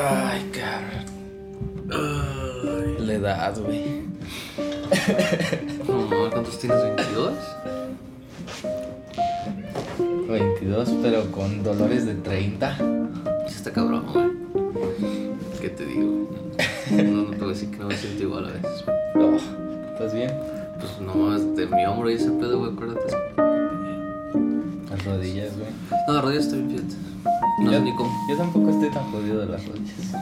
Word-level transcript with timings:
Ay, 0.00 0.48
cabrón. 0.52 1.06
La 3.06 3.12
edad, 3.14 3.58
güey. 3.58 4.06
No, 5.88 6.30
¿cuántos 6.30 6.58
tienes? 6.60 6.78
¿22? 6.78 7.32
22, 10.28 10.90
pero 11.02 11.32
con 11.32 11.64
dolores 11.64 12.06
de 12.06 12.14
30. 12.14 12.76
Sí 13.48 13.54
está 13.56 13.72
cabrón, 13.72 14.06
güey. 14.12 14.28
¿Qué 15.60 15.70
te 15.70 15.84
digo? 15.84 16.28
No, 16.92 17.22
no 17.22 17.30
te 17.30 17.38
voy 17.38 17.48
a 17.48 17.52
decir 17.54 17.70
que 17.70 17.78
no 17.78 17.88
me 17.88 17.96
siento 17.96 18.22
igual 18.22 18.44
a 18.44 18.52
veces. 18.52 18.84
No, 19.16 19.36
¿estás 19.92 20.14
bien? 20.14 20.32
Pues 20.78 21.00
no, 21.00 21.34
es 21.34 21.56
de 21.56 21.66
mi 21.66 21.84
hombro 21.86 22.08
y 22.08 22.14
ese 22.14 22.30
pedo, 22.30 22.60
güey, 22.60 22.72
acuérdate. 22.72 23.16
Las 24.90 25.04
rodillas, 25.04 25.56
güey. 25.58 25.70
No, 26.06 26.14
la 26.14 26.20
rodilla 26.20 26.40
estoy 26.40 26.62
bien, 26.62 26.88
fíjate. 26.88 27.07
No 27.58 27.72
yo, 27.72 27.78
sé 27.78 27.84
ni 27.84 27.94
cómo. 27.94 28.26
Yo 28.28 28.36
tampoco 28.36 28.70
estoy 28.70 28.90
tan 28.90 29.10
jodido 29.10 29.40
de 29.40 29.46
las 29.46 29.66
rodillas. 29.66 30.14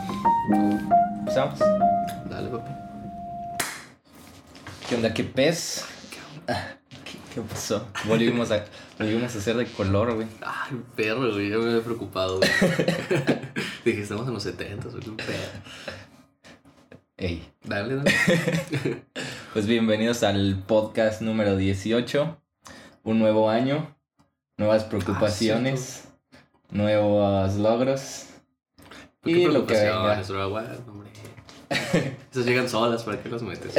¿Empezamos? 1.18 1.58
Dale, 2.30 2.48
papi. 2.48 2.70
¿Qué 4.88 4.94
onda? 4.94 5.12
¿Qué 5.12 5.24
pez? 5.24 5.84
Ah, 6.48 6.76
¿Qué, 7.04 7.18
qué 7.34 7.40
pasó? 7.42 7.88
Volvimos 8.06 8.50
a, 8.52 8.64
volvimos 8.98 9.34
a 9.34 9.38
hacer 9.38 9.56
de 9.56 9.66
color, 9.66 10.14
güey. 10.14 10.28
Ay, 10.40 10.80
perro, 10.94 11.32
güey, 11.32 11.50
ya 11.50 11.58
me 11.58 11.66
había 11.66 11.82
preocupado, 11.82 12.38
güey. 12.38 12.50
Dije, 13.84 14.02
estamos 14.02 14.26
en 14.28 14.34
los 14.34 14.42
70, 14.42 14.90
soy 14.90 15.02
un 15.06 15.16
perro. 15.16 15.32
Ey. 17.18 17.46
Dale, 17.64 17.96
dale. 17.96 18.12
Pues 19.52 19.66
bienvenidos 19.66 20.22
al 20.22 20.62
podcast 20.66 21.22
número 21.22 21.56
18. 21.56 22.36
Un 23.04 23.18
nuevo 23.18 23.48
año, 23.48 23.96
nuevas 24.58 24.84
preocupaciones, 24.84 26.05
nuevos 26.70 27.54
logros. 27.56 28.26
¿Por 29.20 29.32
qué 29.32 29.38
Y 29.40 29.46
lo 29.46 29.66
que 29.66 29.74
venga. 29.74 30.20
Esas 32.30 32.46
llegan 32.46 32.68
solas, 32.68 33.02
¿para 33.02 33.22
qué 33.22 33.28
las 33.28 33.42
metes? 33.42 33.74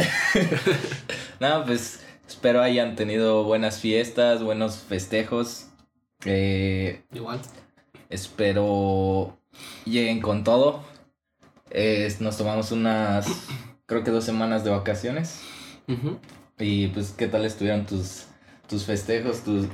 Nada, 1.39 1.65
pues 1.65 2.01
espero 2.27 2.61
hayan 2.61 2.95
tenido 2.95 3.43
buenas 3.43 3.79
fiestas, 3.79 4.43
buenos 4.43 4.77
festejos. 4.77 5.67
Eh, 6.25 7.03
Igual. 7.13 7.39
espero 8.09 9.37
lleguen 9.85 10.21
con 10.21 10.43
todo. 10.43 10.83
Eh, 11.69 12.13
nos 12.19 12.37
tomamos 12.37 12.71
unas, 12.71 13.27
creo 13.85 14.03
que 14.03 14.11
dos 14.11 14.23
semanas 14.23 14.63
de 14.63 14.71
vacaciones. 14.71 15.41
Ujú. 15.87 16.19
Y 16.59 16.87
pues, 16.87 17.11
¿qué 17.11 17.27
tal 17.27 17.45
estuvieron 17.45 17.85
tus, 17.85 18.26
tus 18.67 18.85
festejos? 18.85 19.41
Tus, 19.43 19.65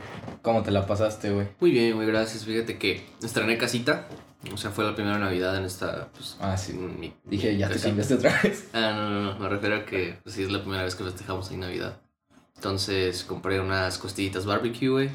¿Cómo 0.42 0.62
te 0.64 0.72
la 0.72 0.86
pasaste, 0.86 1.32
güey? 1.32 1.48
Muy 1.60 1.72
bien, 1.72 1.96
muy 1.96 2.06
gracias. 2.06 2.46
Fíjate 2.46 2.78
que 2.78 3.06
estrené 3.24 3.58
casita. 3.58 4.08
O 4.54 4.58
sea, 4.58 4.72
fue 4.72 4.84
la 4.84 4.94
primera 4.94 5.18
Navidad 5.20 5.56
en 5.58 5.64
esta. 5.64 6.10
Pues, 6.14 6.36
Ah, 6.42 6.58
sí. 6.58 6.74
en 6.74 7.00
mi- 7.00 7.14
Dije, 7.24 7.54
mi 7.54 7.58
ya 7.60 7.68
te 7.68 7.74
casita. 7.74 7.88
cambiaste 7.90 8.14
otra 8.16 8.42
vez. 8.44 8.68
Ah, 8.74 8.92
no, 8.96 9.10
no, 9.10 9.22
no. 9.34 9.40
Me 9.40 9.50
refiero 9.50 9.78
a 9.78 9.86
que 9.86 10.18
pues, 10.24 10.36
sí 10.36 10.44
es 10.44 10.52
la 10.52 10.60
primera 10.62 10.84
vez 10.84 10.96
que 10.96 11.04
festejamos 11.06 11.50
ahí 11.50 11.58
Navidad. 11.58 12.02
Entonces 12.56 13.24
compré 13.24 13.60
unas 13.60 13.98
costillitas 13.98 14.46
barbecue, 14.46 14.90
güey. 14.90 15.10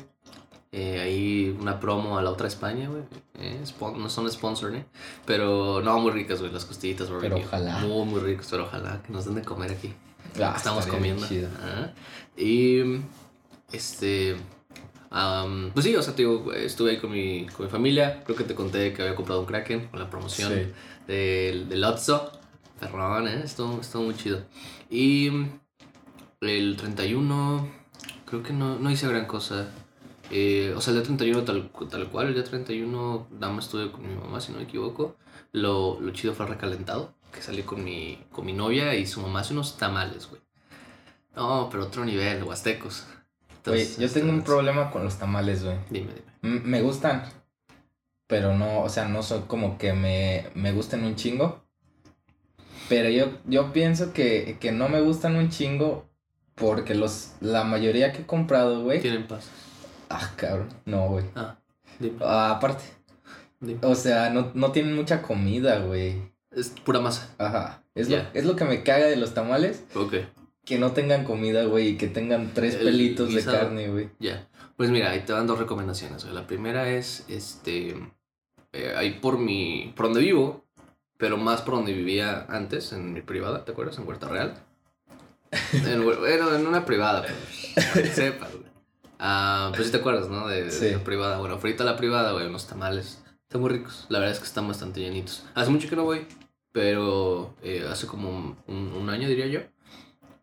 Eh, 0.73 1.01
ahí 1.01 1.57
una 1.61 1.81
promo 1.81 2.19
a 2.19 2.23
la 2.23 2.31
otra 2.31 2.47
España, 2.49 2.89
güey. 2.89 3.03
Eh, 3.39 3.63
no 3.97 4.11
son 4.11 4.31
sponsor, 4.31 4.75
¿eh? 4.75 4.85
Pero 5.25 5.81
no, 5.83 5.99
muy 5.99 6.11
ricas, 6.13 6.41
güey, 6.41 6.53
las 6.53 6.65
costillitas 6.67 7.09
barbecue. 7.11 7.37
Pero 7.37 7.47
ojalá. 7.47 7.79
Muy, 7.79 8.05
muy 8.07 8.21
ricas, 8.21 8.49
pero 8.51 8.65
ojalá 8.65 9.03
que 9.03 9.13
nos 9.13 9.25
den 9.25 9.35
de 9.37 9.43
comer 9.43 9.71
aquí. 9.73 9.95
Ah, 10.43 10.55
Estamos 10.57 10.87
comiendo. 10.87 11.27
Y 12.37 13.01
este. 13.73 14.37
am, 15.11 15.71
pues 15.73 15.85
sí, 15.87 15.95
o 15.97 16.03
sea, 16.03 16.15
te 16.15 16.23
digo, 16.23 16.53
estuve 16.53 16.93
ahí 16.93 16.99
con 16.99 17.11
mi, 17.13 17.47
con 17.47 17.67
mi 17.67 17.71
familia. 17.73 18.23
Creo 18.25 18.37
que 18.37 18.45
te 18.45 18.55
conté 18.55 18.93
que 18.93 19.03
había 19.03 19.15
comprado 19.15 19.41
un 19.41 19.47
Kraken 19.47 19.89
con 19.89 20.01
la 20.01 20.11
promoción 20.11 20.53
Sí. 20.53 20.73
del, 21.07 21.69
del 21.69 21.85
Otso. 21.85 22.33
Ferrón, 22.81 23.27
¿eh? 23.27 23.41
Estuvo, 23.45 23.81
estuvo 23.81 24.05
muy 24.05 24.15
chido. 24.15 24.45
Y 24.89 25.31
el 26.41 26.77
31, 26.77 27.69
creo 28.27 28.43
que 28.43 28.53
no, 28.53 28.79
no 28.79 28.91
hice 28.91 29.09
gran 29.09 29.27
cosa. 29.27 29.69
Eh, 30.31 30.75
o 30.77 30.81
sea, 30.81 30.93
el 30.93 30.99
día 30.99 31.07
31 31.07 31.43
tal, 31.45 31.71
tal 31.91 32.09
cual, 32.09 32.29
el 32.29 32.35
día 32.35 32.45
31 32.45 33.29
nada 33.33 33.53
más 33.53 33.65
estuve 33.65 33.91
con 33.91 34.07
mi 34.07 34.15
mamá, 34.15 34.41
si 34.41 34.53
no 34.53 34.59
me 34.59 34.65
equivoco. 34.65 35.17
Lo, 35.53 35.99
lo 36.01 36.11
chido 36.13 36.35
fue 36.35 36.47
el 36.47 36.53
recalentado, 36.53 37.15
que 37.33 37.41
salí 37.43 37.63
con 37.63 37.83
mi, 37.83 38.23
con 38.31 38.45
mi 38.47 38.53
novia 38.53 38.95
y 38.95 39.07
su 39.07 39.21
mamá 39.23 39.41
hace 39.41 39.55
unos 39.55 39.77
tamales, 39.79 40.29
güey. 40.29 40.41
No, 41.35 41.69
pero 41.71 41.85
otro 41.85 42.05
nivel, 42.05 42.43
huastecos. 42.45 43.07
Yo 43.77 44.11
tengo 44.11 44.31
un 44.31 44.43
problema 44.43 44.91
con 44.91 45.05
los 45.05 45.19
tamales, 45.19 45.65
güey. 45.65 45.77
Dime, 45.91 46.13
dime. 46.15 46.57
M- 46.57 46.61
Me 46.65 46.81
gustan, 46.83 47.25
pero 48.27 48.55
no, 48.55 48.83
o 48.83 48.89
sea, 48.89 49.07
no 49.09 49.23
son 49.23 49.43
como 49.43 49.79
que 49.79 49.93
me, 49.93 50.47
me 50.55 50.73
gusten 50.73 51.05
un 51.05 51.17
chingo. 51.17 51.63
Pero 52.89 53.09
yo, 53.11 53.31
yo 53.47 53.73
pienso 53.73 54.13
que, 54.13 54.57
que 54.61 54.73
no 54.73 54.89
me 54.89 55.01
gustan 55.01 55.37
un 55.37 55.51
chingo 55.51 56.09
porque 56.55 56.95
los, 56.95 57.33
la 57.41 57.65
mayoría 57.65 58.13
que 58.13 58.23
he 58.23 58.27
comprado, 58.27 58.83
güey. 58.83 59.01
Tienen 59.01 59.27
pasas. 59.27 59.51
Ah, 60.09 60.33
cabrón, 60.37 60.69
no, 60.87 61.09
güey. 61.09 61.25
Ah, 61.37 61.59
dime. 61.99 62.17
Ah, 62.23 62.53
aparte, 62.57 62.85
dime. 63.61 63.81
o 63.83 63.95
sea, 63.95 64.31
no, 64.31 64.53
no 64.55 64.73
tienen 64.73 64.95
mucha 64.97 65.21
comida, 65.23 65.81
güey. 65.81 66.33
Es 66.51 66.71
pura 66.71 67.01
masa. 67.01 67.29
Ajá. 67.39 67.83
Es, 67.95 68.09
lo, 68.09 68.17
es 68.33 68.45
lo 68.47 68.57
que 68.57 68.65
me 68.65 68.83
caga 68.83 69.07
de 69.07 69.17
los 69.17 69.35
tamales, 69.35 69.85
Ok. 69.95 70.15
Que 70.69 70.79
no 70.79 70.93
tengan 70.93 71.25
comida, 71.25 71.65
güey, 71.65 71.89
y 71.89 71.97
que 71.97 72.09
tengan 72.09 72.53
tres 72.55 72.75
El 72.75 72.85
pelitos 72.85 73.33
de 73.35 73.43
carne, 73.45 73.89
güey. 73.89 74.11
Ya. 74.21 74.47
Pues 74.77 74.91
mira, 74.91 75.11
ahí 75.11 75.21
te 75.21 75.33
dan 75.33 75.47
dos 75.47 75.59
recomendaciones. 75.59 76.23
güey. 76.25 76.35
La 76.35 76.47
primera 76.47 76.89
es, 76.91 77.25
este, 77.29 77.97
eh, 78.73 78.95
ahí 78.97 79.19
por 79.21 79.39
mi, 79.39 79.93
por 79.97 80.07
donde 80.07 80.21
vivo, 80.21 80.65
pero 81.17 81.37
más 81.39 81.63
por 81.63 81.75
donde 81.77 81.93
vivía 81.95 82.45
antes, 82.49 82.93
en 82.93 83.13
mi 83.15 83.23
privada, 83.23 83.65
¿te 83.65 83.73
acuerdas? 83.73 83.99
En 83.99 84.07
Huerta 84.07 84.29
Real. 84.29 84.55
En, 85.73 86.05
bueno, 86.05 86.55
en 86.55 86.67
una 86.67 86.85
privada, 86.85 87.25
pues, 87.95 88.11
sepas, 88.15 88.53
güey. 88.53 88.69
Ah, 89.19 89.73
pues 89.75 89.87
sí 89.87 89.93
te 89.93 89.99
acuerdas, 89.99 90.29
¿no? 90.29 90.47
De, 90.47 90.65
de 90.65 90.71
Sí. 90.71 90.91
la 90.91 90.99
privada. 91.03 91.39
Bueno, 91.39 91.59
frita 91.59 91.83
la 91.85 91.97
privada, 91.97 92.33
güey, 92.33 92.47
unos 92.47 92.67
tamales. 92.67 93.25
Están 93.45 93.63
muy 93.63 93.71
ricos. 93.71 94.05
La 94.11 94.19
verdad 94.19 94.35
es 94.35 94.41
que 94.41 94.47
están 94.47 94.69
bastante 94.69 95.01
llenitos. 95.01 95.45
Hace 95.55 95.71
mucho 95.71 95.89
que 95.89 95.97
no 95.97 96.05
voy, 96.05 96.27
pero 96.73 97.55
eh, 97.63 97.85
hace 97.91 98.07
como 98.07 98.29
un, 98.31 98.57
un- 98.69 98.93
un 98.93 99.11
año, 99.11 99.27
diría 99.27 99.47
yo. 99.47 99.61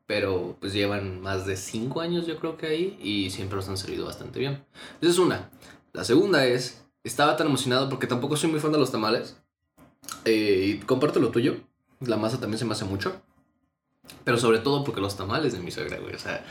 Pero 0.07 0.55
pues 0.59 0.73
llevan 0.73 1.21
más 1.21 1.45
de 1.47 1.57
5 1.57 1.99
años 2.01 2.27
yo 2.27 2.38
creo 2.38 2.57
que 2.57 2.67
ahí 2.67 2.99
y 3.01 3.31
siempre 3.31 3.55
los 3.55 3.67
han 3.69 3.77
servido 3.77 4.05
bastante 4.05 4.39
bien. 4.39 4.63
Esa 5.01 5.11
es 5.11 5.17
una. 5.17 5.49
La 5.93 6.03
segunda 6.03 6.45
es, 6.45 6.85
estaba 7.03 7.35
tan 7.38 7.47
emocionado 7.47 7.89
porque 7.89 8.05
tampoco 8.07 8.38
soy 8.38 8.51
muy 8.51 8.59
fan 8.59 8.71
de 8.71 8.77
los 8.77 8.91
tamales. 8.91 9.38
Eh, 10.25 10.75
y 10.81 10.85
comparto 10.85 11.19
lo 11.19 11.29
tuyo. 11.31 11.57
La 12.01 12.17
masa 12.17 12.39
también 12.39 12.59
se 12.59 12.65
me 12.65 12.73
hace 12.73 12.85
mucho. 12.85 13.19
Pero 14.23 14.38
sobre 14.38 14.59
todo 14.59 14.83
porque 14.83 15.01
los 15.01 15.17
tamales 15.17 15.53
de 15.53 15.59
mi 15.59 15.71
suegra, 15.71 15.97
güey. 15.97 16.13
O 16.13 16.19
sea, 16.19 16.45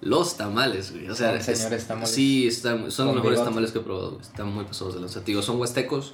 los 0.00 0.36
tamales, 0.36 0.92
güey. 0.92 1.08
O 1.08 1.14
sea, 1.16 1.34
es- 1.34 1.86
tamales. 1.88 2.10
Sí, 2.12 2.46
están, 2.46 2.90
son 2.92 3.06
los 3.06 3.16
mejores 3.16 3.38
bigote. 3.38 3.50
tamales 3.50 3.72
que 3.72 3.78
he 3.78 3.82
probado. 3.82 4.10
güey. 4.12 4.22
Están 4.22 4.52
muy 4.54 4.64
pasados 4.64 4.94
de 4.94 5.00
lanza. 5.00 5.20
Digo, 5.20 5.42
son 5.42 5.58
huastecos. 5.58 6.12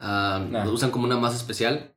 ah, 0.00 0.44
Ah. 0.52 0.68
Usan 0.68 0.90
como 0.90 1.04
una 1.04 1.16
masa 1.16 1.36
especial. 1.36 1.94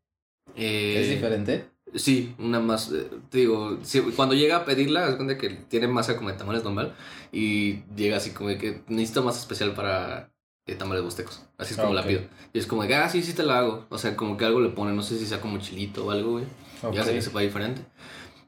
Eh, 0.55 1.01
¿Es 1.01 1.09
diferente? 1.09 1.69
Sí, 1.95 2.35
una 2.39 2.59
más. 2.59 2.91
eh, 2.91 3.09
te 3.29 3.39
digo, 3.39 3.78
sí, 3.83 4.01
cuando 4.16 4.35
llega 4.35 4.57
a 4.57 4.66
pedirla, 4.66 5.07
es 5.09 5.16
cuenta 5.16 5.38
que 5.38 5.50
tiene 5.50 5.88
masa 5.88 6.17
como 6.17 6.29
de 6.29 6.35
tamales 6.38 6.63
normal. 6.63 6.95
Y 7.31 7.83
llega 7.95 8.17
así 8.17 8.31
como 8.31 8.50
de 8.50 8.57
que 8.57 8.81
necesito 8.88 9.23
masa 9.23 9.39
especial 9.39 9.73
para 9.73 10.31
eh, 10.67 10.75
tamales 10.75 11.03
huastecos. 11.03 11.41
Así 11.57 11.73
es 11.73 11.79
como 11.79 11.91
Ah, 11.91 11.95
la 11.95 12.01
ok. 12.01 12.07
pido. 12.07 12.22
Y 12.53 12.59
es 12.59 12.67
como 12.67 12.81
de 12.81 12.88
que, 12.89 12.95
ah, 12.95 13.09
sí, 13.09 13.23
sí 13.23 13.34
te 13.34 13.44
la 13.44 13.59
hago. 13.59 13.85
O 13.89 13.97
sea, 13.97 14.16
como 14.16 14.38
que 14.38 14.45
algo 14.45 14.59
le 14.59 14.69
pone, 14.69 14.94
no 14.94 15.01
sé 15.03 15.17
si 15.17 15.25
sea 15.25 15.41
como 15.41 15.57
chilito 15.59 16.05
o 16.05 16.11
algo, 16.11 16.31
güey. 16.34 16.45
Ya 16.94 17.03
sé 17.03 17.13
que 17.13 17.22
sepa 17.22 17.39
diferente. 17.41 17.81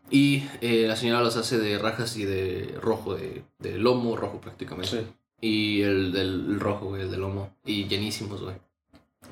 Y 0.09 0.43
eh, 0.61 0.85
la 0.87 0.95
señora 0.95 1.21
los 1.21 1.35
hace 1.37 1.57
de 1.57 1.77
rajas 1.77 2.15
y 2.17 2.23
de 2.25 2.77
rojo, 2.81 3.15
de, 3.15 3.43
de 3.59 3.77
lomo 3.77 4.15
rojo 4.15 4.39
prácticamente. 4.39 4.89
Sí. 5.01 5.07
Y 5.41 5.81
el 5.81 6.11
del 6.11 6.45
el 6.49 6.59
rojo, 6.59 6.85
güey, 6.87 7.01
el 7.03 7.11
de 7.11 7.17
lomo. 7.17 7.53
Y 7.65 7.87
llenísimos, 7.87 8.41
güey. 8.41 8.55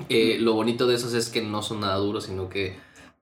Eh, 0.10 0.38
lo 0.40 0.54
bonito 0.54 0.86
de 0.88 0.96
esos 0.96 1.14
es 1.14 1.30
que 1.30 1.42
no 1.42 1.62
son 1.62 1.80
nada 1.80 1.96
duros, 1.96 2.26
sino 2.26 2.50
que 2.50 2.76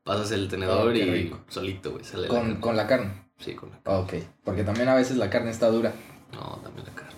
pasas 0.04 0.32
el 0.32 0.48
tenedor 0.50 0.90
Oh, 0.90 0.96
y 0.96 1.34
solito, 1.48 1.92
güey, 1.92 2.04
sale 2.04 2.24
la 2.24 2.28
Con, 2.30 2.40
carne. 2.42 2.60
con 2.60 2.78
la 2.78 2.88
carne. 2.88 3.24
Sí, 3.40 3.54
con 3.56 3.70
la 3.72 3.80
Ah, 3.86 4.00
Ok, 4.00 4.14
porque 4.44 4.64
también 4.64 4.88
a 4.90 4.96
veces 4.96 5.18
la 5.18 5.30
carne 5.30 5.52
está 5.52 5.70
dura. 5.70 5.94
No, 6.34 6.60
también 6.64 6.86
la 6.88 6.94
carne. 6.94 7.14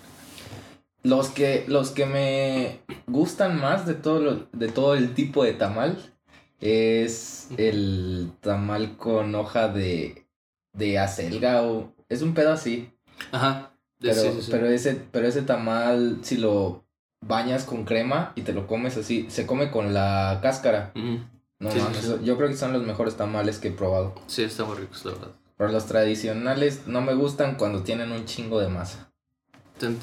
Los 1.03 1.29
que, 1.29 1.65
los 1.67 1.91
que 1.91 2.05
me 2.05 2.79
gustan 3.07 3.59
más 3.59 3.85
de 3.85 3.93
todo, 3.93 4.19
lo- 4.19 4.47
de 4.53 4.67
todo 4.69 4.95
el 4.95 5.13
tipo 5.13 5.43
de 5.43 5.53
tamal 5.53 6.13
es 6.61 7.49
el 7.57 8.31
tamal 8.41 8.97
con 8.97 9.35
hoja 9.35 9.67
de, 9.67 10.25
de 10.73 10.97
acelga 10.99 11.61
o... 11.63 11.93
Es 12.09 12.21
un 12.21 12.33
pedo 12.33 12.51
así, 12.53 12.91
Ajá. 13.31 13.71
pero, 13.99 14.15
sí, 14.21 14.29
sí, 14.35 14.41
sí. 14.43 14.51
pero, 14.51 14.67
ese, 14.67 14.95
pero 15.11 15.27
ese 15.27 15.41
tamal 15.41 16.19
si 16.23 16.37
lo 16.37 16.85
bañas 17.25 17.65
con 17.65 17.83
crema 17.85 18.31
y 18.35 18.41
te 18.41 18.53
lo 18.53 18.67
comes 18.67 18.95
así, 18.97 19.25
se 19.29 19.45
come 19.47 19.69
con 19.71 19.93
la 19.93 20.39
cáscara. 20.41 20.91
Ujú. 20.95 21.19
No 21.59 21.71
Sí, 21.71 21.79
yo 22.23 22.37
creo 22.37 22.49
que 22.49 22.57
son 22.57 22.73
los 22.73 22.83
mejores 22.83 23.15
tamales 23.15 23.59
que 23.59 23.69
he 23.69 23.71
probado. 23.71 24.13
Sí, 24.27 24.43
están 24.43 24.67
muy 24.67 24.77
ricos, 24.77 25.05
la 25.05 25.11
verdad. 25.13 25.31
Pero 25.57 25.71
los 25.71 25.85
tradicionales 25.85 26.81
no 26.85 27.01
me 27.01 27.13
gustan 27.13 27.55
cuando 27.55 27.83
tienen 27.83 28.11
un 28.11 28.25
chingo 28.25 28.59
de 28.59 28.67
masa. 28.67 29.11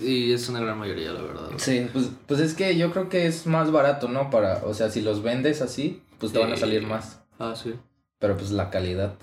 Y 0.01 0.33
es 0.33 0.49
una 0.49 0.61
gran 0.61 0.79
mayoría, 0.79 1.13
la 1.13 1.23
verdad. 1.23 1.51
Sí, 1.57 1.89
pues, 1.93 2.11
pues 2.27 2.41
es 2.41 2.55
que 2.55 2.77
yo 2.77 2.91
creo 2.93 3.09
que 3.09 3.27
es 3.27 3.47
más 3.47 3.71
barato, 3.71 4.09
¿no? 4.09 4.31
Para, 4.31 4.63
o 4.65 4.75
sea, 4.75 4.91
si 4.91 5.01
los 5.01 5.23
vendes 5.23 5.63
así, 5.63 6.03
pues 6.19 6.33
te 6.33 6.39
van 6.39 6.53
a 6.53 6.57
salir 6.57 6.83
Eh, 6.83 6.87
más. 6.87 7.21
Ah, 7.39 7.55
sí. 7.57 7.75
Pero 8.19 8.37
pues 8.37 8.51
la 8.51 8.71
calidad. 8.71 9.15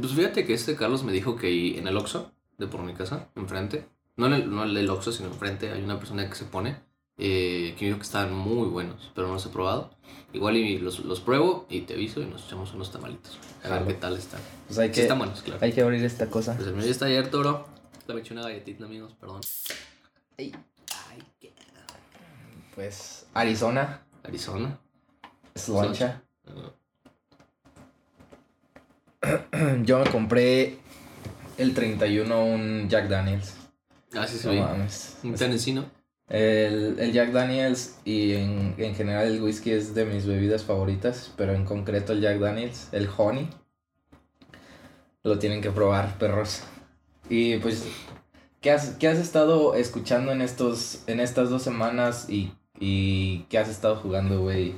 Pues 0.00 0.12
fíjate 0.12 0.44
que 0.44 0.54
este 0.54 0.76
Carlos 0.76 1.02
me 1.04 1.12
dijo 1.12 1.36
que 1.36 1.78
en 1.78 1.88
el 1.88 1.96
Oxxo, 1.96 2.32
de 2.56 2.66
por 2.66 2.82
mi 2.82 2.94
casa, 2.94 3.28
enfrente, 3.36 3.86
no 4.16 4.26
en 4.26 4.32
el, 4.34 4.50
no 4.50 4.64
el 4.64 4.74
del 4.74 4.90
Oxxo, 4.90 5.12
sino 5.12 5.28
enfrente, 5.28 5.70
hay 5.70 5.82
una 5.82 5.98
persona 5.98 6.28
que 6.28 6.34
se 6.36 6.44
pone, 6.44 6.80
eh, 7.18 7.74
que 7.78 7.94
que 7.94 8.00
estaban 8.00 8.32
muy 8.32 8.68
buenos, 8.68 9.10
pero 9.14 9.26
no 9.26 9.34
los 9.34 9.44
he 9.46 9.48
probado. 9.48 9.90
Igual 10.32 10.56
y 10.56 10.78
los, 10.78 11.00
los 11.00 11.20
pruebo 11.20 11.66
y 11.68 11.80
te 11.82 11.94
aviso 11.94 12.20
y 12.20 12.26
nos 12.26 12.44
echamos 12.46 12.72
unos 12.74 12.92
tamalitos. 12.92 13.38
A 13.64 13.68
ver 13.68 13.78
Jalo. 13.78 13.86
qué 13.88 13.94
tal 13.94 14.16
están. 14.16 14.40
Pues 14.66 14.78
hay 14.78 14.88
Sí 14.88 14.94
que, 14.94 15.02
están 15.02 15.18
buenos, 15.18 15.42
claro. 15.42 15.58
hay 15.62 15.72
que 15.72 15.80
abrir 15.80 16.04
esta 16.04 16.28
cosa. 16.30 16.54
Pues 16.54 16.68
el 16.68 16.74
mío 16.74 16.84
ya 16.84 16.90
está 16.90 17.06
abierto, 17.06 17.40
bro. 17.40 17.66
Le 18.06 18.14
me 18.14 18.20
eché 18.20 18.32
una 18.34 18.42
galletita, 18.42 18.84
amigos, 18.84 19.14
perdón. 19.20 19.40
Ay, 20.38 20.52
qué... 21.40 21.52
Pues 22.74 23.26
Arizona, 23.34 24.02
Arizona. 24.22 24.78
Slancha. 25.54 26.22
Uh, 26.46 26.70
Yo 29.84 29.98
me 29.98 30.10
compré 30.10 30.78
el 31.56 31.74
31 31.74 32.44
un 32.44 32.88
Jack 32.88 33.08
Daniels. 33.08 33.54
Ah, 34.14 34.26
sí, 34.26 34.38
sí, 34.38 34.46
No 34.46 34.52
vi. 34.52 34.60
mames. 34.60 35.18
Un 35.24 35.34
Tennessee, 35.34 35.72
¿no? 35.72 35.90
El, 36.28 36.98
el 36.98 37.12
Jack 37.12 37.32
Daniels 37.32 37.98
y 38.04 38.34
en, 38.34 38.74
en 38.76 38.94
general 38.94 39.28
el 39.28 39.42
whisky 39.42 39.70
es 39.70 39.94
de 39.94 40.04
mis 40.04 40.26
bebidas 40.26 40.64
favoritas, 40.64 41.32
pero 41.36 41.54
en 41.54 41.64
concreto 41.64 42.12
el 42.12 42.20
Jack 42.20 42.38
Daniels, 42.38 42.88
el 42.92 43.08
Honey, 43.16 43.48
lo 45.22 45.38
tienen 45.38 45.60
que 45.60 45.70
probar, 45.70 46.18
perros. 46.18 46.62
Y 47.28 47.56
pues, 47.58 47.86
¿qué 48.60 48.70
has, 48.70 48.90
qué 48.96 49.08
has 49.08 49.18
estado 49.18 49.74
escuchando 49.74 50.32
en, 50.32 50.42
estos, 50.42 51.02
en 51.06 51.20
estas 51.20 51.50
dos 51.50 51.62
semanas 51.62 52.28
y, 52.28 52.52
y 52.78 53.44
qué 53.50 53.58
has 53.58 53.68
estado 53.68 53.96
jugando, 53.96 54.40
güey? 54.40 54.74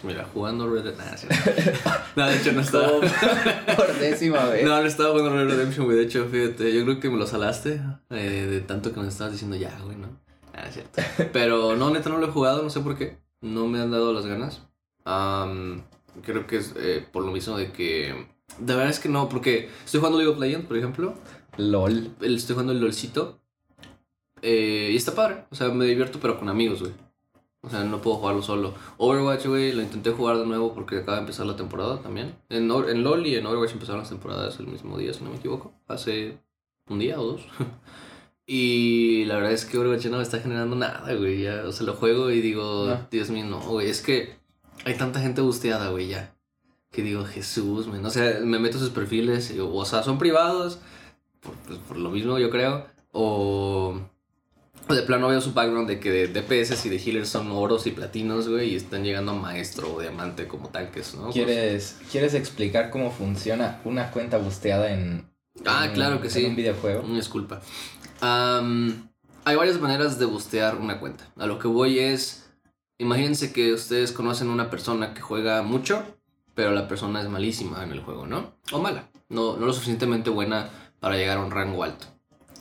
Pues 0.00 0.14
mira, 0.14 0.26
jugando 0.32 0.66
Red 0.68 0.94
sí. 1.16 1.26
no, 2.16 2.26
de 2.26 2.36
hecho 2.36 2.52
no 2.52 2.60
estaba. 2.62 2.88
Por 3.76 3.98
décima 3.98 4.46
vez. 4.46 4.64
No, 4.64 4.80
no 4.80 4.86
estaba 4.86 5.10
jugando 5.10 5.30
Red 5.30 5.46
Dead 5.46 5.56
Redemption, 5.56 5.84
güey. 5.86 5.98
De 5.98 6.04
hecho, 6.04 6.26
fíjate, 6.30 6.72
yo 6.72 6.84
creo 6.84 7.00
que 7.00 7.10
me 7.10 7.18
lo 7.18 7.26
salaste 7.26 7.82
eh, 8.08 8.46
de 8.50 8.60
tanto 8.60 8.92
que 8.94 9.00
me 9.00 9.08
estabas 9.08 9.32
diciendo 9.32 9.56
ya, 9.56 9.78
güey, 9.84 9.96
¿no? 9.96 10.08
Ah, 10.54 10.64
es 10.66 10.74
cierto. 10.74 11.02
Pero 11.32 11.76
no, 11.76 11.90
neta, 11.90 12.08
no 12.08 12.18
lo 12.18 12.28
he 12.28 12.30
jugado, 12.30 12.62
no 12.62 12.70
sé 12.70 12.80
por 12.80 12.96
qué. 12.96 13.18
No 13.42 13.66
me 13.66 13.80
han 13.80 13.90
dado 13.90 14.12
las 14.14 14.24
ganas. 14.24 14.62
Am, 15.04 15.82
creo 16.22 16.46
que 16.46 16.56
es 16.56 16.72
eh, 16.76 17.06
por 17.12 17.24
lo 17.24 17.32
mismo 17.32 17.58
de 17.58 17.70
que. 17.72 18.26
De 18.58 18.74
verdad 18.74 18.90
es 18.90 19.00
que 19.00 19.08
no, 19.10 19.28
porque 19.28 19.68
estoy 19.84 20.00
jugando 20.00 20.18
League 20.18 20.32
of 20.32 20.40
Legends, 20.40 20.66
por 20.66 20.76
ejemplo. 20.78 21.14
LOL. 21.58 22.10
Estoy 22.22 22.54
jugando 22.54 22.72
el 22.72 22.80
LOLcito. 22.80 23.38
eh, 24.40 24.90
y 24.92 24.96
está 24.96 25.14
padre. 25.14 25.44
O 25.50 25.54
sea, 25.54 25.68
me 25.68 25.84
divierto, 25.84 26.18
pero 26.20 26.38
con 26.38 26.48
amigos, 26.48 26.80
güey. 26.80 26.92
O 27.62 27.68
sea, 27.68 27.84
no 27.84 28.00
puedo 28.00 28.16
jugarlo 28.16 28.42
solo. 28.42 28.74
Overwatch, 28.96 29.46
güey, 29.46 29.72
lo 29.72 29.82
intenté 29.82 30.10
jugar 30.12 30.38
de 30.38 30.46
nuevo 30.46 30.72
porque 30.74 30.98
acaba 30.98 31.16
de 31.16 31.22
empezar 31.22 31.44
la 31.46 31.56
temporada 31.56 32.00
también. 32.00 32.34
En, 32.48 32.70
en 32.70 33.02
LOL 33.04 33.26
y 33.26 33.34
en 33.34 33.46
Overwatch 33.46 33.72
empezaron 33.72 34.00
las 34.00 34.08
temporadas 34.08 34.58
el 34.60 34.66
mismo 34.66 34.96
día, 34.96 35.12
si 35.12 35.22
no 35.22 35.30
me 35.30 35.36
equivoco. 35.36 35.72
Hace 35.86 36.38
un 36.88 36.98
día 36.98 37.20
o 37.20 37.24
dos. 37.24 37.42
y 38.46 39.26
la 39.26 39.34
verdad 39.36 39.52
es 39.52 39.66
que 39.66 39.76
Overwatch 39.76 40.06
no 40.06 40.16
me 40.16 40.22
está 40.22 40.40
generando 40.40 40.74
nada, 40.74 41.12
güey. 41.14 41.42
Ya, 41.42 41.64
o 41.66 41.72
sea, 41.72 41.86
lo 41.86 41.94
juego 41.94 42.30
y 42.30 42.40
digo, 42.40 42.86
No. 42.86 43.06
Dios 43.10 43.28
mío, 43.30 43.44
no, 43.44 43.60
güey. 43.60 43.90
Es 43.90 44.00
que 44.00 44.38
hay 44.86 44.96
tanta 44.96 45.20
gente 45.20 45.42
busteada, 45.42 45.90
güey, 45.90 46.08
ya. 46.08 46.34
Que 46.90 47.02
digo, 47.02 47.24
Jesús, 47.26 47.86
men. 47.88 48.04
O 48.06 48.10
sea, 48.10 48.40
me 48.40 48.58
meto 48.58 48.78
a 48.78 48.80
sus 48.80 48.90
perfiles. 48.90 49.50
y, 49.54 49.60
o 49.60 49.84
sea, 49.84 50.02
son 50.02 50.18
privados. 50.18 50.78
Por, 51.40 51.54
pues, 51.66 51.78
por 51.78 51.98
lo 51.98 52.10
mismo, 52.10 52.38
yo 52.38 52.48
creo. 52.48 52.86
O. 53.12 54.00
o 54.88 54.94
de 54.94 55.02
plano 55.02 55.28
veo 55.28 55.40
su 55.40 55.52
background 55.52 55.88
de 55.88 56.00
que 56.00 56.10
de 56.10 56.28
DPS 56.28 56.84
y 56.86 56.88
de 56.88 56.96
healers 56.98 57.28
son 57.28 57.50
oros 57.52 57.86
y 57.86 57.92
platinos, 57.92 58.48
güey, 58.48 58.70
y 58.70 58.76
están 58.76 59.04
llegando 59.04 59.32
a 59.32 59.34
maestro 59.34 59.94
o 59.94 60.00
diamante 60.00 60.48
como 60.48 60.68
tanques, 60.68 61.14
¿no? 61.14 61.24
Pues, 61.24 61.34
¿Quieres, 61.34 61.96
¿Quieres 62.10 62.34
explicar 62.34 62.90
cómo 62.90 63.10
funciona 63.12 63.80
una 63.84 64.10
cuenta 64.10 64.38
busteada 64.38 64.90
en, 64.92 65.28
Ah, 65.64 65.86
en- 65.86 65.92
claro 65.92 66.20
que 66.20 66.26
en 66.28 66.32
sí. 66.32 66.44
un 66.44 66.56
videojuego? 66.56 67.02
Una 67.02 67.16
disculpa. 67.16 67.60
Hay 68.22 69.56
varias 69.56 69.80
maneras 69.80 70.18
de 70.18 70.24
bustear 70.26 70.76
una 70.76 71.00
cuenta. 71.00 71.24
A 71.38 71.46
lo 71.46 71.58
que 71.58 71.66
voy 71.68 71.98
es, 71.98 72.50
imagínense 72.98 73.52
que 73.52 73.72
ustedes 73.72 74.12
conocen 74.12 74.48
una 74.48 74.70
persona 74.70 75.14
que 75.14 75.20
juega 75.22 75.62
mucho, 75.62 76.02
pero 76.54 76.72
la 76.72 76.86
persona 76.88 77.20
es 77.22 77.28
malísima 77.28 77.82
en 77.82 77.92
el 77.92 78.00
juego, 78.00 78.26
¿no? 78.26 78.52
O 78.72 78.78
mala, 78.80 79.08
no, 79.28 79.56
no 79.56 79.66
lo 79.66 79.72
suficientemente 79.72 80.30
buena 80.30 80.68
para 81.00 81.16
llegar 81.16 81.38
a 81.38 81.42
un 81.42 81.50
rango 81.50 81.82
alto. 81.82 82.06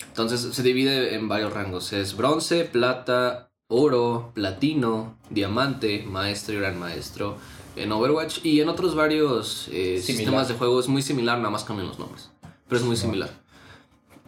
Entonces 0.07 0.41
se 0.53 0.63
divide 0.63 1.15
en 1.15 1.27
varios 1.27 1.53
rangos. 1.53 1.93
Es 1.93 2.15
bronce, 2.15 2.65
plata, 2.65 3.51
oro, 3.67 4.31
platino, 4.33 5.17
diamante, 5.29 6.03
maestro 6.03 6.55
y 6.55 6.59
gran 6.59 6.79
maestro 6.79 7.37
en 7.75 7.91
Overwatch 7.91 8.43
y 8.43 8.61
en 8.61 8.69
otros 8.69 8.95
varios 8.95 9.69
eh, 9.71 10.01
sistemas 10.01 10.47
de 10.47 10.55
juego 10.55 10.79
es 10.79 10.87
muy 10.87 11.01
similar, 11.01 11.37
nada 11.37 11.49
más 11.49 11.63
cambian 11.63 11.87
los 11.87 11.99
nombres. 11.99 12.31
Pero 12.67 12.81
es 12.81 12.85
muy 12.85 12.97
similar. 12.97 13.29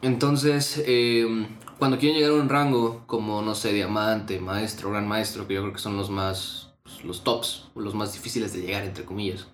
Entonces, 0.01 0.81
eh, 0.85 1.47
cuando 1.77 1.99
quieren 1.99 2.17
llegar 2.17 2.31
a 2.31 2.41
un 2.41 2.49
rango 2.49 3.03
como, 3.07 3.41
no 3.41 3.53
sé, 3.53 3.73
diamante, 3.73 4.39
maestro, 4.39 4.91
gran 4.91 5.07
maestro, 5.07 5.47
que 5.47 5.55
yo 5.55 5.61
creo 5.61 5.73
que 5.73 5.79
son 5.79 5.97
los 5.97 6.09
más, 6.09 6.73
pues, 6.83 7.03
los 7.03 7.23
tops, 7.23 7.69
los 7.75 7.93
más 7.93 8.13
difíciles 8.13 8.53
de 8.53 8.61
llegar, 8.61 8.83
entre 8.83 9.05
comillas, 9.05 9.47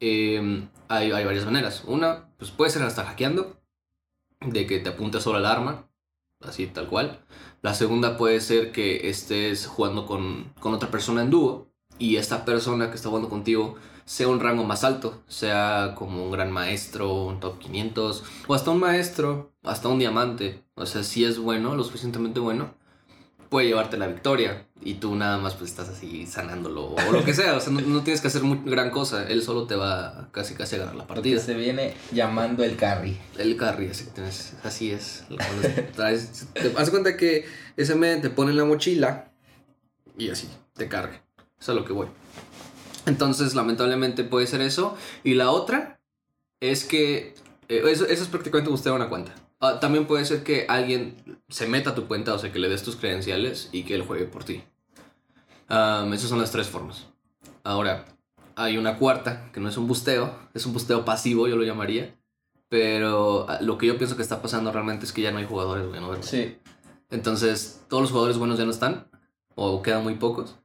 eh, 0.00 0.66
hay, 0.88 1.10
hay 1.10 1.24
varias 1.24 1.44
maneras. 1.44 1.82
Una, 1.86 2.28
pues 2.38 2.50
puede 2.50 2.70
ser 2.70 2.82
hasta 2.82 3.04
hackeando, 3.04 3.61
de 4.46 4.66
que 4.66 4.78
te 4.78 4.90
apuntes 4.90 5.22
solo 5.22 5.38
al 5.38 5.46
arma, 5.46 5.88
así 6.40 6.66
tal 6.66 6.88
cual. 6.88 7.24
La 7.62 7.74
segunda 7.74 8.16
puede 8.16 8.40
ser 8.40 8.72
que 8.72 9.08
estés 9.08 9.66
jugando 9.66 10.06
con, 10.06 10.52
con 10.60 10.74
otra 10.74 10.90
persona 10.90 11.22
en 11.22 11.30
dúo 11.30 11.68
y 11.98 12.16
esta 12.16 12.44
persona 12.44 12.90
que 12.90 12.96
está 12.96 13.08
jugando 13.08 13.28
contigo 13.28 13.76
sea 14.04 14.28
un 14.28 14.40
rango 14.40 14.64
más 14.64 14.84
alto, 14.84 15.22
sea 15.28 15.94
como 15.96 16.24
un 16.24 16.32
gran 16.32 16.50
maestro, 16.50 17.24
un 17.24 17.40
top 17.40 17.58
500 17.58 18.24
o 18.46 18.54
hasta 18.54 18.70
un 18.70 18.80
maestro, 18.80 19.52
hasta 19.62 19.88
un 19.88 19.98
diamante. 19.98 20.64
O 20.74 20.86
sea, 20.86 21.02
si 21.02 21.24
es 21.24 21.38
bueno, 21.38 21.76
lo 21.76 21.84
suficientemente 21.84 22.40
bueno, 22.40 22.74
puede 23.52 23.66
llevarte 23.68 23.98
la 23.98 24.06
victoria 24.06 24.66
y 24.82 24.94
tú 24.94 25.14
nada 25.14 25.36
más 25.36 25.54
pues 25.54 25.70
estás 25.70 25.90
así 25.90 26.26
sanándolo 26.26 26.86
o 26.94 27.12
lo 27.12 27.22
que 27.22 27.34
sea. 27.34 27.54
O 27.54 27.60
sea, 27.60 27.70
no, 27.70 27.82
no 27.82 28.02
tienes 28.02 28.22
que 28.22 28.28
hacer 28.28 28.42
muy 28.42 28.58
gran 28.64 28.90
cosa, 28.90 29.28
él 29.28 29.42
solo 29.42 29.66
te 29.66 29.76
va 29.76 30.28
casi 30.32 30.54
casi 30.54 30.76
a 30.76 30.78
ganar 30.78 30.94
la 30.96 31.06
partida. 31.06 31.38
se 31.38 31.52
viene 31.54 31.92
llamando 32.12 32.64
el 32.64 32.76
carry. 32.76 33.18
El 33.36 33.58
carry, 33.58 33.88
así, 33.88 34.06
tienes- 34.14 34.54
así 34.64 34.90
es. 34.90 35.24
Traes- 35.94 36.46
te 36.54 36.72
haz 36.78 36.88
cuenta 36.88 37.16
que 37.18 37.44
ese 37.76 37.94
men 37.94 38.22
te 38.22 38.30
pone 38.30 38.52
en 38.52 38.56
la 38.56 38.64
mochila 38.64 39.30
y 40.16 40.30
así, 40.30 40.48
te 40.74 40.88
carga. 40.88 41.22
Eso 41.36 41.44
es 41.60 41.68
a 41.68 41.74
lo 41.74 41.84
que 41.84 41.92
voy. 41.92 42.06
Entonces, 43.04 43.54
lamentablemente 43.54 44.24
puede 44.24 44.46
ser 44.46 44.62
eso. 44.62 44.96
Y 45.24 45.34
la 45.34 45.50
otra 45.50 46.00
es 46.60 46.84
que 46.84 47.34
eh, 47.68 47.82
eso, 47.90 48.06
eso 48.06 48.22
es 48.22 48.28
prácticamente 48.28 48.70
buscar 48.70 48.94
una 48.94 49.10
cuenta. 49.10 49.34
Ah, 49.64 49.78
también 49.78 50.08
puede 50.08 50.24
ser 50.24 50.42
que 50.42 50.66
alguien 50.68 51.14
se 51.48 51.68
meta 51.68 51.90
a 51.90 51.94
tu 51.94 52.08
cuenta, 52.08 52.34
o 52.34 52.38
sea, 52.38 52.50
que 52.50 52.58
le 52.58 52.68
des 52.68 52.82
tus 52.82 52.96
credenciales 52.96 53.68
y 53.70 53.84
que 53.84 53.94
él 53.94 54.02
juegue 54.02 54.24
por 54.24 54.42
ti. 54.42 54.64
Am, 55.68 56.12
esas 56.12 56.28
son 56.28 56.40
las 56.40 56.50
tres 56.50 56.66
formas. 56.66 57.06
Ahora, 57.62 58.04
hay 58.56 58.76
una 58.76 58.98
cuarta, 58.98 59.50
que 59.52 59.60
no 59.60 59.68
es 59.68 59.76
un 59.76 59.86
busteo, 59.86 60.34
es 60.52 60.66
un 60.66 60.72
busteo 60.72 61.04
pasivo, 61.04 61.46
yo 61.46 61.54
lo 61.54 61.62
llamaría. 61.62 62.12
Pero 62.68 63.46
ah, 63.48 63.58
lo 63.60 63.78
que 63.78 63.86
yo 63.86 63.96
pienso 63.98 64.16
que 64.16 64.22
está 64.22 64.42
pasando 64.42 64.72
realmente 64.72 65.06
es 65.06 65.12
que 65.12 65.22
ya 65.22 65.30
no 65.30 65.38
hay 65.38 65.46
jugadores, 65.46 65.86
güey, 65.86 66.00
¿no? 66.00 66.20
Sí. 66.24 66.58
Entonces, 67.10 67.84
todos 67.88 68.02
los 68.02 68.10
jugadores 68.10 68.38
buenos 68.38 68.58
ya 68.58 68.64
no 68.64 68.72
están, 68.72 69.06
o 69.54 69.80
quedan 69.80 70.02
muy 70.02 70.16
pocos. 70.16 70.56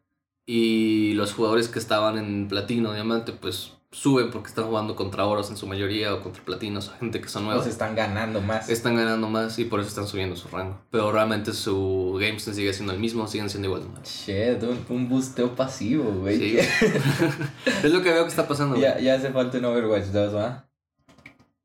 Y 0.47 1.13
los 1.13 1.33
jugadores 1.33 1.67
que 1.67 1.77
estaban 1.77 2.17
en 2.17 2.47
platino, 2.47 2.93
diamante, 2.93 3.31
pues 3.31 3.73
suben 3.91 4.31
porque 4.31 4.49
están 4.49 4.65
jugando 4.65 4.95
contra 4.95 5.25
oros 5.25 5.49
en 5.49 5.55
su 5.57 5.65
mayoría 5.65 6.13
o 6.13 6.21
contra 6.21 6.43
platinos, 6.43 6.91
gente 6.99 7.21
que 7.21 7.29
son 7.29 7.43
Nos 7.43 7.53
nuevos. 7.53 7.67
están 7.67 7.95
ganando 7.95 8.41
más. 8.41 8.69
Están 8.69 8.95
ganando 8.97 9.29
más 9.29 9.57
y 9.59 9.65
por 9.65 9.79
eso 9.79 9.89
están 9.89 10.07
subiendo 10.07 10.35
su 10.35 10.47
rango. 10.49 10.77
Pero 10.91 11.11
realmente 11.11 11.53
su 11.53 12.17
GameStone 12.19 12.55
sigue 12.55 12.73
siendo 12.73 12.93
el 12.93 12.99
mismo, 12.99 13.27
siguen 13.27 13.49
siendo 13.49 13.67
igual 13.69 13.83
de 13.83 13.89
malos. 13.89 14.09
Shit, 14.09 14.61
un, 14.63 14.85
un 14.89 15.09
busteo 15.09 15.55
pasivo, 15.55 16.03
güey. 16.11 16.37
Sí, 16.37 16.57
es 17.83 17.91
lo 17.91 18.01
que 18.01 18.11
veo 18.11 18.23
que 18.23 18.29
está 18.29 18.47
pasando. 18.47 18.75
ya, 18.75 18.99
ya 18.99 19.15
hace 19.15 19.31
falta 19.31 19.57
un 19.57 19.65
Overwatch 19.65 20.05
2, 20.07 20.35
¿va? 20.35 20.67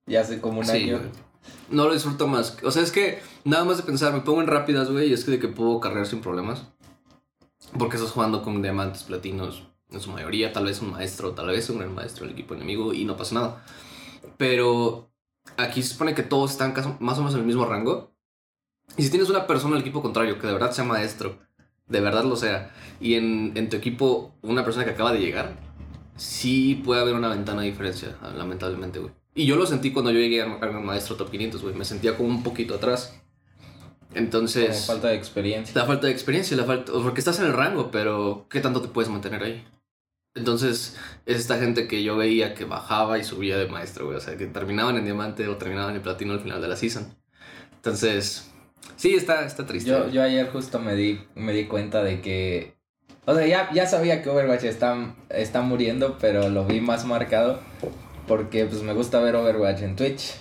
Ya 0.07 0.21
hace 0.21 0.41
como 0.41 0.61
un 0.61 0.67
Sí, 0.67 0.73
año. 0.85 0.99
güey. 0.99 1.11
No 1.71 1.87
lo 1.87 1.93
disfruto 1.95 2.29
más. 2.29 2.57
O 2.63 2.71
sea, 2.71 2.83
es 2.83 2.93
que 2.93 3.21
nada 3.45 3.65
más 3.65 3.79
de 3.79 3.83
pensar, 3.83 4.13
me 4.13 4.21
pongo 4.21 4.41
en 4.43 4.47
rápidas, 4.47 4.91
güey, 4.91 5.09
y 5.09 5.13
es 5.13 5.25
que 5.25 5.33
de 5.33 5.39
que 5.41 5.49
puedo 5.49 5.81
cargar 5.81 6.07
sin 6.07 6.21
problemas. 6.21 6.65
Porque 7.79 7.97
estás 7.97 8.13
jugando 8.13 8.43
con 8.43 8.61
diamantes, 8.63 9.05
platinos, 9.05 9.65
en 9.93 10.01
su 10.01 10.11
mayoría, 10.11 10.53
tal 10.53 10.65
vez 10.65 10.81
un 10.81 10.91
maestro, 10.91 11.33
tal 11.33 11.49
vez 11.49 11.69
un 11.71 11.79
gran 11.79 11.95
maestro 11.95 12.25
del 12.25 12.35
equipo 12.35 12.55
enemigo, 12.55 12.93
y 12.93 13.05
no 13.05 13.17
pasa 13.17 13.35
nada. 13.35 13.65
Pero 14.37 15.11
aquí 15.57 15.83
se 15.83 15.91
supone 15.91 16.15
que 16.15 16.23
todos 16.23 16.53
están 16.53 16.75
más 17.01 17.19
o 17.19 17.21
menos 17.21 17.35
en 17.35 17.41
el 17.41 17.47
mismo 17.47 17.65
rango. 17.67 18.13
Y 18.97 19.03
si 19.03 19.11
tienes 19.11 19.31
una 19.31 19.47
persona 19.47 19.75
del 19.75 19.83
equipo 19.83 20.03
contrario 20.03 20.39
que 20.39 20.47
de 20.47 20.53
verdad 20.53 20.73
sea 20.73 20.85
maestro, 20.85 21.39
de 21.87 22.01
verdad 22.01 22.25
lo 22.25 22.37
sea, 22.37 22.75
y 23.01 23.15
en, 23.15 23.53
en 23.57 23.69
tu 23.69 23.77
equipo 23.77 24.35
una 24.43 24.65
persona 24.65 24.85
que 24.85 24.93
acaba 24.93 25.13
de 25.13 25.21
llegar, 25.21 25.57
sí 26.17 26.81
puede 26.85 27.01
haber 27.01 27.15
una 27.15 27.29
ventana 27.29 27.63
de 27.63 27.69
diferencia, 27.69 28.17
lamentablemente, 28.37 28.99
güey. 28.99 29.13
Y 29.35 29.47
yo 29.47 29.57
lo 29.57 29.67
sentí 29.67 29.93
cuando 29.93 30.11
yo 30.11 30.19
llegué 30.21 30.43
a 30.43 30.45
a 30.45 30.71
maestro 30.81 31.17
top 31.17 31.31
500, 31.31 31.63
güey. 31.63 31.75
Me 31.75 31.85
sentía 31.85 32.17
como 32.17 32.29
un 32.29 32.43
poquito 32.43 32.75
atrás. 32.75 33.19
Como 34.11 34.15
Entonces, 34.15 34.87
falta 34.87 35.09
de 35.09 35.17
experiencia. 35.17 35.75
la 35.75 35.87
falta 35.87 36.07
de 36.07 36.13
experiencia, 36.13 36.57
la 36.57 36.65
falta, 36.65 36.93
porque 36.93 37.21
estás 37.21 37.39
en 37.41 37.47
el 37.47 37.55
rango, 37.55 37.91
pero 37.91 38.47
¿qué 38.51 38.61
tanto 38.61 38.83
te 38.83 38.89
puedes 38.89 39.11
mantener 39.11 39.43
ahí? 39.43 39.65
Entonces, 40.35 40.97
es 41.27 41.37
esta 41.37 41.59
gente 41.59 41.87
que 41.87 42.03
yo 42.03 42.17
veía 42.17 42.55
que 42.55 42.65
bajaba 42.65 43.19
y 43.19 43.25
subía 43.25 43.59
de 43.59 43.67
maestro, 43.67 44.07
güey. 44.07 44.17
O 44.17 44.21
sea, 44.21 44.37
que 44.37 44.47
terminaban 44.47 44.97
en 44.97 45.05
diamante 45.05 45.47
o 45.49 45.57
terminaban 45.57 45.95
en 45.95 46.03
platino 46.03 46.33
al 46.33 46.41
final 46.41 46.63
de 46.63 46.69
la 46.69 46.77
season. 46.77 47.15
Entonces, 47.75 48.51
sí, 48.97 49.15
está, 49.15 49.45
está 49.45 49.67
triste. 49.67 49.91
Yo, 49.91 50.09
yo 50.09 50.23
ayer 50.23 50.49
justo 50.51 50.79
me 50.79 50.95
di, 50.95 51.21
me 51.35 51.53
di 51.53 51.67
cuenta 51.67 52.03
de 52.03 52.21
que. 52.21 52.75
O 53.27 53.35
sea, 53.35 53.47
ya, 53.47 53.71
ya 53.73 53.87
sabía 53.87 54.23
que 54.23 54.31
Overwatch 54.31 54.65
está, 54.65 55.15
está 55.29 55.61
muriendo, 55.61 56.17
pero 56.19 56.49
lo 56.49 56.65
vi 56.65 56.81
más 56.81 57.05
marcado 57.05 57.61
porque 58.27 58.65
pues 58.65 58.83
me 58.83 58.95
gusta 58.95 59.21
ver 59.21 59.37
Overwatch 59.37 59.83
en 59.83 59.97
Twitch. 59.97 60.35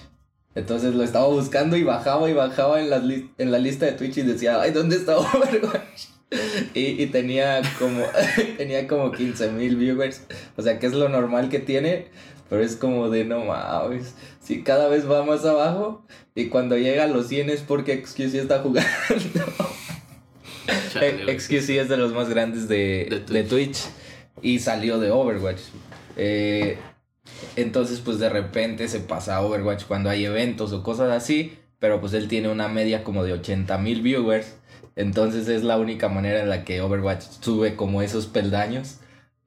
Entonces 0.56 0.94
lo 0.94 1.04
estaba 1.04 1.28
buscando 1.28 1.78
y 1.78 1.84
bajaba 1.84 2.30
y 2.30 2.34
bajaba 2.34 2.82
en, 2.82 2.90
las 2.90 3.04
en 3.04 3.52
la 3.52 3.58
lista 3.58 3.86
de 3.86 3.94
Twitch 3.94 4.18
y 4.18 4.22
decía, 4.24 4.62
ay, 4.62 4.72
¿dónde 4.72 4.96
está 4.98 5.18
Overwatch? 5.20 6.08
Y, 6.74 7.04
y 7.04 7.08
tenía 7.08 7.62
como 7.78 8.04
tenía 8.58 8.88
como 8.88 9.12
15 9.12 9.52
mil 9.52 9.76
viewers. 9.76 10.22
O 10.56 10.62
sea, 10.62 10.80
que 10.80 10.88
es 10.88 10.94
lo 10.94 11.10
normal 11.10 11.50
que 11.50 11.60
tiene. 11.60 12.08
Pero 12.50 12.64
es 12.64 12.76
como 12.76 13.10
de 13.10 13.24
no 13.24 13.46
mames. 13.46 14.16
Si 14.42 14.64
cada 14.64 14.90
vez 14.90 15.10
va 15.10 15.24
más 15.24 15.46
abajo. 15.46 16.06
Y 16.36 16.48
cuando 16.48 16.78
llega 16.78 17.06
a 17.06 17.08
los 17.08 17.28
100 17.28 17.50
es 17.50 17.62
porque 17.62 18.06
XQC 18.06 18.36
está 18.36 18.60
jugando. 18.60 18.90
XQC 21.38 21.70
es 21.70 21.90
de 21.90 21.98
los 21.98 22.14
más 22.14 22.30
grandes 22.30 22.68
de, 22.68 23.24
de, 23.30 23.44
Twitch. 23.44 23.80
Y 24.42 24.60
salió 24.60 25.00
de 25.00 25.12
Overwatch. 25.12 25.62
Eh, 26.18 26.78
entonces, 27.56 28.00
pues 28.00 28.20
de 28.20 28.30
repente 28.30 28.88
se 28.88 29.00
pasa 29.00 29.38
a 29.38 29.42
Overwatch 29.42 29.86
cuando 29.86 30.10
hay 30.10 30.26
eventos 30.26 30.74
o 30.74 30.84
cosas 30.84 31.12
así. 31.12 31.58
Pero 31.80 32.02
pues 32.02 32.14
él 32.14 32.28
tiene 32.28 32.50
una 32.50 32.68
media 32.68 33.06
como 33.06 33.24
de 33.24 33.32
80 33.34 33.78
mil 33.78 34.02
viewers. 34.02 34.56
Entonces 35.02 35.48
es 35.48 35.64
la 35.64 35.78
única 35.78 36.10
manera 36.10 36.42
en 36.42 36.50
la 36.50 36.64
que 36.64 36.82
Overwatch 36.82 37.24
sube 37.42 37.76
como 37.76 38.02
esos 38.02 38.28
peldaños 38.28 38.98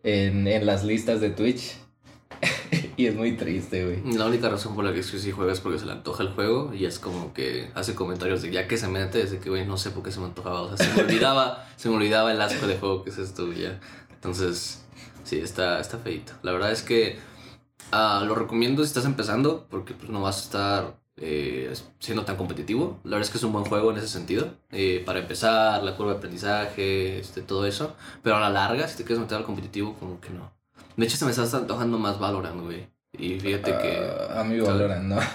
en, 0.02 0.49
en 0.49 0.66
las 0.66 0.84
listas 0.84 1.20
de 1.20 1.30
Twitch. 1.30 1.76
y 2.96 3.06
es 3.06 3.14
muy 3.14 3.37
triste, 3.37 3.84
güey. 3.84 4.16
La 4.16 4.26
única 4.26 4.49
razón 4.49 4.75
por 4.75 4.84
la 4.84 4.92
que 4.92 5.02
sí 5.02 5.30
juega 5.30 5.52
es 5.52 5.61
porque 5.61 5.78
se 5.78 5.87
le 5.87 5.92
antoja 5.92 6.25
el 6.25 6.30
juego 6.30 6.75
y 6.75 6.87
es 6.87 6.99
como 6.99 7.32
que 7.32 7.70
hace 7.75 7.94
comentarios 7.94 8.42
de 8.42 8.50
ya 8.50 8.66
que 8.66 8.76
se 8.76 8.88
mete, 8.88 9.18
desde 9.18 9.38
que, 9.38 9.49
güey, 9.49 9.64
no 9.64 9.76
sé 9.76 9.90
por 9.90 10.02
qué 10.02 10.11
se 10.11 10.18
me 10.18 10.26
antojaba. 10.26 10.62
O 10.62 10.76
sea, 10.76 10.87
se 10.87 10.92
me 10.92 11.02
olvidaba, 11.02 11.68
se 11.76 11.88
me 11.88 11.96
olvidaba 11.96 12.32
el 12.32 12.40
asco 12.40 12.66
de 12.66 12.76
juego 12.76 13.04
que 13.04 13.11
es 13.11 13.18
esto, 13.18 13.52
ya. 13.52 13.78
Entonces, 14.12 14.84
sí, 15.23 15.38
está, 15.38 15.78
está 15.78 15.99
feito. 15.99 16.32
La 16.42 16.50
verdad 16.50 16.73
es 16.73 16.82
que 16.82 17.18
uh, 17.92 18.25
lo 18.25 18.34
recomiendo 18.34 18.82
si 18.82 18.88
estás 18.88 19.04
empezando 19.04 19.66
porque 19.70 19.94
pues 19.94 20.11
no 20.11 20.20
vas 20.20 20.38
a 20.38 20.42
estar 20.42 21.03
eh, 21.16 21.73
siendo 22.00 22.25
tan 22.25 22.37
competitivo. 22.37 22.99
La 23.04 23.11
verdad 23.11 23.23
es 23.23 23.30
que 23.30 23.38
es 23.38 23.44
un 23.44 23.52
buen 23.52 23.64
juego 23.64 23.90
en 23.90 23.99
ese 23.99 24.09
sentido. 24.09 24.54
Eh, 24.71 25.02
para 25.04 25.21
empezar, 25.21 25.83
la 25.83 25.97
curva 25.97 26.12
de 26.12 26.18
aprendizaje, 26.18 27.18
este, 27.18 27.42
todo 27.42 27.66
eso. 27.66 27.94
Pero 28.23 28.37
a 28.37 28.40
la 28.40 28.50
larga, 28.50 28.88
si 28.88 28.97
te 28.97 29.04
quieres 29.04 29.21
meter 29.21 29.38
al 29.38 29.44
competitivo, 29.44 29.94
como 29.94 30.21
que 30.21 30.30
no. 30.30 30.52
De 30.97 31.04
hecho, 31.04 31.16
se 31.16 31.25
me 31.25 31.30
está 31.30 31.44
antojando 31.56 31.99
más 31.99 32.18
Valorant, 32.18 32.61
güey. 32.61 32.88
Y 33.12 33.38
fíjate 33.38 33.71
que... 33.78 34.11
Ah, 34.30 34.40
a 34.40 34.44
mí 34.44 34.59
Valorant, 34.61 35.04
no. 35.04 35.18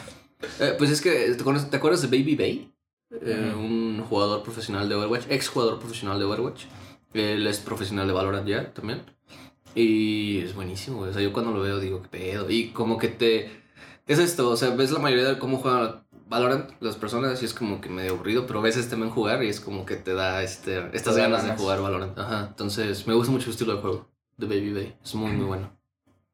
Eh, 0.62 0.74
pues 0.78 0.90
es 0.90 1.02
que, 1.02 1.36
¿te 1.36 1.76
acuerdas, 1.76 2.02
de 2.02 2.08
Baby 2.08 2.36
Bay? 2.38 2.74
un 3.12 4.02
jugador 4.08 4.42
profesional 4.42 4.88
de 4.88 4.96
Overwatch, 4.96 5.26
ex 5.30 5.50
jugador 5.50 5.80
profesional 5.80 6.18
de 6.18 6.24
Overwatch. 6.24 6.64
Él 7.14 7.46
es 7.46 7.60
profesional 7.60 8.08
de 8.08 8.14
Valorant 8.14 8.48
ya 8.48 8.72
también. 8.74 9.02
Y 9.76 10.40
es 10.40 10.56
buenísimo, 10.56 11.02
O 11.02 11.12
sea, 11.12 11.22
yo 11.22 11.34
cuando 11.34 11.52
lo 11.52 11.62
veo 11.62 11.80
digo, 11.80 12.02
¿qué 12.02 12.08
pedo? 12.08 12.50
Y 12.50 12.70
como 12.70 12.98
que 12.98 13.10
te 13.10 13.52
es 14.10 14.18
esto, 14.18 14.50
o 14.50 14.58
sea, 14.58 14.72
ves 14.72 14.90
la 14.92 14.98
mayoría 14.98 15.30
de 15.30 15.38
cómo 15.38 15.58
juegan 15.60 16.04
Valorant 16.28 16.72
las 16.80 16.96
personas 16.96 17.42
y 17.42 17.46
es 17.46 17.54
como 17.54 17.80
que 17.80 17.90
medio 17.90 18.14
aburrido, 18.14 18.48
pero 18.48 18.60
ves 18.60 18.76
este 18.76 18.96
men 18.96 19.12
jugar 19.12 19.44
y 19.44 19.50
es 19.50 19.60
como 19.60 19.86
que 19.86 19.98
te 19.98 20.16
da 20.16 20.42
este, 20.42 20.90
estas 20.94 21.16
ganas, 21.16 21.46
de 21.46 21.56
jugar 21.56 21.80
Valorant. 21.80 22.18
Ajá, 22.18 22.48
entonces 22.50 23.06
me 23.06 23.14
gusta 23.14 23.32
mucho 23.32 23.46
el 23.46 23.52
estilo 23.52 23.76
de 23.76 23.82
juego 23.82 24.10
de 24.38 24.48
Baby 24.48 24.74
Bay, 24.74 24.96
es 25.04 25.14
muy, 25.14 25.32
muy 25.32 25.46
bueno. 25.46 25.72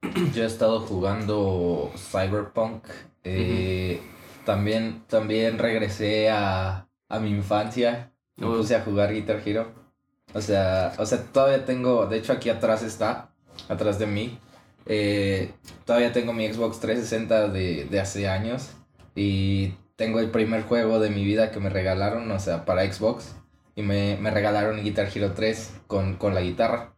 Yo 0.33 0.43
he 0.43 0.45
estado 0.45 0.79
jugando 0.79 1.91
Cyberpunk. 1.97 2.85
Eh, 3.25 4.01
también, 4.45 5.03
también 5.07 5.57
regresé 5.57 6.29
a, 6.29 6.87
a 7.09 7.19
mi 7.19 7.29
infancia. 7.29 8.13
Me 8.37 8.47
puse 8.47 8.75
a 8.75 8.83
jugar 8.83 9.13
Guitar 9.13 9.41
Hero. 9.45 9.73
O 10.33 10.39
sea, 10.39 10.93
o 10.97 11.05
sea, 11.05 11.23
todavía 11.23 11.65
tengo, 11.65 12.05
de 12.05 12.17
hecho 12.17 12.31
aquí 12.31 12.49
atrás 12.49 12.83
está, 12.83 13.33
atrás 13.67 13.99
de 13.99 14.05
mí, 14.05 14.37
eh, 14.85 15.51
todavía 15.85 16.11
tengo 16.11 16.33
mi 16.33 16.47
Xbox 16.47 16.79
360 16.79 17.49
de, 17.49 17.85
de 17.85 17.99
hace 17.99 18.27
años 18.27 18.71
y 19.15 19.73
tengo 19.95 20.19
el 20.19 20.29
primer 20.29 20.63
juego 20.63 20.99
de 20.99 21.09
mi 21.09 21.23
vida 21.23 21.51
que 21.51 21.59
me 21.59 21.69
regalaron, 21.69 22.29
o 22.29 22.39
sea, 22.39 22.65
para 22.65 22.91
Xbox. 22.91 23.35
Y 23.75 23.81
me, 23.81 24.17
me 24.17 24.31
regalaron 24.31 24.83
Guitar 24.83 25.09
Hero 25.13 25.33
3 25.33 25.73
con, 25.87 26.15
con, 26.15 26.33
la 26.33 26.41
guitarra. 26.41 26.93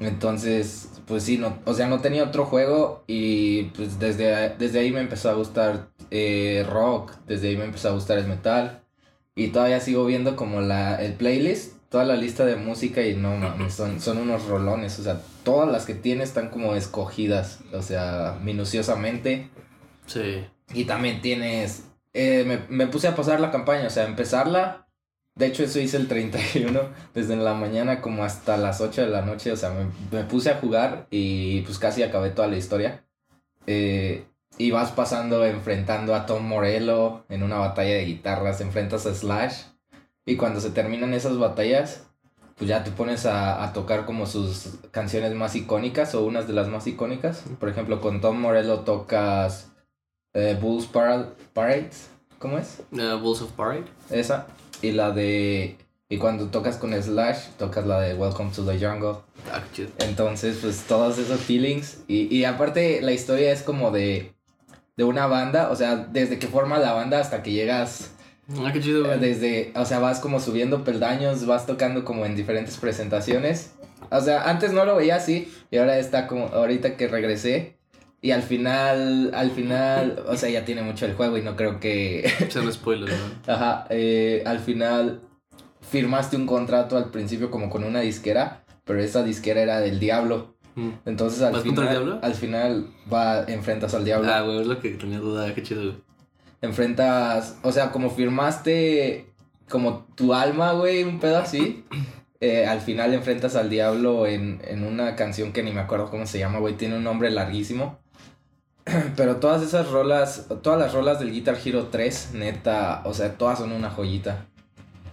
Entonces, 0.00 0.90
pues 1.06 1.22
sí, 1.22 1.38
no, 1.38 1.58
o 1.64 1.72
sea, 1.72 1.86
no 1.86 2.00
tenía 2.00 2.24
otro 2.24 2.44
juego 2.44 3.04
y 3.06 3.64
pues 3.76 3.98
desde, 3.98 4.50
desde 4.58 4.80
ahí 4.80 4.90
me 4.90 5.00
empezó 5.00 5.30
a 5.30 5.34
gustar 5.34 5.88
eh, 6.10 6.66
rock, 6.68 7.12
desde 7.26 7.48
ahí 7.48 7.56
me 7.56 7.64
empezó 7.64 7.88
a 7.88 7.92
gustar 7.92 8.18
el 8.18 8.26
metal. 8.26 8.82
Y 9.34 9.48
todavía 9.48 9.80
sigo 9.80 10.04
viendo 10.04 10.36
como 10.36 10.60
la, 10.60 10.96
el 11.02 11.14
playlist 11.14 11.73
toda 11.94 12.04
la 12.04 12.16
lista 12.16 12.44
de 12.44 12.56
música 12.56 13.02
y 13.02 13.14
no 13.14 13.36
mames, 13.36 13.72
son, 13.72 14.00
son 14.00 14.18
unos 14.18 14.46
rolones. 14.46 14.98
O 14.98 15.04
sea, 15.04 15.20
todas 15.44 15.70
las 15.70 15.86
que 15.86 15.94
tiene 15.94 16.24
están 16.24 16.48
como 16.48 16.74
escogidas, 16.74 17.60
o 17.72 17.82
sea, 17.82 18.36
minuciosamente. 18.42 19.48
Sí. 20.06 20.44
Y 20.72 20.86
también 20.86 21.20
tienes. 21.20 21.84
Eh, 22.12 22.42
me, 22.48 22.58
me, 22.68 22.88
puse 22.88 23.06
a 23.06 23.14
pasar 23.14 23.38
la 23.38 23.52
campaña, 23.52 23.86
o 23.86 23.90
sea, 23.90 24.06
empezarla. 24.06 24.88
De 25.36 25.46
hecho, 25.46 25.62
eso 25.62 25.78
hice 25.78 25.96
el 25.96 26.08
31, 26.08 26.80
desde 27.14 27.36
la 27.36 27.54
mañana 27.54 28.00
como 28.00 28.24
hasta 28.24 28.56
las 28.56 28.80
8 28.80 29.02
de 29.02 29.10
la 29.10 29.22
noche. 29.22 29.52
O 29.52 29.56
sea, 29.56 29.70
me, 29.70 29.86
me 30.10 30.24
puse 30.24 30.50
a 30.50 30.56
jugar 30.56 31.06
y 31.12 31.60
pues 31.60 31.78
casi 31.78 32.02
acabé 32.02 32.30
toda 32.30 32.48
la 32.48 32.56
historia. 32.56 33.04
Eh, 33.68 34.26
y 34.58 34.72
vas 34.72 34.90
pasando, 34.90 35.44
enfrentando 35.46 36.16
a 36.16 36.26
Tom 36.26 36.44
Morello 36.44 37.24
en 37.28 37.44
una 37.44 37.58
batalla 37.58 37.94
de 37.94 38.04
guitarras, 38.04 38.60
enfrentas 38.60 39.06
a 39.06 39.14
Slash 39.14 39.73
y 40.26 40.36
cuando 40.36 40.60
se 40.60 40.70
terminan 40.70 41.14
esas 41.14 41.38
batallas, 41.38 42.04
pues 42.56 42.68
ya 42.68 42.84
te 42.84 42.90
pones 42.90 43.26
a, 43.26 43.64
a, 43.64 43.72
tocar 43.72 44.06
como 44.06 44.26
sus 44.26 44.78
canciones 44.90 45.34
más 45.34 45.56
icónicas 45.56 46.14
o 46.14 46.24
unas 46.24 46.46
de 46.46 46.52
las 46.52 46.68
más 46.68 46.86
icónicas. 46.86 47.42
Por 47.58 47.68
ejemplo, 47.68 48.00
con 48.00 48.20
Tom 48.20 48.40
Morello 48.40 48.80
tocas 48.80 49.72
eh, 50.34 50.56
Bulls 50.60 50.86
Parade. 50.86 51.90
¿Cómo 52.38 52.58
es? 52.58 52.82
Uh, 52.92 53.18
Bulls 53.18 53.42
of 53.42 53.52
Parade. 53.52 53.86
Esa. 54.10 54.46
Y 54.82 54.92
la 54.92 55.10
de... 55.10 55.78
Y 56.08 56.18
cuando 56.18 56.46
tocas 56.48 56.76
con 56.76 56.92
Slash, 56.92 57.48
tocas 57.58 57.86
la 57.86 58.00
de 58.00 58.14
Welcome 58.14 58.50
to 58.54 58.64
the 58.64 58.78
Jungle. 58.78 59.22
Ah, 59.50 59.62
Entonces, 59.98 60.58
pues 60.60 60.84
todos 60.86 61.18
esos 61.18 61.40
feelings. 61.40 62.04
Y, 62.06 62.34
y 62.34 62.44
aparte, 62.44 63.00
la 63.00 63.12
historia 63.12 63.50
es 63.50 63.62
como 63.62 63.90
de, 63.90 64.34
de 64.96 65.04
una 65.04 65.26
banda. 65.26 65.70
O 65.70 65.76
sea, 65.76 65.96
desde 65.96 66.38
que 66.38 66.46
forma 66.46 66.78
la 66.78 66.92
banda 66.92 67.20
hasta 67.20 67.42
que 67.42 67.52
llegas 67.52 68.13
Ah, 68.58 68.70
qué 68.72 68.80
chido, 68.80 69.04
güey. 69.04 69.18
Desde, 69.18 69.72
o 69.74 69.84
sea, 69.84 69.98
vas 69.98 70.20
como 70.20 70.40
subiendo 70.40 70.84
peldaños, 70.84 71.46
vas 71.46 71.66
tocando 71.66 72.04
como 72.04 72.26
en 72.26 72.36
diferentes 72.36 72.76
presentaciones. 72.76 73.74
O 74.10 74.20
sea, 74.20 74.48
antes 74.50 74.72
no 74.72 74.84
lo 74.84 74.96
veía 74.96 75.16
así 75.16 75.50
y 75.70 75.78
ahora 75.78 75.98
está 75.98 76.26
como, 76.26 76.46
ahorita 76.46 76.96
que 76.96 77.08
regresé. 77.08 77.78
Y 78.20 78.30
al 78.30 78.42
final, 78.42 79.32
al 79.34 79.50
final, 79.50 80.24
o 80.26 80.36
sea, 80.36 80.48
ya 80.48 80.64
tiene 80.64 80.82
mucho 80.82 81.04
el 81.04 81.14
juego 81.14 81.36
y 81.36 81.42
no 81.42 81.56
creo 81.56 81.78
que... 81.78 82.30
Sean 82.48 82.72
spoilers, 82.72 83.12
¿no? 83.12 83.52
Ajá, 83.52 83.86
eh, 83.90 84.42
al 84.46 84.60
final 84.60 85.20
firmaste 85.90 86.36
un 86.36 86.46
contrato 86.46 86.96
al 86.96 87.10
principio 87.10 87.50
como 87.50 87.68
con 87.68 87.84
una 87.84 88.00
disquera, 88.00 88.64
pero 88.84 89.00
esa 89.00 89.22
disquera 89.22 89.60
era 89.60 89.80
del 89.80 90.00
diablo. 90.00 90.56
Mm. 90.74 90.90
Entonces 91.04 91.42
al 91.42 91.56
final... 91.56 91.66
Contra 91.66 91.84
el 91.84 91.90
diablo? 91.90 92.18
Al 92.22 92.34
final 92.34 92.86
va, 93.12 93.44
enfrentas 93.44 93.92
al 93.92 94.06
diablo. 94.06 94.32
Ah, 94.32 94.40
güey, 94.40 94.60
es 94.62 94.66
lo 94.66 94.80
que 94.80 94.90
tenía 94.90 95.18
duda, 95.18 95.54
qué 95.54 95.62
chido, 95.62 95.82
güey 95.82 96.03
enfrentas, 96.60 97.58
o 97.62 97.72
sea, 97.72 97.90
como 97.90 98.10
firmaste 98.10 99.34
como 99.68 100.06
tu 100.14 100.34
alma, 100.34 100.72
güey, 100.72 101.04
un 101.04 101.20
pedo 101.20 101.38
así. 101.38 101.84
Eh, 102.40 102.66
al 102.66 102.80
final 102.80 103.14
enfrentas 103.14 103.56
al 103.56 103.70
diablo 103.70 104.26
en, 104.26 104.60
en 104.64 104.84
una 104.84 105.16
canción 105.16 105.52
que 105.52 105.62
ni 105.62 105.72
me 105.72 105.80
acuerdo 105.80 106.10
cómo 106.10 106.26
se 106.26 106.38
llama, 106.38 106.58
güey, 106.58 106.74
tiene 106.74 106.96
un 106.96 107.04
nombre 107.04 107.30
larguísimo. 107.30 107.98
Pero 109.16 109.36
todas 109.36 109.62
esas 109.62 109.90
rolas, 109.90 110.46
todas 110.62 110.78
las 110.78 110.92
rolas 110.92 111.18
del 111.18 111.32
Guitar 111.32 111.56
Hero 111.64 111.88
3, 111.90 112.30
neta, 112.34 113.02
o 113.04 113.14
sea, 113.14 113.38
todas 113.38 113.58
son 113.58 113.72
una 113.72 113.90
joyita. 113.90 114.46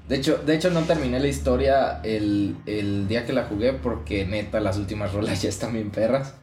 De 0.10 0.18
hecho, 0.18 0.38
de 0.46 0.56
hecho 0.56 0.72
no 0.72 0.82
terminé 0.82 1.22
la 1.22 1.28
historia 1.28 2.02
el, 2.04 2.58
el 2.66 3.08
día 3.08 3.26
que 3.26 3.32
la 3.32 3.46
jugué 3.46 3.72
porque 3.72 4.26
neta 4.26 4.60
las 4.60 4.78
últimas 4.78 5.14
rolas 5.14 5.42
ya 5.42 5.48
están 5.48 5.72
bien 5.74 5.90
perras. 5.90 6.36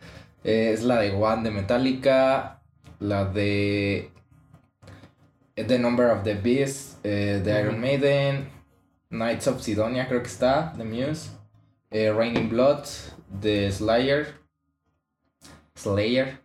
Es 0.43 0.85
la 0.85 1.01
de 1.01 1.11
One 1.11 1.43
de 1.43 1.51
Metallica, 1.51 2.63
la 2.99 3.27
de 3.27 4.11
The 5.67 5.79
Number 5.79 6.11
of 6.11 6.25
the 6.25 6.35
Beast, 6.35 6.99
eh, 7.05 7.41
The 7.43 7.61
Iron 7.61 7.81
Maiden, 7.81 8.49
Knights 9.11 9.47
of 9.47 9.63
Sidonia 9.63 10.07
creo 10.07 10.23
que 10.23 10.29
está, 10.29 10.73
The 10.77 10.85
Muse, 10.85 11.31
eh, 11.91 12.13
Raining 12.13 12.49
Blood, 12.49 12.85
The 13.41 13.73
Slayer, 13.73 14.35
Slayer, 15.75 16.41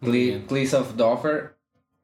Cle 0.00 0.44
of 0.74 0.96
Doffer 0.96 1.56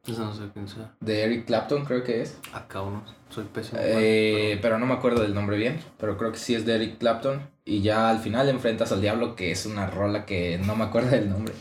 Eso 0.06 0.24
no 0.24 0.34
sé 0.34 0.42
quién 0.52 0.68
sea. 0.68 0.94
de 1.00 1.22
Eric 1.22 1.46
Clapton, 1.46 1.84
creo 1.84 2.04
que 2.04 2.20
es. 2.22 2.36
Acá 2.52 2.82
uno. 2.82 3.04
Soy 3.30 3.44
pésimo. 3.44 3.80
Eh, 3.82 4.58
pero 4.60 4.78
no 4.78 4.86
me 4.86 4.94
acuerdo 4.94 5.22
del 5.22 5.34
nombre 5.34 5.56
bien, 5.56 5.80
pero 5.98 6.18
creo 6.18 6.30
que 6.30 6.38
sí 6.38 6.54
es 6.54 6.66
de 6.66 6.74
Eric 6.74 6.98
Clapton. 6.98 7.48
Y 7.64 7.80
ya 7.80 8.10
al 8.10 8.18
final 8.18 8.48
enfrentas 8.48 8.92
al 8.92 9.00
diablo, 9.00 9.34
que 9.34 9.50
es 9.50 9.64
una 9.64 9.86
rola 9.86 10.26
que 10.26 10.58
no 10.58 10.76
me 10.76 10.84
acuerdo 10.84 11.10
del 11.10 11.30
nombre. 11.30 11.54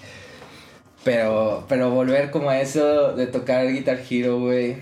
Pero, 1.03 1.65
pero 1.67 1.91
volver 1.91 2.31
como 2.31 2.49
a 2.49 2.61
eso 2.61 3.13
de 3.13 3.27
tocar 3.27 3.67
Guitar 3.67 3.99
Hero, 4.09 4.39
güey. 4.39 4.77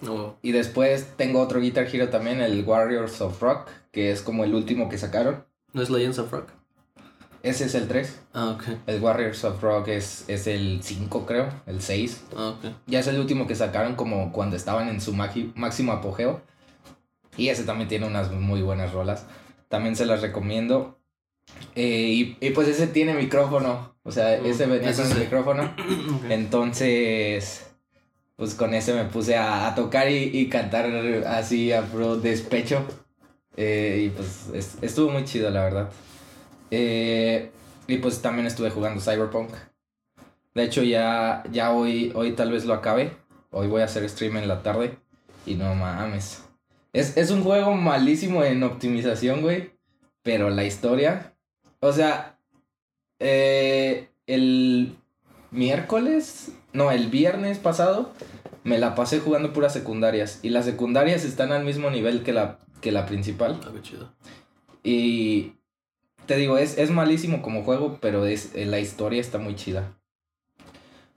No. 0.00 0.36
Y 0.42 0.52
después 0.52 1.16
tengo 1.16 1.40
otro 1.40 1.60
Guitar 1.60 1.86
Hero 1.92 2.08
también, 2.08 2.40
el 2.40 2.64
Warriors 2.64 3.20
of 3.20 3.40
Rock, 3.40 3.68
que 3.90 4.10
es 4.10 4.20
como 4.20 4.44
el 4.44 4.54
último 4.54 4.88
que 4.88 4.98
sacaron. 4.98 5.44
¿No 5.72 5.80
es 5.80 5.90
Legends 5.90 6.18
of 6.18 6.30
Rock? 6.32 6.50
Ese 7.42 7.64
es 7.64 7.74
el 7.74 7.88
3. 7.88 8.20
Ah, 8.34 8.50
ok. 8.50 8.64
El 8.86 9.00
Warriors 9.02 9.42
of 9.44 9.62
Rock 9.62 9.88
es, 9.88 10.24
es 10.28 10.46
el 10.46 10.80
5, 10.82 11.26
creo, 11.26 11.48
el 11.66 11.80
6. 11.80 12.24
Ah, 12.36 12.50
ok. 12.50 12.72
Ya 12.86 13.00
es 13.00 13.06
el 13.06 13.18
último 13.18 13.46
que 13.46 13.54
sacaron 13.54 13.96
como 13.96 14.30
cuando 14.32 14.54
estaban 14.56 14.88
en 14.88 15.00
su 15.00 15.12
máximo 15.12 15.92
apogeo. 15.92 16.42
Y 17.36 17.48
ese 17.48 17.64
también 17.64 17.88
tiene 17.88 18.06
unas 18.06 18.30
muy 18.30 18.62
buenas 18.62 18.92
rolas. 18.92 19.26
También 19.68 19.96
se 19.96 20.06
las 20.06 20.20
recomiendo. 20.20 20.98
Eh, 21.74 22.36
y, 22.40 22.46
y 22.46 22.50
pues 22.50 22.68
ese 22.68 22.86
tiene 22.86 23.14
micrófono. 23.14 23.94
O 24.02 24.10
sea, 24.12 24.38
Mm, 24.40 24.46
ese 24.46 24.66
venía 24.66 24.94
con 24.94 25.10
el 25.10 25.18
micrófono. 25.18 25.74
Entonces, 26.28 27.66
pues 28.36 28.54
con 28.54 28.74
ese 28.74 28.94
me 28.94 29.04
puse 29.04 29.36
a, 29.36 29.68
a 29.68 29.74
tocar 29.74 30.10
y, 30.10 30.30
y 30.32 30.48
cantar 30.48 30.86
así 31.26 31.72
a 31.72 31.82
pro 31.82 32.16
despecho. 32.16 32.84
Eh, 33.56 34.04
y 34.06 34.08
pues 34.10 34.48
es- 34.54 34.76
estuvo 34.82 35.10
muy 35.10 35.24
chido, 35.24 35.50
la 35.50 35.62
verdad. 35.64 35.90
Eh, 36.70 37.50
y 37.86 37.98
pues 37.98 38.22
también 38.22 38.46
estuve 38.46 38.70
jugando 38.70 39.00
Cyberpunk. 39.00 39.50
De 40.54 40.64
hecho, 40.64 40.82
ya, 40.82 41.42
ya 41.50 41.72
hoy, 41.72 42.12
hoy 42.14 42.32
tal 42.32 42.52
vez 42.52 42.64
lo 42.64 42.74
acabe. 42.74 43.12
Hoy 43.50 43.66
voy 43.68 43.82
a 43.82 43.86
hacer 43.86 44.08
stream 44.08 44.36
en 44.36 44.48
la 44.48 44.62
tarde. 44.62 44.98
Y 45.46 45.54
no 45.54 45.74
mames. 45.74 46.42
Es, 46.92 47.16
es 47.16 47.30
un 47.30 47.42
juego 47.42 47.74
malísimo 47.74 48.44
en 48.44 48.62
optimización, 48.62 49.40
güey. 49.42 49.72
Pero 50.22 50.50
la 50.50 50.64
historia. 50.64 51.31
O 51.84 51.92
sea, 51.92 52.38
eh, 53.18 54.08
el 54.28 54.96
miércoles, 55.50 56.52
no, 56.72 56.92
el 56.92 57.08
viernes 57.08 57.58
pasado, 57.58 58.12
me 58.62 58.78
la 58.78 58.94
pasé 58.94 59.18
jugando 59.18 59.52
puras 59.52 59.72
secundarias. 59.72 60.38
Y 60.42 60.50
las 60.50 60.64
secundarias 60.64 61.24
están 61.24 61.50
al 61.50 61.64
mismo 61.64 61.90
nivel 61.90 62.22
que 62.22 62.32
la, 62.32 62.60
que 62.80 62.92
la 62.92 63.04
principal. 63.04 63.60
Ah, 63.64 63.70
qué 63.74 63.82
chido. 63.82 64.12
Y 64.84 65.54
te 66.26 66.36
digo, 66.36 66.56
es, 66.56 66.78
es 66.78 66.92
malísimo 66.92 67.42
como 67.42 67.64
juego, 67.64 67.98
pero 68.00 68.26
es, 68.26 68.54
eh, 68.54 68.64
la 68.64 68.78
historia 68.78 69.20
está 69.20 69.38
muy 69.38 69.56
chida. 69.56 69.98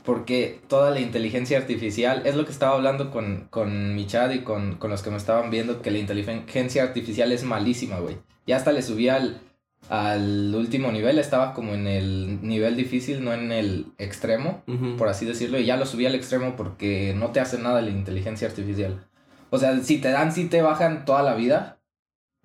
Porque 0.03 0.61
toda 0.67 0.89
la 0.89 0.99
inteligencia 0.99 1.59
artificial, 1.59 2.23
es 2.25 2.35
lo 2.35 2.43
que 2.43 2.51
estaba 2.51 2.73
hablando 2.73 3.11
con, 3.11 3.49
con 3.51 3.93
mi 3.93 4.07
chat 4.07 4.33
y 4.33 4.39
con, 4.39 4.77
con 4.77 4.89
los 4.89 5.03
que 5.03 5.11
me 5.11 5.17
estaban 5.17 5.51
viendo, 5.51 5.83
que 5.83 5.91
la 5.91 5.99
inteligencia 5.99 6.81
artificial 6.81 7.31
es 7.31 7.43
malísima, 7.43 7.99
güey. 7.99 8.17
Ya 8.47 8.57
hasta 8.57 8.71
le 8.71 8.81
subí 8.81 9.09
al, 9.09 9.41
al 9.89 10.53
último 10.55 10.91
nivel, 10.91 11.19
estaba 11.19 11.53
como 11.53 11.73
en 11.73 11.87
el 11.87 12.39
nivel 12.41 12.75
difícil, 12.75 13.23
no 13.23 13.33
en 13.33 13.51
el 13.51 13.87
extremo, 13.97 14.63
Ujú. 14.67 14.97
por 14.97 15.07
así 15.09 15.25
decirlo, 15.25 15.59
y 15.59 15.65
ya 15.65 15.77
lo 15.77 15.85
subí 15.85 16.05
al 16.05 16.15
extremo 16.15 16.55
porque 16.55 17.13
no 17.15 17.31
te 17.31 17.39
hace 17.39 17.57
nada 17.59 17.81
la 17.81 17.89
inteligencia 17.91 18.47
artificial. 18.47 19.05
O 19.51 19.57
sea, 19.57 19.77
si 19.79 19.99
te 19.99 20.09
dan, 20.09 20.31
sí 20.31 20.45
te 20.45 20.61
bajan 20.61 21.05
toda 21.05 21.21
la 21.23 21.35
vida, 21.35 21.77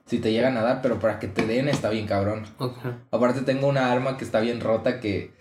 si 0.06 0.18
te 0.18 0.32
llegan 0.32 0.56
a 0.56 0.62
dar, 0.62 0.82
pero 0.82 0.98
para 0.98 1.18
que 1.18 1.28
te 1.28 1.46
den 1.46 1.68
está 1.68 1.88
bien 1.88 2.06
cabrón. 2.06 2.44
Ok. 2.58 2.76
Aparte 3.10 3.40
tengo 3.42 3.68
una 3.68 3.90
arma 3.90 4.16
que 4.16 4.24
está 4.24 4.40
bien 4.40 4.60
rota 4.60 5.00
que, 5.00 5.32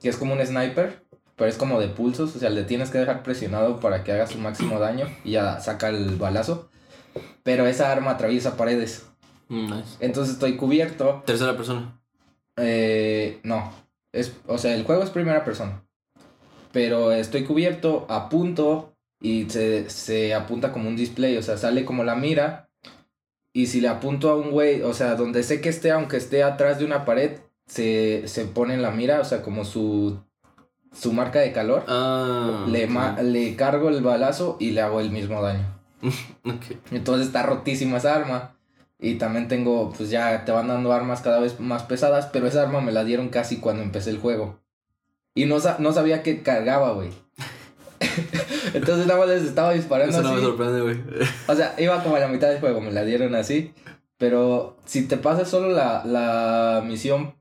que 0.00 0.08
es 0.08 0.16
como 0.16 0.32
un 0.32 0.44
sniper, 0.44 1.04
pero 1.36 1.50
es 1.50 1.56
como 1.56 1.80
de 1.80 1.88
pulsos, 1.88 2.34
o 2.34 2.38
sea, 2.38 2.50
le 2.50 2.64
tienes 2.64 2.90
que 2.90 2.98
dejar 2.98 3.22
presionado 3.22 3.80
para 3.80 4.04
que 4.04 4.12
haga 4.12 4.26
su 4.26 4.38
máximo 4.38 4.78
daño 4.78 5.06
y 5.24 5.32
ya 5.32 5.60
saca 5.60 5.88
el 5.88 6.16
balazo. 6.16 6.70
Pero 7.42 7.66
esa 7.66 7.90
arma 7.90 8.12
atraviesa 8.12 8.56
paredes. 8.56 9.06
Nice. 9.52 9.96
Entonces 10.00 10.34
estoy 10.34 10.56
cubierto. 10.56 11.22
Tercera 11.26 11.56
persona. 11.56 12.00
Eh, 12.56 13.40
no. 13.42 13.72
Es, 14.12 14.32
o 14.46 14.58
sea, 14.58 14.74
el 14.74 14.84
juego 14.84 15.02
es 15.02 15.10
primera 15.10 15.44
persona. 15.44 15.84
Pero 16.72 17.12
estoy 17.12 17.44
cubierto, 17.44 18.06
apunto 18.08 18.94
y 19.20 19.48
se, 19.50 19.88
se 19.90 20.34
apunta 20.34 20.72
como 20.72 20.88
un 20.88 20.96
display. 20.96 21.36
O 21.36 21.42
sea, 21.42 21.56
sale 21.58 21.84
como 21.84 22.02
la 22.04 22.14
mira. 22.14 22.70
Y 23.52 23.66
si 23.66 23.80
le 23.82 23.88
apunto 23.88 24.30
a 24.30 24.36
un 24.36 24.50
güey, 24.50 24.80
o 24.82 24.94
sea, 24.94 25.14
donde 25.14 25.42
sé 25.42 25.60
que 25.60 25.68
esté, 25.68 25.90
aunque 25.90 26.16
esté 26.16 26.42
atrás 26.42 26.78
de 26.78 26.86
una 26.86 27.04
pared, 27.04 27.38
se, 27.66 28.26
se 28.26 28.46
pone 28.46 28.72
en 28.74 28.80
la 28.82 28.90
mira, 28.90 29.20
o 29.20 29.24
sea, 29.24 29.42
como 29.42 29.66
su, 29.66 30.18
su 30.94 31.12
marca 31.12 31.40
de 31.40 31.52
calor. 31.52 31.84
Ah. 31.86 32.64
Le, 32.68 32.86
ma- 32.86 33.20
le 33.20 33.54
cargo 33.54 33.90
el 33.90 34.00
balazo 34.02 34.56
y 34.58 34.70
le 34.70 34.80
hago 34.80 35.00
el 35.00 35.10
mismo 35.10 35.42
daño. 35.42 35.66
Entonces 36.90 37.26
está 37.26 37.42
rotísima 37.42 37.98
esa 37.98 38.14
arma. 38.14 38.56
Y 39.02 39.16
también 39.16 39.48
tengo, 39.48 39.92
pues 39.92 40.08
ya 40.10 40.44
te 40.44 40.52
van 40.52 40.68
dando 40.68 40.92
armas 40.92 41.20
cada 41.20 41.40
vez 41.40 41.58
más 41.60 41.82
pesadas, 41.82 42.26
pero 42.32 42.46
esa 42.46 42.62
arma 42.62 42.80
me 42.80 42.92
la 42.92 43.02
dieron 43.04 43.28
casi 43.30 43.56
cuando 43.58 43.82
empecé 43.82 44.10
el 44.10 44.18
juego. 44.18 44.60
Y 45.34 45.46
no, 45.46 45.58
sa- 45.60 45.76
no 45.80 45.92
sabía 45.92 46.22
que 46.22 46.42
cargaba, 46.42 46.92
güey. 46.92 47.10
Entonces 48.74 49.06
nada 49.06 49.20
más 49.20 49.28
les 49.28 49.42
estaba 49.42 49.72
disparando 49.72 50.12
Eso 50.12 50.22
no 50.22 50.30
me 50.30 50.36
así. 50.36 50.44
sorprende, 50.44 50.80
güey. 50.80 51.00
O 51.48 51.54
sea, 51.54 51.74
iba 51.78 52.02
como 52.02 52.16
a 52.16 52.20
la 52.20 52.28
mitad 52.28 52.48
del 52.48 52.60
juego, 52.60 52.80
me 52.80 52.92
la 52.92 53.04
dieron 53.04 53.34
así. 53.34 53.74
Pero 54.18 54.76
si 54.84 55.06
te 55.08 55.16
pasas 55.16 55.48
solo 55.48 55.70
la, 55.70 56.04
la 56.04 56.82
misión 56.86 57.34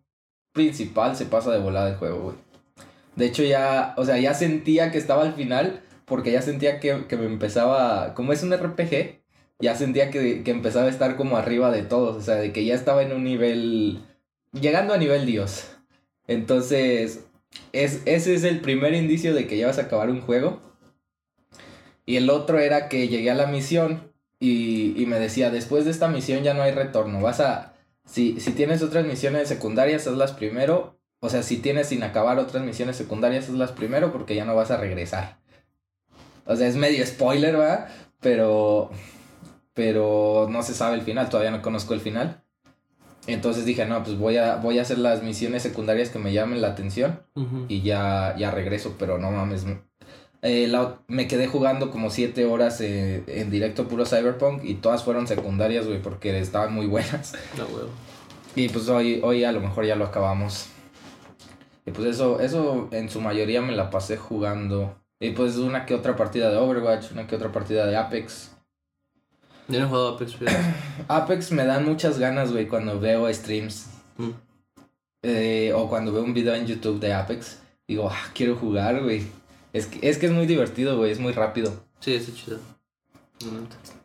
principal, 0.54 1.15
se 1.15 1.26
pasa 1.26 1.52
de 1.52 1.60
volada 1.60 1.89
el 1.89 1.95
juego, 1.97 2.21
güey. 2.21 2.36
De 3.15 3.26
hecho, 3.26 3.43
ya, 3.43 3.93
o 3.97 4.06
sea, 4.06 4.17
ya 4.17 4.34
sentía 4.34 4.91
que 4.91 4.97
estaba 4.97 5.21
al 5.24 5.34
final, 5.34 5.82
porque 6.06 6.32
ya 6.32 6.41
sentía 6.41 6.80
que, 6.80 7.06
que 7.08 7.17
me 7.17 7.26
empezaba, 7.26 8.13
como 8.15 8.34
es 8.34 8.41
un 8.41 8.52
RPG, 8.54 9.20
ya 9.62 9.76
sentía 9.76 10.10
que, 10.10 10.43
que 10.43 10.52
empezaba 10.52 10.86
a 10.86 10.89
estar 10.89 11.15
como 11.15 11.38
arriba 11.38 11.71
de 11.71 11.84
todos, 11.84 12.17
o 12.17 12.21
sea, 12.21 12.36
de 12.36 12.52
que 12.52 12.65
ya 12.65 12.76
estaba 12.76 13.04
en 13.04 13.12
un 13.13 13.24
nivel, 13.24 14.02
llegando 14.54 14.93
a 14.93 14.97
nivel 14.97 15.26
Dios. 15.26 15.65
Entonces, 16.28 17.26
es, 17.74 18.02
ese 18.06 18.34
es 18.36 18.43
el 18.43 18.62
primer 18.62 18.93
indicio 18.93 19.34
de 19.34 19.47
que 19.47 19.58
ya 19.58 19.67
vas 19.67 19.78
a 19.80 19.84
acabar 19.84 20.10
un 20.10 20.21
juego. 20.21 20.62
Y 22.06 22.17
el 22.17 22.30
otro 22.30 22.60
era 22.60 22.89
que 22.89 23.08
llegué 23.08 23.32
a 23.32 23.36
la 23.36 23.47
misión 23.47 24.12
y, 24.39 25.02
y 25.02 25.06
me 25.06 25.19
decía, 25.19 25.52
después 25.52 25.86
de 25.86 25.91
esta 25.91 26.08
misión 26.08 26.43
ya 26.43 26.54
no 26.54 26.63
hay 26.63 26.71
retorno, 26.71 27.21
vas 27.21 27.39
a, 27.39 27.71
si, 28.06 28.39
si 28.39 28.52
tienes 28.52 28.82
otras 28.82 29.06
misiones 29.06 29.47
secundarias, 29.47 30.08
hazlas 30.08 30.34
primero. 30.34 31.00
O 31.19 31.30
sea, 31.30 31.43
si 31.43 31.58
tienes 31.58 31.88
sin 31.88 32.04
acabar 32.04 32.39
otras 32.39 32.63
misiones 32.63 32.97
secundarias, 32.97 33.47
hazlas 33.47 33.71
primero 33.71 34.12
porque 34.12 34.36
ya 34.36 34.43
no 34.43 34.56
vas 34.56 34.71
a 34.71 34.78
regresar. 34.78 35.38
O 36.45 36.56
sea, 36.56 36.67
es 36.67 36.76
medio 36.76 37.06
spoiler, 37.06 37.56
¿verdad? 37.56 37.89
Pero, 38.19 38.91
pero 39.73 40.47
no 40.49 40.63
se 40.63 40.73
sabe 40.73 40.95
el 40.95 41.01
final, 41.01 41.29
todavía 41.29 41.51
no 41.51 41.62
conozco 41.62 41.93
el 41.93 41.99
final. 42.01 42.43
Entonces 43.27 43.65
dije, 43.65 43.86
no, 43.86 44.03
pues 44.03 44.17
voy 44.17 44.38
a, 44.38 44.55
voy 44.55 44.79
a 44.79 44.81
hacer 44.81 44.97
las 44.97 45.21
misiones 45.21 45.62
secundarias 45.62 46.10
que 46.10 46.17
me 46.19 46.34
llamen 46.34 46.60
la 46.62 46.69
atención 46.69 47.21
y 47.69 47.81
ya, 47.81 48.36
ya 48.38 48.49
regreso, 48.51 48.95
pero 48.97 49.19
no 49.19 49.31
mames. 49.31 49.65
eh, 50.41 50.67
la- 50.67 50.97
me 51.07 51.27
quedé 51.27 51.45
jugando 51.47 51.91
como 51.91 52.10
7 52.10 52.45
horas 52.45 52.81
eh, 52.81 53.23
en 53.27 53.51
directo 53.51 53.88
puro 53.88 54.05
Cyberpunk 54.07 54.63
y 54.63 54.73
todas 54.75 55.03
fueron 55.03 55.27
secundarias, 55.27 55.86
güey, 55.86 56.01
porque 56.01 56.39
estaban 56.39 56.73
muy 56.73 56.88
buenas. 56.88 57.34
No, 57.57 57.67
güey. 57.67 57.84
Y 58.55 58.69
pues 58.69 58.89
hoy, 58.89 59.21
hoy 59.23 59.43
a 59.43 59.51
lo 59.51 59.62
mejor 59.62 59.86
ya 59.86 59.95
lo 59.95 60.05
acabamos. 60.05 60.67
Y 61.86 61.91
pues 61.91 62.07
eso, 62.07 62.39
eso 62.39 62.89
en 62.91 63.10
su 63.10 63.21
mayoría 63.21 63.62
me 63.62 63.75
la 63.75 63.89
pasé 63.91 64.17
jugando. 64.17 64.95
Y 65.19 65.31
pues 65.31 65.57
una 65.57 65.86
que 65.86 65.93
otra 65.93 66.15
partida 66.15 66.49
de 66.49 66.57
Overwatch, 66.57 67.12
una 67.12 67.27
que 67.27 67.36
otra 67.36 67.51
partida 67.51 67.86
de 67.86 67.95
Apex. 67.97 68.50
Yo 69.71 69.79
no 69.79 69.86
he 69.86 69.89
jugado 69.89 70.07
Apex, 70.15 70.36
fíjate. 70.36 70.57
Apex 71.07 71.51
me 71.51 71.65
dan 71.65 71.86
muchas 71.86 72.19
ganas, 72.19 72.51
güey, 72.51 72.67
cuando 72.67 72.99
veo 72.99 73.31
streams. 73.34 73.88
Mm. 74.17 74.29
eh, 75.23 75.71
o 75.75 75.88
cuando 75.89 76.12
veo 76.12 76.23
un 76.23 76.34
video 76.34 76.53
en 76.55 76.65
YouTube 76.67 76.99
de 76.99 77.13
Apex. 77.13 77.60
Digo, 77.88 78.10
ah, 78.12 78.29
quiero 78.34 78.55
jugar, 78.55 79.01
güey. 79.03 79.23
Es 79.73 79.86
que, 79.88 80.07
es 80.07 80.17
que 80.17 80.25
es 80.27 80.31
muy 80.31 80.45
divertido, 80.45 80.97
güey, 80.97 81.12
es 81.12 81.19
muy 81.19 81.34
rápido. 81.34 81.71
Sí, 81.99 82.13
está 82.15 82.34
chido. 82.34 82.57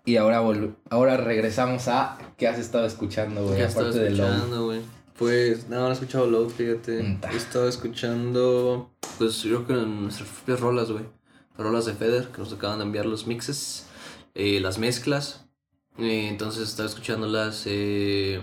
Y 0.05 0.16
ahora 0.16 0.42
volv- 0.42 0.74
ahora 0.88 1.16
regresamos 1.16 1.88
a 1.88 2.16
qué 2.37 2.48
has 2.48 2.59
estado 2.59 2.87
escuchando, 2.87 3.42
güey, 3.44 3.57
¿Qué 3.57 3.62
has 3.64 3.70
estado 3.70 3.88
aparte 3.90 4.07
escuchando, 4.09 4.64
güey? 4.66 4.81
Pues, 5.18 5.68
no, 5.68 5.81
no 5.81 5.88
he 5.88 5.92
escuchado 5.92 6.26
Load, 6.26 6.50
fíjate. 6.50 7.02
Mm. 7.02 7.20
He 7.33 7.37
estado 7.37 7.68
escuchando, 7.68 8.90
pues, 9.18 9.42
yo 9.42 9.64
creo 9.64 9.81
que 9.81 9.87
nuestras 9.87 10.29
propias 10.29 10.61
rolas, 10.61 10.90
güey. 10.90 11.05
Rolas 11.59 11.87
de 11.87 11.94
Feder, 11.94 12.29
que 12.29 12.38
nos 12.38 12.52
acaban 12.52 12.79
de 12.79 12.85
enviar 12.85 13.07
los 13.07 13.26
mixes, 13.26 13.87
eh, 14.35 14.61
las 14.61 14.79
mezclas. 14.79 15.45
Eh, 15.98 16.28
entonces, 16.28 16.61
he 16.61 16.64
estado 16.64 16.88
escuchándolas. 16.88 17.64
eh, 17.66 18.40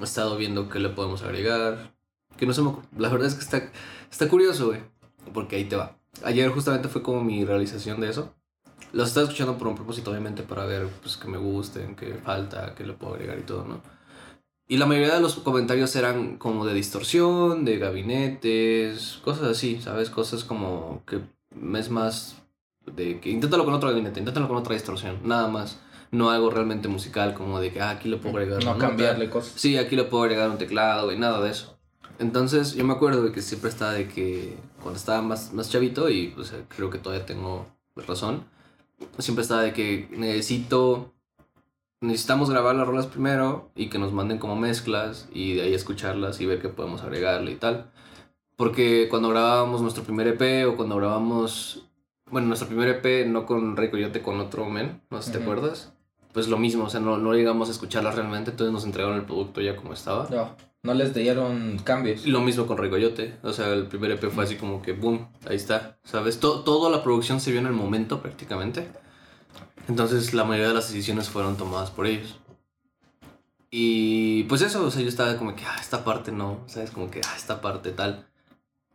he 0.00 0.04
estado 0.04 0.36
viendo 0.36 0.68
qué 0.68 0.78
le 0.80 0.88
podemos 0.90 1.22
agregar. 1.22 1.94
Que 2.36 2.46
no 2.46 2.52
se 2.52 2.62
me 2.62 2.72
La 2.96 3.08
verdad 3.08 3.28
es 3.28 3.34
que 3.34 3.40
está, 3.40 3.70
está 4.10 4.28
curioso, 4.28 4.66
güey. 4.66 4.80
Porque 5.34 5.56
ahí 5.56 5.64
te 5.64 5.76
va. 5.76 5.96
Ayer 6.24 6.50
justamente 6.50 6.88
fue 6.88 7.02
como 7.02 7.22
mi 7.22 7.44
realización 7.44 8.00
de 8.00 8.10
eso. 8.10 8.34
Los 8.92 9.08
estaba 9.08 9.24
escuchando 9.24 9.58
por 9.58 9.68
un 9.68 9.74
propósito, 9.74 10.10
obviamente, 10.10 10.42
para 10.42 10.64
ver 10.64 10.88
pues, 11.02 11.16
que 11.16 11.28
me 11.28 11.36
gusten, 11.36 11.94
qué 11.94 12.14
falta, 12.14 12.74
qué 12.74 12.84
le 12.84 12.94
puedo 12.94 13.14
agregar 13.14 13.38
y 13.38 13.42
todo, 13.42 13.64
¿no? 13.64 13.82
Y 14.66 14.76
la 14.76 14.86
mayoría 14.86 15.14
de 15.14 15.20
los 15.20 15.34
comentarios 15.36 15.94
eran 15.96 16.36
como 16.36 16.66
de 16.66 16.74
distorsión, 16.74 17.64
de 17.64 17.78
gabinetes, 17.78 19.18
cosas 19.24 19.44
así, 19.44 19.80
¿sabes? 19.80 20.10
Cosas 20.10 20.44
como 20.44 21.02
que 21.06 21.20
es 21.78 21.90
más 21.90 22.36
de 22.84 23.18
que 23.20 23.30
inténtalo 23.30 23.64
con 23.64 23.74
otro 23.74 23.88
gabinete, 23.88 24.20
inténtalo 24.20 24.46
con 24.48 24.58
otra 24.58 24.74
distorsión, 24.74 25.20
nada 25.24 25.48
más. 25.48 25.78
No 26.10 26.30
algo 26.30 26.50
realmente 26.50 26.88
musical 26.88 27.34
como 27.34 27.60
de 27.60 27.70
que 27.72 27.80
ah, 27.80 27.90
aquí 27.90 28.08
le 28.08 28.16
puedo 28.16 28.36
agregar 28.36 28.64
No 28.64 28.72
nota. 28.74 28.86
cambiarle 28.86 29.28
cosas. 29.28 29.52
Sí, 29.56 29.76
aquí 29.76 29.94
le 29.96 30.04
puedo 30.04 30.22
agregar 30.24 30.48
un 30.50 30.58
teclado 30.58 31.12
y 31.12 31.18
nada 31.18 31.40
de 31.42 31.50
eso. 31.50 31.78
Entonces 32.18 32.74
yo 32.74 32.84
me 32.84 32.94
acuerdo 32.94 33.22
de 33.22 33.30
que 33.32 33.42
siempre 33.42 33.70
estaba 33.70 33.92
de 33.92 34.08
que 34.08 34.56
cuando 34.82 34.98
estaba 34.98 35.22
más, 35.22 35.52
más 35.52 35.70
chavito 35.70 36.08
y 36.08 36.28
pues 36.28 36.52
creo 36.74 36.90
que 36.90 36.98
todavía 36.98 37.26
tengo 37.26 37.66
razón, 37.94 38.44
siempre 39.18 39.42
estaba 39.42 39.62
de 39.62 39.72
que 39.72 40.08
necesito, 40.16 41.12
necesitamos 42.00 42.50
grabar 42.50 42.74
las 42.74 42.86
rolas 42.88 43.06
primero 43.06 43.70
y 43.76 43.88
que 43.88 43.98
nos 43.98 44.12
manden 44.12 44.38
como 44.38 44.56
mezclas 44.56 45.28
y 45.32 45.54
de 45.54 45.62
ahí 45.62 45.74
escucharlas 45.74 46.40
y 46.40 46.46
ver 46.46 46.60
qué 46.60 46.68
podemos 46.68 47.02
agregarle 47.02 47.52
y 47.52 47.56
tal. 47.56 47.90
Porque 48.56 49.06
cuando 49.08 49.28
grabábamos 49.28 49.82
nuestro 49.82 50.02
primer 50.02 50.26
EP 50.26 50.66
o 50.66 50.74
cuando 50.76 50.96
grabamos, 50.96 51.84
bueno, 52.30 52.48
nuestro 52.48 52.66
primer 52.66 52.88
EP 52.88 53.26
no 53.28 53.46
con 53.46 53.76
Rey 53.76 53.90
Coyote, 53.90 54.22
con 54.22 54.40
otro 54.40 54.64
men, 54.68 55.00
no 55.10 55.22
sé 55.22 55.26
si 55.26 55.32
te 55.32 55.38
Ujú. 55.38 55.52
acuerdas. 55.52 55.92
Pues 56.38 56.46
lo 56.46 56.56
mismo, 56.56 56.84
o 56.84 56.88
sea, 56.88 57.00
no, 57.00 57.18
no 57.18 57.34
llegamos 57.34 57.68
a 57.68 57.72
escucharlas 57.72 58.14
realmente, 58.14 58.52
entonces 58.52 58.72
nos 58.72 58.84
entregaron 58.84 59.16
el 59.16 59.24
producto 59.24 59.60
ya 59.60 59.74
como 59.74 59.92
estaba. 59.92 60.28
No, 60.30 60.54
no 60.84 60.94
les 60.94 61.12
dieron 61.12 61.80
cambios. 61.82 62.24
Y 62.24 62.30
lo 62.30 62.40
mismo 62.40 62.64
con 62.68 62.78
Regoyote. 62.78 63.34
O 63.42 63.52
sea, 63.52 63.70
el 63.72 63.86
primer 63.88 64.12
EP 64.12 64.30
fue 64.30 64.44
así 64.44 64.54
como 64.54 64.80
que 64.80 64.92
boom, 64.92 65.26
ahí 65.48 65.56
está. 65.56 65.98
¿Sabes? 66.04 66.38
To- 66.38 66.60
toda 66.60 66.90
la 66.90 67.02
producción 67.02 67.40
se 67.40 67.50
vio 67.50 67.58
en 67.58 67.66
el 67.66 67.72
momento 67.72 68.22
prácticamente. 68.22 68.86
Entonces 69.88 70.32
la 70.32 70.44
mayoría 70.44 70.68
de 70.68 70.74
las 70.74 70.86
decisiones 70.86 71.28
fueron 71.28 71.56
tomadas 71.56 71.90
por 71.90 72.06
ellos. 72.06 72.38
Y 73.72 74.44
pues 74.44 74.62
eso, 74.62 74.86
o 74.86 74.90
sea, 74.92 75.02
yo 75.02 75.08
estaba 75.08 75.36
como 75.38 75.56
que, 75.56 75.64
ah, 75.64 75.76
esta 75.80 76.04
parte 76.04 76.30
no, 76.30 76.60
¿sabes? 76.66 76.92
Como 76.92 77.10
que, 77.10 77.20
ah, 77.26 77.34
esta 77.36 77.60
parte 77.60 77.90
tal. 77.90 78.28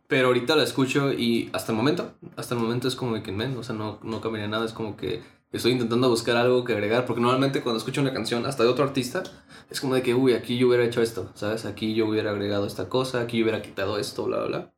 Pero 0.08 0.28
ahorita 0.28 0.56
la 0.56 0.62
escucho 0.64 1.12
y 1.12 1.50
hasta 1.52 1.72
el 1.72 1.76
momento, 1.76 2.14
hasta 2.36 2.54
el 2.54 2.60
momento 2.62 2.88
es 2.88 2.96
como 2.96 3.22
que, 3.22 3.32
men, 3.32 3.54
o 3.58 3.62
sea, 3.62 3.74
no, 3.74 3.98
no 4.02 4.22
cambiaría 4.22 4.48
nada, 4.48 4.64
es 4.64 4.72
como 4.72 4.96
que 4.96 5.22
estoy 5.56 5.72
intentando 5.72 6.08
buscar 6.08 6.36
algo 6.36 6.64
que 6.64 6.72
agregar, 6.74 7.06
porque 7.06 7.20
normalmente 7.22 7.62
cuando 7.62 7.78
escucho 7.78 8.00
una 8.00 8.12
canción, 8.12 8.46
hasta 8.46 8.62
de 8.64 8.68
otro 8.68 8.84
artista, 8.84 9.22
es 9.70 9.80
como 9.80 9.94
de 9.94 10.02
que, 10.02 10.14
uy, 10.14 10.34
aquí 10.34 10.58
yo 10.58 10.68
hubiera 10.68 10.84
hecho 10.84 11.02
esto, 11.02 11.30
¿sabes? 11.34 11.64
Aquí 11.64 11.94
yo 11.94 12.06
hubiera 12.06 12.30
agregado 12.30 12.66
esta 12.66 12.88
cosa, 12.88 13.20
aquí 13.20 13.38
yo 13.38 13.44
hubiera 13.44 13.62
quitado 13.62 13.98
esto, 13.98 14.24
bla, 14.24 14.38
bla, 14.38 14.46
bla. 14.46 14.70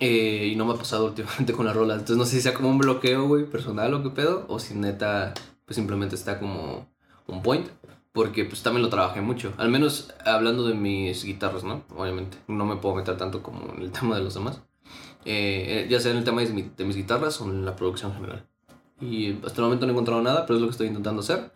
Eh, 0.00 0.48
y 0.52 0.56
no 0.56 0.64
me 0.64 0.72
ha 0.74 0.76
pasado 0.76 1.06
últimamente 1.08 1.52
con 1.52 1.66
las 1.66 1.76
rolas. 1.76 1.98
Entonces 1.98 2.16
no 2.16 2.24
sé 2.24 2.32
si 2.36 2.40
sea 2.42 2.54
como 2.54 2.68
un 2.70 2.78
bloqueo, 2.78 3.26
güey, 3.26 3.44
personal 3.44 3.94
o 3.94 4.02
qué 4.02 4.10
pedo, 4.10 4.44
o 4.48 4.58
si 4.58 4.74
neta, 4.74 5.34
pues 5.64 5.76
simplemente 5.76 6.14
está 6.14 6.38
como 6.38 6.88
un 7.26 7.42
point. 7.42 7.68
Porque 8.12 8.44
pues 8.44 8.62
también 8.62 8.82
lo 8.82 8.90
trabajé 8.90 9.22
mucho. 9.22 9.54
Al 9.56 9.70
menos 9.70 10.12
hablando 10.26 10.66
de 10.66 10.74
mis 10.74 11.24
guitarras, 11.24 11.64
¿no? 11.64 11.82
Obviamente. 11.96 12.36
No 12.46 12.66
me 12.66 12.76
puedo 12.76 12.94
meter 12.94 13.16
tanto 13.16 13.42
como 13.42 13.72
en 13.74 13.82
el 13.82 13.90
tema 13.98 14.16
de 14.16 14.22
los 14.24 14.34
demás. 14.34 14.60
Eh, 15.24 15.84
eh, 15.84 15.88
ya 15.88 15.98
sea 16.00 16.10
en 16.12 16.18
el 16.18 16.24
tema 16.24 16.42
de, 16.42 16.48
mi- 16.50 16.70
de 16.76 16.84
mis 16.84 16.96
guitarras 16.96 17.40
o 17.40 17.44
en 17.46 17.64
la 17.64 17.74
producción 17.76 18.12
general. 18.12 18.46
Y 19.02 19.32
hasta 19.44 19.56
el 19.60 19.62
momento 19.64 19.86
no 19.86 19.92
he 19.92 19.94
encontrado 19.94 20.22
nada, 20.22 20.46
pero 20.46 20.56
es 20.56 20.60
lo 20.62 20.68
que 20.68 20.72
estoy 20.72 20.86
intentando 20.86 21.20
hacer. 21.20 21.52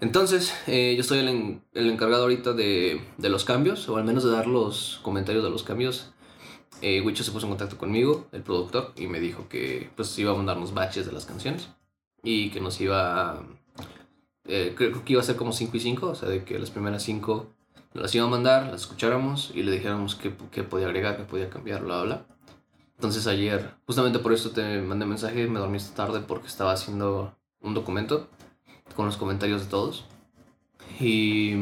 Entonces, 0.00 0.54
eh, 0.66 0.94
yo 0.96 1.04
soy 1.04 1.20
el, 1.20 1.28
en- 1.28 1.64
el 1.74 1.90
encargado 1.90 2.24
ahorita 2.24 2.52
de, 2.54 3.00
de 3.18 3.28
los 3.30 3.44
cambios, 3.44 3.88
o 3.88 3.96
al 3.96 4.04
menos 4.04 4.24
de 4.24 4.30
dar 4.32 4.46
los 4.46 5.00
comentarios 5.02 5.44
de 5.44 5.50
los 5.50 5.62
cambios. 5.64 6.12
Eh, 6.82 7.00
Wicho 7.02 7.24
se 7.24 7.32
puso 7.32 7.46
en 7.46 7.52
contacto 7.52 7.78
conmigo, 7.78 8.26
el 8.32 8.42
productor, 8.42 8.92
y 8.96 9.06
me 9.08 9.20
dijo 9.20 9.48
que 9.48 9.90
pues 9.96 10.18
iba 10.18 10.32
a 10.32 10.36
mandarnos 10.36 10.74
batches 10.74 11.06
de 11.06 11.12
las 11.12 11.26
canciones 11.26 11.68
y 12.22 12.50
que 12.50 12.60
nos 12.60 12.80
iba 12.80 13.32
a... 13.32 13.42
eh, 14.46 14.74
creo 14.76 15.04
que 15.04 15.12
iba 15.14 15.22
a 15.22 15.24
ser 15.24 15.36
como 15.36 15.52
5 15.52 15.76
y 15.76 15.80
5, 15.80 16.08
o 16.08 16.14
sea, 16.14 16.28
de 16.28 16.44
que 16.44 16.58
las 16.58 16.70
primeras 16.70 17.02
5 17.02 17.46
las 17.92 18.14
iba 18.14 18.24
a 18.24 18.28
mandar, 18.28 18.66
las 18.66 18.82
escucháramos 18.82 19.52
y 19.54 19.62
le 19.62 19.72
dijéramos 19.72 20.16
qué, 20.16 20.32
qué 20.50 20.62
podía 20.64 20.86
agregar, 20.86 21.16
qué 21.16 21.24
podía 21.24 21.48
cambiar, 21.50 21.82
bla, 21.84 22.02
bla. 22.02 22.26
Entonces 22.96 23.26
ayer, 23.26 23.74
justamente 23.86 24.18
por 24.18 24.32
eso 24.32 24.50
te 24.50 24.80
mandé 24.80 25.04
mensaje, 25.06 25.46
me 25.46 25.58
dormí 25.58 25.76
esta 25.76 26.06
tarde 26.06 26.20
porque 26.20 26.46
estaba 26.46 26.72
haciendo 26.72 27.36
un 27.60 27.74
documento 27.74 28.28
con 28.96 29.06
los 29.06 29.16
comentarios 29.16 29.62
de 29.64 29.70
todos. 29.70 30.04
Y 31.00 31.54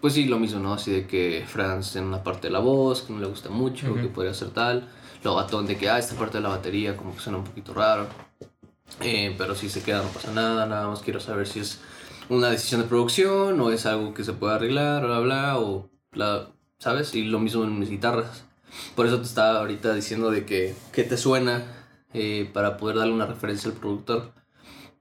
pues 0.00 0.14
sí, 0.14 0.24
lo 0.24 0.38
mismo, 0.38 0.60
¿no? 0.60 0.74
Así 0.74 0.90
de 0.90 1.06
que 1.06 1.44
Franz 1.46 1.96
en 1.96 2.04
una 2.04 2.22
parte 2.22 2.48
de 2.48 2.52
la 2.52 2.58
voz, 2.60 3.02
que 3.02 3.12
no 3.12 3.20
le 3.20 3.26
gusta 3.26 3.50
mucho, 3.50 3.90
Ujú. 3.90 4.00
que 4.00 4.08
podría 4.08 4.34
ser 4.34 4.50
tal. 4.50 4.88
Luego 5.22 5.38
Atón 5.38 5.66
de 5.66 5.76
que, 5.76 5.88
ah, 5.88 5.98
esta 5.98 6.16
parte 6.16 6.38
de 6.38 6.42
la 6.42 6.48
batería 6.48 6.96
como 6.96 7.14
que 7.14 7.20
suena 7.20 7.38
un 7.38 7.44
poquito 7.44 7.72
raro. 7.74 8.06
Eh, 9.00 9.34
pero 9.38 9.54
si 9.54 9.68
se 9.68 9.82
queda 9.82 10.02
no 10.02 10.08
pasa 10.08 10.32
nada, 10.32 10.66
nada 10.66 10.88
más 10.88 11.00
quiero 11.00 11.20
saber 11.20 11.46
si 11.46 11.60
es 11.60 11.80
una 12.28 12.50
decisión 12.50 12.82
de 12.82 12.88
producción 12.88 13.60
o 13.60 13.70
es 13.70 13.86
algo 13.86 14.14
que 14.14 14.24
se 14.24 14.32
puede 14.32 14.54
arreglar, 14.54 15.04
bla, 15.06 15.20
bla, 15.20 15.58
o 15.58 15.88
la, 16.12 16.48
¿sabes? 16.78 17.14
Y 17.14 17.24
lo 17.24 17.38
mismo 17.38 17.64
en 17.64 17.78
mis 17.78 17.90
guitarras. 17.90 18.44
Por 18.94 19.06
eso 19.06 19.18
te 19.18 19.24
estaba 19.24 19.58
ahorita 19.60 19.94
diciendo 19.94 20.30
de 20.30 20.46
que, 20.46 20.74
¿qué 20.92 21.04
te 21.04 21.16
suena? 21.16 21.82
eh, 22.14 22.50
para 22.52 22.76
poder 22.76 22.96
darle 22.96 23.12
una 23.12 23.26
referencia 23.26 23.70
al 23.70 23.76
productor. 23.76 24.32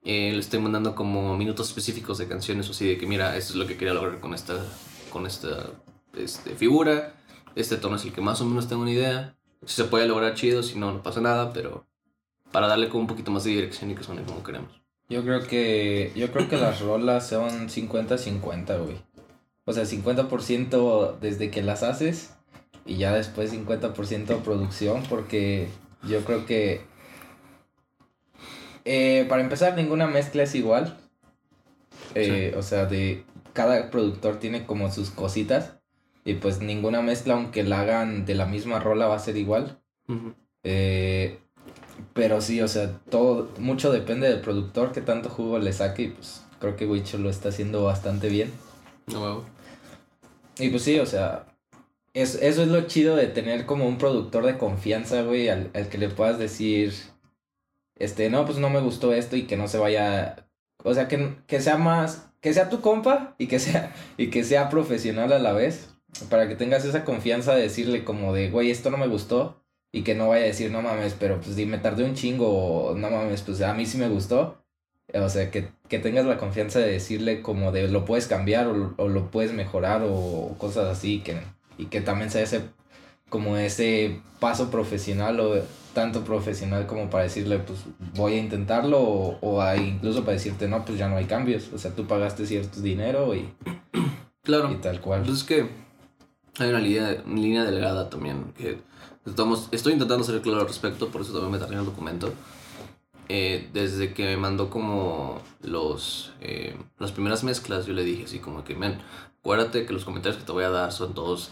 Eh, 0.04 0.32
le 0.34 0.40
estoy 0.40 0.60
mandando 0.60 0.96
como 0.96 1.38
minutos 1.38 1.70
específicos 1.70 2.18
de 2.18 2.28
canciones, 2.28 2.68
o 2.68 2.72
así 2.72 2.88
de 2.88 2.98
que 2.98 3.06
mira, 3.06 3.38
esto 3.38 3.54
es 3.54 3.60
lo 3.60 3.68
que 3.68 3.78
quería 3.78 3.94
lograr 3.94 4.20
con 4.20 4.34
esta, 4.34 4.56
con 5.12 5.26
esta 5.26 5.72
este, 6.16 6.56
figura. 6.56 7.16
Este 7.56 7.78
tono 7.78 7.98
es 7.98 8.06
el 8.06 8.14
que 8.14 8.22
más 8.22 8.42
o 8.42 8.46
menos 8.46 8.68
tengo 8.68 8.82
una 8.82 8.92
idea. 8.92 9.36
Si 9.66 9.76
se 9.76 9.84
puede 9.84 10.08
lograr 10.08 10.34
chido, 10.34 10.64
si 10.64 10.80
no, 10.80 10.92
no 10.92 11.04
pasa 11.04 11.22
nada, 11.22 11.54
pero 11.54 11.86
para 12.52 12.68
darle 12.68 12.90
como 12.90 13.02
un 13.02 13.08
poquito 13.08 13.32
más 13.32 13.44
de 13.44 13.52
dirección 13.52 13.92
y 13.92 13.96
que 13.96 14.04
suene 14.04 14.24
como 14.24 14.44
queremos. 14.44 14.82
Yo 15.08 15.24
creo 15.24 15.46
que 15.46 16.12
yo 16.16 16.32
creo 16.32 16.48
que 16.48 16.58
las 16.58 16.80
rolas 16.80 17.28
son 17.28 17.68
50-50, 17.70 18.84
güey. 18.84 18.98
O 19.66 19.74
sea, 19.74 19.84
50% 19.84 21.20
desde 21.20 21.52
que 21.52 21.62
las 21.62 21.84
haces 21.84 22.34
y 22.86 22.98
ya 22.98 23.13
después 23.13 23.54
50% 23.54 24.41
producción 24.41 25.04
porque 25.10 25.67
yo 26.04 26.24
creo 26.26 26.46
que 26.46 26.82
eh, 28.86 29.26
para 29.30 29.41
empezar 29.41 29.76
ninguna 29.76 30.08
mezcla 30.08 30.44
es 30.44 30.56
igual. 30.56 30.98
Eh, 32.15 32.54
O 32.58 32.62
sea, 32.62 32.86
de 32.86 33.24
cada 33.54 33.89
productor 33.89 34.38
tiene 34.38 34.65
como 34.65 34.91
sus 34.91 35.12
cositas 35.12 35.74
y 36.24 36.36
pues 36.36 36.62
ninguna 36.62 37.02
mezcla 37.02 37.34
aunque 37.34 37.63
la 37.63 37.82
hagan 37.82 38.26
de 38.26 38.36
la 38.36 38.46
misma 38.46 38.80
rola 38.80 39.08
va 39.08 39.15
a 39.15 39.20
ser 39.20 39.38
igual. 39.38 39.80
Eh, 40.63 41.39
pero 42.13 42.41
sí, 42.41 42.62
o 42.62 42.67
sea, 42.67 43.00
todo, 43.10 43.50
mucho 43.60 43.91
depende 43.91 44.28
del 44.28 44.41
productor 44.41 44.91
que 44.91 45.02
tanto 45.02 45.30
jugo 45.30 45.60
le 45.60 45.74
saque 45.74 46.04
y 46.04 46.08
pues 46.10 46.44
creo 46.60 46.76
que 46.76 46.86
Wicho 46.86 47.17
lo 47.17 47.30
está 47.30 47.50
haciendo 47.50 47.84
bastante 47.84 48.30
bien. 48.30 48.52
Huevo. 49.08 49.46
Y 50.60 50.70
pues 50.70 50.84
sí, 50.84 51.00
o 51.00 51.06
sea, 51.06 51.46
es, 52.13 52.36
eso 52.36 52.63
es 52.63 52.67
lo 52.67 52.82
chido 52.82 53.15
de 53.15 53.28
tener 53.28 53.65
como 53.65 53.88
un 53.88 53.97
productor 53.97 54.45
de 54.45 54.58
confianza, 54.58 55.21
güey, 55.21 55.50
al, 55.50 55.71
al 55.74 55.89
que 55.89 55.97
le 55.97 56.10
puedas 56.10 56.38
decir, 56.39 56.93
este, 57.95 58.30
no, 58.30 58.45
pues 58.45 58.58
no 58.58 58.69
me 58.69 58.82
gustó 58.82 59.13
esto 59.13 59.36
y 59.36 59.43
que 59.43 59.58
no 59.58 59.67
se 59.67 59.78
vaya, 59.78 60.47
o 60.84 60.93
sea, 60.93 61.08
que, 61.08 61.36
que 61.47 61.62
sea 61.62 61.78
más, 61.78 62.30
que 62.41 62.54
sea 62.54 62.69
tu 62.69 62.82
compa 62.82 63.36
y 63.38 63.47
que 63.47 63.60
sea, 63.60 63.93
y 64.17 64.30
que 64.30 64.43
sea 64.43 64.69
profesional 64.69 65.32
a 65.32 65.39
la 65.39 65.54
vez, 65.54 65.89
para 66.30 66.47
que 66.47 66.56
tengas 66.56 66.86
esa 66.86 67.06
confianza 67.06 67.56
de 67.56 67.63
decirle 67.63 68.04
como 68.04 68.34
de, 68.34 68.50
güey, 68.50 68.71
esto 68.71 68.91
no 68.91 68.97
me 68.97 69.08
gustó 69.08 69.63
y 69.91 70.04
que 70.04 70.15
no 70.15 70.30
vaya 70.30 70.43
a 70.43 70.47
decir, 70.47 70.71
no 70.71 70.82
mames, 70.82 71.15
pero 71.19 71.39
pues 71.39 71.56
me 71.67 71.78
tardé 71.78 72.04
un 72.04 72.15
chingo 72.15 72.47
o 72.50 72.95
no 72.95 73.10
mames, 73.10 73.41
pues 73.41 73.62
a 73.62 73.74
mí 73.74 73.86
sí 73.86 73.97
me 73.97 74.10
gustó. 74.10 74.58
O 75.13 75.28
sea, 75.28 75.52
que, 75.52 75.69
que 75.89 76.00
tengas 76.00 76.26
la 76.26 76.38
confianza 76.38 76.80
de 76.80 76.91
decirle 76.91 77.41
como 77.41 77.74
de 77.74 77.89
lo 77.89 78.06
puedes 78.06 78.28
cambiar 78.28 78.67
o, 78.67 78.93
o 78.97 79.10
lo 79.10 79.30
puedes 79.30 79.52
mejorar 79.52 80.04
o 80.06 80.56
cosas 80.58 80.88
así 80.88 81.19
que, 81.19 81.38
y 81.78 81.86
que 81.86 82.02
también 82.02 82.30
sea 82.30 82.42
ese 82.44 82.62
como 83.30 83.56
ese 83.58 84.22
paso 84.40 84.70
profesional 84.70 85.40
o 85.40 85.54
tanto 85.94 86.24
profesional 86.24 86.86
como 86.88 87.10
para 87.10 87.24
decirle 87.26 87.60
pues 87.60 87.80
voy 88.16 88.34
a 88.34 88.38
intentarlo 88.40 89.00
o, 89.00 89.38
o 89.42 89.62
a- 89.62 89.76
incluso 89.78 90.22
para 90.22 90.34
decirte 90.34 90.68
no 90.68 90.84
pues 90.86 90.98
ya 90.98 91.08
no 91.10 91.18
hay 91.18 91.26
cambios 91.26 91.70
o 91.74 91.78
sea 91.78 91.92
tú 91.96 92.06
pagaste 92.08 92.46
cierto 92.46 92.82
dinero 92.82 93.34
y, 93.36 93.50
Claro. 94.44 94.72
y 94.72 94.76
tal 94.76 95.00
cual 95.02 95.22
Pues 95.24 95.38
es 95.40 95.44
que 95.44 95.68
hay 96.60 96.70
una 96.70 96.80
línea, 96.80 97.24
una 97.26 97.42
línea 97.42 97.64
delgada 97.64 98.10
también 98.10 98.54
que 98.58 98.78
estamos, 99.26 99.70
estoy 99.72 99.94
intentando 99.94 100.24
ser 100.24 100.42
claro 100.42 100.62
al 100.62 100.68
respecto, 100.68 101.08
por 101.10 101.22
eso 101.22 101.32
también 101.32 101.52
me 101.52 101.58
tardé 101.60 101.74
en 101.76 101.80
el 101.80 101.86
documento. 101.86 102.34
Eh, 103.30 103.70
desde 103.72 104.14
que 104.14 104.26
me 104.26 104.36
mandó 104.38 104.70
como 104.70 105.42
los 105.62 106.34
eh, 106.42 106.76
las 107.00 107.14
primeras 107.14 107.44
mezclas, 107.46 107.86
yo 107.86 107.94
le 107.94 108.04
dije 108.04 108.26
así 108.26 108.40
como 108.40 108.64
que, 108.66 108.76
men, 108.76 108.98
acuérdate 109.42 109.86
que 109.86 109.94
los 109.94 110.06
comentarios 110.06 110.40
que 110.40 110.46
te 110.46 110.52
voy 110.52 110.64
a 110.64 110.70
dar 110.70 110.92
son 110.92 111.14
todos 111.14 111.52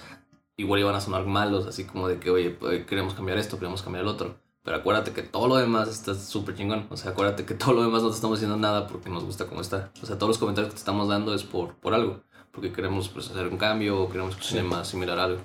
igual 0.57 0.79
iban 0.79 0.95
a 0.95 1.01
sonar 1.01 1.25
malos, 1.25 1.65
así 1.65 1.85
como 1.85 2.07
de 2.07 2.19
que, 2.19 2.29
oye, 2.29 2.49
pues, 2.51 2.85
queremos 2.85 3.13
cambiar 3.13 3.37
esto, 3.37 3.57
queremos 3.57 3.81
cambiar 3.81 4.03
el 4.03 4.09
otro. 4.09 4.37
Pero 4.63 4.77
acuérdate 4.77 5.13
que 5.13 5.23
todo 5.23 5.47
lo 5.47 5.55
demás 5.55 5.87
está 5.87 6.13
súper 6.13 6.55
chingón. 6.55 6.85
O 6.89 6.97
sea, 6.97 7.11
acuérdate 7.11 7.45
que 7.45 7.53
todo 7.53 7.73
lo 7.73 7.81
demás 7.81 8.03
no 8.03 8.09
te 8.09 8.15
estamos 8.15 8.39
diciendo 8.39 8.57
nada 8.57 8.87
porque 8.87 9.09
nos 9.09 9.23
gusta 9.23 9.47
como 9.47 9.61
está. 9.61 9.91
O 10.03 10.05
sea, 10.05 10.17
todos 10.17 10.29
los 10.29 10.37
comentarios 10.37 10.69
que 10.69 10.75
te 10.75 10.79
estamos 10.79 11.07
dando 11.07 11.33
es 11.33 11.43
por, 11.43 11.75
por 11.75 11.93
algo. 11.93 12.21
Porque 12.51 12.73
queremos 12.73 13.07
pues, 13.09 13.29
hacer 13.29 13.47
un 13.47 13.57
cambio 13.57 14.01
o 14.01 14.09
queremos 14.09 14.35
que 14.35 14.43
suene 14.43 14.67
más 14.67 14.89
similar 14.89 15.17
a 15.17 15.23
algo. 15.23 15.41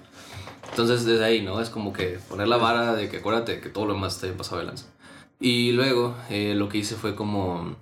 Entonces, 0.70 1.04
desde 1.04 1.24
ahí, 1.24 1.42
¿no? 1.42 1.60
Es 1.60 1.70
como 1.70 1.92
que 1.92 2.18
poner 2.28 2.48
la 2.48 2.56
vara 2.56 2.94
de 2.94 3.08
que 3.08 3.18
acuérdate 3.18 3.60
que 3.60 3.68
todo 3.68 3.86
lo 3.86 3.94
demás 3.94 4.14
está 4.14 4.26
bien 4.26 4.36
pasado 4.36 4.58
de 4.58 4.66
lanza. 4.66 4.86
Y 5.38 5.72
luego, 5.72 6.16
eh, 6.28 6.54
lo 6.56 6.68
que 6.68 6.78
hice 6.78 6.96
fue 6.96 7.14
como... 7.14 7.76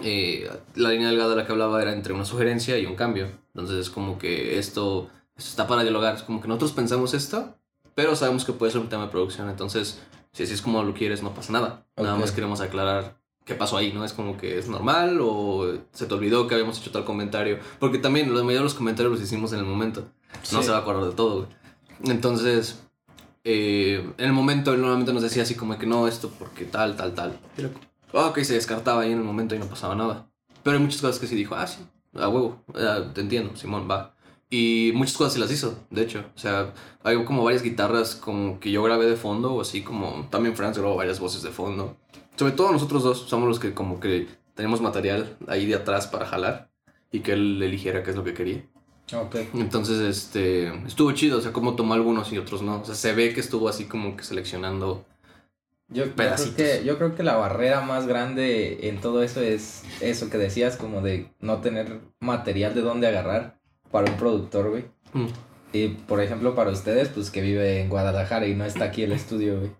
eh, 0.00 0.50
la 0.74 0.90
línea 0.90 1.08
delgada 1.08 1.30
de 1.30 1.36
la 1.36 1.46
que 1.46 1.52
hablaba 1.52 1.80
era 1.82 1.92
entre 1.92 2.12
una 2.12 2.24
sugerencia 2.24 2.78
y 2.78 2.86
un 2.86 2.94
cambio. 2.96 3.28
Entonces, 3.54 3.76
es 3.78 3.90
como 3.90 4.18
que 4.18 4.58
esto, 4.58 5.08
esto 5.36 5.50
está 5.50 5.66
para 5.66 5.82
dialogar. 5.82 6.14
Es 6.16 6.22
como 6.22 6.40
que 6.40 6.48
nosotros 6.48 6.72
pensamos 6.72 7.14
esto, 7.14 7.54
pero 7.94 8.16
sabemos 8.16 8.44
que 8.44 8.52
puede 8.52 8.72
ser 8.72 8.80
un 8.80 8.88
tema 8.88 9.04
de 9.04 9.10
producción. 9.10 9.48
Entonces, 9.50 10.00
Si 10.34 10.44
así 10.44 10.54
es 10.54 10.62
como 10.62 10.82
lo 10.82 10.94
quieres, 10.94 11.22
no 11.22 11.34
pasa 11.34 11.52
nada. 11.52 11.84
Nada 11.98 12.14
Ok. 12.14 12.20
más 12.20 12.32
queremos 12.32 12.62
aclarar 12.62 13.18
qué 13.44 13.54
pasó 13.54 13.76
ahí, 13.76 13.92
¿no? 13.92 14.02
Es 14.02 14.14
como 14.14 14.38
que 14.38 14.58
es 14.58 14.66
normal 14.66 15.18
o 15.20 15.74
se 15.92 16.06
te 16.06 16.14
olvidó 16.14 16.46
que 16.48 16.54
habíamos 16.54 16.78
hecho 16.78 16.90
tal 16.90 17.04
comentario. 17.04 17.58
Porque 17.78 17.98
también 17.98 18.28
la 18.30 18.36
mayoría 18.36 18.60
de 18.60 18.64
los 18.64 18.72
comentarios 18.72 19.12
los 19.12 19.20
hicimos 19.20 19.52
en 19.52 19.58
el 19.58 19.66
momento. 19.66 20.06
No 20.50 20.62
se 20.62 20.70
va 20.70 20.78
a 20.78 20.80
acordar 20.80 21.04
de 21.04 21.12
todo, 21.14 21.34
güey. 21.44 21.48
Entonces, 22.04 22.80
eh, 23.44 24.02
en 24.16 24.24
el 24.24 24.32
momento 24.32 24.72
él 24.72 24.80
normalmente 24.80 25.12
nos 25.12 25.22
decía 25.22 25.42
así 25.42 25.54
como 25.54 25.76
que 25.78 25.86
no, 25.86 26.08
esto 26.08 26.30
porque 26.38 26.64
tal, 26.64 26.96
tal, 26.96 27.14
tal. 27.14 27.38
Ah, 28.12 28.26
ok, 28.26 28.40
se 28.40 28.54
descartaba 28.54 29.02
ahí 29.02 29.12
en 29.12 29.18
el 29.18 29.24
momento 29.24 29.54
y 29.54 29.58
no 29.58 29.66
pasaba 29.66 29.94
nada. 29.94 30.28
Pero 30.62 30.76
hay 30.76 30.82
muchas 30.82 31.00
cosas 31.00 31.18
que 31.18 31.26
sí 31.26 31.34
dijo, 31.34 31.54
ah, 31.54 31.66
sí, 31.66 31.78
a 32.14 32.28
huevo, 32.28 32.62
ah, 32.74 33.04
te 33.12 33.20
entiendo, 33.20 33.56
Simón, 33.56 33.88
va. 33.90 34.14
Y 34.50 34.92
muchas 34.94 35.16
cosas 35.16 35.32
sí 35.32 35.40
las 35.40 35.50
hizo, 35.50 35.78
de 35.90 36.02
hecho. 36.02 36.24
O 36.36 36.38
sea, 36.38 36.74
hay 37.02 37.24
como 37.24 37.42
varias 37.42 37.62
guitarras 37.62 38.14
como 38.14 38.60
que 38.60 38.70
yo 38.70 38.82
grabé 38.82 39.06
de 39.06 39.16
fondo, 39.16 39.54
o 39.54 39.60
así 39.62 39.82
como 39.82 40.26
también 40.30 40.54
Franz 40.54 40.76
grabó 40.76 40.94
varias 40.94 41.20
voces 41.20 41.42
de 41.42 41.50
fondo. 41.50 41.96
Sobre 42.36 42.52
todo 42.52 42.70
nosotros 42.70 43.02
dos 43.02 43.20
somos 43.28 43.48
los 43.48 43.58
que 43.58 43.72
como 43.72 43.98
que 43.98 44.28
tenemos 44.54 44.80
material 44.80 45.36
ahí 45.48 45.66
de 45.66 45.74
atrás 45.74 46.06
para 46.06 46.26
jalar 46.26 46.70
y 47.10 47.20
que 47.20 47.32
él 47.32 47.62
eligiera 47.62 48.02
qué 48.02 48.10
es 48.10 48.16
lo 48.16 48.24
que 48.24 48.34
quería. 48.34 48.64
Ok. 49.14 49.36
Entonces, 49.54 50.00
este, 50.00 50.68
estuvo 50.86 51.12
chido, 51.12 51.38
o 51.38 51.40
sea, 51.40 51.52
como 51.52 51.74
tomó 51.74 51.94
algunos 51.94 52.32
y 52.32 52.38
otros 52.38 52.62
no. 52.62 52.80
O 52.80 52.84
sea, 52.84 52.94
se 52.94 53.12
ve 53.14 53.34
que 53.34 53.40
estuvo 53.40 53.68
así 53.68 53.84
como 53.84 54.16
que 54.16 54.24
seleccionando. 54.24 55.04
Yo, 55.92 56.04
yo 56.06 56.12
creo 56.14 56.54
que, 56.56 56.84
yo 56.84 56.96
creo 56.98 57.14
que 57.14 57.22
la 57.22 57.36
barrera 57.36 57.80
más 57.82 58.06
grande 58.06 58.88
en 58.88 59.00
todo 59.00 59.22
eso 59.22 59.40
es 59.40 59.82
eso 60.00 60.30
que 60.30 60.38
decías, 60.38 60.76
como 60.76 61.00
de 61.02 61.28
no 61.40 61.60
tener 61.60 62.00
material 62.20 62.74
de 62.74 62.80
dónde 62.82 63.06
agarrar 63.08 63.58
para 63.90 64.10
un 64.10 64.16
productor, 64.16 64.70
güey. 64.70 64.84
Mm, 65.12 65.26
Y 65.74 65.88
por 65.88 66.20
ejemplo, 66.20 66.54
para 66.54 66.70
ustedes, 66.70 67.08
pues 67.08 67.30
que 67.30 67.40
vive 67.42 67.80
en 67.80 67.88
Guadalajara 67.88 68.46
y 68.46 68.54
no 68.54 68.64
está 68.64 68.84
aquí 68.84 69.02
el 69.02 69.12
estudio, 69.12 69.58
güey. 69.58 69.70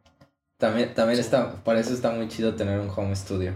También, 0.58 0.94
también 0.94 1.16
Sí. 1.16 1.22
está, 1.22 1.54
para 1.64 1.80
eso 1.80 1.92
está 1.92 2.10
muy 2.12 2.28
chido 2.28 2.54
tener 2.54 2.78
un 2.78 2.90
home 2.94 3.16
studio. 3.16 3.54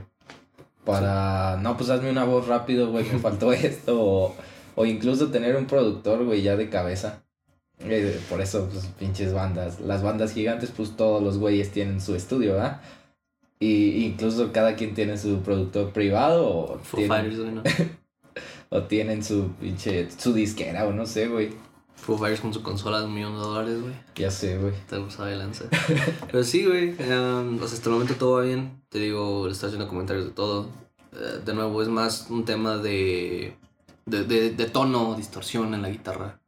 Para, 0.85 1.57
no, 1.61 1.77
pues 1.77 1.91
hazme 1.91 2.11
una 2.11 2.25
voz 2.25 2.47
rápido, 2.47 2.91
güey, 2.91 3.05
me 3.13 3.19
faltó 3.19 3.53
esto. 3.53 4.01
O, 4.01 4.35
o 4.77 4.87
incluso 4.87 5.29
tener 5.31 5.57
un 5.57 5.67
productor, 5.67 6.25
güey, 6.25 6.43
ya 6.43 6.57
de 6.57 6.69
cabeza. 6.69 7.23
Eh, 7.81 8.21
por 8.29 8.41
eso, 8.41 8.69
pues, 8.71 8.87
pinches 8.99 9.33
bandas. 9.33 9.81
Las 9.81 10.03
bandas 10.03 10.33
gigantes, 10.33 10.71
pues 10.75 10.97
todos 10.97 11.23
los 11.23 11.39
güeyes 11.39 11.71
tienen 11.71 12.01
su 12.01 12.15
estudio, 12.15 12.55
¿verdad? 12.55 12.81
Y 13.59 14.05
incluso 14.05 14.53
cada 14.53 14.77
quien 14.77 14.95
tiene 14.95 15.17
su 15.17 15.41
productor 15.41 15.93
privado 15.93 16.47
o 16.49 16.79
Foo 16.79 16.99
tienen, 16.99 17.09
Fighters, 17.09 17.39
güey, 17.39 17.53
¿no? 17.53 17.63
o 18.71 18.83
tienen 18.83 19.25
su 19.25 19.51
pinche, 19.61 20.11
su 20.11 20.33
disquera 20.35 20.87
o 20.87 20.93
no 20.93 21.07
sé, 21.07 21.29
güey. 21.29 21.51
Foo 21.95 22.19
Fighters 22.19 22.41
con 22.41 22.53
su 22.53 22.63
consola 22.63 23.01
de 23.01 23.07
un 23.07 23.15
millón 23.15 23.33
de 23.33 23.39
dólares, 23.39 23.81
güey. 23.81 23.95
Ya 24.15 24.31
sé, 24.31 24.59
güey. 24.59 24.75
Te 24.89 24.97
lo 24.97 25.11
sabe 25.11 25.37
lanza. 25.37 25.65
Pero 26.31 26.45
sí, 26.45 26.67
güey. 26.67 26.95
em, 26.99 27.57
o 27.57 27.67
sea, 27.67 27.77
hasta 27.77 27.89
el 27.89 27.95
momento 27.95 28.15
todo 28.17 28.37
va 28.37 28.43
bien. 28.43 28.83
Te 28.91 28.99
digo, 28.99 29.47
le 29.47 29.53
está 29.53 29.67
haciendo 29.67 29.89
comentarios 29.89 30.27
de 30.27 30.33
todo. 30.33 30.69
Eh, 31.13 31.41
de 31.45 31.55
nuevo, 31.55 31.81
es 31.83 31.89
más 31.89 32.27
un 32.29 32.45
tema 32.45 32.77
de, 32.77 33.57
de, 34.05 34.25
de, 34.25 34.51
de 34.51 34.67
tono, 34.67 35.15
distorsión 35.15 35.73
en 35.73 35.83
la 35.83 35.89
guitarra. 35.89 36.39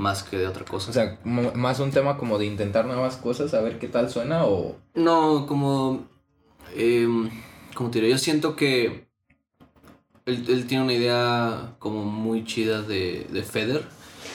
Más 0.00 0.22
que 0.22 0.38
de 0.38 0.46
otra 0.46 0.64
cosa. 0.64 0.90
O 0.90 0.94
sea, 0.94 1.18
más 1.24 1.78
un 1.78 1.90
tema 1.90 2.16
como 2.16 2.38
de 2.38 2.46
intentar 2.46 2.86
nuevas 2.86 3.16
cosas, 3.16 3.52
a 3.52 3.60
ver 3.60 3.78
qué 3.78 3.86
tal 3.86 4.08
suena 4.08 4.46
o... 4.46 4.76
No, 4.94 5.44
como. 5.46 6.08
em, 6.74 7.28
como 7.74 7.90
te 7.90 7.98
diré, 8.00 8.10
yo 8.10 8.16
siento 8.18 8.56
que. 8.56 9.06
Él, 10.24 10.44
él 10.48 10.66
tiene 10.66 10.84
una 10.84 10.94
idea 10.94 11.74
como 11.78 12.04
muy 12.04 12.44
chida 12.44 12.80
de, 12.82 13.26
de 13.30 13.42
Feder 13.42 13.84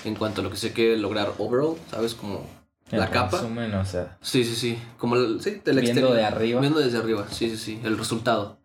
en 0.03 0.13
cuanto 0.15 0.41
a 0.41 0.43
lo 0.43 0.51
que 0.51 0.57
se 0.57 0.71
quiere 0.71 0.97
lograr 0.97 1.33
overall, 1.39 1.75
¿sabes? 1.89 2.13
Como 2.13 2.45
la 2.91 3.09
capa. 3.09 3.37
resumen, 3.37 3.73
o 3.73 3.85
sea, 3.85 4.17
Sí, 4.21 4.43
sí, 4.43 4.55
sí. 4.55 4.77
Como 4.99 5.15
el, 5.15 5.41
sí, 5.41 5.61
del 5.65 5.79
viendo 5.79 5.79
exterior. 6.01 6.13
de 6.13 6.23
arriba. 6.25 6.61
Viendo 6.61 6.79
desde 6.79 6.99
arriba, 6.99 7.25
sí, 7.31 7.49
sí, 7.49 7.57
sí. 7.57 7.81
El 7.83 7.97
resultado. 7.97 8.59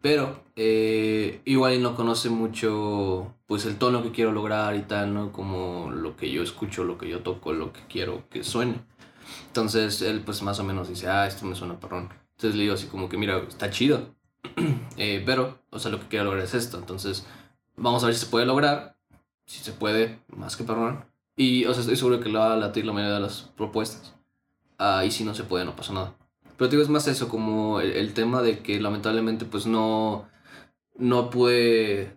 Pero 0.00 0.43
eh, 0.56 1.40
igual 1.44 1.82
no 1.82 1.96
conoce 1.96 2.30
mucho 2.30 3.34
pues 3.46 3.66
el 3.66 3.76
tono 3.76 4.02
que 4.02 4.12
quiero 4.12 4.32
lograr 4.32 4.76
y 4.76 4.82
tal, 4.82 5.12
¿no? 5.12 5.32
Como 5.32 5.90
lo 5.90 6.16
que 6.16 6.30
yo 6.30 6.42
escucho, 6.42 6.84
lo 6.84 6.96
que 6.98 7.08
yo 7.08 7.20
toco, 7.20 7.52
lo 7.52 7.72
que 7.72 7.80
quiero 7.88 8.28
que 8.30 8.44
suene. 8.44 8.80
Entonces 9.48 10.00
él 10.02 10.22
pues 10.24 10.42
más 10.42 10.58
o 10.60 10.64
menos 10.64 10.88
dice, 10.88 11.08
ah, 11.08 11.26
esto 11.26 11.44
me 11.46 11.54
suena 11.54 11.80
perrón. 11.80 12.10
Entonces 12.36 12.56
le 12.56 12.62
digo 12.62 12.74
así 12.74 12.86
como 12.86 13.08
que, 13.08 13.16
mira, 13.16 13.38
está 13.38 13.70
chido. 13.70 14.14
Eh, 14.96 15.24
pero, 15.26 15.58
o 15.70 15.80
sea, 15.80 15.90
lo 15.90 15.98
que 15.98 16.06
quiero 16.06 16.26
lograr 16.26 16.44
es 16.44 16.54
esto. 16.54 16.78
Entonces, 16.78 17.26
vamos 17.76 18.04
a 18.04 18.06
ver 18.06 18.14
si 18.14 18.26
se 18.26 18.30
puede 18.30 18.46
lograr. 18.46 18.96
Si 19.44 19.58
se 19.58 19.72
puede, 19.72 20.20
más 20.28 20.56
que 20.56 20.62
perrón. 20.62 21.04
Y, 21.36 21.64
o 21.64 21.72
sea, 21.74 21.80
estoy 21.80 21.96
seguro 21.96 22.20
que 22.20 22.28
le 22.28 22.38
va 22.38 22.52
a 22.52 22.56
latir 22.56 22.86
la 22.86 22.92
mayoría 22.92 23.16
de 23.16 23.20
las 23.20 23.42
propuestas. 23.56 24.14
Ah, 24.78 25.04
y 25.04 25.10
si 25.10 25.24
no 25.24 25.34
se 25.34 25.42
puede, 25.42 25.64
no 25.64 25.74
pasa 25.74 25.92
nada. 25.92 26.14
Pero 26.56 26.70
digo, 26.70 26.82
es 26.82 26.88
más 26.88 27.08
eso, 27.08 27.28
como 27.28 27.80
el, 27.80 27.90
el 27.90 28.14
tema 28.14 28.40
de 28.40 28.60
que 28.60 28.80
lamentablemente 28.80 29.44
pues 29.46 29.66
no, 29.66 30.28
no 30.96 31.30
pude 31.30 32.16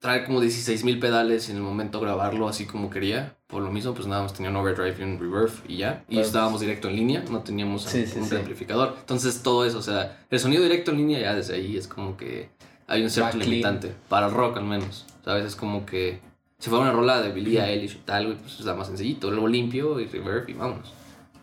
traer 0.00 0.24
como 0.26 0.40
16 0.40 0.84
mil 0.84 0.98
pedales 0.98 1.48
en 1.48 1.56
el 1.56 1.62
momento 1.62 1.98
grabarlo 2.00 2.48
así 2.48 2.66
como 2.66 2.90
quería. 2.90 3.36
Por 3.46 3.62
lo 3.62 3.70
mismo, 3.70 3.94
pues 3.94 4.06
nada 4.06 4.22
más 4.22 4.34
tenía 4.34 4.50
un 4.50 4.56
overdrive 4.56 4.96
y 4.98 5.02
un 5.02 5.18
reverb 5.18 5.50
y 5.68 5.78
ya. 5.78 6.04
Y 6.08 6.16
Pues- 6.16 6.26
estábamos 6.26 6.60
directo 6.60 6.88
en 6.88 6.96
línea, 6.96 7.24
no 7.30 7.40
teníamos 7.40 7.84
Sí, 7.84 8.04
un, 8.16 8.26
sí, 8.26 8.36
amplificador. 8.36 8.96
Entonces 9.00 9.42
todo 9.42 9.64
eso, 9.64 9.78
o 9.78 9.82
sea, 9.82 10.24
el 10.30 10.38
sonido 10.40 10.62
directo 10.62 10.90
en 10.90 10.98
línea 10.98 11.20
ya 11.20 11.34
desde 11.34 11.54
ahí 11.54 11.76
es 11.76 11.86
como 11.88 12.16
que 12.16 12.50
hay 12.86 13.02
un 13.02 13.10
cierto 13.10 13.32
clean. 13.32 13.50
limitante. 13.50 13.94
Para 14.08 14.26
el 14.26 14.32
rock 14.34 14.58
al 14.58 14.64
menos, 14.64 15.06
¿sabes? 15.24 15.44
Es 15.46 15.56
como 15.56 15.86
que 15.86 16.20
si 16.58 16.68
fuera 16.70 16.82
una 16.84 16.92
rola 16.92 17.22
de 17.22 17.32
Billie 17.32 17.62
Eilish 17.62 17.94
y 17.96 17.98
tal, 18.04 18.36
pues 18.36 18.58
está 18.58 18.74
más 18.74 18.88
sencillito. 18.88 19.30
Luego 19.30 19.48
limpio 19.48 19.98
y 20.00 20.06
reverb 20.06 20.48
y 20.48 20.52
vámonos. 20.54 20.92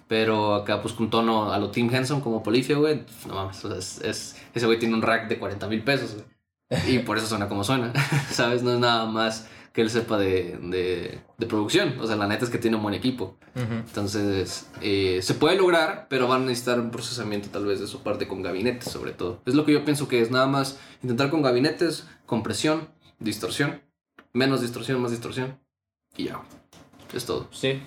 Pero 0.08 0.56
acá, 0.56 0.82
pues 0.82 0.94
con 0.94 1.10
tono 1.10 1.52
a 1.54 1.58
lo 1.58 1.72
Tim 1.72 1.90
Henson 1.94 2.20
como 2.22 2.44
Polifia, 2.44 2.76
güey, 2.78 3.04
pues, 3.06 3.26
no 3.28 3.34
mames, 3.36 3.64
o 3.64 3.70
sea, 3.70 3.78
es, 3.80 4.02
es- 4.02 4.36
ese 4.54 4.66
güey 4.66 4.78
tiene 4.78 4.94
un 4.94 5.02
rack 5.02 5.30
de 5.30 5.40
40 5.40 5.68
mil 5.68 5.82
pesos, 5.84 6.14
güey. 6.16 6.26
Y 6.88 7.00
por 7.00 7.18
eso 7.18 7.28
suena 7.28 7.50
como 7.50 7.64
suena, 7.64 7.94
¿sabes? 8.32 8.64
No 8.64 8.74
es 8.74 8.80
nada 8.80 9.06
más 9.06 9.48
que 9.74 9.82
él 9.82 9.90
sepa 9.90 10.18
de, 10.18 10.58
de, 10.62 11.20
de 11.38 11.46
producción. 11.46 11.98
O 12.00 12.08
sea, 12.08 12.16
la 12.16 12.28
neta 12.28 12.46
es 12.46 12.52
que 12.52 12.58
tiene 12.58 12.78
un 12.78 12.84
buen 12.84 12.96
equipo. 12.96 13.38
Entonces, 13.56 14.68
eh, 14.82 15.20
se 15.22 15.34
puede 15.34 15.58
lograr, 15.58 16.08
pero 16.10 16.28
van 16.28 16.44
a 16.44 16.46
necesitar 16.46 16.80
un 16.80 16.92
procesamiento 16.92 17.50
tal 17.50 17.66
vez 17.66 17.80
de 17.80 17.88
su 17.88 18.02
parte 18.02 18.28
con 18.28 18.42
gabinetes, 18.42 18.90
sobre 18.90 19.12
todo. 19.12 19.42
Es 19.46 19.56
lo 19.56 19.66
que 19.66 19.74
yo 19.74 19.84
pienso 19.84 20.08
que 20.08 20.22
es 20.22 20.32
nada 20.32 20.48
más 20.48 20.80
intentar 21.04 21.30
con 21.30 21.42
gabinetes, 21.42 22.08
compresión, 22.26 22.90
distorsión, 23.20 23.82
menos 24.34 24.62
distorsión, 24.62 25.02
más 25.02 25.12
distorsión, 25.12 25.60
y 26.16 26.26
ya. 26.26 26.42
Es 27.14 27.26
todo. 27.26 27.48
Sí. 27.52 27.82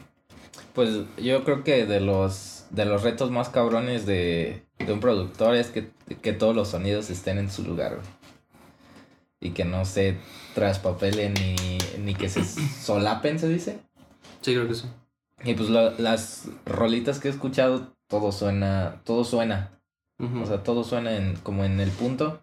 Pues 0.75 0.91
yo 1.17 1.45
creo 1.45 1.65
que 1.65 1.87
de 1.87 2.01
los, 2.01 2.65
de 2.71 2.85
los 2.85 3.03
retos 3.03 3.31
más 3.31 3.49
cabrones 3.49 4.05
de, 4.07 4.67
de 4.79 4.93
un 4.93 5.01
productor 5.01 5.55
es 5.55 5.69
que, 5.69 5.91
que 6.21 6.33
todos 6.33 6.55
los 6.55 6.69
sonidos 6.69 7.09
estén 7.11 7.39
en 7.39 7.51
su 7.51 7.63
lugar, 7.63 7.97
güey. 7.97 8.07
Y 9.45 9.51
que 9.51 9.65
no 9.65 9.85
se 9.85 10.17
traspapelen 10.57 11.35
ni, 11.35 11.79
ni 12.03 12.15
que 12.15 12.29
se 12.29 12.43
solapen, 12.45 13.39
se 13.39 13.49
dice. 13.49 13.79
Sí, 14.41 14.55
creo 14.55 14.67
que 14.67 14.75
sí. 14.75 14.87
Y 15.45 15.55
pues 15.55 15.69
lo- 15.69 15.97
las 15.99 16.49
rolitas 16.67 17.21
que 17.21 17.29
he 17.29 17.31
escuchado, 17.31 17.95
todo 18.09 18.33
suena, 18.33 19.03
todo 19.05 19.23
suena. 19.25 19.71
Ujú. 20.19 20.41
O 20.43 20.47
sea, 20.47 20.63
todo 20.63 20.83
suena 20.83 21.17
en, 21.17 21.37
como 21.37 21.65
en 21.65 21.79
el 21.81 21.91
punto. 21.91 22.41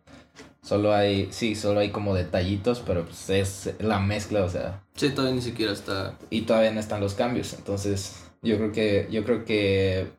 Solo 0.62 0.94
hay, 0.94 1.28
sí, 1.32 1.56
solo 1.56 1.80
hay 1.80 1.90
como 1.90 2.14
detallitos, 2.14 2.84
pero 2.86 3.04
pues 3.06 3.30
es 3.32 3.74
la 3.80 4.00
mezcla, 4.00 4.44
o 4.44 4.50
sea, 4.50 4.84
sí, 4.96 5.10
todavía 5.10 5.36
ni 5.36 5.42
siquiera 5.42 5.72
está. 5.74 6.16
y 6.30 6.42
todavía 6.42 6.72
no 6.72 6.80
están 6.80 7.02
los 7.02 7.16
cambios. 7.16 7.54
Entonces, 7.54 8.26
yo 8.44 8.58
creo 8.58 8.72
que, 8.72 9.08
yo 9.12 9.24
creo 9.24 9.44
que, 9.44 10.12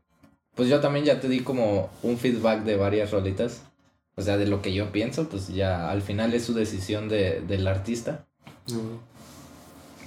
pues 0.57 0.69
yo 0.69 0.81
también 0.81 1.05
ya 1.05 1.21
te 1.21 1.29
di 1.29 1.41
como 1.41 1.91
un 2.03 2.19
feedback 2.19 2.65
de 2.65 2.77
varias 2.77 3.13
rolitas. 3.13 3.63
O 4.17 4.23
sea, 4.23 4.37
de 4.37 4.47
lo 4.47 4.61
que 4.63 4.73
yo 4.75 4.93
pienso, 4.93 5.29
pues 5.29 5.49
ya 5.49 5.91
al 5.91 6.03
final 6.03 6.35
es 6.35 6.45
su 6.45 6.55
decisión 6.55 7.09
de, 7.09 7.41
del 7.41 7.67
artista. 7.67 8.27
no. 8.69 9.01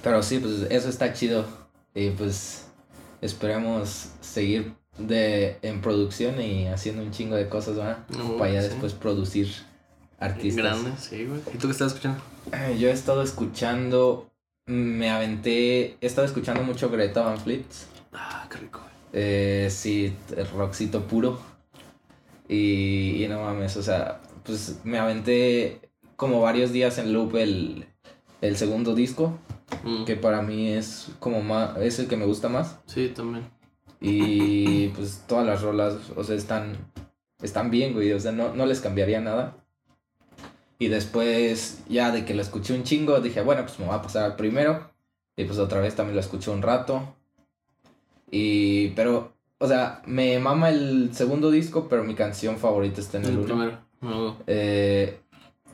Pero 0.02 0.22
sí, 0.22 0.38
pues 0.38 0.66
eso 0.70 0.88
está 0.88 1.12
chido. 1.12 1.44
Y 1.94 2.10
pues 2.10 2.66
esperemos 3.20 4.10
seguir 4.20 4.74
de, 4.98 5.58
en 5.62 5.80
producción 5.80 6.40
y 6.40 6.66
haciendo 6.68 7.02
un 7.02 7.10
chingo 7.10 7.34
de 7.36 7.48
cosas, 7.48 7.76
¿verdad? 7.76 7.98
No, 8.10 8.36
Para 8.36 8.52
ya 8.52 8.62
sí. 8.62 8.68
después 8.68 8.92
producir 8.92 9.48
artistas. 10.18 10.64
Grande, 10.64 10.92
sí, 10.98 11.24
güey. 11.24 11.40
¿Y 11.52 11.58
tú 11.58 11.66
qué 11.66 11.72
estás 11.72 11.88
escuchando? 11.88 12.22
Eh, 12.52 12.76
Yo 12.78 12.88
he 12.88 12.92
estado 12.92 13.22
escuchando, 13.22 14.30
me 14.66 15.10
aventé, 15.10 15.96
he 16.00 16.06
estado 16.06 16.26
escuchando 16.26 16.62
mucho 16.62 16.88
Greta 16.90 17.22
Van 17.22 17.40
Fleet. 17.40 17.64
Ah, 18.12 18.46
qué 18.50 18.58
rico, 18.58 18.80
güey. 18.80 18.92
Eh, 19.12 19.68
sí, 19.70 20.14
rockcito 20.54 21.06
puro. 21.08 21.40
Y, 22.48 23.24
y 23.24 23.28
no 23.28 23.42
mames, 23.42 23.76
o 23.76 23.82
sea, 23.82 24.20
pues 24.44 24.80
me 24.84 24.98
aventé 24.98 25.80
como 26.16 26.40
varios 26.40 26.72
días 26.72 26.98
en 26.98 27.12
loop 27.12 27.36
el, 27.36 27.86
el 28.40 28.56
segundo 28.56 28.94
disco, 28.94 29.38
Mm, 29.82 30.04
que 30.04 30.16
para 30.16 30.42
mí 30.42 30.68
es 30.72 31.08
como 31.18 31.42
más, 31.42 31.76
es 31.78 31.98
el 31.98 32.08
que 32.08 32.16
me 32.16 32.26
gusta 32.26 32.48
más. 32.48 32.78
Sí, 32.86 33.12
también. 33.14 33.48
Y 34.00 34.88
pues 34.96 35.24
todas 35.26 35.46
las 35.46 35.62
rolas, 35.62 35.96
o 36.14 36.24
sea, 36.24 36.36
están, 36.36 36.76
están 37.42 37.70
bien, 37.70 37.92
güey, 37.92 38.12
o 38.12 38.20
sea, 38.20 38.32
no, 38.32 38.54
no 38.54 38.66
les 38.66 38.80
cambiaría 38.80 39.20
nada. 39.20 39.56
Y 40.78 40.88
después, 40.88 41.82
ya 41.88 42.10
de 42.10 42.24
que 42.24 42.34
lo 42.34 42.42
escuché 42.42 42.74
un 42.74 42.84
chingo, 42.84 43.20
dije, 43.20 43.40
bueno, 43.42 43.62
pues 43.62 43.78
me 43.78 43.86
voy 43.86 43.94
a 43.94 44.02
pasar 44.02 44.24
al 44.24 44.36
primero. 44.36 44.90
Y 45.36 45.44
pues 45.44 45.58
otra 45.58 45.80
vez 45.80 45.94
también 45.94 46.16
lo 46.16 46.20
escuché 46.20 46.50
un 46.50 46.62
rato. 46.62 47.14
Y, 48.30 48.88
pero 48.88 49.35
o 49.58 49.66
sea, 49.68 50.02
me 50.06 50.38
mama 50.38 50.70
el 50.70 51.10
segundo 51.14 51.50
disco, 51.50 51.86
pero 51.88 52.04
mi 52.04 52.14
canción 52.14 52.58
favorita 52.58 53.00
está 53.00 53.18
en 53.18 53.24
el, 53.24 53.30
El 53.30 53.36
uno. 53.38 53.46
primero. 53.46 53.78
No, 54.00 54.36
Eh, 54.46 55.18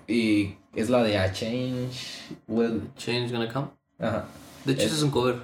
y 0.07 0.55
es 0.75 0.89
la 0.91 1.03
de 1.03 1.19
A 1.19 1.33
Change 1.33 2.39
Will. 2.49 2.83
Change 2.97 3.33
Gonna 3.33 3.53
Come. 3.53 3.69
Ajá. 3.99 4.27
De 4.65 4.73
hecho, 4.73 4.83
Es- 4.83 4.93
es 4.95 5.03
un 5.03 5.11
cover. 5.11 5.37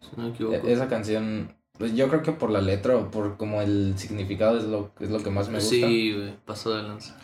Si 0.00 0.08
no 0.16 0.24
me 0.24 0.28
equivoco. 0.30 0.54
E- 0.56 0.72
Esa 0.72 0.88
canción, 0.88 1.52
pues 1.78 1.94
yo 1.96 2.08
creo 2.08 2.22
que 2.22 2.32
por 2.32 2.50
la 2.50 2.60
letra 2.60 2.96
o 2.96 3.10
por 3.10 3.36
como 3.36 3.62
el 3.62 3.94
significado 3.96 4.58
es 4.58 4.64
lo, 4.64 4.90
es 5.00 5.10
lo 5.10 5.22
que 5.22 5.30
más 5.30 5.48
me 5.48 5.54
gusta. 5.58 5.70
Sí, 5.70 6.12
güey, 6.14 6.34
pasó 6.44 6.74
de 6.74 6.82
lanza. 6.82 7.16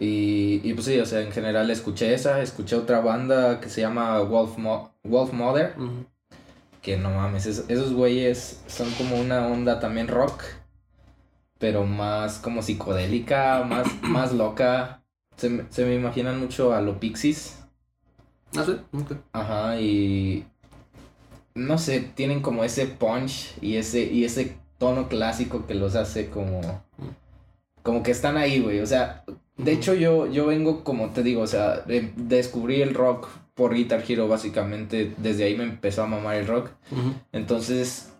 Y, 0.00 0.60
y 0.62 0.74
pues 0.74 0.86
sí, 0.86 0.98
o 1.00 1.06
sea, 1.06 1.20
en 1.22 1.32
general 1.32 1.68
escuché 1.70 2.14
esa, 2.14 2.40
escuché 2.40 2.76
otra 2.76 3.00
banda 3.00 3.58
que 3.60 3.68
se 3.68 3.80
llama 3.80 4.20
Wolf, 4.20 4.56
Mo- 4.56 4.92
Wolf 5.02 5.32
Mother, 5.32 5.74
Ujú. 5.76 6.06
Que 6.88 6.96
no 6.96 7.10
mames, 7.10 7.44
es- 7.44 7.66
esos 7.68 7.92
güeyes 7.92 8.62
son 8.66 8.90
como 8.92 9.20
una 9.20 9.46
onda 9.46 9.78
también 9.78 10.08
rock, 10.08 10.42
pero 11.58 11.84
más 11.84 12.38
como 12.38 12.62
psicodélica, 12.62 13.62
más, 13.68 13.86
más 14.02 14.32
loca. 14.32 15.02
Se, 15.36 15.50
me- 15.50 15.64
se 15.68 15.84
me 15.84 15.94
imaginan 15.96 16.40
mucho 16.40 16.72
a 16.72 16.80
los 16.80 16.96
Pixies. 16.96 17.58
Ah, 18.56 18.64
sí, 18.64 18.72
ok. 18.98 19.12
Ajá, 19.32 19.78
y 19.78 20.46
no 21.54 21.76
sé, 21.76 22.00
tienen 22.00 22.40
como 22.40 22.64
ese 22.64 22.86
punch 22.86 23.52
y 23.60 23.76
ese, 23.76 24.04
y 24.04 24.24
ese 24.24 24.56
tono 24.78 25.08
clásico 25.08 25.66
que 25.66 25.74
los 25.74 25.94
hace 25.94 26.30
como, 26.30 26.82
como 27.82 28.02
que 28.02 28.12
están 28.12 28.38
ahí, 28.38 28.60
güey. 28.60 28.80
O 28.80 28.86
sea, 28.86 29.24
de 29.58 29.72
hecho 29.72 29.92
yo, 29.92 30.26
yo 30.26 30.46
vengo, 30.46 30.84
como 30.84 31.10
te 31.10 31.22
digo, 31.22 31.42
o 31.42 31.46
sea, 31.46 31.80
de- 31.80 32.14
descubrí 32.16 32.80
el 32.80 32.94
rock 32.94 33.28
por 33.58 33.74
Guitar 33.74 34.04
Hero 34.08 34.28
básicamente, 34.28 35.12
desde 35.18 35.42
ahí 35.42 35.56
me 35.56 35.64
empezó 35.64 36.04
a 36.04 36.06
mamar 36.06 36.36
el 36.36 36.46
rock. 36.46 36.70
Entonces, 37.32 38.12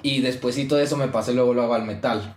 y 0.00 0.20
despuésito 0.20 0.76
de 0.76 0.84
eso 0.84 0.96
me 0.96 1.08
pasé 1.08 1.34
luego, 1.34 1.52
luego 1.54 1.74
al 1.74 1.84
metal. 1.84 2.36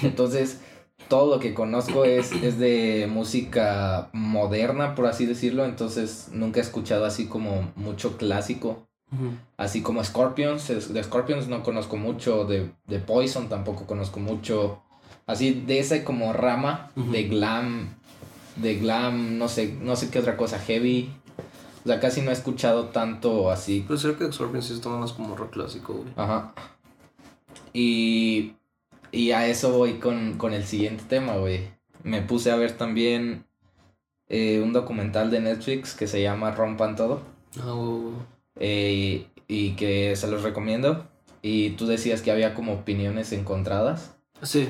Entonces, 0.00 0.60
todo 1.08 1.34
lo 1.34 1.40
que 1.40 1.54
conozco 1.54 2.04
es, 2.04 2.30
es 2.30 2.60
de 2.60 3.08
música 3.10 4.10
moderna, 4.12 4.94
por 4.94 5.06
así 5.06 5.26
decirlo. 5.26 5.64
Entonces, 5.64 6.28
nunca 6.32 6.60
he 6.60 6.62
escuchado 6.62 7.04
así 7.04 7.26
como 7.26 7.72
mucho 7.74 8.16
clásico. 8.16 8.86
Así 9.56 9.82
como 9.82 10.04
Scorpions. 10.04 10.68
De 10.92 11.02
Scorpions 11.02 11.48
no 11.48 11.64
conozco 11.64 11.96
mucho. 11.96 12.44
De, 12.44 12.70
de 12.86 13.00
Poison 13.00 13.48
tampoco 13.48 13.86
conozco 13.86 14.20
mucho. 14.20 14.82
Así 15.26 15.64
de 15.66 15.80
esa 15.80 16.04
como 16.04 16.32
rama 16.32 16.92
de 16.94 17.24
glam. 17.24 17.88
De 18.54 18.76
glam, 18.76 19.36
no 19.36 19.48
sé, 19.48 19.74
no 19.82 19.96
sé 19.96 20.10
qué 20.10 20.20
otra 20.20 20.36
cosa, 20.36 20.60
heavy. 20.60 21.10
O 21.86 21.88
sea, 21.88 22.00
casi 22.00 22.20
no 22.20 22.30
he 22.30 22.34
escuchado 22.34 22.86
tanto 22.86 23.48
así 23.48 23.84
Pero 23.86 24.00
creo 24.00 24.18
que 24.18 24.32
Scorpion 24.32 24.60
sí 24.60 24.72
está 24.74 24.88
más 24.88 25.12
como 25.12 25.36
rock 25.36 25.52
clásico, 25.52 25.92
güey. 25.94 26.08
Ajá. 26.16 26.52
Y, 27.72 28.56
y 29.12 29.30
a 29.30 29.46
eso 29.46 29.70
voy 29.70 29.94
con, 30.00 30.36
con 30.36 30.52
el 30.52 30.64
siguiente 30.64 31.04
tema, 31.08 31.36
güey. 31.36 31.70
Me 32.02 32.22
puse 32.22 32.50
a 32.50 32.56
ver 32.56 32.72
también 32.76 33.44
eh, 34.28 34.60
un 34.60 34.72
documental 34.72 35.30
de 35.30 35.40
Netflix 35.40 35.94
que 35.94 36.08
se 36.08 36.20
llama 36.22 36.50
Rompan 36.50 36.96
Todo. 36.96 37.22
Ah, 37.60 37.70
güey. 37.72 38.14
eh, 38.58 39.26
y 39.46 39.76
que 39.76 40.16
se 40.16 40.26
los 40.28 40.42
recomiendo. 40.42 41.06
Y 41.40 41.70
tú 41.70 41.86
decías 41.86 42.20
que 42.20 42.32
había 42.32 42.54
como 42.54 42.72
opiniones 42.72 43.30
encontradas. 43.30 44.16
Sí. 44.42 44.68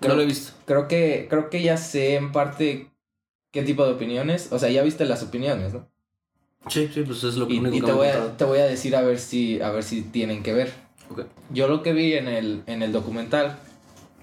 Creo- 0.00 0.12
no 0.12 0.16
lo 0.16 0.22
he 0.22 0.26
visto. 0.26 0.52
Creo 0.64 0.88
que, 0.88 1.26
creo 1.28 1.50
que 1.50 1.62
ya 1.62 1.76
sé 1.76 2.14
en 2.16 2.32
parte 2.32 2.90
qué 3.52 3.62
tipo 3.62 3.84
de 3.84 3.92
opiniones. 3.92 4.50
O 4.52 4.58
sea, 4.58 4.70
ya 4.70 4.82
viste 4.82 5.04
las 5.04 5.22
opiniones, 5.22 5.74
¿no? 5.74 5.92
Sí, 6.68 6.88
sí, 6.92 7.02
pues 7.02 7.22
es 7.24 7.36
lo 7.36 7.48
Y, 7.50 7.58
único 7.58 7.76
y 7.76 7.80
que 7.80 7.86
te, 7.86 7.92
me 7.92 7.98
voy 7.98 8.08
a, 8.08 8.36
te 8.36 8.44
voy 8.44 8.58
a 8.58 8.64
decir 8.66 8.96
a 8.96 9.02
ver 9.02 9.18
si, 9.18 9.60
a 9.60 9.70
ver 9.70 9.82
si 9.82 10.02
tienen 10.02 10.42
que 10.42 10.54
ver. 10.54 10.72
Ok. 11.10 11.26
Yo 11.50 11.68
lo 11.68 11.82
que 11.82 11.92
vi 11.92 12.14
en 12.14 12.28
el, 12.28 12.62
en 12.66 12.82
el 12.82 12.92
documental, 12.92 13.58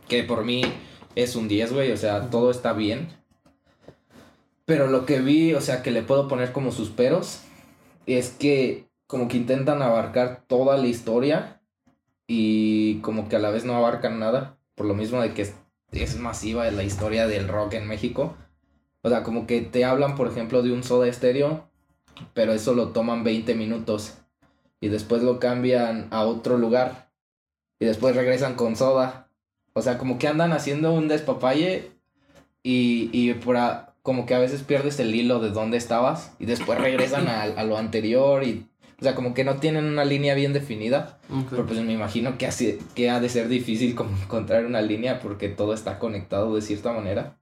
que 0.07 0.23
por 0.23 0.43
mí 0.43 0.63
es 1.15 1.35
un 1.35 1.47
10, 1.47 1.73
güey, 1.73 1.91
o 1.91 1.97
sea, 1.97 2.29
todo 2.29 2.51
está 2.51 2.73
bien. 2.73 3.09
Pero 4.65 4.87
lo 4.87 5.05
que 5.05 5.19
vi, 5.19 5.53
o 5.53 5.61
sea, 5.61 5.83
que 5.83 5.91
le 5.91 6.01
puedo 6.03 6.27
poner 6.27 6.51
como 6.51 6.71
sus 6.71 6.89
peros, 6.89 7.41
es 8.05 8.29
que 8.29 8.89
como 9.07 9.27
que 9.27 9.37
intentan 9.37 9.81
abarcar 9.81 10.45
toda 10.47 10.77
la 10.77 10.87
historia 10.87 11.61
y 12.27 12.99
como 13.01 13.27
que 13.27 13.35
a 13.35 13.39
la 13.39 13.51
vez 13.51 13.65
no 13.65 13.75
abarcan 13.75 14.19
nada, 14.19 14.57
por 14.75 14.85
lo 14.85 14.95
mismo 14.95 15.21
de 15.21 15.33
que 15.33 15.43
es, 15.43 15.55
es 15.91 16.17
masiva 16.17 16.69
la 16.71 16.83
historia 16.83 17.27
del 17.27 17.47
rock 17.47 17.73
en 17.73 17.87
México. 17.87 18.37
O 19.01 19.09
sea, 19.09 19.23
como 19.23 19.47
que 19.47 19.61
te 19.61 19.83
hablan, 19.83 20.15
por 20.15 20.27
ejemplo, 20.27 20.61
de 20.61 20.71
un 20.71 20.83
soda 20.83 21.07
estéreo, 21.07 21.70
pero 22.33 22.53
eso 22.53 22.73
lo 22.73 22.89
toman 22.89 23.23
20 23.23 23.55
minutos 23.55 24.15
y 24.79 24.87
después 24.89 25.21
lo 25.23 25.39
cambian 25.39 26.07
a 26.11 26.23
otro 26.25 26.57
lugar 26.57 27.09
y 27.79 27.85
después 27.85 28.15
regresan 28.15 28.55
con 28.55 28.75
soda. 28.75 29.27
O 29.73 29.81
sea, 29.81 29.97
como 29.97 30.17
que 30.19 30.27
andan 30.27 30.51
haciendo 30.51 30.93
un 30.93 31.07
despapalle 31.07 31.91
y, 32.63 33.09
y 33.13 33.33
por 33.35 33.57
a- 33.57 33.93
como 34.03 34.25
que 34.25 34.33
a 34.33 34.39
veces 34.39 34.63
pierdes 34.63 34.99
el 34.99 35.13
hilo 35.13 35.39
de 35.39 35.51
dónde 35.51 35.77
estabas 35.77 36.33
y 36.39 36.45
después 36.45 36.79
regresan 36.81 37.27
a, 37.27 37.43
a 37.43 37.63
lo 37.63 37.77
anterior 37.77 38.43
y... 38.43 38.67
O 38.99 39.03
sea, 39.03 39.15
como 39.15 39.33
que 39.33 39.43
no 39.43 39.55
tienen 39.55 39.85
una 39.85 40.05
línea 40.05 40.35
bien 40.35 40.53
definida. 40.53 41.17
Ok. 41.31 41.47
Pero 41.49 41.65
pues 41.65 41.79
me 41.81 41.91
imagino 41.93 42.37
que, 42.37 42.45
así, 42.45 42.77
que 42.93 43.09
ha 43.09 43.19
de 43.19 43.29
ser 43.29 43.47
difícil 43.47 43.95
como 43.95 44.15
encontrar 44.21 44.63
una 44.67 44.81
línea 44.81 45.19
porque 45.19 45.49
todo 45.49 45.73
está 45.73 45.97
conectado 45.97 46.53
de 46.55 46.61
cierta 46.61 46.93
manera. 46.93 47.39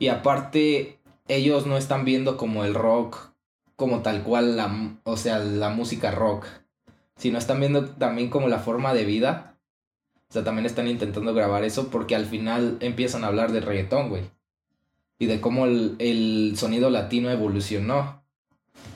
Y 0.00 0.08
aparte, 0.08 0.98
ellos 1.28 1.66
no 1.66 1.76
están 1.76 2.04
viendo 2.04 2.36
como 2.36 2.64
el 2.64 2.74
rock 2.74 3.30
como 3.76 4.00
tal 4.00 4.22
cual, 4.22 4.56
la, 4.56 4.96
o 5.04 5.16
sea, 5.16 5.38
la 5.38 5.68
música 5.68 6.10
rock, 6.10 6.46
sino 7.16 7.38
están 7.38 7.60
viendo 7.60 7.84
también 7.84 8.30
como 8.30 8.48
la 8.48 8.58
forma 8.58 8.94
de 8.94 9.04
vida. 9.04 9.58
O 10.28 10.32
sea, 10.32 10.42
también 10.42 10.66
están 10.66 10.88
intentando 10.88 11.34
grabar 11.34 11.62
eso 11.62 11.88
porque 11.88 12.16
al 12.16 12.26
final 12.26 12.78
empiezan 12.80 13.22
a 13.22 13.28
hablar 13.28 13.52
de 13.52 13.60
reggaetón, 13.60 14.08
güey. 14.08 14.22
Y 15.18 15.26
de 15.26 15.40
cómo 15.40 15.66
el, 15.66 15.94
el 15.98 16.54
sonido 16.56 16.90
latino 16.90 17.30
evolucionó. 17.30 18.22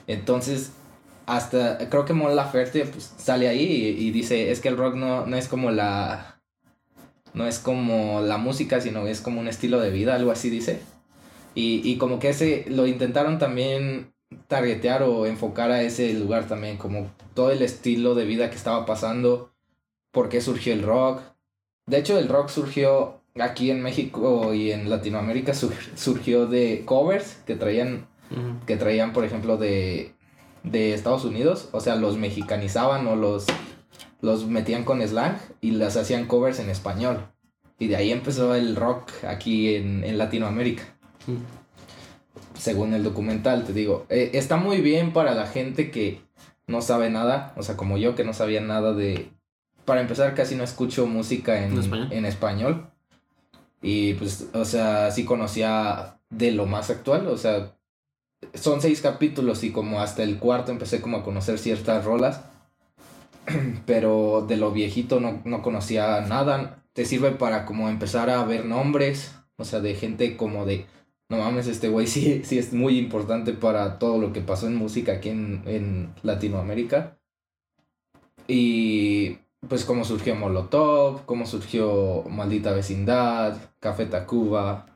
Entonces, 0.07 0.71
hasta 1.25 1.89
creo 1.89 2.05
que 2.05 2.13
Mon 2.13 2.35
Laferte 2.35 2.85
pues, 2.85 3.13
sale 3.17 3.47
ahí 3.47 3.63
y, 3.63 4.07
y 4.07 4.11
dice, 4.11 4.51
es 4.51 4.59
que 4.59 4.67
el 4.67 4.77
rock 4.77 4.95
no, 4.95 5.25
no 5.25 5.37
es 5.37 5.47
como 5.47 5.71
la... 5.71 6.41
No 7.33 7.47
es 7.47 7.59
como 7.59 8.19
la 8.19 8.37
música, 8.37 8.81
sino 8.81 9.07
es 9.07 9.21
como 9.21 9.39
un 9.39 9.47
estilo 9.47 9.79
de 9.79 9.89
vida, 9.89 10.15
algo 10.15 10.31
así 10.31 10.49
dice. 10.49 10.81
Y, 11.55 11.81
y 11.83 11.97
como 11.97 12.19
que 12.19 12.29
ese 12.29 12.65
lo 12.69 12.87
intentaron 12.87 13.37
también 13.39 14.13
targetear 14.47 15.03
o 15.03 15.25
enfocar 15.25 15.71
a 15.71 15.81
ese 15.81 16.13
lugar 16.13 16.47
también, 16.47 16.77
como 16.77 17.11
todo 17.33 17.51
el 17.51 17.61
estilo 17.61 18.15
de 18.15 18.25
vida 18.25 18.49
que 18.49 18.55
estaba 18.55 18.85
pasando, 18.85 19.51
por 20.11 20.29
qué 20.29 20.39
surgió 20.41 20.73
el 20.73 20.83
rock. 20.83 21.21
De 21.85 21.97
hecho, 21.97 22.17
el 22.17 22.29
rock 22.29 22.49
surgió 22.49 23.21
aquí 23.39 23.71
en 23.71 23.81
México 23.81 24.53
y 24.53 24.71
en 24.71 24.89
Latinoamérica, 24.89 25.53
sur- 25.53 25.73
surgió 25.95 26.45
de 26.45 26.83
covers 26.85 27.41
que 27.45 27.55
traían 27.55 28.07
que 28.65 28.77
traían, 28.77 29.11
por 29.11 29.25
ejemplo, 29.25 29.57
de, 29.57 30.13
de 30.63 30.93
Estados 30.93 31.25
Unidos. 31.25 31.67
O 31.73 31.81
sea, 31.81 31.97
los 31.97 32.17
mexicanizaban 32.17 33.05
o 33.07 33.17
los, 33.17 33.45
los 34.21 34.47
metían 34.47 34.85
con 34.85 35.01
slang 35.05 35.37
y 35.59 35.71
las 35.71 35.97
hacían 35.97 36.27
covers 36.27 36.59
en 36.59 36.69
español. 36.69 37.27
Y 37.77 37.87
de 37.87 37.97
ahí 37.97 38.11
empezó 38.11 38.55
el 38.55 38.77
rock 38.77 39.11
aquí 39.27 39.75
en, 39.75 40.05
en 40.05 40.17
Latinoamérica. 40.17 40.90
Ujú. 41.27 41.39
Según 42.57 42.93
el 42.93 43.03
documental, 43.03 43.63
te 43.63 43.73
digo. 43.73 44.05
Eh, 44.09 44.31
está 44.33 44.57
muy 44.57 44.81
bien 44.81 45.13
para 45.13 45.33
la 45.33 45.47
gente 45.47 45.89
que 45.91 46.21
no 46.67 46.81
sabe 46.81 47.09
nada. 47.09 47.53
O 47.57 47.63
sea, 47.63 47.75
como 47.77 47.97
yo 47.97 48.15
que 48.15 48.23
no 48.23 48.33
sabía 48.33 48.61
nada 48.61 48.93
de... 48.93 49.29
Para 49.85 50.01
empezar, 50.01 50.35
casi 50.35 50.55
no 50.55 50.63
escucho 50.63 51.07
música 51.07 51.63
en, 51.65 51.73
¿En 51.73 51.79
español? 51.79 52.07
en 52.11 52.25
español. 52.25 52.91
Y 53.81 54.13
pues, 54.13 54.47
o 54.53 54.63
sea, 54.63 55.09
sí 55.11 55.25
conocía 55.25 56.19
de 56.29 56.51
lo 56.51 56.67
más 56.67 56.89
actual. 56.91 57.27
O 57.27 57.37
sea, 57.37 57.75
son 58.53 58.81
seis 58.81 59.01
capítulos 59.01 59.63
y 59.63 59.71
como 59.71 59.99
hasta 60.01 60.23
el 60.23 60.37
cuarto 60.37 60.71
empecé 60.71 61.01
como 61.01 61.17
a 61.17 61.23
conocer 61.23 61.57
ciertas 61.57 62.05
rolas. 62.05 62.41
Pero 63.85 64.45
de 64.47 64.57
lo 64.57 64.71
viejito 64.71 65.19
no, 65.19 65.41
no 65.45 65.63
conocía 65.63 66.21
nada. 66.21 66.83
Te 66.93 67.05
sirve 67.05 67.31
para 67.31 67.65
como 67.65 67.89
empezar 67.89 68.29
a 68.29 68.43
ver 68.45 68.65
nombres. 68.65 69.33
O 69.57 69.65
sea, 69.65 69.79
de 69.79 69.95
gente 69.95 70.37
como 70.37 70.65
de... 70.65 70.85
No 71.31 71.37
mames, 71.37 71.67
este 71.67 71.87
güey 71.87 72.07
sí, 72.07 72.41
sí 72.43 72.59
es 72.59 72.73
muy 72.73 72.97
importante 72.97 73.53
para 73.53 73.99
todo 73.99 74.17
lo 74.17 74.33
que 74.33 74.41
pasó 74.41 74.67
en 74.67 74.75
música 74.75 75.13
aquí 75.13 75.29
en, 75.29 75.63
en 75.65 76.13
Latinoamérica. 76.23 77.17
Y 78.49 79.37
pues 79.69 79.85
cómo 79.85 80.03
surgió 80.03 80.35
Molotov, 80.35 81.25
cómo 81.25 81.45
surgió 81.45 82.25
Maldita 82.29 82.73
Vecindad, 82.73 83.55
Café 83.79 84.07
Tacuba. 84.07 84.87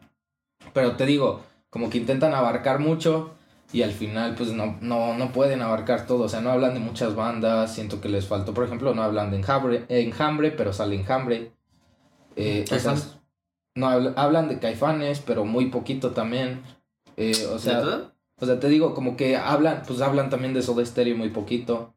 Pero 0.73 0.97
te 0.97 1.05
digo, 1.05 1.41
como 1.69 1.89
que 1.89 1.99
intentan 1.99 2.33
abarcar 2.33 2.79
mucho 2.79 3.31
y 3.71 3.83
al 3.83 3.91
final 3.91 4.35
pues 4.35 4.51
no, 4.51 4.77
no, 4.81 5.17
no 5.17 5.31
pueden 5.31 5.61
abarcar 5.61 6.05
todo. 6.05 6.23
O 6.23 6.29
sea, 6.29 6.41
no 6.41 6.51
hablan 6.51 6.73
de 6.73 6.81
muchas 6.81 7.15
bandas, 7.15 7.73
siento 7.73 8.01
que 8.01 8.09
les 8.09 8.25
faltó, 8.25 8.53
por 8.53 8.65
ejemplo, 8.65 8.93
no 8.93 9.03
hablan 9.03 9.31
de 9.31 9.37
Enjambre, 9.37 9.85
Enjambre 9.87 10.51
pero 10.51 10.73
sale 10.73 10.97
Enjambre. 10.97 11.53
Eh. 12.35 12.65
No 13.75 13.87
habl- 13.89 14.13
hablan 14.15 14.47
de 14.47 14.59
Caifanes, 14.59 15.19
pero 15.19 15.45
muy 15.45 15.67
poquito 15.67 16.11
también. 16.11 16.61
Eh, 17.17 17.45
o 17.53 17.59
sea, 17.59 18.11
o 18.39 18.45
sea, 18.45 18.59
te 18.59 18.67
digo, 18.69 18.93
como 18.93 19.15
que 19.15 19.37
hablan, 19.37 19.83
pues 19.87 20.01
hablan 20.01 20.29
también 20.29 20.53
de 20.53 20.61
Soda 20.61 20.85
Stereo 20.85 21.15
muy 21.15 21.29
poquito. 21.29 21.93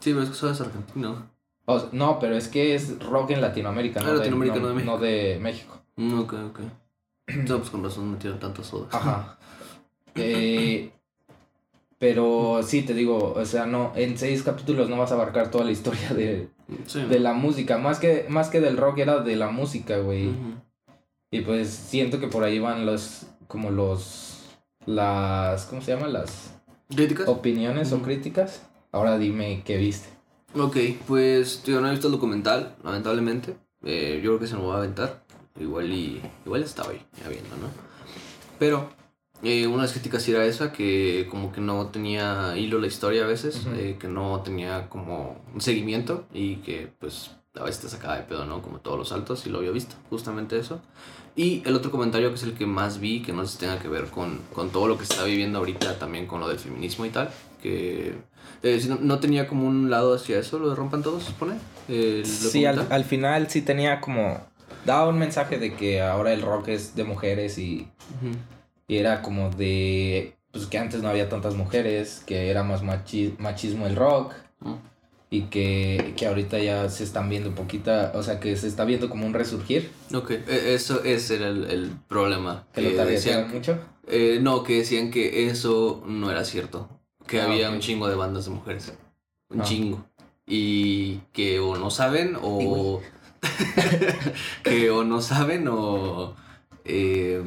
Sí, 0.00 0.10
pero 0.12 0.22
es 0.22 0.30
que 0.30 0.34
soy 0.36 0.50
argentino. 0.50 1.30
O- 1.66 1.88
no, 1.92 2.18
pero 2.18 2.36
es 2.36 2.48
que 2.48 2.74
es 2.74 2.98
rock 3.04 3.30
en 3.30 3.40
Latinoamérica, 3.40 4.00
Ah, 4.00 4.08
no, 4.08 4.14
Latinoamérica, 4.14 4.56
de, 4.56 4.62
no 4.62 4.68
de 4.68 4.74
México. 4.74 4.92
no 4.92 4.98
de 4.98 5.38
México. 5.40 5.80
Mm, 5.96 6.18
ok, 6.20 6.32
ok. 6.50 6.60
No, 7.48 7.58
pues 7.58 7.70
con 7.70 7.84
razón 7.84 8.10
metieron 8.12 8.38
tanta 8.40 8.64
soda. 8.64 8.88
Ajá. 8.92 9.38
Eh, 10.16 10.90
pero 11.98 12.62
sí, 12.64 12.82
te 12.82 12.94
digo, 12.94 13.34
o 13.36 13.44
sea, 13.44 13.66
no, 13.66 13.92
en 13.94 14.18
seis 14.18 14.42
capítulos 14.42 14.88
no 14.88 14.96
vas 14.98 15.12
a 15.12 15.14
abarcar 15.14 15.50
toda 15.50 15.64
la 15.64 15.70
historia 15.70 16.08
de, 16.14 16.48
Sí. 16.86 17.02
de 17.02 17.20
la 17.20 17.32
música. 17.34 17.78
Más 17.78 17.98
que, 18.00 18.26
más 18.28 18.48
que 18.48 18.60
del 18.60 18.76
rock 18.76 18.98
era 18.98 19.18
de 19.20 19.36
la 19.36 19.50
música, 19.50 19.98
güey. 19.98 20.30
Y 21.30 21.42
pues 21.42 21.68
siento 21.70 22.18
que 22.18 22.26
por 22.26 22.42
ahí 22.42 22.58
van 22.58 22.86
los, 22.86 23.26
como 23.46 23.70
los, 23.70 24.38
las, 24.86 25.66
¿cómo 25.66 25.80
se 25.80 25.94
llama? 25.94 26.08
Las 26.08 26.54
¿Críticas? 26.88 27.28
opiniones 27.28 27.92
o 27.92 28.02
críticas. 28.02 28.62
Ahora 28.92 29.16
dime 29.18 29.62
qué 29.64 29.76
viste. 29.76 30.08
Ok, 30.54 30.76
pues 31.06 31.62
tío, 31.64 31.80
no 31.80 31.86
he 31.86 31.92
visto 31.92 32.08
el 32.08 32.12
documental, 32.12 32.74
lamentablemente. 32.82 33.56
Eh, 33.84 34.20
yo 34.22 34.30
creo 34.30 34.40
que 34.40 34.46
se 34.48 34.54
nos 34.54 34.68
va 34.68 34.74
a 34.74 34.78
aventar. 34.78 35.22
Igual 35.58 35.92
y. 35.92 36.20
Igual 36.44 36.62
estaba 36.64 36.90
ahí, 36.90 37.00
ya 37.22 37.28
viendo, 37.28 37.56
¿no? 37.56 37.68
Pero 38.58 38.90
eh, 39.44 39.66
una 39.68 39.76
de 39.76 39.82
las 39.82 39.92
críticas 39.92 40.28
era 40.28 40.44
esa, 40.44 40.72
que 40.72 41.28
como 41.30 41.52
que 41.52 41.60
no 41.60 41.86
tenía 41.86 42.56
hilo 42.56 42.80
la 42.80 42.88
historia 42.88 43.22
a 43.24 43.26
veces, 43.28 43.66
eh, 43.76 43.96
que 44.00 44.08
no 44.08 44.40
tenía 44.40 44.88
como 44.88 45.40
un 45.54 45.60
seguimiento 45.60 46.26
y 46.32 46.56
que 46.56 46.92
pues 46.98 47.30
a 47.54 47.62
veces 47.64 47.82
te 47.82 47.88
sacaba 47.88 48.16
de 48.16 48.22
pedo, 48.24 48.44
¿no? 48.44 48.62
Como 48.62 48.80
todos 48.80 48.98
los 48.98 49.08
saltos, 49.10 49.46
y 49.46 49.50
lo 49.50 49.58
había 49.58 49.70
visto, 49.70 49.94
justamente 50.08 50.58
eso. 50.58 50.80
Y 51.36 51.62
el 51.66 51.76
otro 51.76 51.90
comentario 51.90 52.28
que 52.30 52.34
es 52.34 52.42
el 52.42 52.54
que 52.54 52.66
más 52.66 53.00
vi, 53.00 53.22
que 53.22 53.32
no 53.32 53.46
sé 53.46 53.52
si 53.52 53.58
tenga 53.58 53.78
que 53.78 53.88
ver 53.88 54.06
con, 54.06 54.40
con 54.52 54.70
todo 54.70 54.88
lo 54.88 54.98
que 54.98 55.04
se 55.06 55.12
está 55.14 55.24
viviendo 55.24 55.58
ahorita, 55.58 55.98
también 55.98 56.26
con 56.26 56.40
lo 56.40 56.48
del 56.48 56.58
feminismo 56.58 57.06
y 57.06 57.10
tal, 57.10 57.30
que 57.62 58.14
eh, 58.62 58.84
no, 58.88 58.98
no 59.00 59.20
tenía 59.20 59.46
como 59.46 59.66
un 59.66 59.90
lado 59.90 60.14
hacia 60.14 60.38
eso, 60.38 60.58
lo 60.58 60.68
de 60.70 60.74
rompan 60.74 61.02
todos, 61.02 61.22
se 61.22 61.30
supone. 61.30 61.54
Sí, 62.26 62.64
al, 62.66 63.04
final 63.04 63.48
sí 63.48 63.62
tenía 63.62 64.00
como, 64.00 64.40
daba 64.84 65.08
un 65.08 65.18
mensaje 65.18 65.58
de 65.58 65.74
que 65.74 66.02
ahora 66.02 66.32
el 66.32 66.42
rock 66.42 66.68
es 66.68 66.94
de 66.94 67.04
mujeres 67.04 67.58
y. 67.58 67.88
Y 68.88 68.96
era 68.96 69.22
como 69.22 69.50
de, 69.50 70.34
pues 70.50 70.66
que 70.66 70.76
antes 70.78 71.00
no 71.00 71.08
había 71.08 71.28
tantas 71.28 71.54
mujeres, 71.54 72.22
que 72.26 72.50
era 72.50 72.64
más 72.64 72.82
machi- 72.82 73.38
machismo 73.38 73.86
el 73.86 73.94
rock. 73.94 74.32
Y 75.32 75.42
que, 75.42 76.12
que 76.16 76.26
ahorita 76.26 76.58
ya 76.58 76.88
se 76.90 77.04
están 77.04 77.28
viendo 77.28 77.54
poquita, 77.54 78.12
o 78.16 78.22
sea 78.22 78.40
que 78.40 78.56
se 78.56 78.66
está 78.66 78.84
viendo 78.84 79.08
como 79.08 79.26
un 79.26 79.32
resurgir, 79.32 79.90
Ok, 80.12 80.30
e- 80.32 80.74
eso 80.74 81.04
ese 81.04 81.36
era 81.36 81.48
el, 81.48 81.64
el 81.70 81.90
problema. 82.08 82.66
que 82.74 82.82
lo 82.82 82.90
que 82.90 83.04
decían, 83.04 83.48
mucho. 83.52 83.78
eh, 84.08 84.38
no, 84.42 84.64
que 84.64 84.78
decían 84.78 85.10
que 85.12 85.46
eso 85.48 86.02
no 86.06 86.30
era 86.30 86.44
cierto. 86.44 86.88
Que 87.28 87.40
Ah, 87.40 87.44
había 87.44 87.70
un 87.70 87.78
chingo 87.78 88.08
de 88.08 88.16
bandas 88.16 88.46
de 88.46 88.50
mujeres. 88.50 88.92
Un 89.50 89.60
Ah. 89.60 89.64
chingo. 89.64 90.04
Y 90.46 91.18
que 91.32 91.60
o 91.60 91.76
no 91.76 91.90
saben 91.90 92.36
o... 92.42 93.00
que 94.64 94.90
o 94.90 95.04
no 95.04 95.22
saben 95.22 95.68
o... 95.68 96.34
eh, 96.84 97.40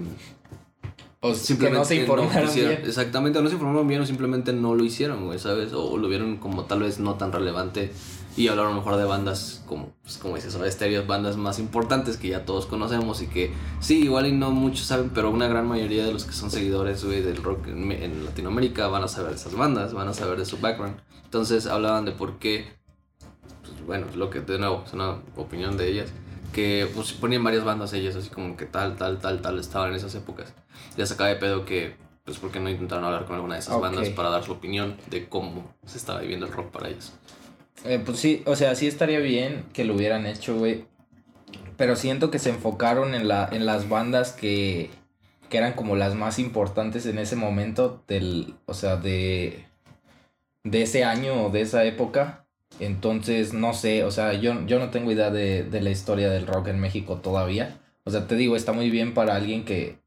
O 1.26 1.34
simplemente 1.34 1.78
que 1.78 1.80
no 1.80 1.86
se 1.86 1.96
informaron 1.96 2.48
quisieron- 2.48 2.76
bien. 2.76 2.86
Exactamente, 2.86 3.42
no 3.42 3.48
se 3.48 3.56
informaron 3.56 3.88
bien 3.88 4.02
o 4.02 4.06
simplemente 4.06 4.52
no 4.52 4.76
lo 4.76 4.84
hicieron, 4.84 5.26
güey, 5.26 5.40
¿sabes? 5.40 5.72
O 5.74 5.98
lo 5.98 6.08
vieron 6.10 6.36
como 6.38 6.66
tal 6.66 6.82
vez 6.82 7.00
no 7.00 7.16
tan 7.16 7.32
relevante 7.32 7.92
y 8.36 8.48
hablaron 8.50 8.76
mejor 8.76 8.98
de 8.98 9.06
bandas 9.06 9.62
como, 9.66 9.94
pues, 10.04 10.18
como 10.18 10.36
dices, 10.36 10.52
Soda 10.54 10.70
Stereo, 10.70 11.06
bandas 11.06 11.38
más 11.38 11.60
importantes 11.60 12.18
que 12.18 12.28
ya 12.28 12.44
todos 12.46 12.66
conocemos 12.66 13.22
y 13.22 13.28
que 13.28 13.54
sí, 13.80 14.04
igual 14.04 14.28
y 14.28 14.32
no 14.34 14.52
muchos 14.52 14.86
saben, 14.88 15.12
pero 15.14 15.30
una 15.30 15.48
gran 15.48 15.66
mayoría 15.68 16.04
de 16.06 16.12
los 16.12 16.26
que 16.26 16.34
son 16.34 16.52
seguidores, 16.52 17.06
güey, 17.06 17.22
del 17.22 17.38
rock 17.38 17.68
en 17.68 18.26
Latinoamérica 18.26 18.88
van 18.88 19.04
a 19.04 19.08
saber 19.08 19.30
de 19.32 19.38
esas 19.38 19.56
bandas, 19.56 19.94
van 19.94 20.10
a 20.10 20.14
saber 20.14 20.38
de 20.38 20.46
su 20.46 20.58
background. 20.58 20.98
Entonces 21.24 21.68
hablaban 21.68 22.04
de 22.06 22.12
por 22.12 22.38
qué, 22.40 22.66
pues, 23.62 23.86
bueno, 23.86 24.08
lo 24.16 24.30
que 24.30 24.42
de 24.42 24.60
nuevo 24.60 24.84
es 24.86 24.92
una 24.94 25.20
opinión 25.38 25.78
de 25.78 25.90
ellas, 25.90 26.10
que 26.54 26.88
pues 26.96 27.12
ponían 27.12 27.44
varias 27.44 27.66
bandas 27.66 27.92
ellas, 27.92 28.16
así 28.16 28.30
como 28.30 28.56
que 28.56 28.66
tal, 28.66 28.96
tal, 28.96 29.20
tal, 29.20 29.42
tal, 29.42 29.60
estaban 29.60 29.90
en 29.90 29.96
esas 29.96 30.16
épocas. 30.16 30.54
Ya 30.96 31.06
sacaba 31.06 31.30
de 31.30 31.36
pedo 31.36 31.66
que, 31.66 31.96
pues, 32.24 32.38
¿por 32.38 32.52
qué 32.52 32.62
no 32.62 32.70
intentaron 32.70 33.04
hablar 33.04 33.26
con 33.26 33.36
alguna 33.36 33.56
de 33.56 33.60
esas 33.60 33.80
bandas 33.82 34.10
para 34.10 34.30
dar 34.30 34.44
su 34.44 34.54
opinión 34.54 34.96
de 35.10 35.28
cómo 35.28 35.76
se 35.86 35.98
estaba 35.98 36.22
viviendo 36.22 36.46
el 36.46 36.54
rock 36.54 36.72
para 36.72 36.88
ellos? 36.88 37.12
Eh, 37.84 38.02
pues 38.04 38.20
sí, 38.20 38.44
o 38.46 38.56
sea, 38.56 38.76
sí 38.76 38.88
estaría 38.88 39.20
bien 39.20 39.66
que 39.74 39.84
lo 39.84 39.96
hubieran 39.96 40.26
hecho, 40.26 40.56
güey. 40.56 40.86
Pero 41.76 41.96
siento 41.96 42.32
que 42.32 42.40
se 42.40 42.52
enfocaron 42.52 43.16
en, 43.16 43.28
la, 43.28 43.50
en 43.52 43.66
las 43.66 43.90
bandas 43.90 44.32
que, 44.32 44.90
que 45.50 45.58
eran 45.58 45.74
como 45.74 45.96
las 45.96 46.16
más 46.16 46.40
importantes 46.40 47.06
en 47.06 47.18
ese 47.18 47.36
momento 47.36 48.04
del, 48.08 48.56
o 48.66 48.74
sea, 48.74 48.96
de, 48.96 49.66
de 50.64 50.84
ese 50.84 51.04
año 51.04 51.46
o 51.46 51.50
de 51.50 51.62
esa 51.62 51.84
época. 51.84 52.43
Entonces, 52.80 53.54
no 53.54 53.74
sé, 53.74 54.04
o 54.04 54.12
sea, 54.12 54.34
yo, 54.34 54.66
yo 54.66 54.80
no 54.80 54.90
tengo 54.90 55.12
idea 55.12 55.30
de, 55.32 55.64
de 55.64 55.82
la 55.82 55.92
historia 55.92 56.30
del 56.30 56.48
rock 56.48 56.68
en 56.68 56.80
México 56.80 57.18
todavía. 57.18 57.80
O 58.04 58.12
sea, 58.12 58.28
te 58.28 58.36
digo, 58.36 58.56
está 58.56 58.74
muy 58.74 58.90
bien 58.90 59.14
para 59.14 59.36
alguien 59.36 59.64
que, 59.64 60.00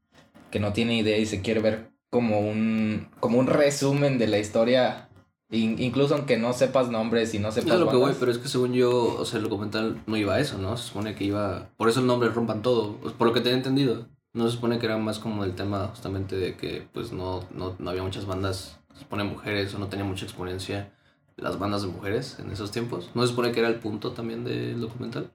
que 0.51 0.59
no 0.59 0.73
tiene 0.73 0.97
idea 0.97 1.17
y 1.17 1.25
se 1.25 1.41
quiere 1.41 1.61
ver 1.61 1.91
como 2.09 2.39
un, 2.39 3.09
como 3.19 3.39
un 3.39 3.47
resumen 3.47 4.17
de 4.17 4.27
la 4.27 4.39
historia. 4.39 5.09
in- 5.49 5.81
incluso 5.81 6.15
aunque 6.15 6.37
no 6.37 6.53
sepas 6.53 6.89
nombres 6.89 7.33
y 7.33 7.39
no 7.39 7.49
Es 7.49 7.55
sepas 7.55 7.79
lo 7.79 7.89
que 7.89 7.95
voy, 7.95 8.13
pero 8.19 8.31
es 8.31 8.37
que 8.37 8.47
según 8.49 8.73
yo, 8.73 8.91
o 9.17 9.25
sea, 9.25 9.39
el 9.39 9.45
documental 9.45 10.01
no 10.05 10.17
iba 10.17 10.35
a 10.35 10.39
eso, 10.39 10.57
¿no? 10.57 10.75
Se 10.77 10.87
supone 10.89 11.15
que 11.15 11.23
iba... 11.23 11.69
Por 11.77 11.89
eso 11.89 12.01
el 12.01 12.07
nombre 12.07 12.29
Rompan 12.29 12.61
Todo, 12.61 12.97
pues, 12.97 13.13
por 13.13 13.27
lo 13.27 13.33
que 13.33 13.41
tenía 13.41 13.57
entendido. 13.57 14.07
No 14.33 14.45
se 14.45 14.55
supone 14.55 14.77
que 14.77 14.85
era 14.85 14.97
más 14.97 15.19
como 15.19 15.43
el 15.45 15.55
tema 15.55 15.87
justamente 15.87 16.35
de 16.35 16.55
que 16.57 16.87
pues 16.93 17.11
no, 17.11 17.43
no, 17.55 17.75
no 17.79 17.89
había 17.89 18.03
muchas 18.03 18.25
bandas, 18.25 18.77
se 18.93 18.99
supone 18.99 19.23
mujeres 19.23 19.73
o 19.73 19.79
no 19.79 19.87
tenía 19.87 20.05
mucha 20.05 20.25
exponencia 20.25 20.91
las 21.37 21.57
bandas 21.59 21.83
de 21.83 21.87
mujeres 21.89 22.37
en 22.39 22.51
esos 22.51 22.71
tiempos. 22.71 23.09
No 23.15 23.21
se 23.21 23.29
supone 23.29 23.51
que 23.51 23.59
era 23.59 23.69
el 23.69 23.75
punto 23.75 24.11
también 24.11 24.43
del 24.43 24.81
documental. 24.81 25.31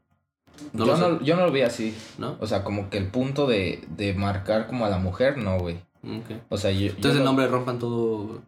No 0.75 0.85
yo, 0.87 0.97
no, 0.97 1.21
yo 1.23 1.37
no 1.37 1.47
lo 1.47 1.53
vi 1.53 1.63
así. 1.63 1.97
¿no? 2.19 2.37
O 2.41 2.47
sea, 2.47 2.63
como 2.65 2.91
que 2.91 2.99
el 2.99 3.07
punto 3.09 3.47
de, 3.47 3.83
de 3.97 4.13
marcar 4.15 4.67
como 4.67 4.85
a 4.85 4.91
la 4.91 4.99
mujer, 4.99 5.39
no, 5.39 5.59
güey. 5.59 5.79
O 6.51 6.59
sea, 6.59 6.71
yo, 6.73 6.81
yo 6.81 6.87
Entonces 6.89 7.13
el 7.13 7.19
lo- 7.21 7.25
nombre 7.25 7.47
Rompan 7.47 7.79
Todo... 7.79 8.43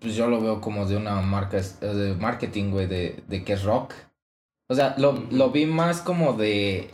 pues 0.00 0.14
yo 0.16 0.26
lo 0.28 0.40
veo 0.40 0.60
como 0.60 0.86
de 0.86 0.96
una 0.96 1.20
marca 1.20 1.58
eh, 1.58 1.86
de 1.86 2.14
marketing, 2.14 2.70
güey, 2.70 2.86
de, 2.86 3.22
de 3.28 3.44
que 3.44 3.52
es 3.52 3.62
rock. 3.62 3.92
O 4.68 4.74
sea, 4.74 4.94
lo, 4.98 5.12
lo 5.30 5.50
vi 5.50 5.66
más 5.66 6.00
como 6.00 6.32
de. 6.32 6.90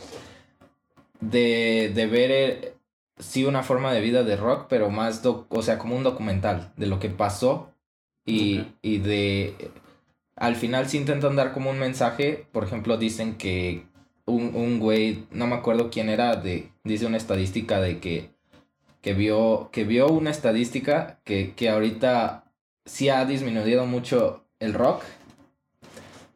de, 1.21 1.91
de 1.95 2.07
ver, 2.07 2.31
eh, 2.31 2.73
sí, 3.17 3.45
una 3.45 3.63
forma 3.63 3.93
de 3.93 4.01
vida 4.01 4.23
de 4.23 4.35
rock, 4.35 4.65
pero 4.69 4.89
más, 4.89 5.23
doc- 5.23 5.45
o 5.49 5.61
sea, 5.61 5.77
como 5.77 5.95
un 5.95 6.03
documental 6.03 6.71
de 6.77 6.87
lo 6.87 6.99
que 6.99 7.09
pasó 7.09 7.69
y, 8.29 8.67
y 8.81 8.97
de. 8.99 9.71
Al 10.35 10.55
final 10.55 10.87
sí 10.87 10.97
intentan 10.97 11.35
dar 11.35 11.51
como 11.51 11.69
un 11.69 11.79
mensaje. 11.79 12.45
Por 12.51 12.63
ejemplo, 12.63 12.97
dicen 12.97 13.35
que 13.35 13.85
un, 14.25 14.55
un 14.55 14.79
güey, 14.79 15.25
no 15.31 15.47
me 15.47 15.55
acuerdo 15.55 15.89
quién 15.89 16.09
era, 16.09 16.35
de, 16.35 16.71
dice 16.83 17.05
una 17.05 17.17
estadística 17.17 17.81
de 17.81 17.99
que, 17.99 18.29
que, 19.01 19.13
vio, 19.13 19.69
que 19.71 19.83
vio 19.83 20.07
una 20.07 20.31
estadística 20.31 21.19
que, 21.23 21.53
que 21.55 21.69
ahorita 21.69 22.45
sí 22.85 23.09
ha 23.09 23.25
disminuido 23.25 23.85
mucho 23.85 24.45
el 24.59 24.73
rock, 24.73 25.03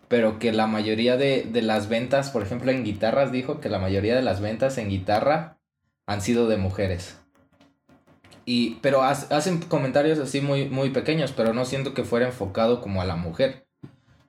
pero 0.07 0.39
que 0.39 0.51
la 0.51 0.67
mayoría 0.67 1.17
de, 1.17 1.43
de 1.43 1.61
las 1.61 1.89
ventas, 1.89 2.29
por 2.29 2.43
ejemplo 2.43 2.71
en 2.71 2.83
guitarras, 2.83 3.31
dijo 3.31 3.59
que 3.59 3.69
la 3.69 3.79
mayoría 3.79 4.15
de 4.15 4.21
las 4.21 4.41
ventas 4.41 4.77
en 4.77 4.89
guitarra 4.89 5.57
han 6.05 6.21
sido 6.21 6.47
de 6.47 6.57
mujeres. 6.57 7.22
Y, 8.45 8.75
pero 8.81 9.03
ha- 9.03 9.11
hacen 9.11 9.59
comentarios 9.59 10.19
así 10.19 10.41
muy, 10.41 10.67
muy 10.69 10.89
pequeños, 10.89 11.31
pero 11.31 11.53
no 11.53 11.65
siento 11.65 11.93
que 11.93 12.03
fuera 12.03 12.27
enfocado 12.27 12.81
como 12.81 13.01
a 13.01 13.05
la 13.05 13.15
mujer. 13.15 13.65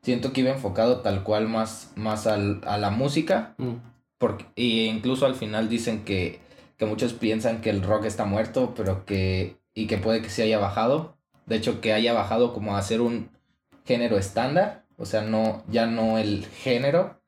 Siento 0.03 0.33
que 0.33 0.43
iba 0.43 0.51
enfocado 0.51 1.01
tal 1.01 1.23
cual 1.25 1.49
más, 1.49 1.93
más 1.97 2.27
al- 2.27 2.61
a 2.67 2.79
la 2.79 2.91
música. 2.91 3.55
Mm. 3.59 3.75
Porque, 4.19 4.47
y 4.55 4.85
incluso 4.85 5.27
al 5.27 5.35
final 5.35 5.69
dicen 5.69 6.05
que, 6.05 6.41
que 6.77 6.87
muchos 6.87 7.13
piensan 7.15 7.61
que 7.61 7.71
el 7.71 7.83
rock 7.83 8.05
está 8.05 8.25
muerto, 8.25 8.75
pero 8.77 9.05
que. 9.05 9.57
y 9.75 9.87
que 9.87 9.99
puede 9.99 10.23
que 10.23 10.31
se 10.31 10.43
haya 10.45 10.59
bajado. 10.59 11.17
De 11.47 11.57
hecho, 11.57 11.81
que 11.81 11.93
haya 11.93 12.13
bajado 12.13 12.53
como 12.55 12.77
a 12.77 12.83
ser 12.83 13.01
un 13.01 13.31
género 13.85 14.17
estándar. 14.19 14.85
O 14.97 15.07
sea, 15.07 15.23
no, 15.23 15.65
ya 15.69 15.87
no 15.87 16.19
el 16.19 16.47
género, 16.47 17.21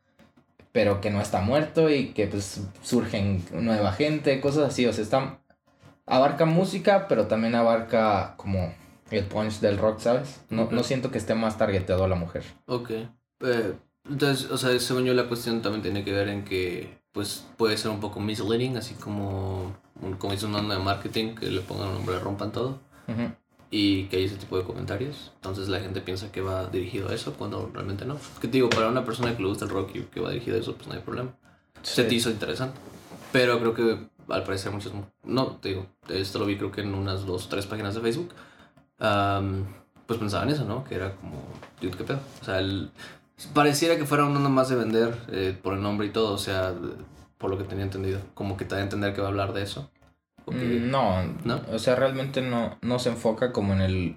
pero 0.73 1.01
que 1.01 1.11
no 1.11 1.21
está 1.21 1.41
muerto 1.41 1.91
y 1.91 2.09
que 2.11 2.29
pues 2.29 2.61
surgen 2.83 3.43
nueva 3.53 3.93
gente, 3.93 4.41
cosas 4.41 4.69
así. 4.69 4.87
O 4.87 4.93
sea, 4.93 5.03
está. 5.03 5.41
Abarca 6.07 6.45
música, 6.47 7.09
pero 7.09 7.27
también 7.27 7.55
abarca 7.55 8.35
como 8.37 8.73
el 9.11 9.25
punch 9.25 9.61
del 9.61 9.79
rock, 9.79 9.99
¿sabes? 10.01 10.41
No, 10.51 10.69
no 10.71 10.83
siento 10.83 11.11
que 11.11 11.19
esté 11.19 11.35
más 11.35 11.59
targeteado 11.59 12.05
a 12.05 12.09
la 12.09 12.17
mujer. 12.17 12.45
Ok. 12.67 12.91
Eh, 13.41 13.75
entonces, 14.09 14.51
o 14.51 14.57
sea, 14.57 14.79
según 14.79 15.05
yo 15.05 15.15
la 15.15 15.29
cuestión 15.29 15.63
también 15.63 15.83
tiene 15.83 16.05
que 16.05 16.13
ver 16.13 16.29
en 16.29 16.45
que, 16.45 16.99
pues, 17.13 17.45
puede 17.57 17.77
ser 17.77 17.91
un 17.91 18.01
poco 18.01 18.21
misleading, 18.21 18.77
así 18.77 18.95
como, 18.95 19.75
como 20.19 20.33
dice 20.33 20.47
una 20.47 20.59
onda 20.59 20.77
de 20.77 20.83
marketing, 20.83 21.35
que 21.35 21.47
le 21.51 21.61
pongan 21.61 21.89
un 21.89 21.95
nombre, 21.95 22.19
rompan 22.21 22.53
todo, 22.53 22.79
y 23.71 24.05
que 24.05 24.17
hay 24.19 24.25
ese 24.25 24.37
tipo 24.37 24.57
de 24.57 24.65
comentarios. 24.65 25.33
Entonces 25.37 25.69
la 25.69 25.81
gente 25.81 26.01
piensa 26.01 26.31
que 26.31 26.41
va 26.41 26.67
dirigido 26.67 27.09
a 27.09 27.15
eso, 27.15 27.35
cuando 27.35 27.69
realmente 27.75 28.05
no. 28.05 28.17
Que 28.41 28.47
te 28.49 28.53
digo, 28.59 28.71
para 28.71 28.89
una 28.89 29.05
persona 29.05 29.37
que 29.37 29.43
le 29.43 29.49
gusta 29.49 29.65
el 29.65 29.71
rock 29.73 29.91
y 29.97 30.01
que 30.03 30.21
va 30.21 30.31
dirigido 30.31 30.57
a 30.57 30.61
eso, 30.61 30.75
pues 30.77 30.87
no 30.87 30.95
hay 30.95 31.01
problema. 31.01 31.31
Se 31.83 32.05
te 32.05 32.11
Sí. 32.11 32.17
hizo 32.17 32.31
interesante. 32.31 32.79
Pero 33.33 33.59
creo 33.59 33.75
que 33.75 33.99
al 34.29 34.45
parecer 34.45 34.73
muchos... 34.73 34.93
No, 35.25 35.57
te 35.57 35.71
digo, 35.71 35.87
esto 36.09 36.39
lo 36.39 36.47
vi 36.47 36.57
creo 36.57 36.73
que 36.73 36.81
en 36.83 36.95
unas 36.95 37.25
dos, 37.27 37.49
tres 37.49 37.67
páginas 37.67 37.95
de 37.95 38.01
Facebook. 38.01 38.31
am, 38.99 39.65
pues 40.07 40.19
pensaban 40.19 40.49
eso, 40.49 40.65
¿no? 40.65 40.85
Que 40.85 40.95
era 40.97 41.15
como, 41.17 41.43
dude, 41.81 41.97
qué 41.97 42.05
pedo. 42.05 42.21
O 42.41 42.45
sea, 42.45 42.59
el- 42.61 42.91
Pareciera 43.53 43.97
que 43.97 44.07
fuera 44.07 44.25
una 44.25 44.49
más 44.49 44.69
de 44.71 44.77
vender 44.77 45.15
eh, 45.31 45.55
por 45.63 45.75
el 45.75 45.83
nombre 45.83 46.07
y 46.07 46.11
todo, 46.11 46.33
o 46.33 46.39
sea, 46.39 46.73
por 47.37 47.51
lo 47.51 47.59
que 47.59 47.65
tenía 47.65 47.85
entendido. 47.85 48.21
Como 48.35 48.57
que 48.57 48.65
te 48.65 48.75
da 48.75 48.81
a 48.81 48.85
entender 48.85 49.13
que 49.13 49.21
va 49.21 49.27
a 49.27 49.31
hablar 49.31 49.53
de 49.53 49.63
eso. 49.63 49.91
Mm, 50.47 50.91
no, 50.91 51.23
no, 51.45 51.61
o 51.73 51.79
sea, 51.79 51.97
realmente 51.97 52.41
no, 52.41 52.79
no 52.81 52.99
se 52.99 53.11
enfoca 53.11 53.53
como 53.53 53.73
en 53.75 53.81
el 53.81 54.17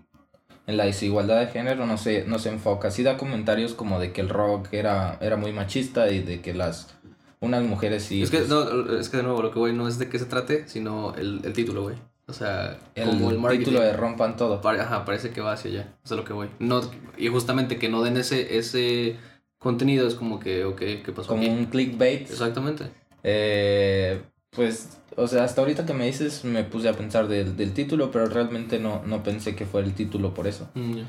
en 0.68 0.78
la 0.78 0.86
desigualdad 0.86 1.40
de 1.40 1.48
género, 1.48 1.88
no 1.88 1.98
se, 1.98 2.26
no 2.26 2.38
se 2.38 2.50
enfoca. 2.50 2.92
Sí 2.92 3.02
da 3.02 3.18
comentarios 3.18 3.74
como 3.74 4.00
de 4.00 4.14
que 4.14 4.22
el 4.22 4.30
rock 4.30 4.68
era, 4.72 5.18
era 5.20 5.36
muy 5.36 5.52
machista 5.52 6.12
y 6.12 6.20
de 6.22 6.42
que 6.42 6.54
las 6.54 6.96
unas 7.40 7.64
mujeres 7.64 8.04
sí. 8.04 8.22
Es 8.22 8.32
que, 8.32 8.40
pues 8.40 8.50
no, 8.50 8.98
es 8.98 9.10
que 9.10 9.18
de 9.18 9.24
nuevo, 9.24 9.42
lo 9.42 9.52
que 9.52 9.60
voy 9.60 9.74
no 9.74 9.88
es 9.88 9.98
de 10.00 10.10
qué 10.10 10.20
se 10.20 10.26
trate, 10.26 10.68
sino 10.68 11.16
el, 11.16 11.42
el 11.44 11.54
título, 11.54 11.84
güey. 11.84 11.96
O 12.28 12.34
sea, 12.34 12.78
el, 12.94 13.10
como 13.10 13.50
el 13.50 13.58
título 13.58 13.82
de 13.82 13.94
rompan 13.94 14.38
todo. 14.38 14.62
ajá, 14.64 15.04
parece 15.04 15.32
que 15.32 15.42
va 15.42 15.54
hacia 15.54 15.72
allá. 15.72 15.82
Eso 16.04 16.14
es 16.14 16.20
lo 16.20 16.26
que 16.26 16.34
voy. 16.34 16.50
No, 16.60 16.82
y 17.18 17.28
justamente 17.28 17.78
que 17.78 17.90
no 17.90 18.04
den 18.04 18.18
ese, 18.18 18.58
ese 18.58 19.18
contenido 19.58 20.08
es 20.08 20.14
como 20.14 20.40
que, 20.40 20.64
ok, 20.64 20.78
¿qué 20.78 21.12
pasó? 21.16 21.30
Como 21.30 21.52
un 21.52 21.66
clickbait. 21.66 22.30
Exactamente. 22.30 22.92
Eh, 23.24 24.22
pues, 24.52 25.00
o 25.16 25.28
sea, 25.28 25.44
hasta 25.44 25.62
ahorita 25.62 25.86
que 25.86 25.94
me 25.94 26.06
dices 26.06 26.46
me 26.46 26.64
puse 26.64 26.88
a 26.88 26.94
pensar 26.94 27.28
del, 27.28 27.58
del 27.58 27.74
título, 27.74 28.12
pero 28.12 28.28
realmente 28.28 28.80
no, 28.80 29.02
no 29.06 29.24
pensé 29.24 29.56
que 29.56 29.66
fuera 29.66 29.88
el 29.88 29.96
título 29.96 30.34
por 30.34 30.48
eso. 30.48 30.70
Mm, 30.76 31.02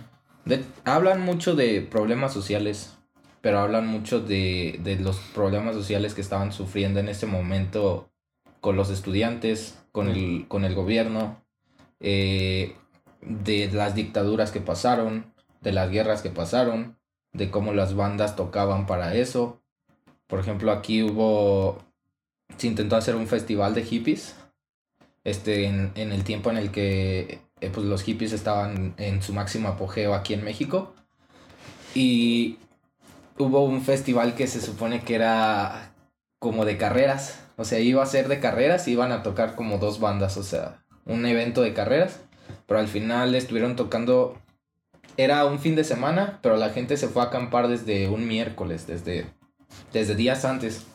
hablan 0.84 1.20
mucho 1.20 1.54
de 1.54 1.82
problemas 1.82 2.32
sociales, 2.32 2.96
pero 3.40 3.60
hablan 3.60 3.86
mucho 3.86 4.20
de, 4.20 4.78
de 4.82 4.96
los 4.96 5.16
problemas 5.34 5.74
sociales 5.74 6.14
que 6.14 6.20
estaban 6.20 6.52
sufriendo 6.52 7.00
en 7.00 7.08
ese 7.08 7.26
momento 7.26 8.10
con 8.60 8.76
los 8.76 8.90
estudiantes, 8.90 9.78
con 9.92 10.08
el, 10.08 10.46
con 10.48 10.64
el 10.64 10.74
gobierno, 10.74 11.42
eh, 12.00 12.76
de 13.22 13.70
las 13.72 13.94
dictaduras 13.94 14.50
que 14.50 14.60
pasaron, 14.60 15.32
de 15.60 15.72
las 15.72 15.90
guerras 15.90 16.22
que 16.22 16.30
pasaron, 16.30 16.98
de 17.32 17.50
cómo 17.50 17.72
las 17.72 17.94
bandas 17.94 18.36
tocaban 18.36 18.86
para 18.86 19.14
eso. 19.14 19.60
Por 20.26 20.40
ejemplo, 20.40 20.72
aquí 20.72 21.02
hubo, 21.02 21.78
se 22.56 22.66
intentó 22.66 22.96
hacer 22.96 23.16
un 23.16 23.26
festival 23.26 23.74
de 23.74 23.84
hippies, 23.84 24.36
este, 25.24 25.66
en, 25.66 25.92
en 25.94 26.12
el 26.12 26.24
tiempo 26.24 26.50
en 26.50 26.56
el 26.56 26.70
que 26.70 27.40
eh, 27.60 27.70
pues, 27.72 27.86
los 27.86 28.02
hippies 28.02 28.32
estaban 28.32 28.94
en 28.96 29.22
su 29.22 29.32
máximo 29.32 29.68
apogeo 29.68 30.14
aquí 30.14 30.34
en 30.34 30.44
México. 30.44 30.94
Y 31.94 32.58
hubo 33.42 33.64
un 33.64 33.82
festival 33.82 34.34
que 34.34 34.46
se 34.46 34.60
supone 34.60 35.02
que 35.02 35.14
era 35.14 35.92
como 36.38 36.64
de 36.64 36.76
carreras, 36.76 37.40
o 37.56 37.64
sea, 37.64 37.78
iba 37.78 38.02
a 38.02 38.06
ser 38.06 38.28
de 38.28 38.40
carreras 38.40 38.88
y 38.88 38.92
iban 38.92 39.12
a 39.12 39.22
tocar 39.22 39.54
como 39.54 39.78
dos 39.78 40.00
bandas, 40.00 40.36
o 40.38 40.42
sea, 40.42 40.82
un 41.04 41.26
evento 41.26 41.60
de 41.62 41.74
carreras. 41.74 42.20
Pero 42.66 42.80
al 42.80 42.88
final 42.88 43.34
estuvieron 43.34 43.76
tocando. 43.76 44.38
Era 45.16 45.44
un 45.44 45.58
fin 45.58 45.76
de 45.76 45.84
semana, 45.84 46.38
pero 46.42 46.56
la 46.56 46.70
gente 46.70 46.96
se 46.96 47.08
fue 47.08 47.22
a 47.22 47.26
acampar 47.26 47.68
desde 47.68 48.08
un 48.08 48.26
miércoles, 48.26 48.86
desde, 48.86 49.26
desde 49.92 50.14
días 50.14 50.44
antes. 50.44 50.86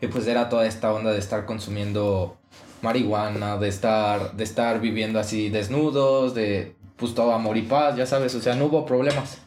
Y 0.00 0.08
pues 0.08 0.26
era 0.26 0.48
toda 0.48 0.66
esta 0.66 0.92
onda 0.92 1.12
de 1.12 1.18
estar 1.18 1.44
consumiendo 1.46 2.36
marihuana, 2.82 3.56
de 3.56 3.68
estar, 3.68 4.32
de 4.32 4.44
estar 4.44 4.80
viviendo 4.80 5.20
así 5.20 5.50
desnudos, 5.50 6.34
de 6.34 6.74
pues 6.96 7.14
todo 7.14 7.32
amor 7.32 7.56
y 7.56 7.62
paz, 7.62 7.96
ya 7.96 8.06
sabes, 8.06 8.34
o 8.34 8.40
sea, 8.40 8.56
no 8.56 8.66
hubo 8.66 8.84
problemas. 8.84 9.38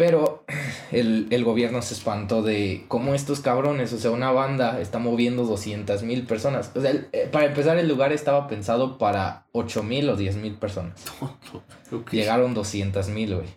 Pero 0.00 0.46
el, 0.92 1.44
gobierno 1.44 1.82
se 1.82 1.92
espantó 1.92 2.40
de 2.42 2.86
cómo 2.88 3.14
estos 3.14 3.40
cabrones, 3.40 3.92
o 3.92 3.98
sea, 3.98 4.10
una 4.10 4.32
banda 4.32 4.80
está 4.80 4.98
moviendo 4.98 5.44
200 5.44 6.04
mil 6.04 6.26
personas. 6.26 6.70
O 6.74 6.80
sea, 6.80 6.92
eh, 7.12 7.28
para 7.30 7.44
empezar, 7.44 7.76
el 7.76 7.86
lugar 7.86 8.10
estaba 8.10 8.48
pensado 8.48 8.96
para 8.96 9.44
8 9.52 9.82
mil 9.82 10.08
o 10.08 10.16
10 10.16 10.36
mil 10.36 10.54
personas. 10.54 11.04
Llegaron 12.12 12.54
200 12.54 13.10
mil, 13.10 13.34
güey. 13.34 13.48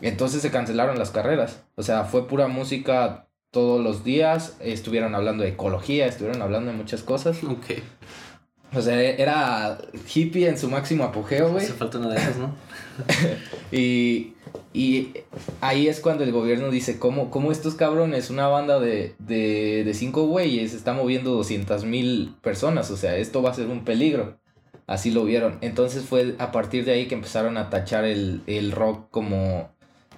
Entonces 0.00 0.40
se 0.40 0.50
cancelaron 0.50 0.98
las 0.98 1.10
carreras. 1.10 1.62
O 1.74 1.82
sea, 1.82 2.04
fue 2.04 2.26
pura 2.26 2.48
música 2.48 3.28
todos 3.50 3.84
los 3.84 4.04
días. 4.04 4.56
Estuvieron 4.58 5.14
hablando 5.14 5.44
de 5.44 5.50
ecología, 5.50 6.06
estuvieron 6.06 6.40
hablando 6.40 6.70
de 6.70 6.78
muchas 6.78 7.02
cosas. 7.02 7.44
Ok. 7.44 7.72
O 8.74 8.80
sea, 8.80 8.98
era 9.02 9.76
hippie 10.14 10.48
en 10.48 10.56
su 10.56 10.70
máximo 10.70 11.04
apogeo, 11.04 11.50
güey. 11.50 11.62
Hace 11.62 11.74
falta 11.74 11.98
una 11.98 12.08
de 12.08 12.16
esas, 12.16 12.36
¿no? 12.38 12.54
y, 13.70 14.32
y 14.72 15.14
ahí 15.60 15.88
es 15.88 16.00
cuando 16.00 16.24
el 16.24 16.32
gobierno 16.32 16.70
dice, 16.70 16.98
¿cómo, 16.98 17.30
cómo 17.30 17.52
estos 17.52 17.74
cabrones, 17.74 18.30
una 18.30 18.48
banda 18.48 18.80
de, 18.80 19.14
de, 19.18 19.84
de 19.84 19.94
cinco 19.94 20.26
güeyes, 20.26 20.72
está 20.72 20.94
moviendo 20.94 21.32
200 21.32 21.84
mil 21.84 22.34
personas? 22.40 22.90
O 22.90 22.96
sea, 22.96 23.16
esto 23.16 23.42
va 23.42 23.50
a 23.50 23.54
ser 23.54 23.68
un 23.68 23.84
peligro. 23.84 24.38
Así 24.86 25.10
lo 25.10 25.24
vieron. 25.24 25.58
Entonces 25.60 26.04
fue 26.04 26.34
a 26.38 26.52
partir 26.52 26.84
de 26.84 26.92
ahí 26.92 27.06
que 27.06 27.14
empezaron 27.14 27.56
a 27.56 27.70
tachar 27.70 28.04
el, 28.04 28.42
el 28.46 28.72
rock 28.72 29.08
como 29.10 29.70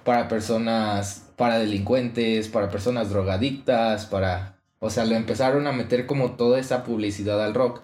para 0.03 0.27
personas, 0.27 1.31
para 1.35 1.59
delincuentes, 1.59 2.47
para 2.47 2.69
personas 2.69 3.09
drogadictas, 3.09 4.05
para... 4.05 4.59
O 4.79 4.89
sea, 4.89 5.05
lo 5.05 5.15
empezaron 5.15 5.67
a 5.67 5.71
meter 5.71 6.05
como 6.05 6.31
toda 6.33 6.59
esa 6.59 6.83
publicidad 6.83 7.43
al 7.43 7.55
rock 7.55 7.81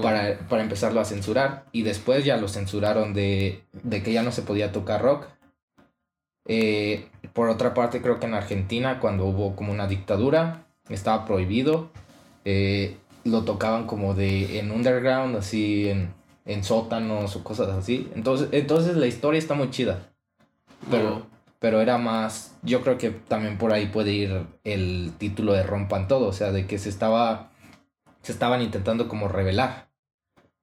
para, 0.00 0.38
para, 0.48 0.62
empezarlo 0.62 1.00
a 1.00 1.04
censurar. 1.04 1.66
Y 1.72 1.82
después 1.82 2.24
ya 2.24 2.36
lo 2.36 2.48
censuraron 2.48 3.12
de, 3.12 3.62
de 3.82 4.02
que 4.02 4.12
ya 4.12 4.22
no 4.22 4.32
se 4.32 4.42
podía 4.42 4.72
tocar 4.72 5.02
rock. 5.02 5.26
Eh, 6.46 7.08
por 7.32 7.48
otra 7.48 7.74
parte, 7.74 8.02
creo 8.02 8.18
que 8.18 8.26
en 8.26 8.34
Argentina, 8.34 9.00
cuando 9.00 9.26
hubo 9.26 9.54
como 9.56 9.72
una 9.72 9.86
dictadura, 9.86 10.66
estaba 10.88 11.24
prohibido. 11.24 11.90
Eh, 12.44 12.96
lo 13.24 13.44
tocaban 13.44 13.86
como 13.86 14.14
de 14.14 14.58
en 14.58 14.70
underground, 14.72 15.36
así 15.36 15.88
en, 15.88 16.12
en 16.44 16.64
sótanos 16.64 17.36
o 17.36 17.44
cosas 17.44 17.68
así. 17.68 18.10
Entonces, 18.14 18.48
entonces 18.52 18.96
la 18.96 19.06
historia 19.06 19.38
está 19.38 19.54
muy 19.54 19.70
chida. 19.70 20.10
Pero, 20.90 21.26
pero 21.60 21.80
era 21.80 21.98
más, 21.98 22.56
yo 22.62 22.82
creo 22.82 22.98
que 22.98 23.10
también 23.10 23.56
por 23.56 23.72
ahí 23.72 23.86
puede 23.86 24.12
ir 24.12 24.46
el 24.64 25.12
título 25.18 25.52
de 25.52 25.62
Rompan 25.62 26.08
Todo, 26.08 26.26
o 26.26 26.32
sea, 26.32 26.50
de 26.50 26.66
que 26.66 26.78
se 26.78 26.88
estaba 26.88 27.52
se 28.22 28.32
estaban 28.32 28.62
intentando 28.62 29.08
como 29.08 29.28
revelar, 29.28 29.88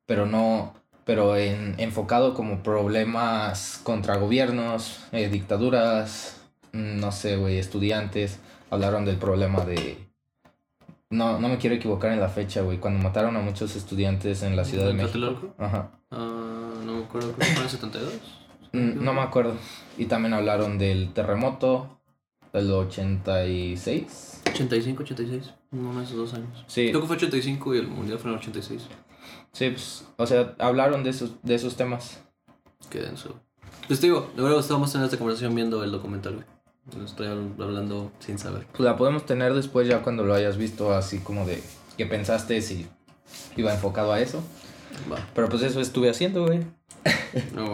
pero 0.05 0.25
no, 0.25 0.73
pero 1.09 1.35
en, 1.35 1.73
enfocado 1.79 2.35
como 2.35 2.61
problemas 2.61 3.81
contra 3.81 4.17
gobiernos, 4.17 4.99
eh, 5.11 5.27
dictaduras, 5.27 6.39
mm, 6.71 6.99
no 6.99 7.11
sé, 7.11 7.35
güey, 7.35 7.57
estudiantes, 7.57 8.37
hablaron 8.69 9.05
del 9.05 9.15
problema 9.15 9.65
de... 9.65 9.97
No, 11.09 11.39
no 11.39 11.49
me 11.49 11.57
quiero 11.57 11.75
equivocar 11.75 12.11
en 12.11 12.19
la 12.19 12.29
fecha, 12.29 12.61
güey, 12.61 12.77
cuando 12.77 13.01
mataron 13.01 13.35
a 13.37 13.39
muchos 13.39 13.75
estudiantes 13.75 14.43
en 14.43 14.55
la 14.55 14.63
Ciudad 14.63 14.85
de 14.85 14.93
México. 14.93 15.55
Ajá. 15.57 15.89
Uh, 16.11 16.85
no 16.85 16.93
me 16.93 17.03
acuerdo, 17.05 17.31
creo 17.31 17.47
que 17.47 17.55
fue 17.55 17.63
en 17.63 17.69
72. 17.71 18.13
Mm, 18.73 19.03
no 19.03 19.11
me 19.11 19.21
acuerdo. 19.21 19.55
Y 19.97 20.05
también 20.05 20.35
hablaron 20.35 20.77
del 20.77 21.11
terremoto 21.13 21.99
del 22.53 22.71
86. 22.71 24.41
85, 24.47 25.01
86. 25.01 25.53
Uno 25.71 25.97
de 25.97 26.05
esos 26.05 26.17
dos 26.17 26.33
años. 26.35 26.65
Sí. 26.67 26.89
Creo 26.89 27.01
que 27.01 27.07
fue 27.07 27.15
85 27.15 27.73
y 27.73 27.79
el 27.79 27.87
mundial 27.87 28.19
fue 28.19 28.29
en 28.29 28.35
el 28.35 28.41
86. 28.41 28.87
Sí, 29.51 29.69
pues, 29.69 30.05
o 30.17 30.25
sea, 30.25 30.55
hablaron 30.59 31.03
de 31.03 31.09
esos, 31.09 31.41
de 31.43 31.55
esos 31.55 31.75
temas. 31.75 32.21
Qué 32.89 32.99
denso. 32.99 33.39
Pues 33.87 33.99
te 33.99 34.07
digo, 34.07 34.31
de 34.35 34.43
verdad 34.43 34.59
estábamos 34.59 34.93
en 34.95 35.03
esta 35.03 35.17
conversación 35.17 35.55
viendo 35.55 35.83
el 35.83 35.91
documental, 35.91 36.35
güey. 36.35 37.05
Estoy 37.05 37.27
hablando 37.27 38.11
sin 38.19 38.39
saber. 38.39 38.65
Pues 38.71 38.81
la 38.81 38.97
podemos 38.97 39.25
tener 39.25 39.53
después 39.53 39.87
ya 39.87 40.01
cuando 40.01 40.23
lo 40.23 40.33
hayas 40.33 40.57
visto, 40.57 40.93
así 40.93 41.19
como 41.19 41.45
de 41.45 41.61
qué 41.97 42.05
pensaste 42.05 42.61
si 42.61 42.87
iba 43.55 43.73
enfocado 43.73 44.11
a 44.11 44.19
eso. 44.19 44.43
Va. 45.11 45.17
Pero 45.35 45.49
pues 45.49 45.61
eso 45.61 45.81
estuve 45.81 46.09
haciendo, 46.09 46.45
güey. 46.45 46.61
No, 47.53 47.73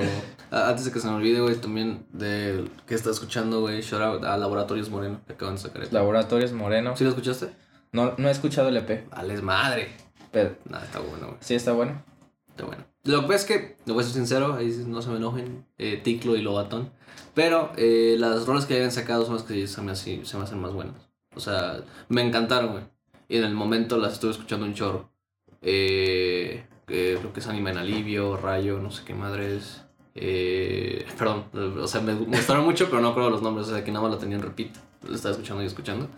antes 0.51 0.86
de 0.86 0.91
que 0.91 0.99
se 0.99 1.07
me 1.07 1.15
olvide, 1.15 1.39
güey, 1.39 1.55
también 1.55 2.05
de 2.11 2.65
que 2.86 2.93
está 2.93 3.09
escuchando, 3.09 3.61
güey, 3.61 3.82
shout 3.82 4.01
out 4.01 4.23
a 4.26 4.38
Laboratorios 4.38 4.89
Moreno, 4.89 5.21
que 5.26 5.34
acaban 5.34 5.55
de 5.55 5.61
sacar 5.61 5.84
esto. 5.84 5.95
Laboratorios 5.95 6.51
Moreno. 6.51 6.95
¿Sí 6.97 7.03
lo 7.05 7.11
escuchaste? 7.11 7.51
No, 7.93 8.13
no 8.17 8.28
he 8.28 8.32
escuchado 8.32 8.67
el 8.67 8.78
EP. 8.78 9.09
Vale, 9.09 9.41
madre. 9.41 10.05
Pero. 10.36 10.57
Nada, 10.69 10.83
está 10.83 10.99
bueno, 10.99 11.27
güey. 11.27 11.38
Sí, 11.39 11.55
está 11.55 11.71
bueno. 11.71 12.03
Está 12.49 12.65
bueno. 12.65 12.83
Lo 13.05 13.21
que 13.21 13.27
pasa 13.27 13.36
es 13.36 13.45
que, 13.45 13.77
lo 13.86 13.93
voy 13.93 14.03
a 14.03 14.05
ser 14.05 14.15
sincero, 14.15 14.53
ahí 14.53 14.67
no 14.86 15.01
se 15.01 15.09
me 15.09 15.15
enojen, 15.15 15.65
eh, 15.77 16.01
Ticlo 16.03 16.36
y 16.36 16.41
Lobatón. 16.41 16.91
Pero 17.33 17.71
eh, 17.77 18.17
las 18.19 18.45
rolas 18.45 18.65
que 18.65 18.73
hayan 18.73 18.91
sacado 18.91 19.25
son 19.25 19.36
las 19.36 19.43
que 19.43 19.65
se 19.65 19.81
me, 19.81 19.95
se 19.95 20.17
me 20.17 20.43
hacen 20.43 20.59
más 20.59 20.73
buenas. 20.73 20.95
O 21.36 21.39
sea, 21.39 21.81
me 22.09 22.21
encantaron, 22.21 22.73
güey. 22.73 22.83
Y 23.29 23.38
en 23.38 23.45
el 23.45 23.53
momento 23.53 23.97
las 23.97 24.13
estuve 24.13 24.31
escuchando 24.31 24.65
un 24.65 24.73
chorro. 24.73 25.09
Eh, 25.61 26.65
lo 27.23 27.31
que 27.31 27.39
es 27.39 27.47
Anima 27.47 27.71
en 27.71 27.77
Alivio, 27.77 28.36
Rayo, 28.36 28.79
no 28.79 28.91
sé 28.91 29.03
qué 29.05 29.13
madre 29.13 29.55
es. 29.55 29.83
Eh, 30.15 31.05
perdón, 31.17 31.45
o 31.53 31.88
sea, 31.88 32.01
me 32.01 32.13
gustaron 32.13 32.65
mucho, 32.65 32.89
pero 32.89 33.01
no 33.01 33.07
acuerdo 33.09 33.29
los 33.29 33.41
nombres, 33.41 33.67
o 33.67 33.71
sea, 33.71 33.86
que 33.86 33.91
nada 33.91 34.03
más 34.03 34.11
lo 34.11 34.17
tenía 34.17 34.36
en 34.36 34.43
repeat. 34.43 34.75
Lo 35.07 35.15
estaba 35.15 35.31
escuchando 35.31 35.63
y 35.63 35.67
escuchando. 35.67 36.09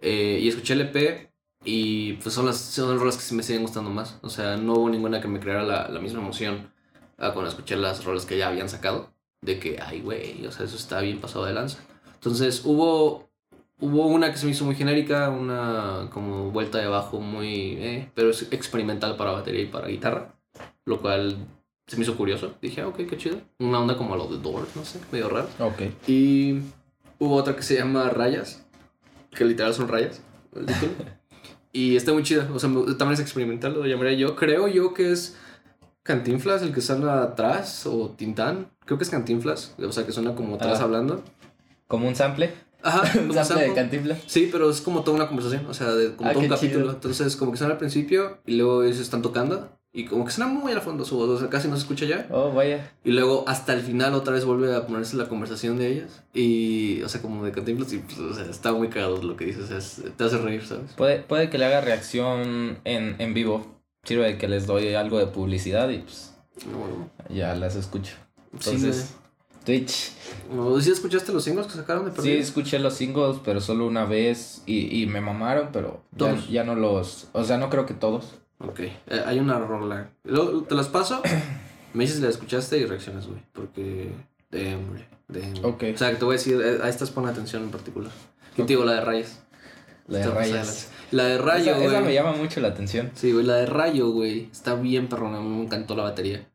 Eh, 0.00 0.38
y 0.40 0.48
escuché 0.48 0.72
el 0.72 0.82
EP 0.82 1.27
y 1.64 2.14
pues 2.14 2.34
son 2.34 2.46
las, 2.46 2.58
son 2.58 2.90
las 2.90 2.98
rolas 2.98 3.16
que 3.16 3.22
sí 3.22 3.34
me 3.34 3.42
siguen 3.42 3.62
gustando 3.62 3.90
más. 3.90 4.18
O 4.22 4.28
sea, 4.28 4.56
no 4.56 4.74
hubo 4.74 4.90
ninguna 4.90 5.20
que 5.20 5.28
me 5.28 5.40
creara 5.40 5.62
la, 5.62 5.88
la 5.88 6.00
misma 6.00 6.20
emoción 6.20 6.70
a 7.18 7.32
cuando 7.32 7.50
escuché 7.50 7.76
las 7.76 8.04
rolas 8.04 8.26
que 8.26 8.38
ya 8.38 8.48
habían 8.48 8.68
sacado. 8.68 9.10
De 9.40 9.58
que, 9.60 9.78
ay, 9.80 10.00
güey, 10.00 10.44
o 10.46 10.52
sea, 10.52 10.66
eso 10.66 10.76
está 10.76 11.00
bien 11.00 11.20
pasado 11.20 11.44
de 11.44 11.52
lanza. 11.52 11.78
Entonces 12.14 12.62
hubo, 12.64 13.30
hubo 13.80 14.06
una 14.06 14.32
que 14.32 14.38
se 14.38 14.46
me 14.46 14.52
hizo 14.52 14.64
muy 14.64 14.74
genérica, 14.74 15.30
una 15.30 16.08
como 16.12 16.50
vuelta 16.50 16.78
de 16.78 16.88
bajo 16.88 17.20
muy, 17.20 17.74
eh, 17.78 18.10
pero 18.14 18.30
es 18.30 18.48
experimental 18.50 19.16
para 19.16 19.30
batería 19.30 19.62
y 19.62 19.66
para 19.66 19.86
guitarra. 19.88 20.34
Lo 20.84 21.00
cual 21.00 21.36
se 21.86 21.96
me 21.96 22.02
hizo 22.02 22.16
curioso. 22.16 22.54
Dije, 22.60 22.80
ah, 22.80 22.88
ok, 22.88 22.96
qué 23.08 23.16
chido. 23.16 23.40
Una 23.60 23.78
onda 23.78 23.96
como 23.96 24.16
lo 24.16 24.26
de 24.26 24.38
Doors, 24.38 24.74
no 24.74 24.84
sé, 24.84 24.98
medio 25.12 25.28
raro. 25.28 25.48
Ok. 25.60 25.82
Y 26.08 26.62
Hubo 27.20 27.34
otra 27.34 27.56
que 27.56 27.62
se 27.62 27.74
llama 27.74 28.08
Rayas, 28.10 28.64
que 29.30 29.44
literal 29.44 29.74
son 29.74 29.88
rayas, 29.88 30.22
el 30.54 30.66
título. 30.66 30.92
Y 31.72 31.96
está 31.96 32.12
muy 32.12 32.22
chida, 32.22 32.48
o 32.54 32.58
sea, 32.58 32.70
también 32.70 33.12
es 33.12 33.20
experimental, 33.20 33.74
lo 33.74 33.86
llamaría 33.86 34.14
yo. 34.16 34.36
Creo 34.36 34.68
yo 34.68 34.94
que 34.94 35.12
es 35.12 35.36
Cantinflas 36.02 36.62
el 36.62 36.72
que 36.72 36.80
suena 36.80 37.22
atrás, 37.22 37.84
o 37.86 38.10
Tintán. 38.16 38.70
Creo 38.86 38.96
que 38.98 39.04
es 39.04 39.10
Cantinflas, 39.10 39.74
o 39.78 39.92
sea, 39.92 40.06
que 40.06 40.12
suena 40.12 40.34
como 40.34 40.54
atrás 40.56 40.80
Ah. 40.80 40.84
hablando. 40.84 41.22
Como 41.86 42.08
un 42.08 42.14
sample. 42.16 42.52
Ajá, 42.82 43.02
un 43.20 43.34
sample 43.34 43.68
de. 43.68 43.74
Cantinflas. 43.74 44.18
Sí, 44.26 44.48
pero 44.50 44.70
es 44.70 44.80
como 44.80 45.02
toda 45.02 45.16
una 45.16 45.26
conversación, 45.26 45.66
o 45.66 45.74
sea, 45.74 45.92
de, 45.94 46.14
como 46.14 46.30
Ah, 46.30 46.32
todo 46.32 46.42
un 46.44 46.48
capítulo. 46.48 46.80
chido. 46.84 46.92
Entonces, 46.94 47.36
como 47.36 47.52
que 47.52 47.58
suena 47.58 47.74
al 47.74 47.78
principio 47.78 48.38
y 48.46 48.56
luego 48.56 48.82
ellos 48.84 48.98
están 49.00 49.20
tocando 49.22 49.68
y 50.00 50.04
como 50.06 50.24
que 50.24 50.30
suena 50.30 50.50
muy 50.52 50.70
al 50.72 50.80
fondo 50.80 51.04
su 51.04 51.16
voz, 51.16 51.28
o 51.28 51.38
sea, 51.38 51.48
casi 51.48 51.66
no 51.68 51.76
se 51.76 51.82
escucha 51.82 52.06
ya. 52.06 52.26
Oh, 52.30 52.52
vaya. 52.52 52.92
Y 53.04 53.10
luego 53.12 53.44
hasta 53.48 53.72
el 53.72 53.80
final 53.82 54.14
otra 54.14 54.32
vez 54.34 54.44
vuelve 54.44 54.74
a 54.74 54.86
ponerse 54.86 55.16
la 55.16 55.28
conversación 55.28 55.76
de 55.78 55.88
ellas 55.92 56.22
y, 56.32 57.02
o 57.02 57.08
sea, 57.08 57.20
como 57.22 57.44
de 57.44 57.52
Cantinflas 57.52 57.92
y, 57.92 57.98
pues, 57.98 58.18
o 58.18 58.34
sea, 58.34 58.44
está 58.44 58.72
muy 58.72 58.88
cagado 58.88 59.22
lo 59.22 59.36
que 59.36 59.46
dices, 59.46 59.64
o 59.64 59.66
sea, 59.66 59.78
es- 59.78 60.02
te 60.16 60.24
hace 60.24 60.38
reír, 60.38 60.64
¿sabes? 60.64 60.92
Puede, 60.92 61.20
puede 61.20 61.50
que 61.50 61.58
le 61.58 61.64
haga 61.66 61.80
reacción 61.80 62.78
en, 62.84 63.16
en 63.18 63.34
vivo. 63.34 63.66
Sirve 64.04 64.26
de 64.26 64.38
que 64.38 64.48
les 64.48 64.66
doy 64.66 64.94
algo 64.94 65.18
de 65.18 65.26
publicidad 65.26 65.88
y 65.90 65.98
pues 65.98 66.32
No, 66.70 67.10
ya 67.34 67.54
las 67.56 67.74
escucho. 67.76 68.14
sí, 68.60 68.70
Entonces, 68.70 69.14
Twitch. 69.64 70.12
güey. 70.50 70.70
No, 70.70 70.80
¿Sí 70.80 70.90
escuchaste 70.90 71.32
los 71.32 71.44
singles 71.44 71.66
que 71.66 71.74
sacaron 71.74 72.04
de 72.04 72.10
Sí, 72.12 72.16
Perdido? 72.16 72.38
escuché 72.40 72.78
los 72.78 72.94
singles, 72.94 73.38
pero 73.44 73.60
solo 73.60 73.86
una 73.86 74.04
vez 74.04 74.62
y, 74.66 75.02
y 75.02 75.06
me 75.06 75.20
mamaron, 75.20 75.68
pero 75.72 76.02
ya, 76.16 76.36
ya 76.48 76.64
no 76.64 76.74
los... 76.74 77.28
O 77.32 77.44
sea, 77.44 77.58
no 77.58 77.68
creo 77.68 77.84
que 77.84 77.94
todos. 77.94 78.36
Ok, 78.58 78.80
eh, 78.80 78.94
hay 79.24 79.38
una 79.38 79.58
rola. 79.58 80.10
Luego 80.24 80.62
te 80.62 80.74
las 80.74 80.88
paso, 80.88 81.22
me 81.94 82.04
dices 82.04 82.18
si 82.18 82.22
la 82.22 82.28
escuchaste 82.28 82.78
y 82.78 82.86
reaccionas, 82.86 83.26
güey, 83.26 83.40
porque... 83.52 84.10
De 84.50 84.74
hombre, 84.74 85.06
de 85.28 85.60
Ok. 85.62 85.84
O 85.94 85.98
sea, 85.98 86.10
que 86.10 86.16
te 86.16 86.24
voy 86.24 86.34
a 86.34 86.38
decir, 86.38 86.60
eh, 86.60 86.78
a 86.82 86.88
estas 86.88 87.10
pon 87.10 87.26
atención 87.26 87.62
en 87.62 87.70
particular. 87.70 88.10
Yo 88.56 88.64
te 88.64 88.72
digo 88.72 88.84
la 88.84 88.94
de 88.94 89.00
rayas. 89.02 89.42
La 90.06 90.18
de 90.20 90.30
rayas. 90.30 90.90
La 91.10 91.24
de 91.24 91.38
rayo, 91.38 91.72
esa, 91.72 91.84
esa 91.84 91.90
güey. 91.90 92.04
me 92.06 92.14
llama 92.14 92.32
mucho 92.32 92.60
la 92.60 92.68
atención. 92.68 93.10
Sí, 93.14 93.32
güey, 93.32 93.44
la 93.44 93.56
de 93.56 93.66
rayo, 93.66 94.10
güey. 94.10 94.48
Está 94.50 94.74
bien 94.74 95.08
perrona, 95.08 95.40
me 95.40 95.62
encantó 95.62 95.94
la 95.94 96.02
batería. 96.02 96.48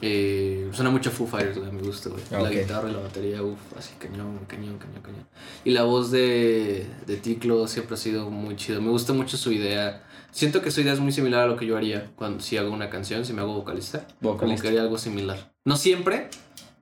Eh, 0.00 0.68
suena 0.72 0.90
mucho 0.90 1.10
Foo 1.10 1.26
Fighters, 1.26 1.58
güey, 1.58 1.70
me 1.72 1.82
gusta, 1.82 2.10
güey. 2.10 2.22
La 2.30 2.50
guitarra 2.50 2.90
y 2.90 2.92
la 2.92 2.98
batería, 2.98 3.42
uff, 3.42 3.58
así 3.78 3.94
cañón, 3.98 4.40
cañón, 4.46 4.78
cañón, 4.78 5.02
cañón. 5.02 5.26
Y 5.64 5.70
la 5.70 5.84
voz 5.84 6.10
de, 6.10 6.86
de 7.06 7.16
Ticlo 7.16 7.66
siempre 7.68 7.94
ha 7.94 7.96
sido 7.96 8.30
muy 8.30 8.56
chido. 8.56 8.80
Me 8.80 8.90
gusta 8.90 9.12
mucho 9.12 9.36
su 9.36 9.52
idea. 9.52 10.02
Siento 10.34 10.62
que 10.62 10.72
su 10.72 10.80
idea 10.80 10.92
es 10.92 10.98
muy 11.00 11.12
similar 11.12 11.42
a 11.42 11.46
lo 11.46 11.56
que 11.56 11.64
yo 11.64 11.76
haría 11.76 12.10
cuando 12.16 12.42
si 12.42 12.56
hago 12.56 12.72
una 12.72 12.90
canción, 12.90 13.24
si 13.24 13.32
me 13.32 13.40
hago 13.40 13.54
vocalista. 13.54 14.04
Como 14.20 14.32
Vocalista. 14.34 14.62
que 14.62 14.68
haría 14.68 14.82
algo 14.82 14.98
similar. 14.98 15.52
No 15.64 15.76
siempre, 15.76 16.28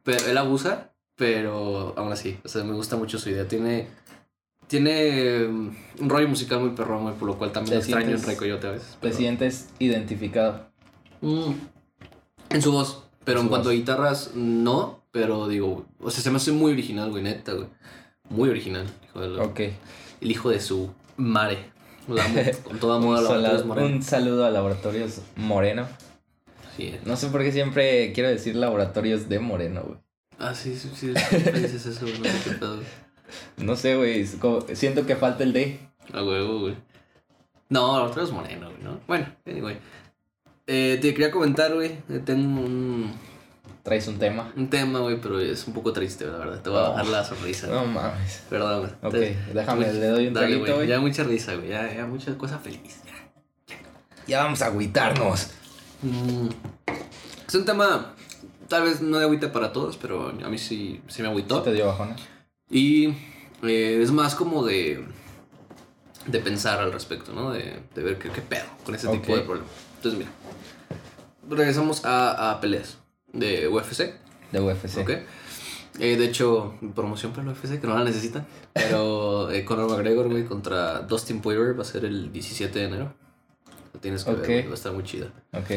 pero 0.02 0.26
él 0.26 0.38
abusa, 0.38 0.92
pero 1.16 1.92
aún 1.98 2.10
así. 2.12 2.38
O 2.44 2.48
sea, 2.48 2.64
me 2.64 2.72
gusta 2.72 2.96
mucho 2.96 3.18
su 3.18 3.28
idea. 3.28 3.46
Tiene, 3.46 3.88
tiene 4.68 5.44
um, 5.44 5.74
un 6.00 6.08
rollo 6.08 6.28
musical 6.28 6.60
muy 6.60 6.70
perrón, 6.70 7.02
güey, 7.02 7.14
por 7.14 7.28
lo 7.28 7.36
cual 7.36 7.52
también 7.52 7.72
Te 7.72 7.74
lo 7.76 7.80
extraño 7.80 8.04
en 8.06 8.12
sientes- 8.18 8.26
Rey 8.26 8.36
Coyote 8.36 8.66
a 8.68 8.70
veces. 8.70 8.88
Te 8.92 8.96
pero- 9.02 9.16
sientes 9.16 9.68
identificado. 9.78 10.66
Mm. 11.20 11.52
En 12.50 12.62
su 12.62 12.72
voz. 12.72 13.04
Pero 13.24 13.40
En 13.40 13.44
en 13.46 13.48
cuanto 13.50 13.68
voz. 13.68 13.74
a 13.74 13.76
guitarras, 13.76 14.30
no. 14.34 15.04
Pero 15.10 15.46
digo, 15.46 15.84
o 16.00 16.10
sea, 16.10 16.22
se 16.22 16.30
me 16.30 16.38
hace 16.38 16.52
muy 16.52 16.72
original, 16.72 17.10
güey, 17.10 17.22
neta, 17.22 17.52
güey. 17.52 17.66
Muy 18.30 18.48
original, 18.48 18.86
hijo 19.04 19.20
de 19.20 19.28
la- 19.28 19.42
Ok. 19.42 19.60
el 20.22 20.30
hijo 20.30 20.48
de 20.48 20.58
su 20.58 20.90
mare. 21.18 21.70
La 22.08 22.24
amo 22.24 22.40
con 22.64 22.78
toda 22.78 22.98
Un, 22.98 23.04
moda 23.04 23.20
Laboratorios 23.22 23.64
Moreno. 23.66 23.86
un 23.88 24.02
saludo 24.02 24.44
a 24.46 24.50
Laboratorios 24.50 25.20
Moreno. 25.36 25.86
Sí. 26.76 26.94
No 27.04 27.16
sé 27.16 27.28
por 27.28 27.42
qué 27.42 27.52
siempre 27.52 28.12
quiero 28.12 28.28
decir 28.30 28.56
Laboratorios 28.56 29.28
de 29.28 29.38
Moreno, 29.38 29.82
güey. 29.82 29.98
Ah, 30.38 30.54
sí, 30.54 30.74
sí, 30.76 30.90
sí. 30.94 31.08
dices 31.08 31.86
eso, 31.86 32.00
güey, 32.06 32.18
no 32.18 32.24
sé 32.24 32.40
qué 32.44 32.50
pedo. 32.56 32.78
No 33.58 33.76
sé, 33.76 33.96
güey. 33.96 34.26
como- 34.38 34.62
Siento 34.72 35.06
que 35.06 35.16
falta 35.16 35.44
el 35.44 35.52
D. 35.52 35.78
A 36.12 36.22
huevo, 36.24 36.60
güey. 36.60 36.76
No, 37.68 37.92
Laboratorios 37.96 38.32
Moreno, 38.32 38.70
güey, 38.70 38.82
¿no? 38.82 39.00
Bueno, 39.06 39.26
anyway. 39.46 39.78
Eh, 40.66 40.98
te 41.00 41.12
quería 41.12 41.30
comentar, 41.30 41.72
güey. 41.74 41.92
eh, 42.08 42.20
Tengo 42.24 42.60
un, 42.62 43.12
Traes 43.82 44.06
un 44.06 44.18
tema. 44.18 44.52
un 44.56 44.70
tema, 44.70 45.00
güey, 45.00 45.20
pero 45.20 45.40
es 45.40 45.66
un 45.66 45.74
poco 45.74 45.92
triste, 45.92 46.24
la 46.26 46.38
verdad. 46.38 46.60
Te 46.62 46.70
voy 46.70 46.78
a 46.78 46.88
bajar 46.90 47.06
la 47.08 47.24
sonrisa. 47.24 47.66
No 47.66 47.84
mames. 47.84 48.42
Perdón, 48.48 48.80
güey. 48.80 48.92
Ok, 48.92 49.14
Entonces, 49.14 49.54
déjame, 49.54 49.92
le 49.92 50.06
doy 50.06 50.26
un 50.28 50.34
dale, 50.34 50.46
traguito, 50.48 50.74
güey. 50.76 50.86
Ya 50.88 51.00
mucha 51.00 51.24
risa, 51.24 51.54
güey. 51.56 51.68
Ya, 51.68 51.92
ya 51.92 52.06
mucha 52.06 52.36
cosa 52.38 52.58
feliz. 52.58 53.00
Ya 54.28 54.44
vamos 54.44 54.62
a 54.62 54.66
agüitarnos. 54.66 55.48
Mm, 56.02 56.48
Es 57.48 57.54
un 57.56 57.64
tema, 57.64 58.14
tal 58.68 58.84
vez 58.84 59.00
no 59.02 59.18
de 59.18 59.24
agüita 59.24 59.50
para 59.52 59.72
todos, 59.72 59.96
pero 59.96 60.28
a 60.28 60.48
mí 60.48 60.58
sí, 60.58 61.02
sí 61.08 61.22
me 61.22 61.28
agüitó. 61.28 61.58
¿Sí 61.58 61.64
te 61.64 61.72
dio 61.72 61.86
bajona? 61.86 62.14
Y 62.70 63.08
eh, 63.64 64.00
es 64.00 64.12
más 64.12 64.36
como 64.36 64.64
de, 64.64 65.04
de 66.26 66.38
pensar 66.38 66.78
al 66.80 66.92
respecto, 66.92 67.32
¿no? 67.32 67.50
De, 67.50 67.80
de 67.94 68.02
ver 68.02 68.18
qué, 68.18 68.30
qué 68.30 68.40
pedo 68.42 68.64
con 68.84 68.94
ese 68.94 69.08
tipo 69.08 69.34
de 69.34 69.42
problemas. 69.42 69.70
Entonces, 69.96 70.18
mira. 70.20 70.30
Regresamos 71.50 72.04
a, 72.04 72.52
a 72.52 72.60
peleas 72.60 72.96
de 73.32 73.68
UFC, 73.68 74.14
De 74.50 74.60
UFC. 74.60 74.98
¿ok? 74.98 75.10
Eh, 75.98 76.16
de 76.16 76.24
hecho, 76.24 76.74
promoción 76.94 77.32
para 77.32 77.42
el 77.42 77.48
UFC, 77.56 77.80
que 77.80 77.86
no 77.86 77.96
la 77.96 78.04
necesitan. 78.04 78.46
Pero 78.72 79.50
eh, 79.50 79.64
Conor 79.64 79.90
McGregor, 79.90 80.28
güey, 80.28 80.44
contra 80.44 81.00
Dustin 81.00 81.40
Poirier 81.40 81.76
va 81.78 81.82
a 81.82 81.86
ser 81.86 82.04
el 82.04 82.32
17 82.32 82.78
de 82.78 82.84
enero. 82.86 83.14
Lo 83.92 84.00
tienes 84.00 84.24
que 84.24 84.30
Ok. 84.30 84.46
ver, 84.46 84.66
va 84.68 84.70
a 84.70 84.74
estar 84.74 84.92
muy 84.92 85.04
chida. 85.04 85.26
Ok. 85.52 85.70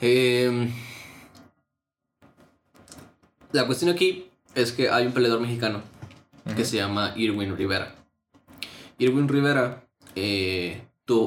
Eh, 0.00 0.70
la 3.52 3.66
cuestión 3.66 3.90
aquí 3.90 4.30
es 4.54 4.72
que 4.72 4.90
hay 4.90 5.06
un 5.06 5.12
peleador 5.12 5.40
mexicano 5.40 5.82
que 6.56 6.64
se 6.64 6.76
llama 6.76 7.12
Irwin 7.16 7.56
Rivera. 7.56 7.94
Irwin 8.98 9.28
Rivera 9.28 9.84
eh, 10.14 10.82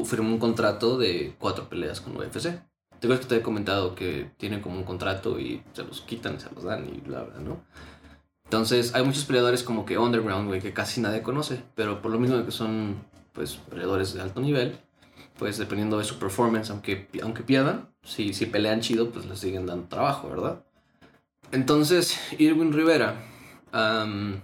firmó 0.05 0.29
un 0.29 0.39
contrato 0.39 0.97
de 0.97 1.35
cuatro 1.39 1.67
peleas 1.69 1.99
con 2.01 2.15
UFC. 2.15 2.59
¿Te 3.03 3.07
acuerdas 3.07 3.25
que 3.25 3.35
te 3.35 3.41
he 3.41 3.43
comentado 3.43 3.95
que 3.95 4.31
tienen 4.37 4.61
como 4.61 4.77
un 4.77 4.85
contrato 4.85 5.37
y 5.37 5.61
se 5.73 5.83
los 5.83 5.99
quitan, 5.99 6.39
se 6.39 6.49
los 6.55 6.63
dan 6.63 6.87
y 6.87 7.01
bla, 7.01 7.23
bla, 7.23 7.37
¿no? 7.41 7.61
Entonces, 8.45 8.95
hay 8.95 9.03
muchos 9.03 9.25
peleadores 9.25 9.61
como 9.61 9.83
que 9.83 9.97
underground, 9.97 10.47
güey, 10.47 10.61
que 10.61 10.71
casi 10.71 11.01
nadie 11.01 11.21
conoce, 11.21 11.61
pero 11.75 12.01
por 12.01 12.13
lo 12.13 12.17
mismo 12.17 12.45
que 12.45 12.51
son, 12.51 13.03
pues, 13.33 13.57
peleadores 13.69 14.13
de 14.13 14.21
alto 14.21 14.39
nivel, 14.39 14.77
pues, 15.37 15.57
dependiendo 15.57 15.97
de 15.97 16.05
su 16.05 16.17
performance, 16.17 16.69
aunque, 16.69 17.09
aunque 17.21 17.43
pierdan, 17.43 17.89
si, 18.03 18.33
si 18.33 18.45
pelean 18.45 18.79
chido, 18.79 19.11
pues, 19.11 19.25
les 19.25 19.37
siguen 19.37 19.65
dando 19.65 19.89
trabajo, 19.89 20.29
¿verdad? 20.29 20.63
Entonces, 21.51 22.17
Irwin 22.39 22.71
Rivera, 22.71 23.21
am, 23.73 24.39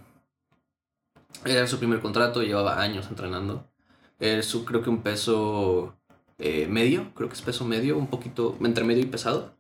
era 1.46 1.66
su 1.66 1.78
primer 1.80 2.02
contrato, 2.02 2.44
llevaba 2.44 2.82
años 2.82 3.08
entrenando. 3.10 3.70
Es 4.20 4.54
creo 4.66 4.82
que 4.82 4.90
un 4.90 5.02
peso 5.02 5.96
eh, 6.40 6.68
medio, 6.68 7.14
creo 7.14 7.30
que 7.30 7.36
es 7.36 7.42
peso 7.42 7.66
medio, 7.66 7.98
un 7.98 8.08
poquito 8.08 8.58
entre 8.62 8.84
medio 8.84 9.04
y 9.04 9.08
pesado. 9.08 9.54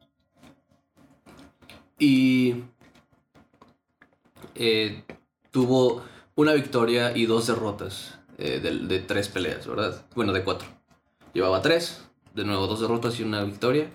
Y 1.97 2.63
eh, 4.55 5.03
tuvo 5.51 6.03
una 6.35 6.53
victoria 6.53 7.15
y 7.15 7.25
dos 7.25 7.47
derrotas 7.47 8.19
eh, 8.37 8.59
de, 8.61 8.71
de 8.87 8.99
tres 8.99 9.27
peleas, 9.27 9.67
¿verdad? 9.67 10.05
Bueno, 10.15 10.31
de 10.31 10.43
cuatro. 10.43 10.67
Llevaba 11.33 11.61
tres, 11.61 12.05
de 12.33 12.45
nuevo 12.45 12.67
dos 12.67 12.79
derrotas 12.79 13.19
y 13.19 13.23
una 13.23 13.43
victoria. 13.43 13.89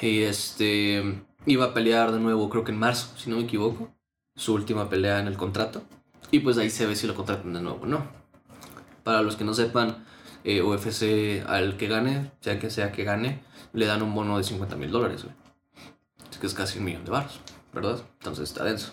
Y 0.00 0.22
este 0.22 1.24
iba 1.46 1.66
a 1.66 1.74
pelear 1.74 2.12
de 2.12 2.20
nuevo, 2.20 2.48
creo 2.48 2.64
que 2.64 2.72
en 2.72 2.78
marzo, 2.78 3.16
si 3.16 3.30
no 3.30 3.36
me 3.36 3.42
equivoco, 3.42 3.92
su 4.34 4.54
última 4.54 4.88
pelea 4.88 5.20
en 5.20 5.26
el 5.26 5.36
contrato. 5.36 5.82
Y 6.30 6.40
pues 6.40 6.58
ahí 6.58 6.70
se 6.70 6.86
ve 6.86 6.96
si 6.96 7.06
lo 7.06 7.14
contratan 7.14 7.52
de 7.52 7.60
nuevo 7.60 7.80
o 7.82 7.86
no. 7.86 8.06
Para 9.04 9.22
los 9.22 9.36
que 9.36 9.44
no 9.44 9.54
sepan, 9.54 10.04
eh, 10.46 10.62
UFC 10.62 11.46
al 11.46 11.76
que 11.76 11.88
gane, 11.88 12.30
sea 12.40 12.58
que 12.58 12.70
sea 12.70 12.92
que 12.92 13.04
gane, 13.04 13.40
le 13.72 13.86
dan 13.86 14.02
un 14.02 14.14
bono 14.14 14.38
de 14.38 14.44
50 14.44 14.76
mil 14.76 14.90
dólares, 14.90 15.24
güey. 15.24 15.34
Es 16.30 16.38
que 16.38 16.46
es 16.46 16.54
casi 16.54 16.78
un 16.78 16.84
millón 16.84 17.04
de 17.04 17.10
baros, 17.10 17.40
¿verdad? 17.74 17.98
Entonces 18.20 18.48
está 18.48 18.64
denso. 18.64 18.92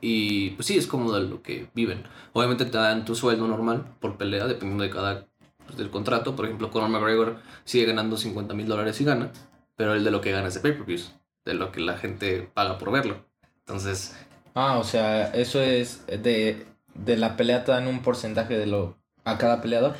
Y 0.00 0.50
pues 0.50 0.66
sí, 0.66 0.78
es 0.78 0.86
como 0.86 1.12
de 1.12 1.20
lo 1.22 1.42
que 1.42 1.68
viven. 1.74 2.04
Obviamente 2.32 2.64
te 2.64 2.78
dan 2.78 3.04
tu 3.04 3.14
sueldo 3.14 3.46
normal 3.46 3.84
por 4.00 4.16
pelea, 4.16 4.46
dependiendo 4.46 4.82
de 4.82 4.90
cada 4.90 5.26
pues, 5.66 5.76
del 5.76 5.90
contrato. 5.90 6.34
Por 6.34 6.46
ejemplo, 6.46 6.70
Conor 6.70 6.88
McGregor 6.88 7.38
sigue 7.64 7.84
ganando 7.86 8.16
50 8.16 8.54
mil 8.54 8.66
dólares 8.66 9.00
y 9.00 9.04
gana, 9.04 9.30
pero 9.76 9.94
el 9.94 10.02
de 10.02 10.10
lo 10.10 10.20
que 10.20 10.32
gana 10.32 10.48
es 10.48 10.54
de 10.54 10.60
pay-per-views, 10.60 11.12
de 11.44 11.54
lo 11.54 11.70
que 11.70 11.80
la 11.80 11.98
gente 11.98 12.50
paga 12.54 12.78
por 12.78 12.90
verlo. 12.90 13.26
Entonces, 13.60 14.16
Ah, 14.54 14.78
o 14.78 14.84
sea, 14.84 15.28
eso 15.28 15.60
es 15.60 16.06
de, 16.06 16.66
de 16.94 17.16
la 17.16 17.36
pelea 17.36 17.64
te 17.64 17.72
dan 17.72 17.86
un 17.86 18.02
porcentaje 18.02 18.58
de 18.58 18.66
lo 18.66 18.98
a 19.24 19.38
cada 19.38 19.60
peleador, 19.60 19.96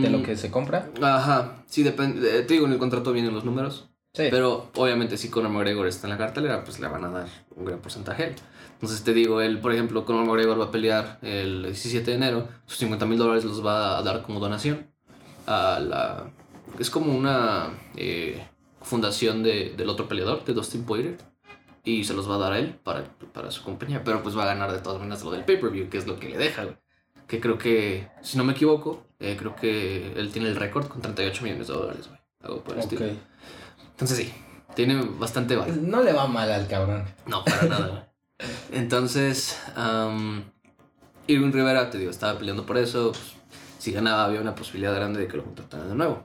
de 0.00 0.10
lo 0.10 0.18
mm, 0.18 0.22
que 0.22 0.36
se 0.36 0.50
compra. 0.50 0.90
Ajá, 1.02 1.62
sí, 1.66 1.82
depende. 1.82 2.38
eh, 2.40 2.42
Te 2.42 2.54
digo, 2.54 2.66
en 2.66 2.72
el 2.72 2.78
contrato 2.78 3.12
vienen 3.12 3.34
los 3.34 3.44
números. 3.44 3.88
Sí. 4.12 4.24
Pero 4.30 4.70
obviamente 4.76 5.16
si 5.16 5.28
Conor 5.30 5.50
McGregor 5.50 5.86
está 5.88 6.06
en 6.06 6.12
la 6.12 6.18
cartelera, 6.18 6.62
pues 6.64 6.78
le 6.80 6.86
van 6.88 7.04
a 7.04 7.08
dar 7.10 7.28
un 7.56 7.64
gran 7.64 7.80
porcentaje. 7.80 8.34
Entonces 8.74 9.02
te 9.04 9.12
digo, 9.12 9.40
él, 9.40 9.60
por 9.60 9.72
ejemplo, 9.72 10.04
Conor 10.04 10.24
McGregor 10.26 10.60
va 10.60 10.66
a 10.66 10.70
pelear 10.70 11.18
el 11.22 11.64
17 11.64 12.10
de 12.10 12.16
enero, 12.16 12.48
sus 12.66 12.78
50 12.78 13.06
mil 13.06 13.18
dólares 13.18 13.44
los 13.44 13.64
va 13.64 13.98
a 13.98 14.02
dar 14.02 14.22
como 14.22 14.40
donación 14.40 14.90
a 15.46 15.80
la... 15.80 16.30
Es 16.78 16.90
como 16.90 17.14
una 17.14 17.70
eh, 17.96 18.46
fundación 18.82 19.42
de, 19.42 19.74
del 19.76 19.88
otro 19.88 20.08
peleador, 20.08 20.44
de 20.44 20.54
Dustin 20.54 20.84
Poirier. 20.84 21.18
y 21.84 22.04
se 22.04 22.14
los 22.14 22.28
va 22.30 22.36
a 22.36 22.38
dar 22.38 22.52
a 22.54 22.58
él 22.58 22.74
para, 22.82 23.04
para 23.32 23.50
su 23.50 23.62
compañía, 23.62 24.02
pero 24.04 24.22
pues 24.22 24.36
va 24.36 24.44
a 24.44 24.46
ganar 24.46 24.72
de 24.72 24.78
todas 24.80 24.98
maneras 25.00 25.22
lo 25.24 25.30
del 25.30 25.44
pay-per-view, 25.44 25.88
que 25.90 25.98
es 25.98 26.06
lo 26.06 26.18
que 26.18 26.28
le 26.30 26.38
deja. 26.38 26.66
Que 27.26 27.40
creo 27.40 27.58
que, 27.58 28.08
si 28.22 28.36
no 28.38 28.44
me 28.44 28.52
equivoco, 28.52 29.02
eh, 29.32 29.36
creo 29.38 29.54
que 29.56 30.12
él 30.16 30.30
tiene 30.32 30.48
el 30.48 30.56
récord 30.56 30.86
con 30.88 31.00
38 31.02 31.42
millones 31.42 31.68
de 31.68 31.74
dólares, 31.74 32.08
güey. 32.08 32.20
Algo 32.42 32.62
por 32.62 32.74
el 32.74 32.80
Ok. 32.84 32.92
estilo. 32.92 33.10
Entonces 33.92 34.18
sí, 34.18 34.32
tiene 34.74 34.96
bastante 35.18 35.56
valor. 35.56 35.76
No 35.78 36.02
le 36.02 36.12
va 36.12 36.26
mal 36.26 36.50
al 36.50 36.66
cabrón. 36.68 37.04
No, 37.26 37.44
para 37.44 37.64
nada, 37.64 37.88
güey. 37.88 38.02
Entonces, 38.72 39.58
um, 39.76 40.42
Irwin 41.26 41.52
Rivera, 41.52 41.90
te 41.90 41.98
digo, 41.98 42.10
estaba 42.10 42.38
peleando 42.38 42.66
por 42.66 42.76
eso. 42.76 43.12
pues, 43.12 43.32
si 43.78 43.92
ganaba, 43.92 44.24
había 44.24 44.40
una 44.40 44.54
posibilidad 44.54 44.94
grande 44.94 45.20
de 45.20 45.28
que 45.28 45.36
lo 45.36 45.44
contrataran 45.44 45.88
de 45.88 45.94
nuevo. 45.94 46.24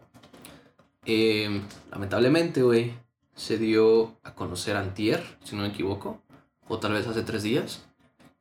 Eh, 1.06 1.62
lamentablemente, 1.92 2.62
güey, 2.62 2.94
se 3.36 3.58
dio 3.58 4.18
a 4.24 4.34
conocer 4.36 4.76
antier, 4.76 5.24
si 5.44 5.56
no 5.56 5.62
me 5.64 5.70
equivoco, 5.70 6.22
o 6.68 6.80
tal 6.80 6.94
vez 6.94 7.08
hace 7.08 7.22
tres 7.24 7.44
días, 7.44 7.86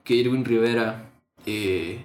que 0.04 0.14
Irwin 0.14 0.44
Rivera 0.44 1.10
eh, 1.46 2.04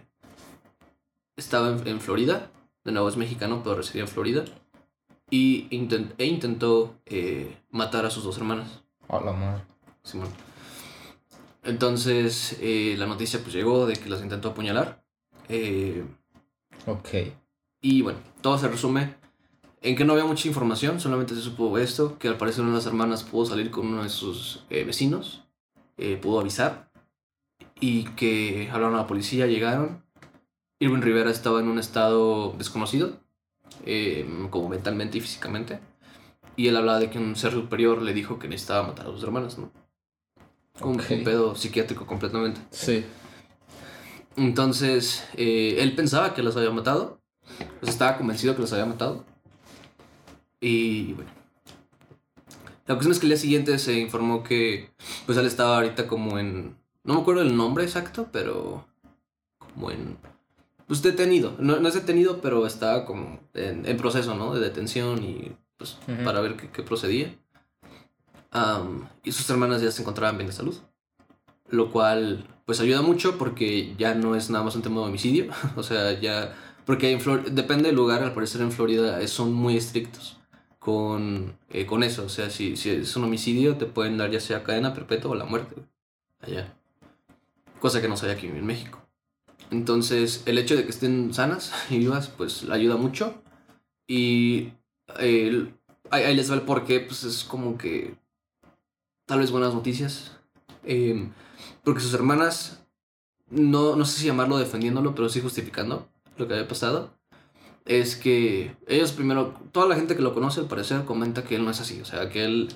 estaba 1.35 1.69
en, 1.69 1.87
en 1.87 1.99
Florida. 2.01 2.51
De 2.83 2.91
nuevo 2.91 3.07
es 3.09 3.17
mexicano, 3.17 3.61
pero 3.63 3.75
residía 3.75 4.01
en 4.03 4.07
Florida. 4.07 4.45
Y 5.29 5.67
intent- 5.69 6.13
e 6.17 6.25
intentó 6.25 6.95
eh, 7.05 7.57
matar 7.71 8.05
a 8.05 8.09
sus 8.11 8.23
dos 8.23 8.37
hermanas. 8.37 8.83
A 9.09 9.19
la 9.19 9.31
madre. 9.31 9.63
Simón. 10.03 10.29
Entonces, 11.63 12.57
eh, 12.61 12.95
la 12.97 13.05
noticia 13.05 13.39
pues 13.41 13.53
llegó 13.53 13.85
de 13.85 13.93
que 13.95 14.09
las 14.09 14.21
intentó 14.21 14.49
apuñalar. 14.49 15.03
Eh, 15.49 16.03
Ok. 16.85 17.09
y 17.81 18.01
bueno, 18.01 18.19
todo 18.41 18.57
se 18.57 18.67
resume 18.67 19.15
en 19.81 19.95
que 19.95 20.03
no 20.05 20.13
había 20.13 20.25
mucha 20.25 20.47
información, 20.47 20.99
solamente 20.99 21.35
se 21.35 21.41
supo 21.41 21.77
esto, 21.77 22.17
que 22.17 22.27
al 22.29 22.37
parecer 22.37 22.61
una 22.61 22.71
de 22.71 22.77
las 22.77 22.85
hermanas 22.85 23.23
pudo 23.23 23.45
salir 23.45 23.69
con 23.71 23.87
uno 23.87 24.03
de 24.03 24.09
sus 24.09 24.63
eh, 24.69 24.83
vecinos, 24.83 25.43
pudo 26.21 26.39
avisar, 26.39 26.89
y 27.79 28.05
que 28.15 28.69
hablaron 28.71 28.95
a 28.95 28.99
la 28.99 29.07
policía, 29.07 29.45
llegaron. 29.47 30.02
Irwin 30.83 31.01
Rivera 31.01 31.31
estaba 31.31 31.61
en 31.61 31.67
un 31.69 31.79
estado 31.79 32.53
desconocido, 32.57 33.13
eh, 33.85 34.27
como 34.49 34.67
mentalmente 34.67 35.17
y 35.17 35.21
físicamente, 35.21 35.79
y 36.57 36.67
él 36.67 36.75
hablaba 36.75 36.99
de 36.99 37.09
que 37.09 37.17
un 37.19 37.37
ser 37.37 37.53
superior 37.53 38.01
le 38.01 38.13
dijo 38.13 38.37
que 38.37 38.49
necesitaba 38.49 38.87
matar 38.87 39.07
a 39.07 39.11
sus 39.11 39.23
hermanas, 39.23 39.57
¿no? 39.57 39.71
Un, 40.81 40.99
Ok. 40.99 41.05
un 41.11 41.23
pedo 41.23 41.55
psiquiátrico 41.55 42.05
completamente. 42.05 42.59
Sí. 42.71 43.05
Entonces, 44.35 45.23
eh, 45.35 45.77
él 45.79 45.95
pensaba 45.95 46.33
que 46.33 46.43
las 46.43 46.57
había 46.57 46.71
matado. 46.71 47.19
Pues 47.79 47.91
estaba 47.91 48.17
convencido 48.17 48.55
que 48.55 48.61
las 48.63 48.73
había 48.73 48.85
matado. 48.85 49.23
Y 50.59 51.13
bueno. 51.13 51.29
La 52.87 52.95
cuestión 52.95 53.11
es 53.11 53.19
que 53.19 53.25
el 53.27 53.29
día 53.29 53.37
siguiente 53.37 53.79
se 53.79 53.99
informó 53.99 54.43
que 54.43 54.89
pues 55.25 55.37
él 55.37 55.45
estaba 55.45 55.75
ahorita 55.77 56.07
como 56.07 56.39
en... 56.39 56.75
No 57.03 57.13
me 57.13 57.21
acuerdo 57.21 57.41
el 57.41 57.55
nombre 57.55 57.83
exacto, 57.83 58.27
pero... 58.31 58.85
Como 59.59 59.91
en... 59.91 60.17
Pues 60.87 61.01
detenido. 61.01 61.55
No, 61.59 61.79
no 61.79 61.87
es 61.87 61.93
detenido, 61.93 62.41
pero 62.41 62.65
estaba 62.67 63.05
como 63.05 63.39
en, 63.53 63.85
en 63.85 63.97
proceso, 63.97 64.35
¿no? 64.35 64.53
De 64.53 64.59
detención 64.59 65.23
y 65.23 65.51
pues 65.77 65.97
Ujú. 66.07 66.23
para 66.23 66.41
ver 66.41 66.55
qué, 66.57 66.69
qué 66.69 66.83
procedía. 66.83 67.33
Am, 68.51 69.07
y 69.23 69.31
sus 69.31 69.49
hermanas 69.49 69.81
ya 69.81 69.91
se 69.91 70.01
encontraban 70.01 70.37
bien 70.37 70.47
de 70.47 70.53
salud. 70.53 70.75
Lo 71.69 71.91
cual 71.91 72.47
pues 72.65 72.79
ayuda 72.79 73.01
mucho 73.01 73.37
porque 73.37 73.95
ya 73.97 74.13
no 74.13 74.35
es 74.35 74.49
nada 74.49 74.63
más 74.63 74.75
un 74.75 74.81
tema 74.81 75.01
de 75.01 75.07
homicidio. 75.07 75.51
o 75.75 75.83
sea, 75.83 76.19
ya... 76.19 76.55
Porque 76.85 77.11
en 77.11 77.21
Flor- 77.21 77.49
depende 77.51 77.85
del 77.85 77.95
lugar, 77.95 78.21
al 78.23 78.33
parecer 78.33 78.61
en 78.61 78.71
Florida 78.71 79.25
son 79.27 79.53
muy 79.53 79.77
estrictos 79.77 80.37
con, 80.79 81.57
eh, 81.69 81.85
con 81.85 82.03
eso. 82.03 82.25
O 82.25 82.29
sea, 82.29 82.49
si, 82.49 82.75
si 82.75 82.89
es 82.89 83.15
un 83.15 83.23
homicidio 83.23 83.77
te 83.77 83.85
pueden 83.85 84.17
dar 84.17 84.29
ya 84.31 84.41
sea 84.41 84.63
cadena 84.63 84.93
perpetua 84.93 85.31
o 85.31 85.35
la 85.35 85.45
muerte. 85.45 85.75
Allá. 86.41 86.73
Cosa 87.79 88.01
que 88.01 88.09
no 88.09 88.17
sabía 88.17 88.35
aquí 88.35 88.47
en 88.47 88.65
México. 88.65 88.99
Entonces, 89.71 90.43
el 90.45 90.57
hecho 90.57 90.75
de 90.75 90.83
que 90.83 90.91
estén 90.91 91.33
sanas 91.33 91.73
y 91.89 91.99
vivas, 91.99 92.27
pues 92.29 92.69
ayuda 92.69 92.97
mucho. 92.97 93.41
Y 94.07 94.73
eh, 95.19 95.73
ahí, 96.09 96.35
les 96.35 96.51
va 96.51 96.55
el 96.55 96.61
porqué, 96.61 96.99
pues 96.99 97.23
es 97.23 97.43
como 97.43 97.77
que 97.77 98.15
tal 99.25 99.39
vez 99.39 99.51
buenas 99.51 99.73
noticias. 99.73 100.37
Eh, 100.83 101.29
porque 101.83 102.01
sus 102.01 102.13
hermanas, 102.13 102.83
no, 103.49 103.95
no 103.95 104.05
sé 104.05 104.19
si 104.19 104.27
llamarlo 104.27 104.57
defendiéndolo, 104.57 105.15
pero 105.15 105.29
sí 105.29 105.41
justificando 105.41 106.07
lo 106.37 106.47
que 106.47 106.53
había 106.53 106.67
pasado. 106.67 107.13
Es 107.85 108.15
que 108.15 108.75
ellos 108.87 109.11
primero, 109.11 109.53
toda 109.71 109.87
la 109.87 109.95
gente 109.95 110.15
que 110.15 110.21
lo 110.21 110.33
conoce 110.33 110.61
al 110.61 110.67
parecer 110.67 111.03
comenta 111.03 111.43
que 111.43 111.55
él 111.55 111.65
no 111.65 111.71
es 111.71 111.81
así, 111.81 111.99
o 111.99 112.05
sea, 112.05 112.29
que 112.29 112.45
él 112.45 112.69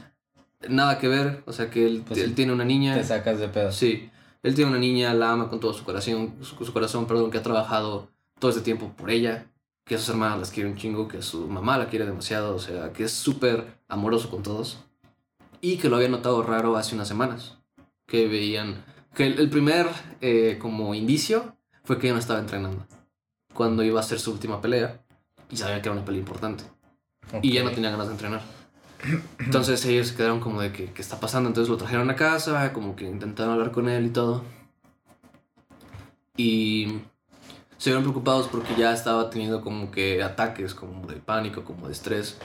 nada 0.68 1.00
que 1.00 1.08
ver, 1.08 1.44
o 1.46 1.54
sea, 1.54 1.70
que 1.70 1.86
él, 1.86 2.04
Pues 2.06 2.20
él 2.20 2.30
sí. 2.30 2.36
tiene 2.36 2.54
una 2.54 2.66
niña. 2.66 2.96
Te 2.96 3.04
sacas 3.04 3.40
de 3.40 3.48
pedo. 3.48 3.72
Sí, 3.72 4.10
él 4.44 4.56
tiene 4.56 4.72
una 4.72 4.80
niña, 4.80 5.14
la 5.14 5.32
ama 5.32 5.50
con 5.50 5.60
todo 5.60 5.74
su 5.74 5.84
corazón, 5.84 6.36
su, 6.42 6.64
su 6.64 6.74
corazón, 6.74 7.08
perdón, 7.08 7.32
que 7.32 7.38
ha 7.38 7.44
trabajado 7.44 8.10
todo 8.40 8.52
este 8.52 8.62
tiempo 8.62 8.94
por 8.96 9.10
ella, 9.10 9.52
que 9.86 9.98
sus 9.98 10.10
hermanas 10.10 10.40
las 10.40 10.52
quiere 10.52 10.70
un 10.70 10.76
chingo, 10.76 11.08
que 11.08 11.22
su 11.22 11.48
mamá 11.48 11.78
la 11.78 11.90
quiere 11.90 12.06
demasiado, 12.06 12.56
o 12.56 12.60
sea, 12.60 12.94
que 12.94 13.04
es 13.04 13.12
súper 13.12 13.80
amoroso 13.88 14.30
con 14.30 14.44
todos. 14.44 14.80
Y 15.60 15.78
que 15.78 15.90
lo 15.90 15.96
había 15.96 16.10
notado 16.10 16.44
raro 16.44 16.76
hace 16.76 16.96
unas 16.96 17.08
semanas, 17.08 17.58
que 18.06 18.28
veían, 18.28 18.86
que 19.16 19.26
el, 19.26 19.40
el 19.40 19.50
primer 19.50 19.88
eh, 20.22 20.58
como 20.62 20.94
indicio 20.94 21.56
fue 21.84 21.98
que 21.98 22.08
ya 22.08 22.14
no 22.14 22.20
estaba 22.20 22.40
entrenando, 22.40 22.86
cuando 23.54 23.84
iba 23.84 24.00
a 24.00 24.04
hacer 24.04 24.20
su 24.20 24.32
última 24.32 24.62
pelea, 24.62 25.02
y 25.50 25.58
sabía 25.58 25.82
que 25.82 25.90
era 25.90 25.96
una 25.96 26.06
pelea 26.06 26.20
importante 26.20 26.64
y 27.42 27.54
ya 27.54 27.64
no 27.64 27.72
tenía 27.72 27.92
ganas 27.92 28.08
de 28.08 28.14
entrenar. 28.14 28.42
Entonces 29.40 29.86
ellos 29.86 30.08
se 30.08 30.16
quedaron 30.16 30.40
como 30.40 30.62
de 30.62 30.72
que, 30.72 30.92
¿qué 30.92 31.02
está 31.02 31.20
pasando? 31.20 31.50
Entonces 31.50 31.70
lo 31.70 31.78
trajeron 31.78 32.10
a 32.10 32.16
casa, 32.16 32.74
como 32.74 32.96
que 32.96 33.06
intentaron 33.06 33.54
hablar 33.54 33.72
con 33.72 33.90
él 33.90 34.08
y 34.08 34.10
todo. 34.10 34.44
Y 36.36 37.00
se 37.78 37.90
vieron 37.90 38.04
preocupados 38.04 38.48
porque 38.48 38.76
ya 38.78 38.94
estaba 38.94 39.30
teniendo 39.30 39.62
como 39.62 39.92
que 39.92 40.24
ataques 40.24 40.74
como 40.74 41.08
de 41.08 41.16
pánico, 41.16 41.64
como 41.64 41.88
de 41.88 41.94
estrés. 41.94 42.38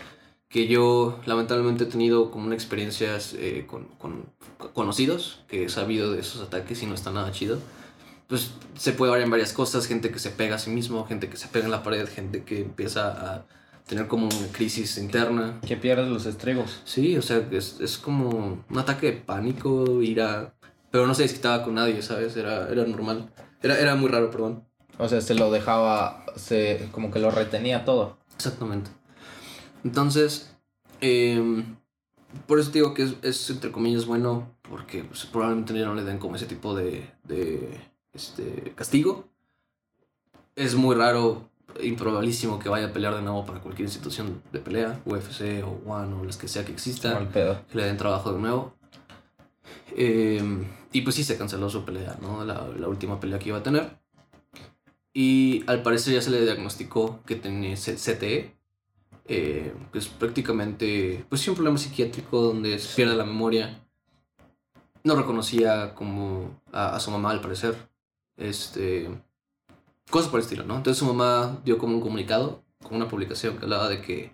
Que 0.48 0.68
yo 0.68 1.18
lamentablemente 1.24 1.84
he 1.84 1.86
tenido 1.86 2.30
como 2.30 2.46
una 2.46 2.54
experiencia 2.54 3.18
eh, 3.34 3.66
con, 3.66 3.84
con 3.98 4.26
conocidos 4.74 5.42
que 5.48 5.64
he 5.64 5.68
sabido 5.70 6.12
de 6.12 6.20
esos 6.20 6.42
ataques 6.42 6.82
y 6.82 6.86
no 6.86 6.94
está 6.94 7.10
nada 7.10 7.32
chido. 7.32 7.58
Pues 8.28 8.52
se 8.76 8.92
puede 8.92 9.10
variar 9.10 9.26
en 9.26 9.30
varias 9.30 9.52
cosas, 9.52 9.86
gente 9.86 10.10
que 10.10 10.18
se 10.18 10.30
pega 10.30 10.56
a 10.56 10.58
sí 10.58 10.70
mismo, 10.70 11.06
gente 11.06 11.28
que 11.28 11.36
se 11.36 11.48
pega 11.48 11.64
en 11.64 11.70
la 11.70 11.82
pared, 11.82 12.06
gente 12.08 12.44
que 12.44 12.60
empieza 12.60 13.08
a 13.08 13.44
tener 13.86 14.08
como 14.08 14.26
una 14.26 14.48
crisis 14.52 14.98
interna. 14.98 15.60
Que 15.66 15.76
pierdes 15.76 16.08
los 16.08 16.26
estribos. 16.26 16.80
Sí, 16.84 17.16
o 17.16 17.22
sea, 17.22 17.46
es, 17.50 17.80
es 17.80 17.98
como 17.98 18.62
un 18.68 18.78
ataque 18.78 19.06
de 19.06 19.12
pánico, 19.12 20.02
ira. 20.02 20.54
Pero 20.90 21.06
no 21.06 21.14
se 21.14 21.22
desquitaba 21.22 21.64
con 21.64 21.74
nadie, 21.74 22.02
¿sabes? 22.02 22.36
Era, 22.36 22.68
era 22.68 22.84
normal. 22.84 23.30
Era, 23.62 23.78
era 23.78 23.94
muy 23.94 24.08
raro, 24.08 24.30
perdón. 24.30 24.64
O 24.98 25.08
sea, 25.08 25.20
se 25.20 25.34
lo 25.34 25.50
dejaba, 25.50 26.24
se 26.36 26.88
como 26.92 27.10
que 27.10 27.18
lo 27.18 27.30
retenía 27.30 27.84
todo. 27.84 28.18
Exactamente. 28.36 28.90
Entonces, 29.84 30.54
em, 31.00 31.76
por 32.46 32.58
eso 32.58 32.70
te 32.70 32.78
digo 32.78 32.94
que 32.94 33.02
es, 33.04 33.14
es, 33.22 33.50
entre 33.50 33.72
comillas 33.72 34.06
bueno, 34.06 34.54
porque 34.68 35.04
pues, 35.04 35.26
probablemente 35.26 35.74
ya 35.78 35.86
no 35.86 35.94
le 35.94 36.04
den 36.04 36.18
como 36.18 36.36
ese 36.36 36.46
tipo 36.46 36.74
de, 36.74 37.10
de 37.24 37.80
este, 38.12 38.72
castigo. 38.74 39.28
Es 40.54 40.74
muy 40.74 40.94
raro, 40.94 41.50
improbabilísimo 41.82 42.58
que 42.58 42.68
vaya 42.68 42.88
a 42.88 42.92
pelear 42.92 43.14
de 43.14 43.22
nuevo 43.22 43.44
para 43.44 43.60
cualquier 43.60 43.86
institución 43.86 44.42
de 44.52 44.58
pelea, 44.58 45.00
UFC 45.04 45.64
o 45.64 45.80
One 45.90 46.14
o 46.14 46.24
las 46.24 46.36
que 46.36 46.48
sea 46.48 46.64
que 46.64 46.72
pedo. 47.32 47.64
que 47.70 47.78
le 47.78 47.84
den 47.84 47.96
trabajo 47.96 48.32
de 48.32 48.40
nuevo. 48.40 48.74
Eh, 49.96 50.42
y 50.92 51.00
pues 51.02 51.16
sí 51.16 51.24
se 51.24 51.38
canceló 51.38 51.70
su 51.70 51.84
pelea, 51.84 52.16
¿no? 52.20 52.44
La, 52.44 52.66
la 52.78 52.88
última 52.88 53.18
pelea 53.20 53.38
que 53.38 53.48
iba 53.48 53.58
a 53.58 53.62
tener. 53.62 54.02
Y 55.14 55.64
al 55.66 55.82
parecer 55.82 56.14
ya 56.14 56.22
se 56.22 56.30
le 56.30 56.42
diagnosticó 56.42 57.20
que 57.26 57.36
tenía 57.36 57.74
CTE, 57.74 58.54
eh, 59.26 59.74
que 59.92 59.98
es 59.98 60.08
prácticamente, 60.08 61.24
pues 61.28 61.42
sí, 61.42 61.50
un 61.50 61.56
problema 61.56 61.78
psiquiátrico 61.78 62.40
donde 62.40 62.78
se 62.78 62.94
pierde 62.96 63.14
la 63.16 63.24
memoria. 63.24 63.78
No 65.04 65.16
reconocía 65.16 65.94
como 65.94 66.60
a, 66.72 66.96
a 66.96 67.00
su 67.00 67.10
mamá 67.10 67.30
al 67.30 67.40
parecer. 67.40 67.76
Este, 68.36 69.10
cosas 70.10 70.30
por 70.30 70.40
el 70.40 70.44
estilo, 70.44 70.64
¿no? 70.64 70.76
Entonces 70.76 70.98
su 70.98 71.06
mamá 71.06 71.58
dio 71.64 71.78
como 71.78 71.94
un 71.94 72.00
comunicado, 72.00 72.62
como 72.82 72.96
una 72.96 73.08
publicación 73.08 73.56
que 73.58 73.64
hablaba 73.64 73.88
de 73.88 74.02
que, 74.02 74.32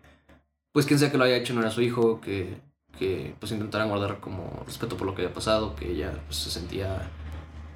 pues 0.73 0.87
quien 0.87 0.99
sea 0.99 1.11
que 1.11 1.19
lo 1.19 1.25
haya 1.25 1.37
hecho 1.37 1.55
no 1.55 1.61
era 1.61 1.71
su 1.71 1.83
hijo, 1.83 2.21
que 2.21 2.61
que 2.99 3.35
pues 3.39 3.53
intentaran 3.53 3.89
guardar 3.89 4.21
como 4.21 4.63
respeto 4.67 4.97
por 4.97 5.07
lo 5.07 5.15
que 5.15 5.23
había 5.23 5.35
pasado, 5.35 5.75
que 5.77 5.91
ella 5.91 6.21
pues, 6.27 6.37
se 6.37 6.51
sentía, 6.51 7.11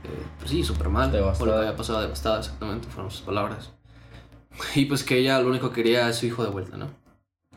eh, 0.04 0.26
pues 0.38 0.50
sí, 0.50 0.64
súper 0.64 0.88
mal 0.88 1.10
por 1.10 1.46
lo 1.46 1.54
que 1.54 1.60
había 1.60 1.76
pasado, 1.76 2.00
devastada, 2.00 2.40
exactamente, 2.40 2.88
fueron 2.88 3.10
sus 3.10 3.22
palabras. 3.22 3.72
Y 4.74 4.84
pues 4.84 5.02
que 5.02 5.16
ella 5.16 5.40
lo 5.40 5.48
único 5.48 5.70
que 5.70 5.82
quería 5.82 6.08
es 6.10 6.16
su 6.16 6.26
hijo 6.26 6.44
de 6.44 6.50
vuelta, 6.50 6.76
¿no? 6.76 6.90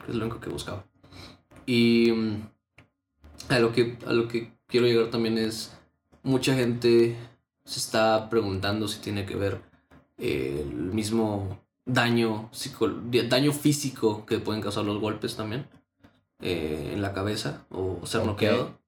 Que 0.05 0.11
es 0.11 0.17
lo 0.17 0.25
único 0.25 0.39
que 0.39 0.49
buscaba. 0.49 0.85
Y 1.65 2.11
mm, 2.11 2.49
a 3.49 3.59
lo 3.59 3.73
que, 3.73 3.97
a 4.05 4.13
lo 4.13 4.29
que 4.29 4.53
quiero 4.67 4.85
llegar 4.85 5.09
también 5.09 5.37
es, 5.37 5.75
mucha 6.23 6.55
gente 6.55 7.17
se 7.65 7.79
está 7.79 8.29
preguntando 8.29 8.87
si 8.87 8.99
tiene 8.99 9.25
que 9.25 9.35
ver 9.35 9.61
eh, 10.17 10.65
el 10.67 10.75
mismo 10.93 11.59
daño, 11.85 12.49
daño 13.29 13.51
físico 13.53 14.25
que 14.25 14.39
pueden 14.39 14.61
causar 14.61 14.85
los 14.85 14.99
golpes 14.99 15.35
también 15.35 15.67
eh, 16.41 16.91
en 16.93 17.01
la 17.01 17.13
cabeza 17.13 17.65
o 17.69 18.05
ser 18.05 18.21
Ok. 18.21 18.27
noqueado. 18.27 18.79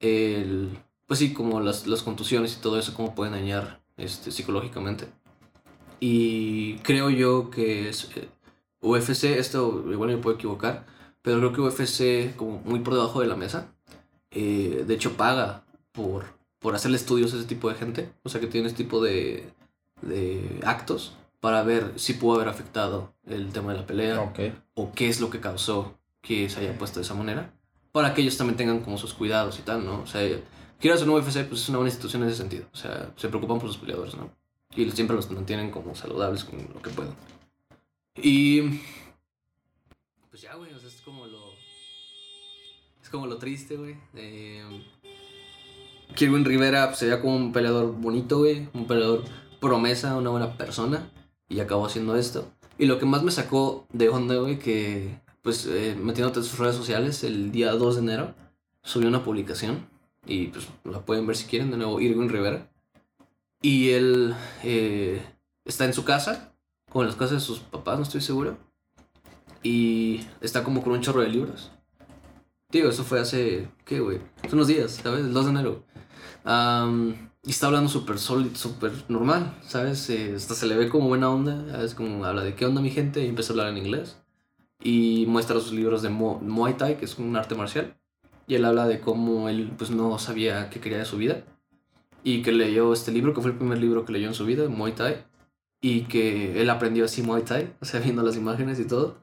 el, 0.00 0.78
pues 1.06 1.18
sí, 1.20 1.32
como 1.32 1.60
las, 1.60 1.86
las 1.86 2.02
contusiones 2.02 2.56
y 2.56 2.60
todo 2.60 2.78
eso, 2.78 2.94
cómo 2.94 3.14
pueden 3.14 3.32
dañar 3.34 3.80
este, 3.96 4.30
psicológicamente. 4.30 5.08
Y 6.00 6.76
creo 6.78 7.10
yo 7.10 7.50
que 7.50 7.88
es, 7.88 8.10
eh, 8.16 8.28
UFC, 8.80 9.24
esto 9.24 9.84
igual 9.90 10.10
me 10.10 10.18
puedo 10.18 10.36
equivocar, 10.36 10.86
pero 11.22 11.38
creo 11.38 11.52
que 11.52 11.60
UFC, 11.60 12.36
como 12.36 12.60
muy 12.60 12.80
por 12.80 12.94
debajo 12.94 13.20
de 13.20 13.26
la 13.26 13.34
mesa, 13.36 13.72
eh, 14.30 14.84
de 14.86 14.94
hecho 14.94 15.16
paga 15.16 15.64
por, 15.92 16.26
por 16.60 16.74
hacerle 16.76 16.96
estudios 16.98 17.32
a 17.34 17.38
ese 17.38 17.46
tipo 17.46 17.68
de 17.68 17.74
gente, 17.74 18.12
o 18.22 18.28
sea 18.28 18.40
que 18.40 18.46
tiene 18.46 18.68
este 18.68 18.84
tipo 18.84 19.02
de, 19.02 19.50
de 20.02 20.60
actos 20.64 21.16
para 21.40 21.62
ver 21.62 21.92
si 21.96 22.14
pudo 22.14 22.36
haber 22.36 22.48
afectado 22.48 23.14
el 23.26 23.52
tema 23.52 23.72
de 23.72 23.78
la 23.78 23.86
pelea 23.86 24.20
Ok. 24.20 24.40
o 24.74 24.92
qué 24.92 25.08
es 25.08 25.20
lo 25.20 25.30
que 25.30 25.40
causó 25.40 25.98
que 26.20 26.48
se 26.48 26.60
haya 26.60 26.76
puesto 26.76 26.98
de 26.98 27.04
esa 27.04 27.14
manera, 27.14 27.54
para 27.92 28.12
que 28.12 28.22
ellos 28.22 28.36
también 28.36 28.56
tengan 28.56 28.80
como 28.80 28.98
sus 28.98 29.14
cuidados 29.14 29.58
y 29.58 29.62
tal, 29.62 29.84
¿no? 29.84 30.02
O 30.02 30.06
sea, 30.06 30.20
quieras 30.80 31.02
o 31.02 31.06
no 31.06 31.14
UFC, 31.14 31.46
pues 31.48 31.62
es 31.62 31.68
una 31.68 31.78
buena 31.78 31.90
institución 31.90 32.22
en 32.22 32.28
ese 32.28 32.38
sentido, 32.38 32.66
o 32.72 32.76
sea, 32.76 33.12
se 33.16 33.28
preocupan 33.28 33.58
por 33.58 33.68
sus 33.68 33.78
peleadores, 33.78 34.14
¿no? 34.16 34.30
Y 34.74 34.90
siempre 34.90 35.16
los 35.16 35.30
mantienen 35.30 35.70
como 35.70 35.94
saludables 35.94 36.44
con 36.44 36.58
lo 36.74 36.82
que 36.82 36.90
puedan. 36.90 37.14
Y... 38.16 38.80
Pues 40.28 40.42
ya, 40.42 40.54
güey, 40.54 40.72
o 40.72 40.78
sea, 40.78 40.88
es 40.88 41.00
como 41.00 41.26
lo... 41.26 41.52
Es 43.02 43.08
como 43.08 43.26
lo 43.26 43.38
triste, 43.38 43.76
güey. 43.76 43.96
Eh, 44.14 44.84
Kirwin 46.14 46.44
Rivera 46.44 46.88
pues, 46.88 46.98
se 46.98 47.06
veía 47.06 47.20
como 47.20 47.36
un 47.36 47.52
peleador 47.52 47.94
bonito, 47.94 48.38
güey, 48.38 48.68
un 48.74 48.86
peleador 48.86 49.24
promesa, 49.60 50.16
una 50.16 50.30
buena 50.30 50.56
persona, 50.56 51.10
y 51.48 51.60
acabó 51.60 51.86
haciendo 51.86 52.16
esto. 52.16 52.50
Y 52.78 52.86
lo 52.86 52.98
que 52.98 53.06
más 53.06 53.22
me 53.22 53.30
sacó 53.30 53.86
de 53.92 54.08
onda, 54.08 54.36
güey, 54.36 54.58
que 54.58 55.20
pues 55.42 55.66
eh, 55.66 55.96
metiéndote 55.98 56.40
en 56.40 56.44
sus 56.44 56.58
redes 56.58 56.76
sociales, 56.76 57.24
el 57.24 57.50
día 57.50 57.72
2 57.72 57.96
de 57.96 58.02
enero 58.02 58.34
subió 58.82 59.08
una 59.08 59.24
publicación, 59.24 59.88
y 60.26 60.48
pues 60.48 60.68
la 60.84 61.00
pueden 61.00 61.26
ver 61.26 61.36
si 61.36 61.46
quieren, 61.46 61.70
de 61.70 61.76
nuevo, 61.76 62.00
Irwin 62.00 62.28
Rivera. 62.28 62.70
Y 63.62 63.90
él 63.90 64.34
eh, 64.62 65.22
está 65.64 65.84
en 65.84 65.94
su 65.94 66.04
casa, 66.04 66.52
como 66.90 67.02
en 67.02 67.08
las 67.08 67.16
casas 67.16 67.32
de 67.32 67.40
sus 67.40 67.60
papás, 67.60 67.96
no 67.96 68.04
estoy 68.04 68.20
seguro. 68.20 68.58
Y 69.62 70.26
está 70.40 70.62
como 70.62 70.82
con 70.82 70.92
un 70.92 71.00
chorro 71.00 71.22
de 71.22 71.28
libros. 71.28 71.72
Digo, 72.70 72.90
eso 72.90 73.02
fue 73.02 73.18
hace, 73.18 73.68
¿qué, 73.84 74.00
güey? 74.00 74.20
Hace 74.44 74.54
unos 74.54 74.68
días, 74.68 75.00
¿sabes? 75.02 75.20
El 75.20 75.32
2 75.32 75.44
de 75.46 75.50
enero. 75.50 75.84
Am, 76.44 77.27
y 77.44 77.50
está 77.50 77.66
hablando 77.66 77.88
súper 77.88 78.18
sólido, 78.18 78.54
súper 78.56 78.92
normal, 79.08 79.56
¿sabes? 79.62 80.10
Eh, 80.10 80.34
hasta 80.36 80.54
se 80.54 80.66
le 80.66 80.76
ve 80.76 80.88
como 80.88 81.08
buena 81.08 81.30
onda, 81.30 81.64
¿sabes? 81.70 81.94
Como 81.94 82.24
habla 82.24 82.42
de 82.42 82.54
qué 82.54 82.66
onda 82.66 82.80
mi 82.80 82.90
gente 82.90 83.24
y 83.24 83.28
empieza 83.28 83.52
a 83.52 83.54
hablar 83.54 83.68
en 83.68 83.78
inglés. 83.78 84.18
Y 84.82 85.24
muestra 85.28 85.60
sus 85.60 85.72
libros 85.72 86.02
de 86.02 86.08
Muay 86.08 86.74
Thai, 86.74 86.98
que 86.98 87.04
es 87.04 87.18
un 87.18 87.36
arte 87.36 87.54
marcial. 87.54 87.96
Y 88.46 88.54
él 88.54 88.64
habla 88.64 88.86
de 88.86 89.00
cómo 89.00 89.48
él 89.48 89.72
pues 89.76 89.90
no 89.90 90.18
sabía 90.18 90.70
qué 90.70 90.80
quería 90.80 90.98
de 90.98 91.04
su 91.04 91.16
vida. 91.16 91.44
Y 92.24 92.42
que 92.42 92.52
leyó 92.52 92.92
este 92.92 93.12
libro, 93.12 93.34
que 93.34 93.40
fue 93.40 93.52
el 93.52 93.56
primer 93.56 93.78
libro 93.78 94.04
que 94.04 94.12
leyó 94.12 94.28
en 94.28 94.34
su 94.34 94.44
vida, 94.44 94.68
Muay 94.68 94.92
Thai. 94.92 95.24
Y 95.80 96.02
que 96.02 96.60
él 96.60 96.70
aprendió 96.70 97.04
así 97.04 97.22
Muay 97.22 97.42
Thai, 97.44 97.72
o 97.80 97.84
sea, 97.84 98.00
viendo 98.00 98.22
las 98.22 98.36
imágenes 98.36 98.80
y 98.80 98.84
todo. 98.84 99.16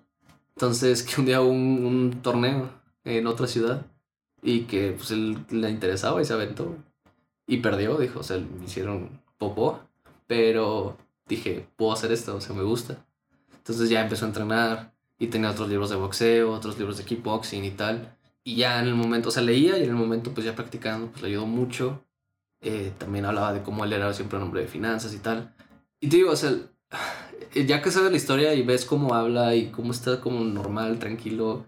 Entonces, 0.56 1.04
que 1.04 1.20
un 1.20 1.28
día 1.28 1.42
hubo 1.42 1.52
un, 1.52 1.86
un 1.86 2.22
torneo 2.22 2.70
en 3.04 3.28
otra 3.28 3.48
ciudad 3.48 3.86
y 4.42 4.62
que 4.62 4.94
pues 4.94 5.12
él 5.12 5.38
le 5.50 5.70
interesaba 5.70 6.22
y 6.22 6.26
se 6.26 6.34
aventó. 6.34 6.76
Y 7.48 7.58
perdió, 7.58 7.98
dijo, 7.98 8.20
o 8.20 8.24
sea, 8.24 8.38
me 8.38 8.66
hicieron 8.66 9.22
popó. 9.38 9.82
Pero 10.28 10.98
dije, 11.28 11.68
puedo 11.76 11.94
hacer 11.94 12.12
esto, 12.12 12.36
o 12.36 12.42
sea, 12.42 12.56
me 12.56 12.64
gusta. 12.64 13.06
Entonces 13.58 13.90
ya 13.90 14.02
empezó 14.02 14.26
a 14.26 14.30
entrenar 14.30 14.94
y 15.18 15.28
tenía 15.28 15.52
otros 15.52 15.70
libros 15.70 15.90
de 15.90 15.96
boxeo, 15.96 16.52
otros 16.52 16.78
libros 16.78 16.98
de 16.98 17.06
kickboxing 17.06 17.64
y 17.64 17.72
tal. 17.72 18.16
Y 18.44 18.58
ya 18.58 18.80
en 18.80 18.88
el 18.88 18.96
momento, 18.96 19.30
o 19.30 19.32
sea, 19.32 19.44
leía 19.44 19.78
y 19.78 19.84
en 19.84 19.90
el 19.90 19.96
momento 19.96 20.32
pues 20.32 20.46
ya 20.46 20.56
practicando, 20.56 21.08
pues 21.08 21.22
le 21.22 21.30
ayudó 21.30 21.46
mucho. 21.46 22.04
Eh, 22.62 22.92
también 22.98 23.26
hablaba 23.26 23.54
de 23.54 23.62
cómo 23.62 23.86
él 23.86 23.94
era 23.94 24.14
siempre 24.14 24.38
un 24.38 24.44
hombre 24.44 24.62
de 24.62 24.68
finanzas 24.68 25.14
y 25.14 25.18
tal. 25.18 25.54
Y 26.00 26.10
te 26.10 26.18
digo, 26.18 26.32
o 26.32 26.36
sea, 26.36 26.52
ya 27.54 27.82
que 27.82 27.92
sabes 27.92 28.12
la 28.12 28.18
historia 28.18 28.54
y 28.54 28.64
ves 28.64 28.86
cómo 28.86 29.14
habla 29.14 29.56
y 29.56 29.68
cómo 29.68 29.92
está 29.92 30.22
como 30.22 30.44
normal, 30.44 31.00
tranquilo, 31.00 31.66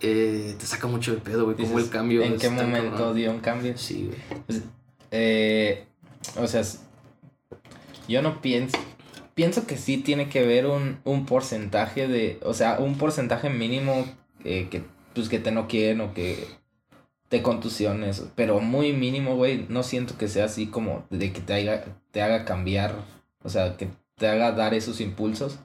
eh, 0.00 0.54
te 0.58 0.66
saca 0.66 0.86
mucho 0.86 1.12
de 1.12 1.20
pedo, 1.20 1.44
güey, 1.44 1.56
cómo 1.56 1.78
el 1.78 1.88
cambio. 1.88 2.22
¿En 2.22 2.36
qué 2.36 2.50
momento 2.50 2.90
cabrón. 2.96 3.16
dio 3.16 3.30
un 3.32 3.40
cambio? 3.40 3.76
Sí, 3.76 4.08
güey. 4.08 4.62
Eh, 5.10 5.86
o 6.36 6.46
sea, 6.46 6.62
yo 8.08 8.22
no 8.22 8.40
pienso. 8.40 8.78
Pienso 9.34 9.66
que 9.66 9.76
sí 9.76 9.98
tiene 9.98 10.28
que 10.28 10.44
ver 10.44 10.66
un, 10.66 10.98
un 11.04 11.26
porcentaje 11.26 12.08
de. 12.08 12.38
O 12.42 12.54
sea, 12.54 12.78
un 12.78 12.98
porcentaje 12.98 13.50
mínimo 13.50 14.04
eh, 14.44 14.68
que, 14.70 14.82
pues, 15.14 15.28
que 15.28 15.38
te 15.38 15.52
no 15.52 15.68
quieren 15.68 16.00
o 16.00 16.14
que 16.14 16.46
te 17.28 17.42
contusiones. 17.42 18.24
Pero 18.34 18.60
muy 18.60 18.92
mínimo, 18.92 19.36
güey. 19.36 19.66
No 19.68 19.82
siento 19.82 20.18
que 20.18 20.28
sea 20.28 20.46
así 20.46 20.66
como 20.66 21.06
de 21.10 21.32
que 21.32 21.40
te 21.40 21.54
haga, 21.54 21.84
te 22.10 22.22
haga 22.22 22.44
cambiar. 22.44 22.94
O 23.42 23.48
sea, 23.48 23.76
que 23.76 23.88
te 24.16 24.26
haga 24.26 24.52
dar 24.52 24.74
esos 24.74 25.00
impulsos. 25.00 25.58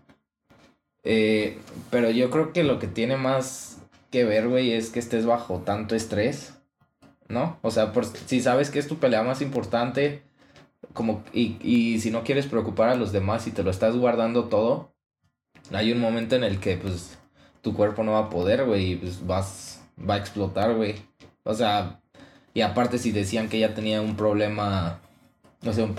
Eh, 1.03 1.57
pero 1.89 2.09
yo 2.11 2.29
creo 2.29 2.53
que 2.53 2.63
lo 2.63 2.79
que 2.79 2.87
tiene 2.87 3.17
más 3.17 3.79
que 4.11 4.23
ver, 4.23 4.47
güey, 4.47 4.73
es 4.73 4.89
que 4.89 4.99
estés 4.99 5.25
bajo 5.25 5.59
tanto 5.65 5.95
estrés. 5.95 6.52
¿No? 7.29 7.57
O 7.61 7.71
sea, 7.71 7.91
por, 7.93 8.05
si 8.05 8.41
sabes 8.41 8.69
que 8.69 8.79
es 8.79 8.87
tu 8.87 8.97
pelea 8.97 9.23
más 9.23 9.41
importante, 9.41 10.23
como, 10.93 11.23
y, 11.33 11.57
y 11.61 11.99
si 11.99 12.11
no 12.11 12.23
quieres 12.23 12.47
preocupar 12.47 12.89
a 12.89 12.95
los 12.95 13.11
demás 13.11 13.47
y 13.47 13.51
te 13.51 13.63
lo 13.63 13.71
estás 13.71 13.95
guardando 13.95 14.45
todo, 14.45 14.91
hay 15.71 15.91
un 15.91 15.99
momento 15.99 16.35
en 16.35 16.43
el 16.43 16.59
que, 16.59 16.77
pues, 16.77 17.17
tu 17.61 17.73
cuerpo 17.75 18.03
no 18.03 18.13
va 18.13 18.19
a 18.19 18.29
poder, 18.29 18.65
güey, 18.65 18.93
y 18.93 18.95
pues 18.97 19.25
vas, 19.25 19.81
va 19.97 20.15
a 20.15 20.17
explotar, 20.17 20.75
güey. 20.75 20.95
O 21.43 21.53
sea, 21.53 22.01
y 22.53 22.61
aparte 22.61 22.97
si 22.99 23.11
decían 23.11 23.49
que 23.49 23.57
ella 23.57 23.73
tenía 23.73 24.01
un 24.01 24.15
problema, 24.15 24.99
no 25.61 25.73
sé, 25.73 25.83
un, 25.83 25.95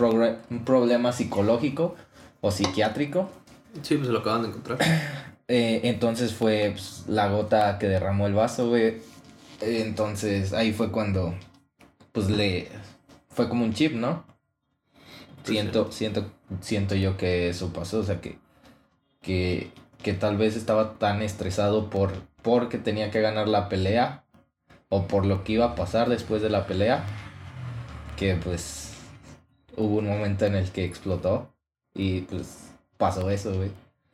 un 0.50 0.64
problema 0.64 1.12
psicológico 1.12 1.96
o 2.40 2.50
psiquiátrico, 2.50 3.30
Sí, 3.82 3.96
pues 3.96 4.06
se 4.06 4.12
lo 4.12 4.20
acaban 4.20 4.42
de 4.42 4.48
encontrar. 4.48 4.78
eh, 5.48 5.80
entonces 5.84 6.32
fue 6.32 6.70
pues, 6.72 7.04
la 7.08 7.28
gota 7.28 7.78
que 7.78 7.88
derramó 7.88 8.26
el 8.26 8.34
vaso, 8.34 8.68
güey. 8.68 8.98
Entonces 9.64 10.52
ahí 10.52 10.72
fue 10.72 10.90
cuando, 10.90 11.34
pues 12.12 12.28
le, 12.30 12.68
fue 13.28 13.48
como 13.48 13.64
un 13.64 13.72
chip, 13.72 13.92
¿no? 13.92 14.24
Sí, 15.44 15.52
Siento, 15.52 15.92
siento, 15.92 16.30
siento 16.60 16.94
yo 16.94 17.16
que 17.16 17.48
eso 17.48 17.72
pasó, 17.72 18.00
o 18.00 18.02
sea 18.02 18.20
que, 18.20 18.38
que, 19.20 19.70
que 20.02 20.14
tal 20.14 20.36
vez 20.36 20.56
estaba 20.56 20.98
tan 20.98 21.22
estresado 21.22 21.90
por, 21.90 22.12
porque 22.42 22.78
tenía 22.78 23.10
que 23.10 23.20
ganar 23.20 23.48
la 23.48 23.68
pelea 23.68 24.24
o 24.88 25.06
por 25.06 25.26
lo 25.26 25.44
que 25.44 25.54
iba 25.54 25.66
a 25.66 25.74
pasar 25.74 26.08
después 26.08 26.40
de 26.40 26.50
la 26.50 26.66
pelea, 26.66 27.04
que 28.16 28.36
pues 28.36 28.92
hubo 29.76 29.98
un 29.98 30.06
momento 30.06 30.46
en 30.46 30.54
el 30.54 30.70
que 30.70 30.84
explotó 30.84 31.52
y 31.94 32.22
pues 32.22 32.70
pasó 32.96 33.30
eso, 33.30 33.54
güey. 33.54 33.70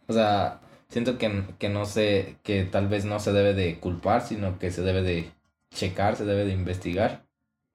O 0.09 0.13
sea, 0.13 0.61
siento 0.89 1.19
que, 1.19 1.45
que 1.59 1.69
no 1.69 1.87
sé, 1.87 2.37
que 2.43 2.65
tal 2.65 2.89
vez 2.89 3.05
no 3.05 3.21
se 3.21 3.33
debe 3.33 3.55
de 3.55 3.79
culpar, 3.79 4.23
sino 4.27 4.59
que 4.59 4.71
se 4.71 4.83
debe 4.83 5.03
de 5.03 5.31
checar, 5.75 6.17
se 6.17 6.25
debe 6.25 6.45
de 6.45 6.53
investigar. 6.53 7.25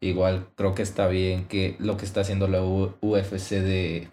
Igual 0.02 0.48
creo 0.56 0.76
que 0.76 0.84
está 0.84 1.08
bien 1.08 1.48
que 1.48 1.76
lo 1.80 1.98
que 1.98 2.06
está 2.06 2.22
haciendo 2.22 2.48
la 2.48 2.62
UFC 2.64 3.62
de, 3.62 4.10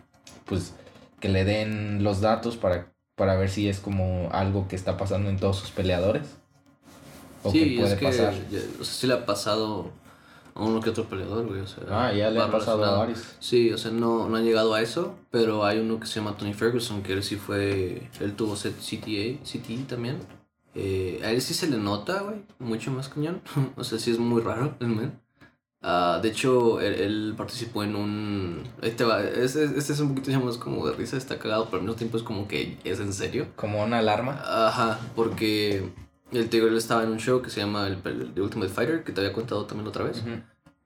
pues, 0.46 0.74
que 1.20 1.28
le 1.28 1.44
den 1.44 2.02
los 2.04 2.20
datos 2.20 2.56
para, 2.56 2.92
para 3.16 3.36
ver 3.36 3.50
si 3.50 3.68
es 3.68 3.80
como 3.80 4.28
algo 4.32 4.68
que 4.68 4.76
está 4.76 4.96
pasando 4.96 5.28
en 5.28 5.38
todos 5.38 5.56
sus 5.58 5.70
peleadores. 5.70 6.28
O 7.44 7.50
sí, 7.50 7.74
que 7.74 7.80
puede 7.80 7.92
es 7.94 7.98
que 7.98 8.06
pasar. 8.06 8.34
ya- 8.50 8.58
o 8.80 8.84
sea, 8.84 8.94
sí 8.94 9.06
le 9.08 9.14
ha 9.14 9.26
pasado 9.26 9.90
a 10.54 10.62
uno 10.62 10.80
que 10.80 10.90
otro 10.90 11.04
peleador, 11.08 11.46
güey. 11.48 11.60
O 11.60 11.66
sea, 11.66 11.82
Ah, 11.90 12.12
ya 12.12 12.30
le 12.30 12.40
ha 12.40 12.50
pasado 12.50 12.84
a 12.84 12.98
varios. 12.98 13.36
Sí, 13.40 13.72
o 13.72 13.78
sea, 13.78 13.90
no, 13.90 14.28
no 14.28 14.36
han 14.36 14.44
llegado 14.44 14.74
a 14.74 14.80
eso, 14.80 15.16
pero 15.30 15.64
hay 15.64 15.78
uno 15.80 15.98
que 15.98 16.06
se 16.06 16.20
llama 16.20 16.36
Tony 16.36 16.54
Ferguson, 16.54 17.02
que 17.02 17.12
él 17.14 17.22
sí 17.22 17.36
fue, 17.36 18.08
él 18.20 18.34
tuvo 18.36 18.54
CTA, 18.54 19.44
CTE 19.44 19.84
también. 19.88 20.18
Eh, 20.74 21.20
a 21.22 21.30
él 21.30 21.42
sí 21.42 21.54
se 21.54 21.68
le 21.68 21.76
nota, 21.76 22.22
güey, 22.22 22.42
mucho 22.58 22.90
más 22.90 23.08
cañón. 23.08 23.42
o 23.76 23.84
sea, 23.84 23.98
sí 23.98 24.10
es 24.10 24.18
muy 24.18 24.42
raro 24.42 24.74
el 24.80 24.88
men. 24.88 25.20
Ah, 25.84 26.20
de 26.22 26.28
hecho, 26.28 26.80
él, 26.80 26.94
él 26.94 27.34
participó 27.36 27.82
en 27.82 27.96
un... 27.96 28.62
Este, 28.82 29.02
va, 29.04 29.22
este, 29.22 29.64
este 29.64 29.92
es 29.92 30.00
un 30.00 30.14
poquito 30.14 30.38
más 30.40 30.56
como 30.56 30.86
de 30.86 30.94
risa, 30.94 31.16
está 31.16 31.38
cagado, 31.40 31.64
pero 31.66 31.78
al 31.78 31.82
mismo 31.82 31.96
tiempo 31.96 32.16
es 32.16 32.22
como 32.22 32.46
que 32.46 32.78
es 32.84 33.00
en 33.00 33.12
serio. 33.12 33.48
Como 33.56 33.82
una 33.82 33.98
alarma. 33.98 34.40
Ajá, 34.44 35.00
porque 35.16 35.90
el 36.30 36.48
tío 36.48 36.68
él 36.68 36.76
estaba 36.76 37.02
en 37.02 37.10
un 37.10 37.18
show 37.18 37.42
que 37.42 37.50
se 37.50 37.60
llama 37.60 37.88
el, 37.88 37.98
el 38.04 38.32
The 38.32 38.42
Ultimate 38.42 38.72
Fighter, 38.72 39.02
que 39.02 39.12
te 39.12 39.20
había 39.20 39.32
contado 39.32 39.66
también 39.66 39.88
otra 39.88 40.04
vez. 40.04 40.22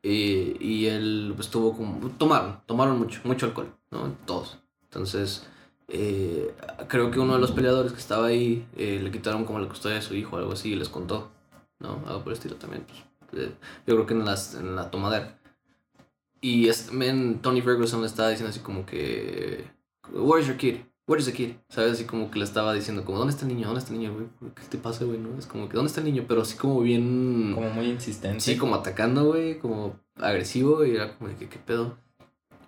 Y, 0.03 0.57
y 0.61 0.87
él 0.87 1.35
pues 1.37 1.51
tuvo 1.51 1.77
como... 1.77 2.09
Tomaron, 2.13 2.61
tomaron 2.65 2.99
mucho, 2.99 3.21
mucho 3.25 3.45
alcohol, 3.45 3.75
¿no? 3.91 4.17
Todos. 4.25 4.59
Entonces, 4.85 5.47
eh, 5.89 6.55
creo 6.89 7.11
que 7.11 7.21
uno 7.21 7.35
de 7.35 7.41
los 7.41 7.53
peleadores 7.53 7.93
que 7.93 7.99
estaba 7.99 8.27
ahí 8.27 8.67
eh, 8.77 9.01
le 9.03 9.11
quitaron 9.11 9.45
como 9.45 9.59
la 9.59 9.69
custodia 9.69 9.97
de 9.97 10.03
su 10.03 10.15
hijo 10.15 10.37
o 10.37 10.39
algo 10.39 10.53
así 10.53 10.73
y 10.73 10.77
les 10.77 10.89
contó, 10.89 11.31
¿no? 11.79 12.03
Algo 12.07 12.23
por 12.23 12.33
el 12.33 12.39
estilo 12.39 12.57
también. 12.57 12.85
Pues, 13.31 13.43
eh, 13.43 13.53
yo 13.87 13.95
creo 13.95 14.07
que 14.07 14.15
en, 14.15 14.25
las, 14.25 14.55
en 14.55 14.77
la 14.77 14.91
tomadera. 14.91 15.39
Y 16.41 16.69
este 16.69 16.93
men, 16.93 17.41
Tony 17.41 17.63
Ferguson 17.63 18.01
le 18.01 18.07
estaba 18.07 18.31
diciendo 18.31 18.51
así 18.51 18.61
como 18.61 18.87
que... 18.87 19.65
Where's 20.13 20.47
your 20.47 20.57
kid? 20.57 20.77
where 21.07 21.21
is 21.21 21.27
the 21.27 21.33
kid? 21.33 21.53
¿Sabes? 21.69 21.93
Así 21.93 22.05
como 22.05 22.31
que 22.31 22.39
le 22.39 22.45
estaba 22.45 22.75
diciendo, 22.75 23.05
como, 23.05 23.19
¿dónde 23.19 23.33
está 23.33 23.47
el 23.47 23.55
niño? 23.55 23.67
¿Dónde 23.67 23.81
está 23.81 23.93
el 23.93 24.01
niño, 24.01 24.15
güey? 24.15 24.53
¿Qué 24.55 24.63
te 24.69 24.79
pasa, 24.79 25.05
güey? 25.05 25.19
¿No? 25.19 25.39
Es 25.39 25.47
como 25.47 25.69
que, 25.69 25.77
¿dónde 25.77 25.89
está 25.89 26.01
el 26.01 26.07
niño? 26.07 26.25
Pero 26.27 26.43
así 26.43 26.57
como 26.57 26.81
bien... 26.81 27.53
Como 27.55 27.71
muy 27.71 27.87
insistente. 27.87 28.41
Sí, 28.41 28.57
como 28.57 28.75
atacando, 28.75 29.27
güey, 29.27 29.59
como 29.59 29.99
agresivo 30.17 30.85
y 30.85 30.97
era 30.97 31.17
como 31.17 31.31
de 31.31 31.37
que, 31.37 31.49
¿qué 31.49 31.59
pedo? 31.59 31.97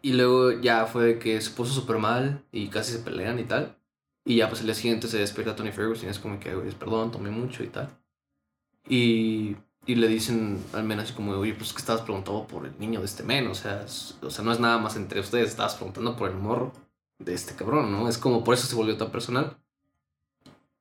Y 0.02 0.12
luego 0.12 0.52
ya 0.60 0.86
fue 0.86 1.18
que 1.18 1.40
se 1.40 1.50
puso 1.50 1.72
súper 1.72 1.98
mal 1.98 2.44
y 2.52 2.68
casi 2.68 2.92
se 2.92 2.98
pelean 3.00 3.38
y 3.38 3.44
tal. 3.44 3.76
Y 4.24 4.36
ya 4.36 4.48
pues 4.48 4.60
el 4.60 4.66
día 4.66 4.74
siguiente 4.74 5.08
se 5.08 5.18
despierta 5.18 5.56
Tony 5.56 5.72
Ferguson 5.72 6.06
y 6.06 6.10
es 6.10 6.18
como 6.18 6.38
que, 6.38 6.54
güey, 6.54 6.70
perdón, 6.72 7.10
tomé 7.10 7.30
mucho 7.30 7.64
y 7.64 7.68
tal. 7.68 7.88
Y, 8.88 9.56
y 9.86 9.94
le 9.94 10.08
dicen 10.08 10.62
al 10.72 10.84
menos 10.84 11.04
así 11.04 11.14
como, 11.14 11.32
oye, 11.32 11.54
pues 11.54 11.72
que 11.72 11.78
estabas 11.78 12.02
preguntando 12.02 12.46
por 12.46 12.66
el 12.66 12.78
niño 12.78 13.00
de 13.00 13.06
este 13.06 13.22
men, 13.22 13.46
o 13.48 13.54
sea, 13.54 13.86
o 14.22 14.30
sea, 14.30 14.44
no 14.44 14.52
es 14.52 14.60
nada 14.60 14.78
más 14.78 14.96
entre 14.96 15.20
ustedes, 15.20 15.48
estabas 15.48 15.76
preguntando 15.76 16.14
por 16.16 16.30
el 16.30 16.36
morro 16.36 16.72
de 17.18 17.34
este 17.34 17.54
cabrón, 17.54 17.90
¿no? 17.90 18.08
Es 18.08 18.18
como 18.18 18.44
por 18.44 18.54
eso 18.54 18.66
se 18.66 18.76
volvió 18.76 18.96
tan 18.96 19.10
personal. 19.10 19.58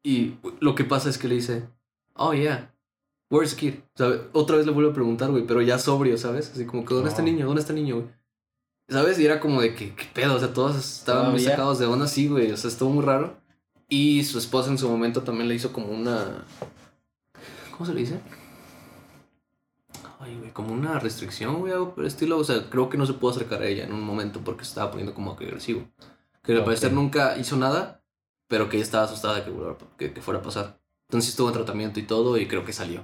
Y 0.03 0.35
lo 0.59 0.75
que 0.75 0.83
pasa 0.83 1.09
es 1.09 1.17
que 1.17 1.27
le 1.27 1.35
dice, 1.35 1.67
oh, 2.15 2.33
yeah, 2.33 2.73
where's 3.29 3.55
the 3.55 3.59
kid? 3.59 3.73
Otra 4.33 4.57
vez 4.57 4.65
le 4.65 4.71
vuelvo 4.71 4.91
a 4.91 4.93
preguntar, 4.93 5.31
güey, 5.31 5.45
pero 5.45 5.61
ya 5.61 5.79
sobrio, 5.79 6.17
¿sabes? 6.17 6.51
Así 6.51 6.65
como 6.65 6.85
que, 6.85 6.93
¿dónde 6.93 7.09
está 7.09 7.21
el 7.21 7.25
niño? 7.25 7.45
¿Dónde 7.45 7.61
está 7.61 7.73
el 7.73 7.83
niño, 7.83 7.95
güey? 7.95 8.07
¿Sabes? 8.89 9.19
Y 9.19 9.25
era 9.25 9.39
como 9.39 9.61
de 9.61 9.75
que, 9.75 9.93
¿qué 9.93 10.05
pedo? 10.13 10.35
O 10.35 10.39
sea, 10.39 10.53
todos 10.53 10.75
estaban 10.77 11.31
muy 11.31 11.41
sacados 11.41 11.77
de 11.79 11.85
onda 11.85 12.05
así, 12.05 12.27
güey. 12.27 12.51
O 12.51 12.57
sea, 12.57 12.69
estuvo 12.69 12.89
muy 12.89 13.03
raro. 13.03 13.37
Y 13.89 14.23
su 14.23 14.37
esposa 14.37 14.69
en 14.69 14.77
su 14.77 14.89
momento 14.89 15.23
también 15.23 15.49
le 15.49 15.55
hizo 15.55 15.73
como 15.73 15.87
una. 15.87 16.45
¿Cómo 17.71 17.85
se 17.85 17.93
le 17.93 18.01
dice? 18.01 18.19
Ay, 20.19 20.37
güey, 20.37 20.51
como 20.51 20.73
una 20.73 20.99
restricción, 20.99 21.59
güey, 21.59 21.73
algo 21.73 21.93
por 21.93 22.03
el 22.03 22.07
estilo. 22.07 22.37
O 22.37 22.43
sea, 22.43 22.69
creo 22.69 22.89
que 22.89 22.97
no 22.97 23.05
se 23.05 23.13
pudo 23.13 23.31
acercar 23.31 23.61
a 23.61 23.67
ella 23.67 23.83
en 23.83 23.93
un 23.93 24.01
momento 24.01 24.41
porque 24.43 24.63
se 24.63 24.69
estaba 24.69 24.89
poniendo 24.89 25.13
como 25.13 25.33
agresivo. 25.33 25.85
Que 26.41 26.53
al 26.53 26.63
parecer 26.63 26.93
nunca 26.93 27.37
hizo 27.37 27.57
nada, 27.57 28.01
pero 28.47 28.69
que 28.69 28.77
ella 28.77 28.85
estaba 28.85 29.03
asustada 29.03 29.41
de 29.41 29.53
que, 29.97 30.13
que, 30.13 30.21
fuera 30.21 30.39
a 30.39 30.43
pasar. 30.43 30.79
Entonces 31.09 31.31
estuvo 31.31 31.49
en 31.49 31.53
tratamiento 31.53 31.99
y 31.99 32.03
todo 32.03 32.37
y 32.37 32.47
creo 32.47 32.63
que 32.63 32.73
salió, 32.73 33.03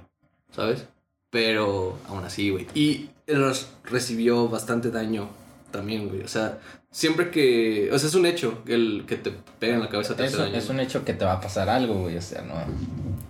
¿sabes? 0.50 0.86
Pero 1.28 1.98
aún 2.08 2.24
así, 2.24 2.50
güey. 2.50 2.66
Y 2.74 3.10
él 3.26 3.44
recibió 3.84 4.48
bastante 4.48 4.90
daño 4.90 5.28
también, 5.74 6.08
güey. 6.08 6.22
O 6.22 6.28
sea, 6.28 6.58
siempre 6.90 7.30
que. 7.30 7.90
O 7.92 7.98
sea, 7.98 8.08
es 8.08 8.14
un 8.14 8.26
hecho 8.26 8.62
el 8.66 9.04
que 9.08 9.16
te 9.16 9.32
pega 9.58 9.74
en 9.74 9.80
la 9.80 9.88
cabeza 9.88 10.14
te 10.14 10.24
Es 10.24 10.68
un 10.68 10.78
hecho 10.78 11.04
que 11.04 11.14
te 11.14 11.24
va 11.24 11.32
a 11.32 11.40
pasar 11.40 11.68
algo, 11.68 11.94
güey. 11.94 12.16
O 12.16 12.22
sea, 12.22 12.42
no. 12.42 12.54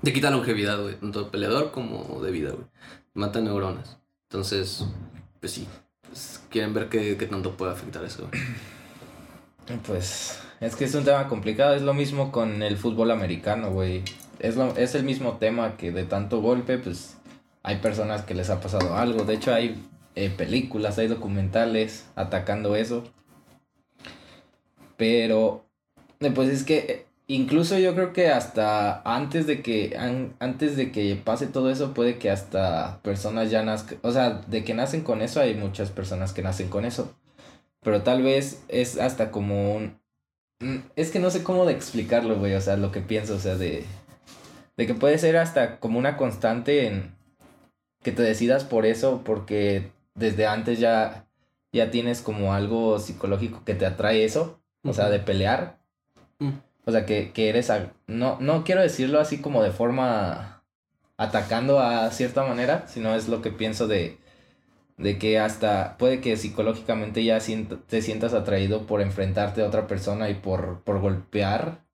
Te 0.02 0.12
quita 0.12 0.30
longevidad, 0.30 0.80
güey. 0.80 0.96
Tanto 0.96 1.24
de 1.24 1.30
peleador 1.30 1.70
como 1.70 2.22
de 2.22 2.30
vida, 2.30 2.50
güey. 2.50 2.66
Mata 3.14 3.40
neuronas. 3.40 3.96
Entonces, 4.28 4.84
pues 5.40 5.52
sí. 5.52 5.66
Pues, 6.02 6.42
quieren 6.50 6.74
ver 6.74 6.90
qué, 6.90 7.16
qué 7.16 7.26
tanto 7.26 7.56
puede 7.56 7.72
afectar 7.72 8.04
eso, 8.04 8.28
güey. 8.28 8.42
Pues 9.86 10.38
es 10.60 10.76
que 10.76 10.84
es 10.84 10.94
un 10.94 11.04
tema 11.04 11.26
complicado, 11.28 11.74
es 11.74 11.80
lo 11.80 11.94
mismo 11.94 12.30
con 12.30 12.62
el 12.62 12.76
fútbol 12.76 13.10
americano, 13.10 13.70
güey. 13.70 14.02
Es, 14.38 14.56
lo, 14.56 14.76
es 14.76 14.94
el 14.94 15.04
mismo 15.04 15.38
tema 15.38 15.78
que 15.78 15.90
de 15.90 16.04
tanto 16.04 16.42
golpe, 16.42 16.76
pues 16.76 17.16
hay 17.62 17.76
personas 17.76 18.22
que 18.24 18.34
les 18.34 18.50
ha 18.50 18.60
pasado 18.60 18.94
algo. 18.94 19.24
De 19.24 19.32
hecho 19.32 19.54
hay 19.54 19.82
eh, 20.16 20.30
películas, 20.30 20.98
hay 20.98 21.08
documentales 21.08 22.06
atacando 22.14 22.76
eso. 22.76 23.04
Pero, 24.96 25.66
eh, 26.20 26.30
pues 26.30 26.48
es 26.50 26.64
que 26.64 26.78
eh, 26.78 27.06
incluso 27.26 27.78
yo 27.78 27.94
creo 27.94 28.12
que 28.12 28.28
hasta 28.28 29.02
antes 29.02 29.46
de 29.46 29.62
que 29.62 29.96
antes 30.38 30.76
de 30.76 30.92
que 30.92 31.16
pase 31.16 31.46
todo 31.46 31.70
eso 31.70 31.94
puede 31.94 32.18
que 32.18 32.30
hasta 32.30 33.00
personas 33.02 33.50
ya 33.50 33.62
nazcan, 33.64 33.98
o 34.02 34.12
sea, 34.12 34.42
de 34.46 34.64
que 34.64 34.74
nacen 34.74 35.02
con 35.02 35.22
eso 35.22 35.40
hay 35.40 35.54
muchas 35.54 35.90
personas 35.90 36.32
que 36.32 36.42
nacen 36.42 36.68
con 36.68 36.84
eso. 36.84 37.14
Pero 37.82 38.02
tal 38.02 38.22
vez 38.22 38.64
es 38.68 38.98
hasta 38.98 39.30
como 39.30 39.74
un... 39.76 40.00
Mm, 40.60 40.78
es 40.96 41.10
que 41.10 41.20
no 41.20 41.30
sé 41.30 41.42
cómo 41.44 41.66
de 41.66 41.74
explicarlo, 41.74 42.38
güey, 42.38 42.54
o 42.54 42.60
sea, 42.60 42.76
lo 42.76 42.90
que 42.92 43.00
pienso, 43.00 43.34
o 43.36 43.38
sea, 43.38 43.56
de... 43.56 43.84
De 44.76 44.86
que 44.86 44.94
puede 44.94 45.18
ser 45.18 45.36
hasta 45.36 45.78
como 45.80 45.98
una 45.98 46.16
constante 46.16 46.86
en... 46.86 47.14
Que 48.02 48.12
te 48.12 48.22
decidas 48.22 48.64
por 48.64 48.86
eso, 48.86 49.22
porque 49.24 49.92
desde 50.14 50.46
antes 50.46 50.78
ya... 50.78 51.26
Ya 51.72 51.90
tienes 51.90 52.22
como 52.22 52.54
algo 52.54 53.00
psicológico 53.00 53.64
que 53.64 53.74
te 53.74 53.84
atrae 53.84 54.24
eso, 54.24 54.60
o 54.84 54.92
sea, 54.92 55.10
de 55.10 55.18
pelear. 55.18 55.80
Mm. 56.38 56.52
O 56.84 56.92
sea, 56.92 57.04
que, 57.04 57.32
que 57.32 57.48
eres... 57.48 57.72
No, 58.06 58.38
no 58.38 58.62
quiero 58.62 58.80
decirlo 58.80 59.18
así 59.18 59.40
como 59.40 59.60
de 59.60 59.72
forma 59.72 60.62
atacando 61.16 61.80
a 61.80 62.08
cierta 62.12 62.44
manera, 62.44 62.86
sino 62.86 63.16
es 63.16 63.26
lo 63.26 63.42
que 63.42 63.50
pienso 63.50 63.88
de 63.88 64.20
de 64.96 65.18
que 65.18 65.38
hasta 65.38 65.96
puede 65.98 66.20
que 66.20 66.36
psicológicamente 66.36 67.24
ya 67.24 67.38
te 67.88 68.02
sientas 68.02 68.34
atraído 68.34 68.86
por 68.86 69.00
enfrentarte 69.00 69.62
a 69.62 69.66
otra 69.66 69.86
persona 69.86 70.30
y 70.30 70.34
por, 70.34 70.82
por 70.82 71.00
golpear, 71.00 71.84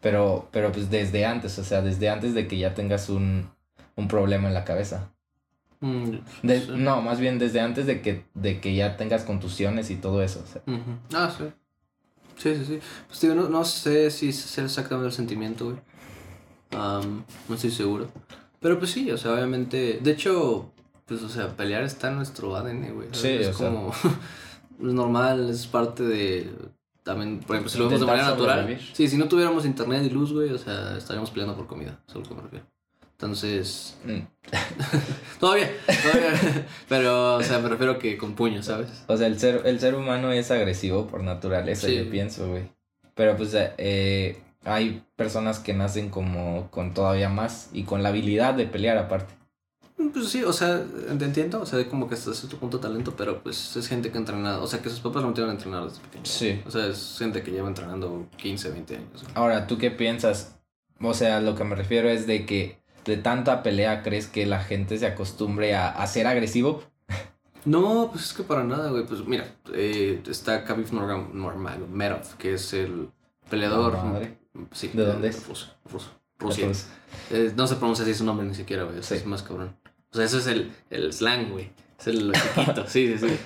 pero, 0.00 0.48
pero 0.52 0.72
pues 0.72 0.90
desde 0.90 1.26
antes, 1.26 1.58
o 1.58 1.64
sea, 1.64 1.82
desde 1.82 2.08
antes 2.08 2.34
de 2.34 2.46
que 2.48 2.58
ya 2.58 2.74
tengas 2.74 3.08
un, 3.08 3.50
un 3.96 4.08
problema 4.08 4.48
en 4.48 4.54
la 4.54 4.64
cabeza. 4.64 5.12
Mm, 5.80 6.18
no, 6.76 7.02
más 7.02 7.20
bien 7.20 7.38
desde 7.38 7.60
antes 7.60 7.86
de 7.86 8.02
que, 8.02 8.24
de 8.34 8.60
que 8.60 8.74
ya 8.74 8.96
tengas 8.96 9.22
contusiones 9.22 9.90
y 9.90 9.96
todo 9.96 10.22
eso. 10.22 10.44
Ah, 11.14 11.32
sí. 11.36 11.44
Sí, 12.36 12.54
sí, 12.54 12.64
sí. 12.64 12.80
Pues 13.06 13.20
digo, 13.20 13.34
no, 13.34 13.48
no 13.48 13.64
sé 13.64 14.10
si 14.10 14.28
es 14.28 14.58
exactamente 14.58 15.08
el 15.08 15.12
sentimiento, 15.12 15.66
güey. 15.66 15.76
no 16.72 17.54
estoy 17.54 17.70
seguro. 17.70 18.08
Pero 18.60 18.78
pues 18.78 18.90
sí, 18.90 19.10
o 19.10 19.18
sea, 19.18 19.34
obviamente. 19.34 19.98
De 20.02 20.12
hecho, 20.12 20.72
pues, 21.06 21.22
o 21.22 21.28
sea, 21.28 21.56
pelear 21.56 21.82
está 21.82 22.08
en 22.08 22.16
nuestro 22.16 22.54
ADN, 22.56 22.94
güey. 22.94 23.08
Sí, 23.12 23.28
es 23.28 23.56
como. 23.56 23.92
es 24.80 24.94
normal, 24.94 25.48
es 25.50 25.66
parte 25.66 26.02
de. 26.02 26.50
También, 27.02 27.40
por 27.40 27.56
ejemplo, 27.56 27.70
si 27.70 27.78
lo 27.78 27.84
vemos 27.86 28.00
de 28.00 28.06
manera 28.06 28.30
natural. 28.30 28.78
Sí, 28.92 29.08
si 29.08 29.16
no 29.16 29.28
tuviéramos 29.28 29.64
internet 29.64 30.02
y 30.04 30.10
luz, 30.10 30.32
güey, 30.32 30.50
o 30.50 30.58
sea, 30.58 30.96
estaríamos 30.96 31.30
peleando 31.30 31.56
por 31.56 31.66
comida. 31.66 32.00
Eso 32.06 32.20
es 32.20 32.28
lo 32.28 32.28
que 32.28 32.34
me 32.34 32.42
refiero. 32.42 32.66
Entonces. 33.18 33.96
Mm. 34.04 34.20
todavía, 35.40 35.68
todavía. 35.86 36.66
Pero, 36.88 37.34
o 37.34 37.42
sea, 37.42 37.58
me 37.58 37.68
refiero 37.68 37.98
que 37.98 38.16
con 38.16 38.34
puños, 38.34 38.66
¿sabes? 38.66 38.88
O 39.08 39.16
sea, 39.16 39.26
el 39.26 39.40
ser, 39.40 39.62
el 39.64 39.80
ser 39.80 39.96
humano 39.96 40.30
es 40.30 40.52
agresivo 40.52 41.08
por 41.08 41.24
naturaleza, 41.24 41.88
yo 41.88 42.08
pienso, 42.08 42.48
güey. 42.48 42.62
Pero 43.16 43.36
pues 43.36 43.56
eh, 43.56 44.40
hay 44.64 45.02
personas 45.16 45.58
que 45.58 45.74
nacen 45.74 46.10
como 46.10 46.70
con 46.70 46.94
todavía 46.94 47.28
más 47.28 47.70
y 47.72 47.82
con 47.82 48.04
la 48.04 48.10
habilidad 48.10 48.54
de 48.54 48.66
pelear 48.66 48.96
aparte. 48.98 49.34
Pues 50.12 50.28
sí, 50.28 50.44
o 50.44 50.52
sea, 50.52 50.80
te 51.18 51.24
entiendo, 51.24 51.60
o 51.60 51.66
sea, 51.66 51.84
como 51.88 52.08
que 52.08 52.14
hasta 52.14 52.32
cierto 52.32 52.56
punto 52.56 52.78
talento, 52.78 53.14
pero 53.16 53.42
pues 53.42 53.74
es 53.74 53.88
gente 53.88 54.12
que 54.12 54.18
ha 54.18 54.20
entrenado, 54.20 54.62
o 54.62 54.66
sea, 54.68 54.80
que 54.80 54.90
sus 54.90 55.00
papás 55.00 55.22
lo 55.22 55.28
metieron 55.28 55.50
a 55.50 55.54
entrenar 55.54 55.82
desde 55.82 55.98
pequeño. 56.02 56.24
Sí. 56.24 56.62
O 56.64 56.70
sea, 56.70 56.86
es 56.86 57.16
gente 57.18 57.42
que 57.42 57.50
lleva 57.50 57.66
entrenando 57.66 58.28
15, 58.36 58.70
20 58.70 58.96
años. 58.96 59.24
Ahora, 59.34 59.66
¿tú 59.66 59.76
qué 59.76 59.90
piensas? 59.90 60.56
O 61.00 61.14
sea, 61.14 61.40
lo 61.40 61.56
que 61.56 61.64
me 61.64 61.74
refiero 61.74 62.08
es 62.08 62.28
de 62.28 62.46
que 62.46 62.78
de 63.08 63.16
tanta 63.16 63.62
pelea 63.62 64.02
crees 64.02 64.26
que 64.26 64.46
la 64.46 64.62
gente 64.62 64.98
se 64.98 65.06
acostumbre 65.06 65.74
a, 65.74 65.88
a 65.88 66.06
ser 66.06 66.26
agresivo. 66.26 66.82
No, 67.64 68.10
pues 68.12 68.26
es 68.26 68.32
que 68.34 68.42
para 68.44 68.62
nada, 68.62 68.90
güey. 68.90 69.04
Pues 69.04 69.26
mira, 69.26 69.46
eh, 69.74 70.22
está 70.28 70.64
Khabib 70.64 70.92
Nurmagomedov, 70.92 72.36
que 72.38 72.54
es 72.54 72.72
el 72.72 73.08
peleador. 73.50 73.98
Sí, 74.72 74.90
¿De 74.92 75.04
dónde 75.04 75.28
es? 75.28 75.46
Ruso. 75.46 75.74
Rusia. 76.38 76.68
Eh, 77.30 77.52
no 77.56 77.66
se 77.66 77.76
pronuncia 77.76 78.04
así 78.04 78.14
su 78.14 78.24
nombre 78.24 78.46
ni 78.46 78.54
siquiera, 78.54 78.84
güey. 78.84 78.98
es 78.98 79.26
más 79.26 79.42
cabrón. 79.42 79.76
O 80.12 80.16
sea, 80.16 80.24
eso 80.24 80.38
es 80.38 80.46
el, 80.46 80.70
el 80.90 81.12
slang, 81.12 81.50
güey. 81.50 81.70
Es 81.98 82.06
el 82.06 82.32
chiquito, 82.56 82.86
sí, 82.86 83.16
sí, 83.18 83.28
sí. 83.28 83.36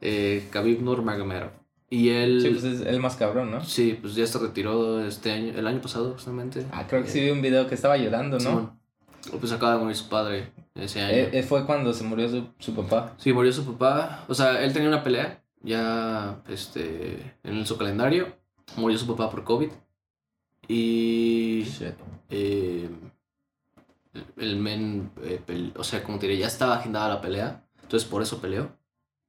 Eh, 0.00 0.48
Khabib 0.52 0.82
Nurmagomedov. 0.82 1.50
Y 1.88 2.10
él... 2.10 2.40
Sí, 2.42 2.50
pues 2.50 2.64
es 2.64 2.80
el 2.80 3.00
más 3.00 3.16
cabrón, 3.16 3.50
¿no? 3.50 3.64
Sí, 3.64 3.98
pues 4.00 4.14
ya 4.14 4.26
se 4.26 4.38
retiró 4.38 5.04
este 5.04 5.32
año, 5.32 5.52
el 5.56 5.66
año 5.66 5.80
pasado 5.80 6.12
justamente. 6.12 6.66
Ah, 6.72 6.86
creo 6.88 7.02
que 7.02 7.10
sí 7.10 7.20
vi 7.20 7.30
un 7.30 7.42
video 7.42 7.68
que 7.68 7.74
estaba 7.74 7.96
llorando, 7.96 8.38
¿no? 8.38 8.60
Sí, 8.60 8.68
pues 9.30 9.52
acaba 9.52 9.74
de 9.74 9.78
morir 9.80 9.96
su 9.96 10.08
padre 10.08 10.52
ese 10.74 11.00
año. 11.00 11.14
Eh, 11.14 11.30
eh, 11.32 11.42
fue 11.42 11.64
cuando 11.66 11.92
se 11.92 12.04
murió 12.04 12.28
su, 12.28 12.48
su, 12.58 12.74
papá. 12.74 13.14
Sí, 13.18 13.32
murió 13.32 13.52
su 13.52 13.64
papá. 13.64 14.24
O 14.28 14.34
sea, 14.34 14.62
él 14.62 14.72
tenía 14.72 14.88
una 14.88 15.02
pelea 15.02 15.42
ya 15.62 16.42
este, 16.48 17.36
en 17.42 17.66
su 17.66 17.76
calendario. 17.76 18.36
Murió 18.76 18.98
su 18.98 19.06
papá 19.06 19.30
por 19.30 19.44
COVID. 19.44 19.70
Y... 20.68 21.64
Eh, 22.30 22.88
el 24.36 24.56
men, 24.56 25.10
eh, 25.22 25.72
o 25.76 25.84
sea, 25.84 26.02
como 26.02 26.18
te 26.18 26.26
diré, 26.26 26.38
ya 26.38 26.46
estaba 26.46 26.76
agendada 26.76 27.08
la 27.08 27.20
pelea, 27.20 27.64
entonces 27.82 28.08
por 28.08 28.22
eso 28.22 28.40
peleó. 28.40 28.70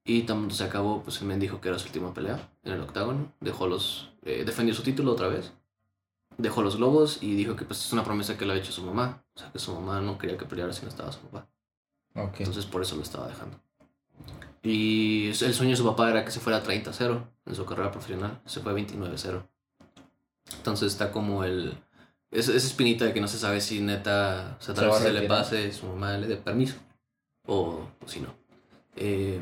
Y 0.04 0.24
cuando 0.24 0.54
se 0.54 0.64
acabó, 0.64 1.04
pues 1.04 1.20
el 1.22 1.28
men 1.28 1.40
dijo 1.40 1.60
que 1.60 1.68
era 1.68 1.80
su 1.80 1.88
última 1.88 2.14
pelea 2.14 2.50
en 2.64 2.74
el 2.74 2.82
octágono, 2.82 3.34
dejó 3.42 3.68
los, 3.68 4.12
eh, 4.24 4.44
defendió 4.46 4.74
su 4.74 4.84
título 4.84 5.12
otra 5.12 5.28
vez, 5.28 5.54
dejó 6.38 6.62
los 6.62 6.78
globos 6.78 7.20
y 7.22 7.36
dijo 7.36 7.56
que 7.56 7.66
pues 7.66 7.86
es 7.86 7.94
una 7.94 8.04
promesa 8.04 8.38
que 8.38 8.46
le 8.46 8.54
ha 8.54 8.56
hecho 8.56 8.72
su 8.72 8.84
mamá, 8.84 9.24
o 9.36 9.40
sea, 9.40 9.52
que 9.52 9.60
su 9.60 9.74
mamá 9.74 10.02
no 10.02 10.18
quería 10.18 10.38
que 10.38 10.46
peleara 10.46 10.74
si 10.74 10.84
no 10.84 10.90
estaba 10.90 11.12
su 11.12 11.20
papá. 11.20 11.48
Okay. 12.14 12.46
Entonces 12.46 12.66
por 12.66 12.82
eso 12.82 12.96
lo 12.96 13.04
estaba 13.04 13.28
dejando. 13.28 13.60
Y 14.64 15.28
el 15.28 15.54
sueño 15.54 15.72
de 15.72 15.78
su 15.78 15.86
papá 15.86 16.10
era 16.10 16.26
que 16.26 16.32
se 16.32 16.40
fuera 16.40 16.64
30-0 16.64 17.24
en 17.46 17.56
su 17.56 17.66
carrera 17.66 17.92
profesional, 17.92 18.42
se 18.46 18.60
fue 18.60 18.74
29-0. 18.74 19.48
Entonces 20.58 20.92
está 20.92 21.12
como 21.12 21.44
el 21.44 21.78
esa, 22.32 22.54
espinita 22.54 23.06
de 23.06 23.14
que 23.14 23.22
no 23.22 23.28
se 23.28 23.38
sabe 23.38 23.62
si 23.62 23.80
neta, 23.80 24.58
o 24.60 24.64
sea, 24.64 24.74
tal 24.74 24.88
vez 24.88 24.98
se 24.98 25.14
le 25.14 25.28
pase, 25.28 25.72
su 25.72 25.86
mamá 25.88 26.18
le 26.18 26.28
dé 26.28 26.36
permiso, 26.36 26.76
o, 27.46 27.88
si 28.06 28.20
no. 28.20 28.34
Eh, 28.96 29.40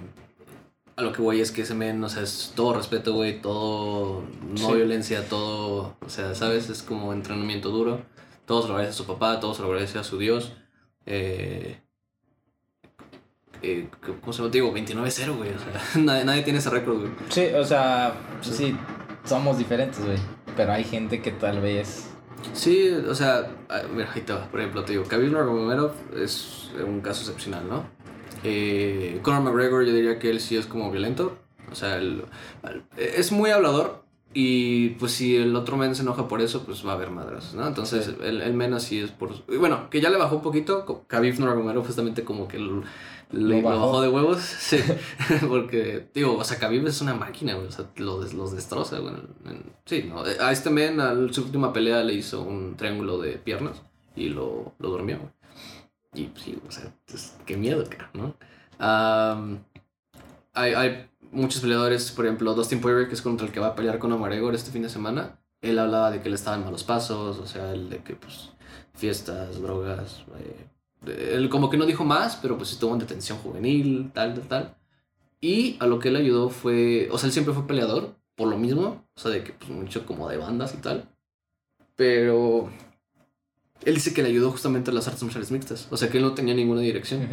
a 0.98 1.02
lo 1.02 1.12
que 1.12 1.22
voy 1.22 1.42
es 1.42 1.52
que 1.52 1.62
ese 1.64 1.74
men, 1.74 2.04
o 2.04 2.10
sea, 2.10 2.24
es 2.24 2.54
todo 2.56 2.74
respeto, 2.74 3.14
güey, 3.14 3.42
todo 3.42 4.24
no 4.50 4.58
Sí. 4.58 4.74
violencia, 4.74 5.28
todo, 5.28 5.98
o 6.06 6.10
sea, 6.10 6.34
¿sabes? 6.36 6.70
Es 6.70 6.82
como 6.84 7.12
entrenamiento 7.14 7.70
duro. 7.70 8.02
Todo 8.46 8.62
se 8.62 8.68
lo 8.70 8.76
agradece 8.76 8.94
a 8.96 8.98
su 8.98 9.06
papá, 9.06 9.40
todo 9.40 9.54
se 9.54 9.62
lo 9.62 9.68
agradece 9.70 9.98
a 10.00 10.04
su 10.04 10.18
Dios. 10.18 10.54
Eh, 11.06 11.80
eh, 13.62 13.90
¿Cómo 14.22 14.34
se 14.34 14.42
lo 14.42 14.50
digo? 14.50 14.72
29-0, 14.72 15.36
güey. 15.36 15.50
O 15.52 15.60
sea, 15.60 15.82
nadie, 16.04 16.26
nadie 16.26 16.44
tiene 16.44 16.60
ese 16.60 16.70
récord, 16.70 17.00
güey. 17.00 17.12
Sí, 17.30 17.46
o 17.56 17.64
sea, 17.64 18.14
Sí. 18.42 18.54
sí, 18.54 18.78
somos 19.26 19.58
diferentes, 19.58 20.04
güey. 20.06 20.18
Pero 20.56 20.72
hay 20.74 20.84
gente 20.84 21.22
que 21.22 21.32
tal 21.32 21.60
vez. 21.60 22.10
Sí, 22.54 22.90
o 22.90 23.16
sea, 23.16 23.50
mira, 23.94 24.10
ahí 24.14 24.22
te 24.22 24.32
va. 24.34 24.48
Por 24.50 24.60
ejemplo, 24.60 24.84
te 24.86 24.92
digo, 24.94 25.04
Khabib 25.06 25.32
Nurmagomedov 25.32 25.94
es 26.16 26.70
un 26.86 27.02
caso 27.02 27.22
excepcional, 27.22 27.68
¿no? 27.68 27.95
Eh, 28.46 29.20
Conor 29.24 29.42
McGregor, 29.44 29.86
yo 29.86 29.94
diría 29.94 30.20
que 30.20 30.30
él 30.30 30.40
sí 30.40 30.56
es 30.58 30.66
como 30.66 30.92
violento. 30.92 31.38
O 31.72 31.76
sea, 31.76 31.98
él- 31.98 32.24
es 32.98 33.32
muy 33.32 33.50
hablador. 33.52 34.04
Y 34.38 34.90
pues 35.00 35.14
si 35.14 35.38
el 35.38 35.56
otro 35.56 35.78
men 35.78 35.96
se 35.96 36.02
enoja 36.02 36.28
por 36.28 36.42
eso, 36.42 36.64
pues 36.66 36.86
va 36.86 36.92
a 36.92 36.96
haber 36.96 37.10
madras, 37.10 37.54
¿no? 37.54 37.66
Entonces, 37.66 38.06
Sí. 38.06 38.16
el, 38.22 38.42
el 38.42 38.54
men 38.54 38.74
así 38.74 39.00
es 39.00 39.10
por... 39.12 39.32
y 39.50 39.56
Bueno, 39.56 39.90
que 39.90 40.02
ya 40.02 40.10
le 40.10 40.18
bajó 40.18 40.36
un 40.36 40.42
poquito. 40.42 41.06
Khabib 41.08 41.40
Nurmagomedov 41.40 41.86
justamente 41.86 42.26
como 42.26 42.46
que 42.50 42.60
lo, 42.60 42.84
le- 43.32 43.62
lo 43.62 43.70
bajó. 43.70 44.02
de 44.02 44.10
huevos. 44.10 44.40
Sí, 44.60 44.78
porque, 45.48 46.08
digo, 46.14 46.36
o 46.38 46.44
sea, 46.44 46.60
Khabib 46.60 46.86
es 46.86 47.00
una 47.00 47.14
máquina, 47.14 47.54
güey. 47.56 47.68
O 47.68 47.72
sea, 47.72 47.86
lo 47.96 48.20
des- 48.20 48.34
los 48.34 48.52
destroza, 48.54 49.00
güey. 49.00 49.14
Sí, 49.86 50.04
¿no? 50.10 50.22
A 50.42 50.52
este 50.52 50.70
men, 50.70 51.00
a 51.00 51.14
su 51.32 51.44
última 51.44 51.72
pelea, 51.72 52.04
le 52.04 52.14
hizo 52.14 52.42
un 52.42 52.76
triángulo 52.76 53.18
de 53.20 53.38
piernas 53.38 53.82
y 54.18 54.28
lo, 54.28 54.74
lo 54.80 54.90
durmió, 54.90 55.18
güey. 55.18 55.30
Y 56.16 56.24
pues, 56.26 56.44
sí, 56.44 56.58
o 56.68 56.72
sea, 56.72 56.94
pues, 57.06 57.36
qué 57.46 57.58
miedo, 57.58 57.84
¿no? 58.14 58.36
Am, 58.80 59.60
hay, 60.54 60.74
hay 60.74 61.10
muchos 61.32 61.62
peleadores, 61.62 62.12
por 62.12 62.26
ejemplo, 62.26 62.54
Dustin 62.54 62.82
Poirier, 62.82 63.08
que 63.08 63.14
es 63.14 63.22
contra 63.22 63.46
el 63.46 63.54
que 63.54 63.60
va 63.60 63.68
a 63.68 63.76
pelear 63.76 64.00
con 64.00 64.12
McGregor 64.12 64.56
este 64.56 64.72
fin 64.72 64.82
de 64.82 64.90
semana. 64.90 65.38
Él 65.62 65.78
hablaba 65.80 66.12
de 66.12 66.22
que 66.22 66.30
él 66.30 66.34
estaba 66.34 66.56
en 66.58 66.64
malos 66.64 66.84
pasos, 66.84 67.38
o 67.38 67.48
sea, 67.48 67.72
el 67.72 67.90
de 67.90 68.00
que, 68.00 68.16
pues, 68.16 68.52
fiestas, 68.94 69.62
drogas. 69.62 70.24
eh, 70.40 70.68
él 71.34 71.50
como 71.50 71.70
que 71.70 71.78
no 71.78 71.86
dijo 71.86 72.04
más, 72.04 72.38
pero 72.38 72.58
pues 72.58 72.72
estuvo 72.72 72.94
en 72.94 73.00
detención 73.00 73.38
juvenil, 73.40 74.12
tal, 74.14 74.34
tal, 74.34 74.48
tal. 74.48 74.76
Y 75.42 75.78
a 75.80 75.86
lo 75.86 76.00
que 76.00 76.10
él 76.10 76.16
ayudó 76.16 76.50
fue, 76.50 77.10
o 77.12 77.18
sea, 77.18 77.28
él 77.28 77.34
siempre 77.34 77.54
fue 77.54 77.68
peleador, 77.68 78.16
por 78.36 78.48
lo 78.48 78.58
mismo, 78.58 79.06
o 79.16 79.20
sea, 79.20 79.32
de 79.32 79.44
que 79.44 79.54
pues 79.54 79.70
mucho 79.70 80.06
como 80.06 80.28
de 80.30 80.38
bandas 80.38 80.74
y 80.74 80.78
tal. 80.78 81.08
Pero 81.96 82.70
él 83.84 83.96
dice 83.96 84.14
que 84.14 84.24
le 84.24 84.30
ayudó 84.30 84.52
justamente 84.52 84.92
a 84.92 84.94
las 84.94 85.08
artes 85.08 85.24
marciales 85.24 85.52
mixtas, 85.52 85.88
o 85.92 85.98
sea, 85.98 86.10
que 86.10 86.18
él 86.18 86.24
no 86.24 86.34
tenía 86.34 86.54
ninguna 86.54 86.82
dirección 86.82 87.28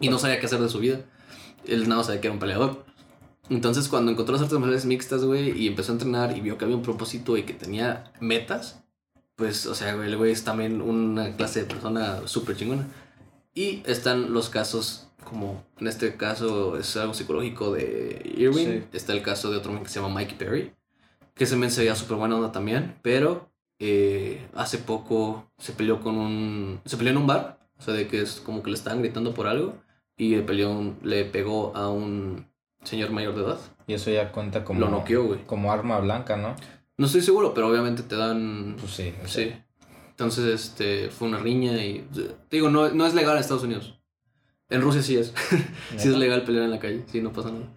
y 0.00 0.08
no 0.08 0.18
sabía 0.18 0.40
qué 0.40 0.46
hacer 0.46 0.60
de 0.60 0.68
su 0.68 0.78
vida. 0.78 1.00
Él 1.66 1.82
nada 1.82 1.96
más 1.96 2.06
sabía 2.06 2.20
que 2.20 2.28
era 2.28 2.34
un 2.34 2.40
peleador. 2.40 2.84
Entonces, 3.50 3.88
cuando 3.88 4.12
encontró 4.12 4.32
las 4.34 4.42
artes 4.42 4.58
marciales 4.58 4.84
mixtas, 4.84 5.24
güey, 5.24 5.58
y 5.58 5.68
empezó 5.68 5.92
a 5.92 5.94
entrenar 5.94 6.36
y 6.36 6.40
vio 6.40 6.58
que 6.58 6.64
había 6.64 6.76
un 6.76 6.82
propósito 6.82 7.36
y 7.36 7.44
que 7.44 7.54
tenía 7.54 8.12
metas, 8.20 8.82
pues, 9.36 9.66
o 9.66 9.74
sea, 9.74 9.92
el 9.92 10.16
güey 10.16 10.32
es 10.32 10.44
también 10.44 10.82
una 10.82 11.36
clase 11.36 11.60
de 11.60 11.66
persona 11.66 12.26
súper 12.26 12.56
chingona. 12.56 12.86
Y 13.54 13.82
están 13.86 14.32
los 14.32 14.50
casos, 14.50 15.08
como 15.24 15.64
en 15.78 15.86
este 15.86 16.16
caso 16.16 16.76
es 16.76 16.96
algo 16.96 17.14
psicológico 17.14 17.72
de 17.72 18.20
Irwin. 18.36 18.84
Sí. 18.90 18.96
Está 18.96 19.12
el 19.12 19.22
caso 19.22 19.50
de 19.50 19.56
otro 19.56 19.72
men 19.72 19.82
que 19.82 19.88
se 19.88 20.00
llama 20.00 20.14
Mike 20.14 20.34
Perry, 20.38 20.72
que 21.34 21.44
ese 21.44 21.56
men 21.56 21.70
se 21.70 21.80
veía 21.80 21.94
súper 21.94 22.18
buena 22.18 22.36
onda 22.36 22.52
también, 22.52 22.96
pero 23.02 23.50
eh, 23.78 24.46
hace 24.54 24.78
poco 24.78 25.50
se 25.58 25.72
peleó 25.72 26.00
con 26.00 26.16
un. 26.16 26.80
Se 26.84 26.96
peleó 26.96 27.12
en 27.12 27.18
un 27.18 27.26
bar, 27.26 27.58
o 27.78 27.82
sea, 27.82 27.94
de 27.94 28.06
que 28.08 28.20
es 28.22 28.40
como 28.44 28.62
que 28.62 28.70
le 28.70 28.76
estaban 28.76 29.00
gritando 29.00 29.34
por 29.34 29.46
algo 29.46 29.76
y 30.16 30.34
le, 30.36 30.42
peleó 30.42 30.70
un- 30.70 30.98
le 31.02 31.24
pegó 31.24 31.76
a 31.76 31.88
un 31.90 32.46
señor 32.82 33.10
mayor 33.10 33.34
de 33.36 33.42
edad. 33.42 33.58
Y 33.86 33.94
eso 33.94 34.10
ya 34.10 34.32
cuenta 34.32 34.64
como. 34.64 34.80
Lo 34.80 34.88
noqueó, 34.90 35.24
güey. 35.24 35.40
Como 35.46 35.72
arma 35.72 35.98
blanca, 36.00 36.36
¿no? 36.36 36.56
No 36.96 37.06
estoy 37.06 37.22
seguro, 37.22 37.54
pero 37.54 37.68
obviamente 37.68 38.02
te 38.02 38.16
dan. 38.16 38.76
Pues 38.80 38.92
sí. 38.92 39.14
o 39.24 39.28
sea, 39.28 39.44
Sí. 39.44 39.54
Entonces, 40.10 40.46
este, 40.46 41.10
fue 41.10 41.28
una 41.28 41.38
riña 41.38 41.76
y. 41.84 42.04
Te 42.12 42.56
digo, 42.56 42.70
no, 42.70 42.88
no 42.90 43.06
es 43.06 43.14
legal 43.14 43.34
en 43.36 43.40
Estados 43.40 43.62
Unidos. 43.62 44.00
En 44.68 44.82
Rusia 44.82 45.02
sí 45.02 45.16
es. 45.16 45.32
sí 45.96 46.08
es 46.08 46.16
legal 46.16 46.42
pelear 46.42 46.64
en 46.64 46.72
la 46.72 46.80
calle, 46.80 47.04
sí, 47.06 47.20
no 47.22 47.32
pasa 47.32 47.52
nada. 47.52 47.68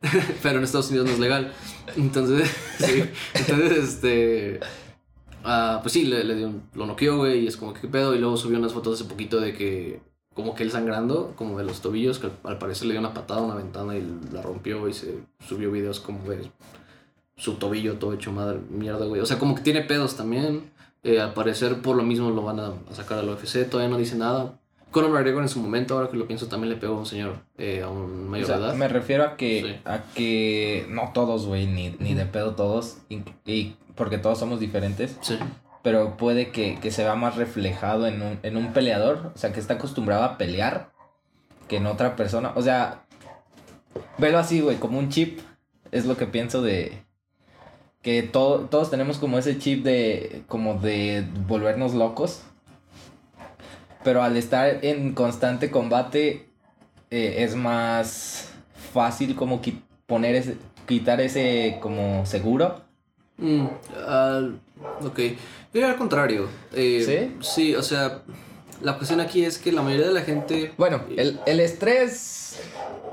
Pero 0.42 0.56
en 0.58 0.64
Estados 0.64 0.88
Unidos 0.88 1.06
no 1.08 1.12
es 1.12 1.18
legal. 1.18 1.52
Entonces, 1.96 2.50
sí. 2.78 3.04
Entonces, 3.34 3.78
este. 3.78 4.60
Ah, 5.44 5.78
pues 5.82 5.92
sí, 5.92 6.04
le, 6.04 6.24
le 6.24 6.34
dio 6.36 6.48
un- 6.48 6.62
lo 6.74 6.86
noqueó, 6.86 7.16
güey, 7.18 7.40
y 7.40 7.46
es 7.46 7.56
como 7.56 7.72
que 7.74 7.80
qué 7.82 7.88
pedo. 7.88 8.14
Y 8.14 8.18
luego 8.18 8.36
subió 8.36 8.58
unas 8.58 8.72
fotos 8.72 9.00
hace 9.00 9.08
poquito 9.08 9.40
de 9.40 9.52
que. 9.54 10.00
Como 10.34 10.54
que 10.54 10.62
él 10.62 10.70
sangrando, 10.70 11.32
como 11.36 11.58
de 11.58 11.64
los 11.64 11.80
tobillos, 11.80 12.18
que 12.20 12.26
al, 12.28 12.32
al 12.44 12.58
parecer 12.58 12.86
le 12.86 12.92
dio 12.94 13.00
una 13.00 13.12
patada 13.12 13.40
a 13.40 13.44
una 13.44 13.56
ventana 13.56 13.96
y 13.96 14.06
la 14.32 14.40
rompió 14.40 14.88
y 14.88 14.92
se 14.92 15.18
subió 15.46 15.72
videos 15.72 15.98
como 16.00 16.22
de 16.30 16.48
su 17.36 17.54
tobillo 17.54 17.94
todo 17.94 18.12
hecho 18.12 18.30
madre, 18.32 18.60
mierda, 18.70 19.06
güey. 19.06 19.20
O 19.20 19.26
sea, 19.26 19.38
como 19.38 19.54
que 19.54 19.62
tiene 19.62 19.82
pedos 19.82 20.16
también. 20.16 20.70
Eh, 21.02 21.20
al 21.20 21.32
parecer, 21.34 21.80
por 21.82 21.96
lo 21.96 22.02
mismo 22.04 22.30
lo 22.30 22.42
van 22.42 22.60
a, 22.60 22.66
a 22.90 22.94
sacar 22.94 23.18
al 23.18 23.28
UFC. 23.30 23.68
Todavía 23.68 23.90
no 23.90 23.98
dice 23.98 24.16
nada. 24.16 24.56
Conor 24.90 25.10
McGregor 25.10 25.42
en 25.42 25.48
su 25.48 25.60
momento, 25.60 25.94
ahora 25.94 26.08
que 26.10 26.16
lo 26.16 26.26
pienso, 26.26 26.46
también 26.48 26.70
le 26.74 26.76
pegó 26.76 26.94
a 26.96 26.98
un 26.98 27.06
señor, 27.06 27.34
eh, 27.58 27.82
a 27.82 27.88
un 27.88 28.26
O 28.26 28.30
mayor 28.30 28.46
sea, 28.46 28.58
de 28.58 28.64
edad. 28.66 28.74
me 28.74 28.88
refiero 28.88 29.24
a 29.24 29.36
que, 29.36 29.62
Sí. 29.62 29.80
a 29.84 30.02
que 30.14 30.86
no 30.90 31.12
todos, 31.14 31.46
güey, 31.46 31.66
ni, 31.66 31.94
ni 32.00 32.14
de 32.14 32.26
pedo 32.26 32.54
todos, 32.56 32.98
y, 33.08 33.20
y 33.46 33.76
porque 34.00 34.16
todos 34.16 34.38
somos 34.38 34.60
diferentes, 34.60 35.18
Sí. 35.20 35.38
pero 35.82 36.16
puede 36.16 36.50
que, 36.52 36.78
que 36.80 36.90
se 36.90 37.02
vea 37.04 37.16
más 37.16 37.36
reflejado 37.36 38.06
en 38.06 38.22
un, 38.22 38.38
en 38.42 38.56
un 38.56 38.72
peleador, 38.72 39.32
o 39.34 39.38
sea, 39.38 39.52
que 39.52 39.60
está 39.60 39.74
acostumbrado 39.74 40.24
a 40.24 40.38
pelear 40.38 40.90
que 41.68 41.76
en 41.76 41.86
otra 41.86 42.16
persona, 42.16 42.52
o 42.56 42.62
sea, 42.62 43.02
velo 44.16 44.38
así, 44.38 44.62
güey, 44.62 44.78
como 44.78 44.98
un 44.98 45.10
chip, 45.10 45.40
es 45.92 46.06
lo 46.06 46.16
que 46.16 46.24
pienso 46.24 46.62
de 46.62 47.02
que 48.00 48.22
to- 48.22 48.68
todos 48.70 48.90
tenemos 48.90 49.18
como 49.18 49.36
ese 49.36 49.58
chip 49.58 49.84
de, 49.84 50.44
como 50.48 50.76
de 50.80 51.26
volvernos 51.46 51.92
locos, 51.92 52.40
pero 54.02 54.22
al 54.22 54.38
estar 54.38 54.82
en 54.82 55.12
constante 55.12 55.70
combate 55.70 56.48
eh, 57.10 57.34
es 57.44 57.54
más 57.54 58.48
fácil 58.94 59.36
como 59.36 59.60
qui- 59.60 59.82
poner 60.06 60.36
ese, 60.36 60.56
quitar 60.86 61.20
ese 61.20 61.76
como 61.82 62.24
seguro. 62.24 62.88
Mm, 63.40 63.66
al- 64.06 64.60
ok. 65.04 65.18
Yo 65.72 65.86
al 65.86 65.96
contrario. 65.96 66.48
Eh, 66.72 67.02
¿Sí? 67.06 67.36
Sí, 67.46 67.74
o 67.74 67.82
sea, 67.82 68.22
la 68.82 68.96
cuestión 68.96 69.20
aquí 69.20 69.44
es 69.44 69.58
que 69.58 69.72
la 69.72 69.82
mayoría 69.82 70.06
de 70.08 70.12
la 70.14 70.22
gente. 70.22 70.72
Bueno, 70.76 71.02
el, 71.16 71.40
el 71.46 71.60
estrés 71.60 72.60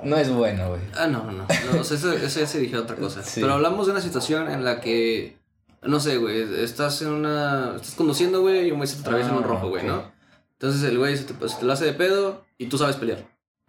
no 0.04 0.18
es 0.18 0.30
bueno, 0.30 0.70
güey. 0.70 0.82
Ah, 0.96 1.08
no, 1.08 1.24
no, 1.24 1.32
no. 1.32 1.46
no 1.74 1.82
o 1.82 1.84
sea, 1.84 1.98
eso, 1.98 2.12
eso 2.14 2.40
ya 2.40 2.48
se 2.48 2.60
dije 2.60 2.78
otra 2.78 2.96
cosa. 2.96 3.24
Sí. 3.26 3.42
Pero 3.42 3.54
hablamos 3.54 3.86
de 3.86 3.92
una 3.94 4.02
situación 4.02 4.50
en 4.50 4.64
la 4.66 4.82
que. 4.82 5.38
No 5.84 6.00
sé, 6.00 6.18
güey. 6.18 6.42
Estás 6.64 7.02
en 7.04 7.10
una. 7.10 7.74
Estás 7.76 7.96
conduciendo, 7.96 8.42
güey, 8.42 8.68
y 8.68 8.72
un 8.72 8.78
güey 8.78 8.88
se 8.88 8.96
te 8.96 9.02
atraviesa 9.02 9.30
en 9.30 9.38
un 9.38 9.44
Ah, 9.44 9.48
rojo, 9.48 9.70
güey. 9.70 9.86
¿no? 9.86 10.12
Entonces 10.54 10.84
el 10.90 10.98
güey 10.98 11.16
se 11.16 11.26
te, 11.26 11.50
se 11.50 11.56
te 11.58 11.66
lo 11.66 11.74
hace 11.74 11.86
de 11.86 11.94
pedo 11.94 12.44
y 12.58 12.66
tú 12.66 12.78
sabes 12.80 12.96
pelear. 12.96 13.24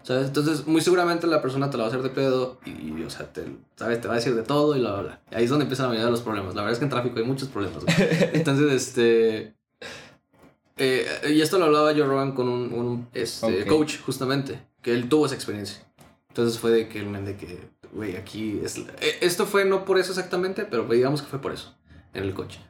¿Sabes? 0.09 0.29
Entonces, 0.29 0.67
muy 0.67 0.81
seguramente 0.81 1.27
la 1.27 1.43
persona 1.43 1.69
te 1.69 1.77
la 1.77 1.83
va 1.83 1.89
a 1.89 1.93
hacer 1.93 2.03
de 2.03 2.09
pedo 2.09 2.59
y, 2.65 2.71
y, 2.71 3.05
o 3.07 3.11
sea, 3.11 3.31
te, 3.31 3.45
¿sabes? 3.77 4.01
Te 4.01 4.09
va 4.09 4.15
a 4.15 4.17
decir 4.17 4.35
de 4.35 4.43
todo 4.43 4.75
y 4.75 4.81
bla, 4.81 4.93
bla, 4.95 5.03
bla. 5.03 5.21
Ahí 5.33 5.45
es 5.45 5.51
donde 5.51 5.65
empiezan 5.65 5.85
la 5.85 5.89
mayoría 5.91 6.07
de 6.07 6.11
los 6.13 6.23
problemas. 6.23 6.55
La 6.55 6.63
verdad 6.63 6.73
es 6.73 6.79
que 6.79 6.85
en 6.87 6.91
tráfico 6.91 7.19
hay 7.19 7.27
muchos 7.27 7.49
problemas, 7.49 7.85
güey. 7.85 7.95
Entonces, 8.33 8.73
este. 8.73 9.55
eh, 10.79 11.07
y 11.29 11.41
esto 11.43 11.59
lo 11.59 11.67
hablaba 11.67 11.93
yo, 11.93 12.07
Rogan, 12.07 12.33
con 12.33 12.49
un, 12.49 12.73
un, 12.73 13.09
este, 13.13 13.63
Ok. 13.65 13.69
coach, 13.69 13.99
justamente, 14.01 14.61
que 14.81 14.95
él 14.95 15.11
tuvo 15.11 15.27
esa 15.27 15.35
experiencia. 15.35 15.83
Entonces 16.29 16.59
fue 16.59 16.71
de 16.71 16.89
que 16.89 17.01
el 17.01 17.07
men 17.07 17.25
de 17.25 17.37
que, 17.37 17.69
güey, 17.93 18.17
aquí 18.17 18.61
es. 18.65 18.79
eh, 18.79 19.19
Esto 19.21 19.45
fue 19.45 19.65
no 19.67 19.85
por 19.85 19.99
eso 19.99 20.13
exactamente, 20.13 20.65
pero 20.65 20.85
digamos 20.85 21.21
que 21.21 21.29
fue 21.29 21.41
por 21.41 21.53
eso, 21.53 21.75
en 22.15 22.23
el 22.25 22.33
coche. 22.33 22.61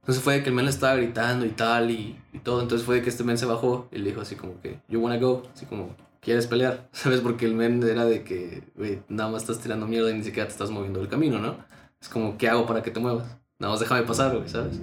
Entonces 0.00 0.22
fue 0.22 0.34
de 0.34 0.42
que 0.42 0.48
el 0.50 0.54
men 0.54 0.64
le 0.64 0.72
estaba 0.72 0.96
gritando 0.96 1.46
y 1.46 1.50
tal 1.50 1.90
y, 1.90 2.18
y 2.32 2.38
todo. 2.40 2.60
Entonces 2.60 2.84
fue 2.84 2.96
de 2.96 3.02
que 3.02 3.08
este 3.10 3.22
men 3.24 3.38
se 3.38 3.46
bajó 3.46 3.88
y 3.92 3.98
le 3.98 4.10
dijo 4.10 4.20
así 4.20 4.34
como 4.34 4.60
que, 4.60 4.80
you 4.88 4.98
wanna 5.00 5.18
go, 5.18 5.44
así 5.54 5.64
como, 5.66 5.94
¿quieres 6.22 6.46
pelear? 6.46 6.88
¿Sabes? 6.92 7.20
Porque 7.20 7.44
el 7.44 7.54
men 7.54 7.82
era 7.82 8.06
de 8.06 8.24
que, 8.24 8.62
güey, 8.74 9.02
nada 9.08 9.28
más 9.30 9.42
estás 9.42 9.58
tirando 9.58 9.86
mierda 9.86 10.10
y 10.10 10.14
ni 10.14 10.24
siquiera 10.24 10.46
te 10.46 10.52
estás 10.52 10.70
moviendo 10.70 11.00
del 11.00 11.10
camino, 11.10 11.38
¿no? 11.38 11.56
Es 12.00 12.08
como, 12.08 12.38
¿qué 12.38 12.48
hago 12.48 12.64
para 12.66 12.82
que 12.82 12.90
te 12.90 13.00
muevas? 13.00 13.26
Nada 13.58 13.72
más 13.72 13.80
déjame 13.80 14.02
pasar, 14.04 14.34
güey, 14.34 14.48
¿sabes? 14.48 14.80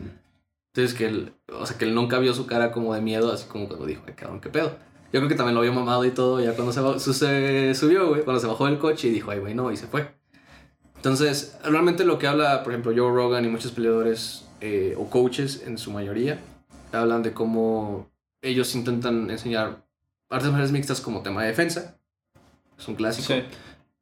Entonces 0.73 0.95
que 0.97 1.05
él, 1.07 1.33
o 1.51 1.65
sea, 1.65 1.77
que 1.77 1.85
él 1.85 1.95
nunca 1.95 2.19
vio 2.19 2.33
su 2.35 2.45
cara 2.45 2.71
como 2.71 2.93
de 2.93 3.01
miedo, 3.01 3.31
así 3.31 3.47
como 3.47 3.67
cuando 3.67 3.87
dijo, 3.87 4.03
ay, 4.07 4.13
cabrón, 4.13 4.39
qué 4.39 4.49
pedo. 4.49 4.77
Yo 5.11 5.19
creo 5.19 5.27
que 5.27 5.33
también 5.35 5.55
lo 5.55 5.61
vio 5.61 5.73
mamado 5.73 6.05
y 6.05 6.11
todo, 6.11 6.39
ya 6.39 6.53
cuando 6.53 6.71
se, 6.71 6.99
su- 7.03 7.13
se 7.13 7.73
subió, 7.73 8.09
güey, 8.09 8.21
cuando 8.21 8.39
se 8.39 8.45
bajó 8.45 8.67
del 8.67 8.77
coche 8.77 9.07
y 9.07 9.11
dijo, 9.11 9.31
ay, 9.31 9.39
güey, 9.39 9.55
no, 9.55 9.71
y 9.71 9.77
se 9.77 9.87
fue. 9.87 10.11
Entonces, 10.95 11.57
realmente 11.63 12.03
lo 12.05 12.19
que 12.19 12.27
habla, 12.27 12.63
por 12.63 12.73
ejemplo, 12.73 12.91
Joe 12.95 13.11
Rogan 13.11 13.45
y 13.45 13.47
muchos 13.49 13.71
peleadores 13.71 14.45
eh, 14.61 14.95
o 14.97 15.09
coaches 15.09 15.63
en 15.65 15.77
su 15.77 15.91
mayoría, 15.91 16.39
hablan 16.91 17.23
de 17.23 17.33
cómo 17.33 18.09
ellos 18.41 18.75
intentan 18.75 19.31
enseñar 19.31 19.85
artes 20.29 20.49
marciales 20.49 20.71
mixtas 20.71 21.01
como 21.01 21.21
tema 21.21 21.41
de 21.41 21.49
defensa. 21.49 21.97
Es 22.77 22.87
un 22.87 22.95
clásico. 22.95 23.33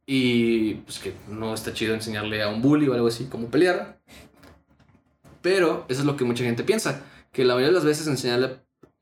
Y 0.06 0.76
pues 0.76 0.99
que 0.99 1.14
no 1.30 1.54
está 1.54 1.74
chido 1.74 1.94
enseñarle 1.94 2.41
a 2.41 2.49
un 2.49 2.62
bully 2.62 2.88
o 2.88 2.94
algo 2.94 3.08
así 3.08 3.26
cómo 3.26 3.48
pelear. 3.48 3.99
Pero 5.41 5.86
eso 5.90 6.02
es 6.02 6.06
lo 6.06 6.16
que 6.18 6.24
mucha 6.24 6.44
gente 6.44 6.64
piensa. 6.64 7.04
Que 7.32 7.44
la 7.44 7.54
mayoría 7.54 7.70
de 7.70 7.76
las 7.76 7.86
veces 7.86 8.08
enseñarle 8.08 8.60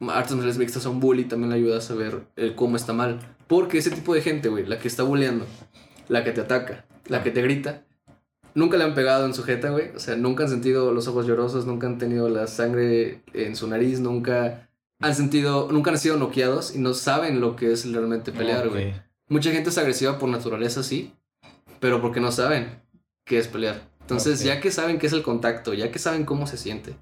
artes 0.07 0.31
marciales 0.31 0.57
mixtas 0.57 0.85
a 0.85 0.89
un 0.89 0.99
bully 0.99 1.25
también 1.25 1.49
le 1.49 1.57
ayuda 1.57 1.77
a 1.77 1.81
saber 1.81 2.21
eh, 2.35 2.53
cómo 2.55 2.75
está 2.75 2.93
mal. 2.93 3.19
Porque 3.47 3.77
ese 3.77 3.91
tipo 3.91 4.13
de 4.13 4.21
gente, 4.21 4.49
güey, 4.49 4.65
la 4.65 4.79
que 4.79 4.87
está 4.87 5.03
bulleando, 5.03 5.45
la 6.07 6.23
que 6.23 6.31
te 6.31 6.41
ataca, 6.41 6.85
la 7.07 7.23
que 7.23 7.31
te 7.31 7.41
grita. 7.41 7.83
Nunca 8.55 8.77
le 8.77 8.85
han 8.85 8.95
pegado 8.95 9.25
en 9.25 9.33
su 9.33 9.43
jeta, 9.43 9.69
güey. 9.69 9.89
O 9.95 9.99
sea, 9.99 10.15
nunca 10.15 10.43
han 10.43 10.49
sentido 10.49 10.93
los 10.93 11.07
ojos 11.07 11.27
llorosos, 11.27 11.65
nunca 11.65 11.87
han 11.87 11.97
tenido 11.97 12.29
la 12.29 12.47
sangre 12.47 13.21
en 13.33 13.55
su 13.55 13.67
nariz, 13.67 13.99
nunca 13.99 14.69
han 14.99 15.15
sentido, 15.15 15.69
nunca 15.71 15.91
han 15.91 15.97
sido 15.97 16.17
noqueados 16.17 16.75
y 16.75 16.79
no 16.79 16.93
saben 16.93 17.41
lo 17.41 17.55
que 17.55 17.71
es 17.71 17.89
realmente 17.91 18.31
pelear, 18.31 18.69
güey. 18.69 18.93
Mucha 19.27 19.51
gente 19.51 19.69
es 19.69 19.77
agresiva 19.77 20.17
por 20.19 20.29
naturaleza, 20.29 20.83
sí, 20.83 21.13
pero 21.79 22.01
porque 22.01 22.19
no 22.19 22.31
saben 22.31 22.79
qué 23.25 23.37
es 23.39 23.47
pelear. 23.47 23.81
Entonces, 24.01 24.39
ya 24.43 24.61
que 24.61 24.71
saben 24.71 24.99
qué 24.99 25.07
es 25.07 25.13
el 25.13 25.23
contacto, 25.23 25.73
ya 25.73 25.91
que 25.91 25.99
saben 25.99 26.25
cómo 26.25 26.45
se 26.47 26.57
siente, 26.57 26.95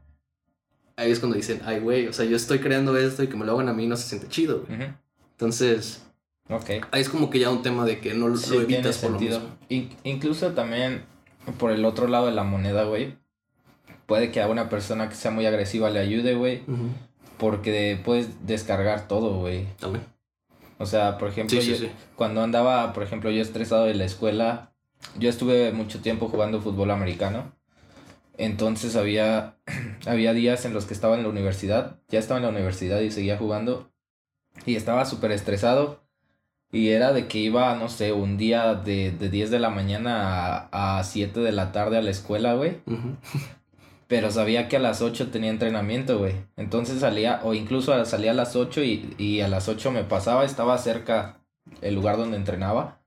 ahí 0.95 1.11
es 1.11 1.20
cuando 1.20 1.36
dicen, 1.36 1.61
ay, 1.65 1.80
güey, 1.80 2.07
o 2.07 2.14
sea, 2.14 2.26
yo 2.26 2.36
estoy 2.38 2.60
creando 2.60 2.98
esto 2.98 3.24
y 3.24 3.28
que 3.28 3.36
me 3.36 3.45
lo 3.45 3.53
hagan 3.53 3.68
a 3.70 3.74
mí 3.74 3.88
no 3.88 3.98
se 3.98 4.07
siente 4.07 4.28
chido, 4.30 4.64
güey. 4.68 4.80
Entonces, 5.32 6.03
ahí 6.91 7.02
es 7.02 7.10
como 7.10 7.30
que 7.30 7.40
ya 7.40 7.49
un 7.49 7.61
tema 7.61 7.86
de 7.86 7.99
que 7.99 8.14
no 8.14 8.28
lo, 8.30 8.38
Sí, 8.38 8.56
evitas 8.64 8.98
por 8.99 9.11
lo 9.11 9.20
mismo. 9.40 9.56
In- 9.70 9.90
incluso 10.03 10.52
también 10.53 11.03
por 11.60 11.72
el 11.72 11.84
otro 11.86 12.07
lado 12.07 12.28
de 12.28 12.32
la 12.32 12.44
moneda, 12.44 12.86
güey. 12.86 13.18
Puede 14.06 14.32
que 14.32 14.41
a 14.41 14.48
una 14.48 14.70
persona 14.70 15.10
que 15.10 15.15
sea 15.15 15.32
muy 15.32 15.45
agresiva 15.45 15.90
le 15.90 15.99
ayude, 15.99 16.36
güey. 16.36 16.64
Porque 17.38 17.99
puedes 18.03 18.45
descargar 18.45 19.07
todo, 19.07 19.39
güey. 19.39 19.65
También. 19.80 20.05
O 20.77 20.85
sea, 20.85 21.18
por 21.18 21.30
ejemplo, 21.30 21.60
Sí, 21.60 21.65
sí, 21.65 21.72
yo- 21.72 21.88
sí. 21.88 21.91
cuando 22.15 22.41
andaba, 22.43 22.93
por 22.93 23.03
ejemplo, 23.03 23.30
yo 23.31 23.41
estresado 23.41 23.85
de 23.85 23.95
la 23.95 24.05
escuela, 24.05 24.72
yo 25.18 25.30
estuve 25.30 25.72
mucho 25.72 25.99
tiempo 26.01 26.27
jugando 26.30 26.61
fútbol 26.61 26.91
americano. 26.91 27.53
Entonces 28.38 28.95
había, 28.95 29.55
había 30.07 30.34
días 30.34 30.65
en 30.65 30.73
los 30.73 30.85
que 30.85 30.93
estaba 30.93 31.15
en 31.15 31.23
la 31.23 31.30
universidad, 31.30 31.99
ya 32.10 32.19
estaba 32.19 32.39
en 32.39 32.43
la 32.45 32.51
universidad 32.51 32.99
y 33.01 33.11
seguía 33.11 33.38
jugando. 33.38 33.91
Y 34.65 34.76
estaba 34.76 35.05
súper 35.05 35.31
estresado. 35.31 36.01
Y 36.72 36.89
era 36.89 37.14
de 37.14 37.27
que 37.27 37.38
iba, 37.38 37.76
no 37.76 37.88
sé, 37.88 38.14
un 38.14 38.35
día 38.38 38.73
de, 38.73 39.11
de 39.11 39.30
10 39.30 39.51
de 39.51 39.60
la 39.60 39.69
mañana 39.69 40.68
a, 40.72 40.97
a 40.99 41.03
7 41.03 41.39
de 41.41 41.51
la 41.51 41.72
tarde 41.72 41.97
a 41.97 42.01
la 42.01 42.10
escuela, 42.10 42.55
güey. 42.55 42.80
Ujú. 42.88 43.15
Pero 44.07 44.31
sabía 44.31 44.67
que 44.67 44.75
a 44.77 44.80
las 44.80 45.01
8 45.01 45.30
tenía 45.31 45.49
entrenamiento, 45.49 46.19
güey. 46.19 46.34
Entonces 46.57 46.99
salía, 46.99 47.39
o 47.43 47.53
incluso 47.53 48.03
salía 48.05 48.31
a 48.31 48.35
las 48.35 48.55
8 48.55 48.84
y, 48.84 49.15
y 49.17 49.41
a 49.41 49.47
las 49.47 49.67
8 49.69 49.91
me 49.91 50.03
pasaba, 50.03 50.45
estaba 50.45 50.77
cerca 50.77 51.39
el 51.81 51.95
lugar 51.95 52.17
donde 52.17 52.38
entrenaba. 52.38 52.99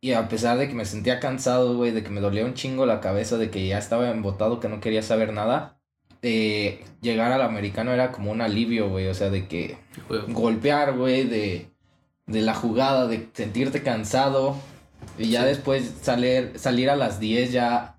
Y 0.00 0.12
a 0.12 0.28
pesar 0.28 0.58
de 0.58 0.68
que 0.68 0.74
me 0.74 0.84
sentía 0.84 1.18
cansado, 1.20 1.76
güey, 1.76 1.90
de 1.92 2.02
que 2.02 2.10
me 2.10 2.20
dolía 2.20 2.44
un 2.44 2.54
chingo 2.54 2.84
la 2.84 3.00
cabeza, 3.00 3.38
de 3.38 3.50
que 3.50 3.66
ya 3.66 3.78
estaba 3.78 4.10
embotado, 4.10 4.60
que 4.60 4.68
no 4.68 4.80
quería 4.80 5.02
saber 5.02 5.32
nada, 5.32 5.78
eh, 6.20 6.84
llegar 7.00 7.32
al 7.32 7.40
americano 7.42 7.90
era 7.92 8.12
como 8.12 8.30
un 8.30 8.42
alivio, 8.42 8.90
güey. 8.90 9.06
O 9.08 9.14
sea, 9.14 9.30
de 9.30 9.46
que 9.48 9.78
Juego. 10.08 10.26
golpear, 10.28 10.94
güey, 10.98 11.24
de, 11.24 11.70
de 12.26 12.40
la 12.42 12.54
jugada, 12.54 13.06
de 13.06 13.28
sentirte 13.32 13.82
cansado. 13.82 14.56
Y 15.18 15.30
ya 15.30 15.40
Sí. 15.42 15.46
después 15.46 15.94
salir, 16.02 16.52
salir 16.56 16.90
a 16.90 16.96
las 16.96 17.18
10 17.20 17.52
ya, 17.52 17.93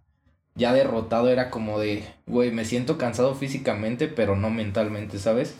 ya 0.56 0.73
derrotado 0.73 1.30
era 1.30 1.49
como 1.49 1.80
de, 1.80 2.03
güey, 2.26 2.52
me 2.52 2.65
siento 2.65 2.98
cansado 2.98 3.36
físicamente, 3.36 4.07
pero 4.07 4.36
no 4.36 4.49
mentalmente, 4.49 5.19
¿sabes? 5.19 5.56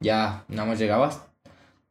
Ya, 0.00 0.44
nada 0.48 0.68
más 0.68 0.78
llegabas, 0.78 1.22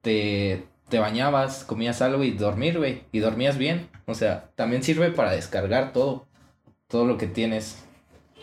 te, 0.01 0.65
te 0.89 0.99
bañabas, 0.99 1.63
comías 1.63 2.01
algo 2.01 2.23
y 2.23 2.31
dormir, 2.31 2.77
güey, 2.77 3.03
y 3.11 3.19
dormías 3.19 3.57
bien. 3.57 3.89
O 4.05 4.13
sea, 4.13 4.49
también 4.55 4.83
sirve 4.83 5.11
para 5.11 5.31
descargar 5.31 5.93
todo, 5.93 6.25
todo 6.87 7.05
lo 7.05 7.17
que 7.17 7.27
tienes. 7.27 7.77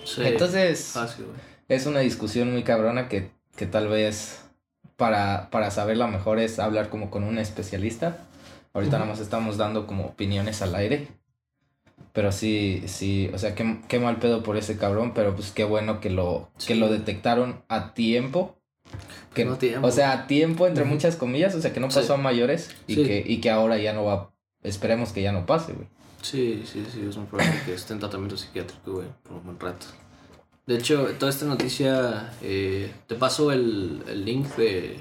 Sí. 0.05 0.23
Entonces, 0.25 0.91
Fácil, 0.93 1.27
es 1.69 1.87
una 1.87 2.01
discusión 2.01 2.53
muy 2.53 2.63
cabrona 2.63 3.09
que, 3.09 3.31
que 3.57 3.67
tal 3.67 3.89
vez 3.89 4.45
para, 4.97 5.51
para 5.51 5.71
saberla 5.71 6.07
mejor 6.07 6.39
es 6.39 6.59
hablar 6.59 6.89
como 6.89 7.11
con 7.11 7.25
un 7.25 7.39
especialista. 7.39 8.19
Ahorita 8.73 8.99
nada 8.99 9.11
más 9.11 9.21
estamos 9.21 9.57
dando 9.57 9.87
como 9.87 10.07
opiniones 10.07 10.63
al 10.63 10.75
aire. 10.75 11.09
Pero 12.13 12.33
sí, 12.33 12.83
sí, 12.87 13.31
o 13.33 13.39
sea, 13.39 13.55
qué, 13.55 13.81
qué 13.89 14.01
mal 14.01 14.17
pedo 14.17 14.43
por 14.43 14.57
ese 14.57 14.77
cabrón, 14.77 15.13
pero 15.15 15.35
pues 15.37 15.53
qué 15.53 15.65
bueno 15.65 16.01
que 16.01 16.11
lo, 16.11 16.49
que 16.67 16.75
lo 16.75 16.89
detectaron 16.91 17.63
a 17.69 17.95
tiempo. 17.95 18.57
Que, 19.35 19.45
No 19.45 19.57
tiempo. 19.57 19.87
O 19.87 19.91
sea, 19.91 20.13
a 20.13 20.27
tiempo 20.27 20.67
entre 20.67 20.85
muchas 20.85 21.15
comillas, 21.17 21.55
o 21.55 21.61
sea, 21.61 21.73
que 21.73 21.81
no 21.81 21.91
Sí. 21.91 22.01
pasó 22.01 22.15
a 22.15 22.17
mayores 22.17 22.71
y, 22.87 22.95
Sí. 22.97 23.05
que, 23.05 23.23
y 23.27 23.41
que 23.41 23.51
ahora 23.51 23.77
ya 23.79 23.93
no 23.93 24.05
va, 24.05 24.33
esperemos 24.63 25.13
que 25.13 25.23
ya 25.23 25.31
no 25.33 25.47
pase, 25.47 25.75
güey. 25.75 25.87
Sí, 26.23 26.65
sí, 26.65 26.85
sí, 26.93 27.05
es 27.09 27.17
muy 27.17 27.27
probable 27.27 27.55
que 27.65 27.75
esté 27.75 27.93
en 27.93 28.01
tratamiento 28.01 28.37
psiquiátrico, 28.37 28.93
güey, 28.95 29.07
por 29.23 29.35
un 29.35 29.45
buen 29.45 29.61
rato. 29.61 29.87
De 30.67 30.77
hecho, 30.77 31.07
toda 31.19 31.31
esta 31.31 31.45
noticia, 31.47 32.33
eh, 32.43 32.91
te 33.07 33.15
paso 33.15 33.53
el, 33.53 34.03
el 34.09 34.25
link 34.25 34.47
de, 34.57 34.97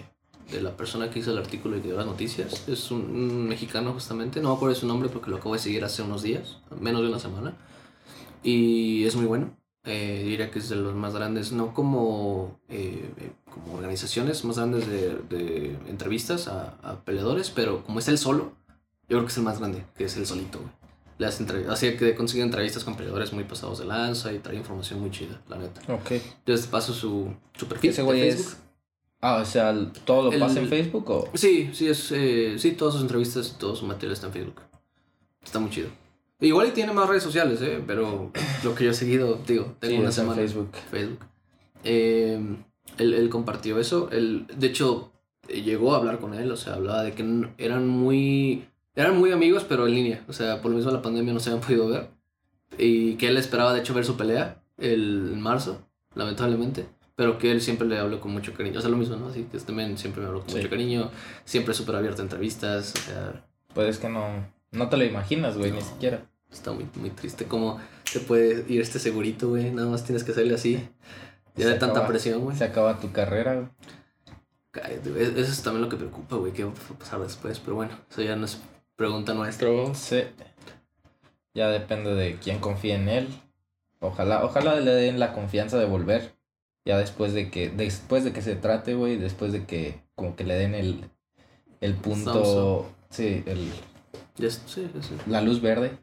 de 0.52 0.62
la 0.62 0.76
persona 0.78 1.10
que 1.10 1.20
hizo 1.20 1.32
el 1.32 1.38
artículo 1.38 1.78
y 1.78 1.82
que 1.82 1.88
dio 1.88 1.98
las 1.98 2.06
noticias. 2.06 2.68
Es 2.68 2.92
un, 2.92 3.02
un 3.02 3.48
mexicano 3.48 3.94
justamente, 3.94 4.42
no 4.42 4.50
me 4.50 4.56
acuerdo 4.56 4.76
su 4.76 4.88
nombre 4.88 5.10
porque 5.10 5.30
lo 5.30 5.38
acabo 5.38 5.54
de 5.54 5.60
seguir 5.60 5.84
hace 5.84 6.02
unos 6.02 6.24
días, 6.24 6.60
menos 6.80 7.02
de 7.02 7.10
una 7.10 7.20
semana. 7.20 7.56
Y 8.44 9.06
es 9.06 9.16
muy 9.16 9.26
bueno. 9.26 9.58
Eh, 9.84 10.24
diría 10.26 10.52
que 10.52 10.60
es 10.60 10.68
de 10.68 10.76
los 10.76 10.94
más 10.96 11.14
grandes, 11.14 11.54
no 11.54 11.74
como, 11.74 12.60
eh, 12.68 13.10
eh, 13.18 13.32
como 13.54 13.76
organizaciones 13.76 14.44
más 14.44 14.58
grandes 14.58 14.86
de, 14.86 15.16
de 15.30 15.78
entrevistas 15.88 16.50
a, 16.50 16.76
a 16.84 17.06
peleadores, 17.06 17.52
pero 17.52 17.86
como 17.86 18.00
es 18.00 18.08
él 18.10 18.18
solo, 18.18 18.52
yo 19.08 19.18
creo 19.18 19.22
que 19.22 19.32
es 19.32 19.38
el 19.38 19.44
más 19.44 19.60
grande, 19.60 19.86
que 19.98 20.04
es 20.04 20.18
el 20.18 20.26
solito, 20.26 20.60
güey. 20.60 20.72
Entrev- 21.20 21.70
Así 21.70 21.96
que 21.96 22.16
consigue 22.16 22.44
entrevistas 22.44 22.84
con 22.84 22.96
peleadores 22.96 23.32
muy 23.32 23.46
pasados 23.46 23.80
de 23.80 23.86
lanza 23.86 24.34
y 24.34 24.40
trae 24.40 24.58
información 24.58 25.00
muy 25.00 25.10
chida, 25.10 25.42
la 25.48 25.58
neta. 25.58 25.82
Ok. 25.92 26.22
Te 26.44 26.58
paso 26.70 26.94
su, 26.94 27.34
su 27.58 27.68
perfil 27.68 27.90
Ese 27.92 28.04
güey 28.04 28.28
es... 28.28 28.58
Ah, 29.22 29.40
o 29.42 29.46
sea, 29.46 29.76
¿todo 30.06 30.24
lo 30.26 30.32
El- 30.32 30.40
pasa 30.40 30.60
en 30.60 30.68
Facebook 30.68 31.10
o...? 31.10 31.30
Sí, 31.34 31.70
sí, 31.74 31.88
es, 31.88 32.12
eh, 32.12 32.56
sí, 32.60 32.74
todas 32.74 32.94
sus 32.94 33.02
entrevistas 33.04 33.54
y 33.56 33.60
todo 33.60 33.76
su 33.76 33.86
material 33.86 34.14
está 34.14 34.28
en 34.28 34.34
Facebook. 34.34 34.62
Está 35.44 35.60
muy 35.60 35.70
chido. 35.72 35.90
Igual 36.40 36.68
y 36.68 36.72
tiene 36.72 36.94
más 36.94 37.10
redes 37.10 37.24
sociales, 37.24 37.60
eh, 37.62 37.84
pero 37.86 38.32
lo 38.64 38.76
que 38.76 38.84
yo 38.86 38.92
he 38.92 38.94
seguido, 38.94 39.40
digo, 39.48 39.76
tengo 39.80 39.94
Sí, 39.96 40.00
una 40.00 40.10
es 40.10 40.18
en 40.18 40.24
semana. 40.24 40.42
Facebook. 40.42 40.70
Facebook. 40.92 41.26
Eh, 41.84 42.40
él, 42.98 43.14
él 43.14 43.30
compartió 43.30 43.80
eso. 43.80 44.10
Él, 44.12 44.46
de 44.56 44.68
hecho, 44.68 45.12
eh, 45.48 45.62
llegó 45.62 45.94
a 45.94 45.98
hablar 45.98 46.20
con 46.20 46.34
él. 46.34 46.52
O 46.52 46.58
sea, 46.58 46.74
hablaba 46.76 47.04
de 47.04 47.14
que 47.14 47.24
eran 47.58 47.88
muy. 47.88 48.66
Eran 48.96 49.18
muy 49.18 49.32
amigos, 49.32 49.64
pero 49.68 49.88
en 49.88 49.96
línea. 49.96 50.26
O 50.28 50.34
sea, 50.34 50.62
por 50.62 50.72
lo 50.72 50.78
mismo 50.78 50.92
la 50.92 51.02
pandemia 51.02 51.34
no 51.34 51.40
se 51.40 51.50
habían 51.50 51.64
podido 51.64 51.88
ver. 51.88 52.10
Y 52.78 53.16
que 53.16 53.30
él 53.30 53.38
esperaba, 53.38 53.74
de 53.74 53.80
hecho, 53.80 53.94
ver 53.94 54.06
su 54.06 54.18
pelea 54.18 54.62
el, 54.78 55.32
en 55.34 55.42
marzo, 55.42 55.82
lamentablemente. 56.16 56.86
Pero 57.18 57.38
que 57.40 57.52
él 57.52 57.60
siempre 57.62 57.86
le 57.88 57.98
habló 57.98 58.22
con 58.22 58.32
mucho 58.32 58.54
cariño. 58.54 58.78
O 58.78 58.82
sea, 58.82 58.90
lo 58.90 58.96
mismo, 58.96 59.16
¿no? 59.18 59.28
Así 59.28 59.44
que 59.52 59.58
también 59.58 59.98
siempre 59.98 60.22
me 60.22 60.28
habló 60.28 60.42
con 60.42 60.52
Sí. 60.52 60.58
mucho 60.58 60.70
cariño. 60.70 61.12
Siempre 61.44 61.74
súper 61.74 61.96
abierto 61.96 62.22
a 62.22 62.24
entrevistas. 62.24 62.94
O 62.96 63.00
sea, 63.00 63.44
Pues 63.74 63.90
es 63.90 63.98
que 63.98 64.08
no, 64.08 64.24
no 64.72 64.88
te 64.88 64.98
lo 64.98 65.04
imaginas, 65.04 65.58
güey, 65.58 65.72
ni 65.72 65.82
siquiera. 65.82 66.22
está 66.52 66.72
muy, 66.72 66.88
muy 66.96 67.10
triste. 67.10 67.46
Cómo 67.46 67.80
se 68.06 68.20
puede 68.22 68.64
ir 68.72 68.80
este 68.82 69.00
segurito, 69.00 69.50
güey. 69.50 69.70
Nada 69.72 69.90
más 69.90 70.04
tienes 70.06 70.24
que 70.24 70.32
hacerle 70.32 70.54
así. 70.56 70.88
Ya 71.56 71.66
Se 71.66 71.70
de 71.72 71.76
tanta 71.80 72.06
presión, 72.08 72.42
güey. 72.42 72.56
Se 72.56 72.64
acaba 72.64 73.00
tu 73.00 73.12
carrera, 73.12 73.56
güey. 73.56 73.68
Cállate, 74.72 75.10
güey. 75.10 75.24
Eso 75.24 75.40
es 75.52 75.62
también 75.64 75.82
lo 75.84 75.90
que 75.90 75.98
preocupa, 75.98 76.36
güey. 76.36 76.54
¿Qué 76.54 76.64
va 76.64 76.72
a 76.72 77.00
pasar 77.00 77.20
después? 77.20 77.60
Pero 77.60 77.76
bueno, 77.76 77.92
eso 78.12 78.22
ya 78.22 78.36
no 78.36 78.46
es 78.46 78.62
pregunta 78.96 79.34
nuestra. 79.34 79.68
Sí. 79.96 80.22
Ya 81.56 81.70
depende 81.70 82.14
de 82.14 82.36
quién 82.38 82.60
confíe 82.60 82.94
en 82.94 83.10
él. 83.10 83.28
Ojalá, 84.00 84.46
ojalá 84.46 84.76
le 84.80 84.92
den 84.92 85.20
la 85.20 85.34
confianza 85.34 85.80
de 85.80 85.86
volver. 85.86 86.37
Ya 86.88 86.98
después 86.98 87.34
de 87.34 87.52
que, 87.52 87.70
después 87.70 88.24
de 88.24 88.32
que 88.32 88.42
se 88.42 88.56
trate, 88.56 88.94
güey, 88.94 89.18
después 89.18 89.52
de 89.52 89.66
que 89.66 90.00
como 90.16 90.38
que 90.38 90.46
le 90.46 90.56
den 90.56 90.74
el, 90.74 91.04
el 91.82 91.96
punto, 91.96 92.90
sí, 93.10 93.44
el, 93.46 93.74
sí, 94.38 94.62
sí, 94.66 94.90
la 95.26 95.42
luz 95.42 95.62
verde. 95.62 95.98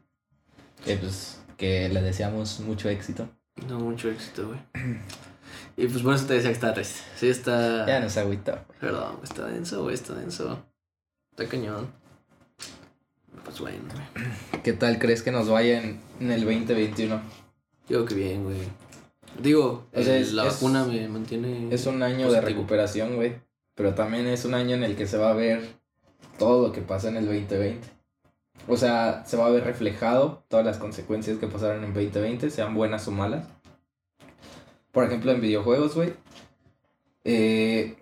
Eh, 0.85 0.95
pues 1.01 1.41
que 1.57 1.89
le 1.89 2.03
deseamos 2.03 2.59
mucho 2.59 2.87
éxito. 2.87 3.27
No, 3.67 3.79
mucho 3.79 4.11
éxito, 4.11 4.49
güey. 4.49 4.59
Y 5.75 5.87
pues 5.87 6.03
por 6.03 6.13
eso 6.13 6.27
te 6.27 6.35
decía 6.35 6.51
que 6.51 6.53
está 6.53 6.73
triste. 6.73 7.01
Sí, 7.15 7.29
está. 7.29 7.87
Ya 7.87 7.99
nos 7.99 8.15
agüita. 8.17 8.63
Perdón, 8.79 9.17
está 9.23 9.47
denso, 9.47 9.81
güey, 9.81 9.95
está 9.95 10.13
denso. 10.13 10.63
Está 11.31 11.49
cañón. 11.49 11.91
Pues 13.43 13.59
bueno, 13.59 13.83
güey. 13.91 14.61
¿Qué 14.63 14.73
tal 14.73 14.99
crees 14.99 15.23
que 15.23 15.31
nos 15.31 15.49
vaya 15.49 15.81
en, 15.81 15.99
en 16.19 16.31
el 16.31 16.45
2021? 16.45 17.19
Digo 17.89 18.05
que 18.05 18.13
bien, 18.13 18.43
güey. 18.43 18.59
Digo, 19.41 19.85
O 19.93 20.01
sea, 20.03 20.17
es- 20.17 20.33
la 20.33 20.47
es- 20.47 20.53
vacuna 20.53 20.85
me 20.85 21.07
mantiene. 21.07 21.67
Es 21.73 21.85
un 21.87 22.01
año 22.03 22.31
de 22.31 22.41
recuperación, 22.41 23.15
güey. 23.15 23.35
Pero 23.75 23.93
también 23.93 24.27
es 24.27 24.45
un 24.45 24.53
año 24.53 24.75
en 24.75 24.83
el 24.83 24.95
que 24.95 25.05
se 25.07 25.17
va 25.17 25.31
a 25.31 25.33
ver 25.33 25.61
todo 26.39 26.67
lo 26.67 26.71
que 26.73 26.81
pasó 26.81 27.09
en 27.09 27.17
el 27.17 27.25
2020. 27.25 27.87
O 28.67 28.77
sea, 28.77 29.23
se 29.25 29.35
va 29.37 29.47
a 29.47 29.49
ver 29.49 29.63
reflejado 29.65 30.43
todas 30.47 30.65
las 30.65 30.77
consecuencias 30.77 31.37
que 31.37 31.47
pasaron 31.47 31.83
en 31.83 31.93
2020, 31.93 32.49
sean 32.49 32.73
buenas 32.73 33.07
o 33.07 33.11
malas. 33.11 33.45
Por 34.91 35.03
ejemplo, 35.03 35.31
en 35.31 35.41
videojuegos, 35.41 35.95
güey. 35.95 36.13
eh, 37.27 37.97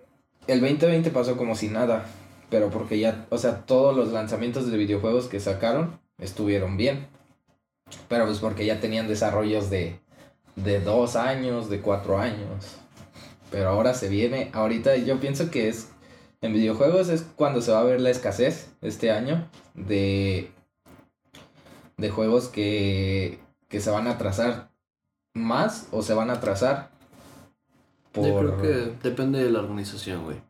el 0.46 0.60
2020 0.60 1.10
pasó 1.10 1.36
como 1.36 1.54
si 1.54 1.68
nada. 1.68 2.04
Pero 2.50 2.70
porque 2.70 2.98
ya, 2.98 3.26
o 3.30 3.38
sea, 3.38 3.64
todos 3.64 3.96
los 3.96 4.12
lanzamientos 4.12 4.70
de 4.70 4.76
videojuegos 4.76 5.26
que 5.28 5.40
sacaron 5.40 5.98
estuvieron 6.18 6.76
bien. 6.76 7.08
Pero 8.08 8.26
pues 8.26 8.38
porque 8.38 8.64
ya 8.66 8.80
tenían 8.80 9.08
desarrollos 9.08 9.70
de, 9.70 9.98
de 10.56 10.80
dos 10.80 11.16
años, 11.16 11.68
de 11.68 11.80
cuatro 11.80 12.18
años. 12.18 12.76
Pero 13.50 13.68
ahora 13.68 13.94
se 13.94 14.08
viene, 14.08 14.50
ahorita 14.52 14.96
yo 14.96 15.20
pienso 15.20 15.50
que 15.50 15.68
es, 15.68 15.90
en 16.40 16.52
videojuegos 16.52 17.08
es 17.08 17.22
cuando 17.36 17.60
se 17.60 17.72
va 17.72 17.80
a 17.80 17.84
ver 17.84 18.00
la 18.00 18.10
escasez 18.10 18.68
este 18.80 19.10
año 19.10 19.48
de, 19.74 20.50
de 21.96 22.10
juegos 22.10 22.48
que, 22.48 23.38
que 23.68 23.80
se 23.80 23.90
van 23.90 24.06
a 24.06 24.12
atrasar 24.12 24.70
más 25.34 25.88
o 25.90 26.02
se 26.02 26.14
van 26.14 26.30
a 26.30 26.34
atrasar 26.34 26.90
por... 28.12 28.26
Yo 28.26 28.38
creo 28.38 28.62
que 28.62 29.08
depende 29.08 29.42
de 29.42 29.50
la 29.50 29.60
organización, 29.60 30.24
güey. 30.24 30.40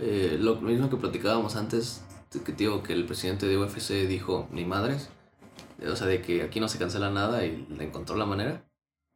Eh, 0.00 0.36
lo 0.40 0.56
mismo 0.56 0.90
que 0.90 0.96
platicábamos 0.96 1.56
antes, 1.56 2.02
que 2.44 2.52
digo 2.52 2.82
que 2.82 2.92
el 2.92 3.06
presidente 3.06 3.46
de 3.46 3.58
UFC 3.58 4.06
dijo, 4.06 4.46
ni 4.52 4.64
madres, 4.64 5.08
o 5.86 5.96
sea, 5.96 6.06
de 6.06 6.20
que 6.20 6.42
aquí 6.42 6.60
no 6.60 6.68
se 6.68 6.78
cancela 6.78 7.10
nada 7.10 7.44
y 7.44 7.66
le 7.70 7.84
encontró 7.84 8.16
la 8.16 8.26
manera. 8.26 8.67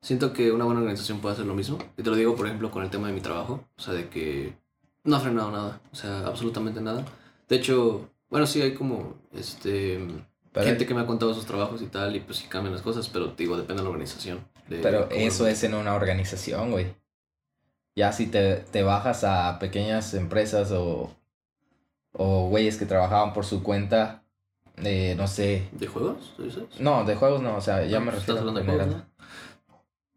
Siento 0.03 0.33
que 0.33 0.53
una 0.53 0.65
buena 0.65 0.81
organización 0.81 1.21
puede 1.21 1.35
hacer 1.35 1.47
lo 1.47 1.55
mismo. 1.55 1.79
Y 1.97 2.03
te 2.03 2.11
lo 2.11 2.17
digo, 2.17 2.37
por 2.37 2.47
ejemplo, 2.47 2.71
con 2.71 2.83
el 2.83 2.91
tema 2.91 3.07
de 3.07 3.15
mi 3.15 3.21
trabajo. 3.21 3.65
O 3.77 3.81
sea, 3.81 3.95
de 3.95 4.09
que 4.09 4.53
no 5.05 5.17
ha 5.17 5.21
frenado 5.21 5.51
nada. 5.51 5.81
O 5.93 5.95
sea, 5.95 6.27
absolutamente 6.27 6.81
nada. 6.81 7.05
De 7.49 7.57
hecho, 7.57 8.11
bueno, 8.29 8.47
sí 8.47 8.61
hay 8.61 8.75
como 8.75 9.15
este 9.33 10.01
gente 10.61 10.87
que 10.87 10.95
me 10.95 11.01
ha 11.01 11.07
contado 11.07 11.33
sus 11.33 11.47
trabajos 11.47 11.81
y 11.81 11.87
tal, 11.87 12.15
y 12.15 12.21
pues 12.21 12.39
sí 12.39 12.47
cambian 12.49 12.75
las 12.75 12.83
cosas, 12.83 13.09
pero 13.09 13.29
digo, 13.29 13.57
depende 13.57 13.81
de 13.81 13.85
la 13.85 13.91
organización. 13.91 14.41
pero 14.69 15.09
eso 15.11 15.47
es 15.47 15.65
en 15.65 15.75
una 15.75 15.95
organización, 15.95 16.71
güey. 16.71 16.95
Ya 17.95 18.13
si 18.13 18.27
te, 18.27 18.57
te 18.57 18.83
bajas 18.83 19.25
a 19.25 19.59
pequeñas 19.59 20.15
empresas 20.15 20.73
o, 20.73 21.11
o 22.13 22.49
güeyes 22.49 22.77
que 22.77 22.87
trabajaban 22.87 23.33
por 23.33 23.45
su 23.45 23.63
cuenta, 23.63 24.25
eh, 24.77 25.15
no 25.17 25.27
sé. 25.27 25.69
¿De 25.73 25.87
juegos? 25.87 26.35
No, 26.81 27.05
de 27.05 27.15
juegos 27.15 27.43
no, 27.43 27.57
o 27.57 27.61
sea, 27.61 27.85
ya 27.85 28.01
me 28.01 28.11
refiero 28.13 28.51
a 28.51 28.55
general. 28.55 29.07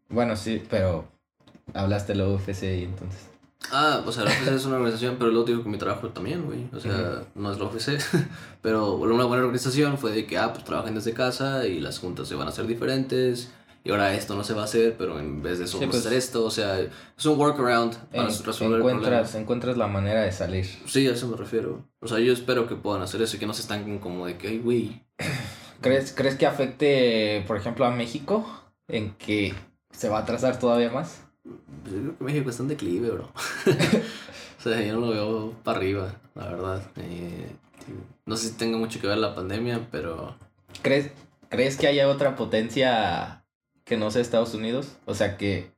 Bueno, 0.08 0.36
sí, 0.36 0.62
pero 0.68 1.06
hablaste 1.74 2.12
de 2.12 2.18
la 2.18 2.28
UFC 2.28 2.62
y 2.64 2.84
entonces. 2.84 3.28
Ah, 3.72 4.02
o 4.06 4.12
sea, 4.12 4.24
la 4.24 4.30
UFC 4.30 4.48
es 4.48 4.66
una 4.66 4.76
organización, 4.76 5.16
pero 5.18 5.30
luego 5.30 5.46
digo 5.46 5.62
que 5.62 5.68
mi 5.68 5.78
trabajo 5.78 6.08
también, 6.10 6.44
güey. 6.44 6.68
O 6.72 6.80
sea, 6.80 7.22
no 7.34 7.52
es 7.52 7.58
la 7.58 7.64
UFC. 7.64 7.98
pero 8.62 8.94
una 8.94 9.24
buena 9.24 9.42
organización 9.42 9.98
fue 9.98 10.12
de 10.12 10.26
que, 10.26 10.38
ah, 10.38 10.52
pues 10.52 10.64
trabajen 10.64 10.94
desde 10.94 11.12
casa 11.12 11.66
y 11.66 11.80
las 11.80 11.98
juntas 11.98 12.28
se 12.28 12.34
van 12.34 12.46
a 12.46 12.50
hacer 12.50 12.66
diferentes. 12.66 13.50
Y 13.82 13.90
ahora 13.90 14.14
esto 14.14 14.34
no 14.34 14.42
se 14.42 14.52
va 14.52 14.62
a 14.62 14.64
hacer, 14.64 14.96
pero 14.98 15.20
en 15.20 15.42
vez 15.42 15.60
de 15.60 15.64
eso 15.66 15.78
vamos 15.78 15.90
a 15.90 15.98
pues, 15.98 16.06
hacer 16.06 16.18
esto. 16.18 16.44
O 16.44 16.50
sea, 16.50 16.80
es 16.80 17.24
un 17.24 17.38
workaround 17.38 17.94
para 18.10 18.26
resolver 18.26 18.80
encuentras, 18.80 19.34
Encuentras 19.36 19.76
la 19.76 19.86
manera 19.86 20.22
de 20.22 20.32
salir. 20.32 20.66
Sí, 20.86 21.06
a 21.06 21.12
eso 21.12 21.28
me 21.28 21.36
refiero. 21.36 21.84
O 22.00 22.08
sea, 22.08 22.18
yo 22.18 22.32
espero 22.32 22.66
que 22.66 22.74
puedan 22.74 23.02
hacer 23.02 23.22
eso 23.22 23.36
y 23.36 23.38
que 23.38 23.46
no 23.46 23.54
se 23.54 23.62
estanquen 23.62 24.00
como 24.00 24.26
de 24.26 24.36
que, 24.36 24.48
ay, 24.48 24.58
güey. 24.58 25.02
¿Crees, 25.80 26.12
¿Crees 26.12 26.34
que 26.34 26.46
afecte, 26.46 27.44
por 27.46 27.56
ejemplo, 27.56 27.84
a 27.84 27.92
México? 27.92 28.44
En 28.88 29.14
que 29.14 29.54
se 29.96 30.08
va 30.08 30.18
a 30.18 30.22
atrasar 30.22 30.58
todavía 30.58 30.90
más. 30.90 31.22
Pues 31.82 31.94
yo 31.94 32.00
creo 32.00 32.18
que 32.18 32.24
México 32.24 32.50
está 32.50 32.62
en 32.62 32.68
declive, 32.68 33.10
bro. 33.10 33.24
o 34.58 34.62
sea, 34.62 34.80
yo 34.82 34.94
no 34.94 35.00
lo 35.00 35.08
veo 35.10 35.52
para 35.64 35.78
arriba, 35.78 36.14
la 36.34 36.48
verdad. 36.48 36.82
Eh, 36.96 37.50
no 38.26 38.36
sé 38.36 38.48
si 38.48 38.54
tenga 38.54 38.76
mucho 38.76 39.00
que 39.00 39.06
ver 39.06 39.18
la 39.18 39.34
pandemia, 39.34 39.88
pero... 39.90 40.36
¿Crees, 40.82 41.10
¿Crees 41.48 41.76
que 41.76 41.86
haya 41.86 42.08
otra 42.08 42.36
potencia 42.36 43.44
que 43.84 43.96
no 43.96 44.10
sea 44.10 44.22
Estados 44.22 44.54
Unidos? 44.54 44.96
O 45.06 45.14
sea, 45.14 45.36
que 45.36 45.70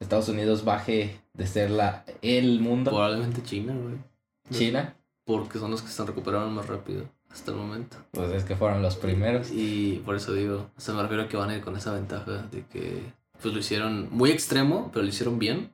Estados 0.00 0.28
Unidos 0.28 0.64
baje 0.64 1.20
de 1.34 1.46
ser 1.46 1.70
la 1.70 2.04
el 2.22 2.60
mundo. 2.60 2.90
Probablemente 2.90 3.42
China, 3.42 3.74
güey. 3.74 3.96
¿China? 4.50 4.96
Porque 5.24 5.58
son 5.58 5.70
los 5.70 5.82
que 5.82 5.88
se 5.88 6.04
recuperaron 6.04 6.52
más 6.52 6.66
rápido 6.66 7.04
hasta 7.30 7.52
el 7.52 7.58
momento. 7.58 7.96
Pues 8.10 8.32
es 8.32 8.44
que 8.44 8.56
fueron 8.56 8.82
los 8.82 8.96
primeros. 8.96 9.50
Y 9.52 10.02
por 10.04 10.16
eso 10.16 10.32
digo, 10.32 10.70
o 10.76 10.80
sea, 10.80 10.94
me 10.94 11.02
refiero 11.02 11.22
a 11.22 11.28
que 11.28 11.36
van 11.36 11.50
a 11.50 11.56
ir 11.56 11.62
con 11.62 11.76
esa 11.76 11.92
ventaja 11.92 12.48
de 12.50 12.64
que 12.66 13.02
pues 13.42 13.52
lo 13.52 13.60
hicieron 13.60 14.08
muy 14.10 14.30
extremo, 14.30 14.90
pero 14.92 15.02
lo 15.02 15.08
hicieron 15.08 15.38
bien. 15.38 15.72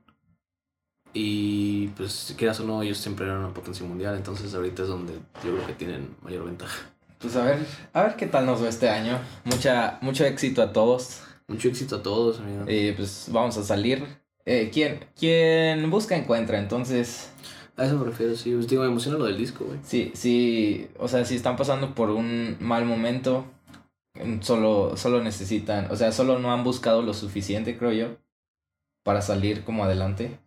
Y 1.13 1.89
pues, 1.89 2.13
si 2.13 2.35
quieras 2.35 2.61
o 2.61 2.65
no, 2.65 2.83
ellos 2.83 2.99
siempre 2.99 3.27
eran 3.27 3.39
una 3.39 3.55
potencia 3.55 3.87
mundial, 3.87 4.17
entonces 4.17 4.55
ahorita 4.55 4.83
es 4.83 4.89
donde 4.89 5.15
yo 5.45 5.55
creo 5.55 5.67
que 5.67 5.73
tienen 5.75 6.17
mayor 6.23 6.45
ventaja. 6.45 6.91
Pues 7.19 7.35
a 7.35 7.45
ver, 7.45 7.59
a 7.93 8.03
ver 8.03 8.17
qué 8.17 8.27
tal 8.27 8.47
nos 8.47 8.63
va 8.63 8.69
este 8.69 8.89
año. 8.89 9.19
Mucha, 9.45 9.99
mucho 10.03 10.25
éxito 10.25 10.63
a 10.63 10.73
todos. 10.73 11.23
Mucho 11.49 11.69
éxito 11.69 11.97
a 11.97 12.03
todos, 12.03 12.39
amigo. 12.41 12.65
Y 12.71 12.93
pues 12.93 13.27
vamos 13.31 13.57
a 13.57 13.65
salir. 13.65 14.05
Eh, 14.45 14.71
quien, 14.73 15.01
quien 15.19 15.91
busca 15.91 16.17
encuentra, 16.17 16.59
entonces. 16.59 17.31
A 17.77 17.87
eso 17.87 17.97
me 17.97 18.05
refiero, 18.05 18.37
sí. 18.37 18.53
Pues, 18.53 18.69
digo, 18.69 18.83
me 18.83 18.89
emociona 18.89 19.19
lo 19.19 19.25
del 19.25 19.37
disco, 19.37 19.65
güey. 19.65 19.79
Sí, 19.83 20.13
sí. 20.15 20.89
O 20.99 21.09
sea, 21.09 21.25
si 21.25 21.35
están 21.35 21.57
pasando 21.57 21.95
por 21.95 22.11
un 22.11 22.57
mal 22.61 22.85
momento, 22.85 23.47
Solo, 24.41 24.97
solo 24.97 25.23
necesitan, 25.23 25.91
o 25.91 25.97
sea, 25.97 26.11
solo 26.11 26.39
no 26.39 26.53
han 26.53 26.65
buscado 26.65 27.03
lo 27.03 27.15
suficiente, 27.15 27.79
creo 27.79 27.93
yo, 27.93 28.17
para 29.05 29.23
salir 29.23 29.63
como 29.65 29.85
adelante. 29.85 30.39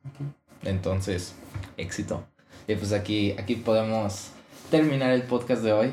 Entonces, 0.64 1.36
éxito. 1.78 2.26
Y 2.68 2.76
pues 2.76 2.92
aquí, 2.92 3.32
aquí 3.38 3.56
podemos 3.56 4.32
terminar 4.70 5.12
el 5.12 5.24
podcast 5.24 5.64
de 5.64 5.74
hoy. 5.74 5.92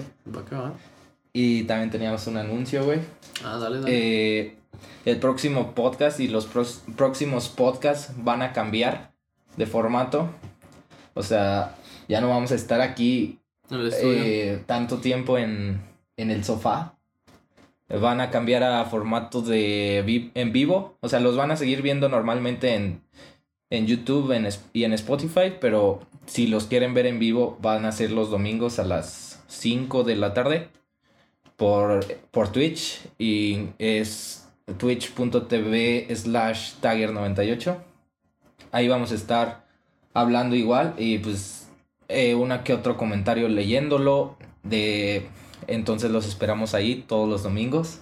Y 1.32 1.64
también 1.64 1.90
teníamos 1.90 2.26
un 2.26 2.36
anuncio, 2.36 2.84
güey. 2.84 3.00
Ah, 3.44 3.58
dale, 3.58 3.80
dale. 3.80 3.90
Eh, 3.92 4.56
el 5.04 5.18
próximo 5.20 5.74
podcast 5.74 6.18
y 6.18 6.28
los 6.28 6.48
próximos 6.96 7.48
podcasts 7.48 8.12
van 8.16 8.42
a 8.42 8.52
cambiar 8.52 9.12
de 9.56 9.66
formato. 9.66 10.28
O 11.14 11.22
sea, 11.22 11.76
ya 12.08 12.20
no 12.20 12.28
vamos 12.28 12.50
a 12.50 12.56
estar 12.56 12.80
aquí 12.80 13.38
eh, 13.70 14.62
tanto 14.66 14.98
tiempo 14.98 15.38
en, 15.38 15.80
en 16.16 16.30
el 16.30 16.44
sofá 16.44 16.97
van 17.88 18.20
a 18.20 18.30
cambiar 18.30 18.62
a 18.62 18.84
formato 18.84 19.42
de 19.42 20.30
en 20.34 20.52
vivo. 20.52 20.96
O 21.00 21.08
sea, 21.08 21.20
los 21.20 21.36
van 21.36 21.50
a 21.50 21.56
seguir 21.56 21.82
viendo 21.82 22.08
normalmente 22.08 22.74
en, 22.74 23.02
en 23.70 23.86
YouTube 23.86 24.34
y 24.72 24.84
en 24.84 24.92
Spotify, 24.92 25.54
pero 25.60 26.00
si 26.26 26.46
los 26.46 26.66
quieren 26.66 26.94
ver 26.94 27.06
en 27.06 27.18
vivo, 27.18 27.58
van 27.60 27.84
a 27.84 27.92
ser 27.92 28.10
los 28.10 28.30
domingos 28.30 28.78
a 28.78 28.84
las 28.84 29.42
5 29.48 30.04
de 30.04 30.16
la 30.16 30.34
tarde 30.34 30.68
por, 31.56 32.04
por 32.30 32.52
Twitch 32.52 33.00
y 33.18 33.68
es 33.78 34.48
twitch.tv 34.76 36.14
slash 36.14 36.74
tagger98. 36.80 37.76
Ahí 38.70 38.88
vamos 38.88 39.12
a 39.12 39.14
estar 39.14 39.66
hablando 40.12 40.56
igual 40.56 40.94
y 40.98 41.18
pues 41.18 41.68
eh, 42.08 42.34
una 42.34 42.64
que 42.64 42.74
otro 42.74 42.96
comentario 42.96 43.48
leyéndolo 43.48 44.36
de 44.62 45.26
entonces 45.68 46.10
los 46.10 46.26
esperamos 46.26 46.74
ahí 46.74 47.04
todos 47.06 47.28
los 47.28 47.44
domingos. 47.44 48.00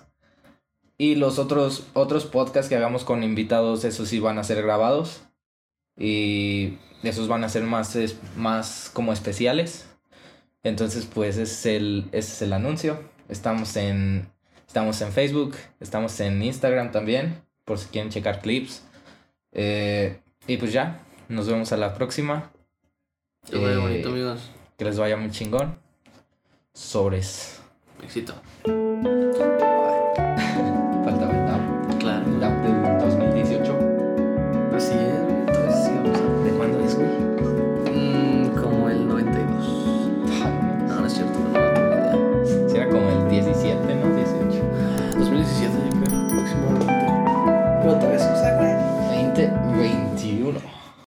Y 0.99 1.17
los 1.17 1.39
otros, 1.39 1.87
otros 1.93 2.25
podcasts 2.25 2.71
que 2.71 2.77
hagamos 2.77 3.05
con 3.05 3.23
invitados, 3.23 3.85
esos 3.85 4.09
sí 4.09 4.19
van 4.19 4.39
a 4.39 4.45
ser 4.45 4.63
grabados. 4.63 5.23
Y 5.99 6.79
esos 7.03 7.29
van 7.29 7.45
a 7.45 7.49
ser 7.49 7.65
más, 7.65 7.97
más 8.37 8.91
como 8.93 9.13
especiales. 9.13 9.87
Entonces, 10.63 11.07
pues 11.07 11.37
ese 11.37 11.43
es 11.43 11.67
el, 11.67 12.09
ese 12.13 12.33
es 12.33 12.43
el 12.43 12.53
anuncio. 12.53 12.99
Estamos 13.29 13.77
en, 13.77 14.29
estamos 14.67 15.01
en 15.01 15.13
Facebook, 15.13 15.57
estamos 15.81 16.19
en 16.21 16.43
Instagram 16.43 16.93
también, 16.93 17.43
por 17.65 17.79
si 17.79 17.89
quieren 17.89 18.11
checar 18.11 18.41
clips. 18.41 18.83
Eh, 19.53 20.21
y 20.47 20.57
pues 20.57 20.73
ya, 20.73 21.05
nos 21.29 21.47
vemos 21.47 21.73
a 21.73 21.77
la 21.77 21.95
próxima. 21.95 22.53
Que 23.51 23.59
vaya 23.59 23.79
bonito, 23.79 24.09
amigos. 24.09 24.51
Que 24.77 24.85
les 24.85 24.99
vaya 24.99 25.17
muy 25.17 25.31
chingón. 25.31 25.79
Sobres. 26.73 27.56
Éxito. 28.03 28.35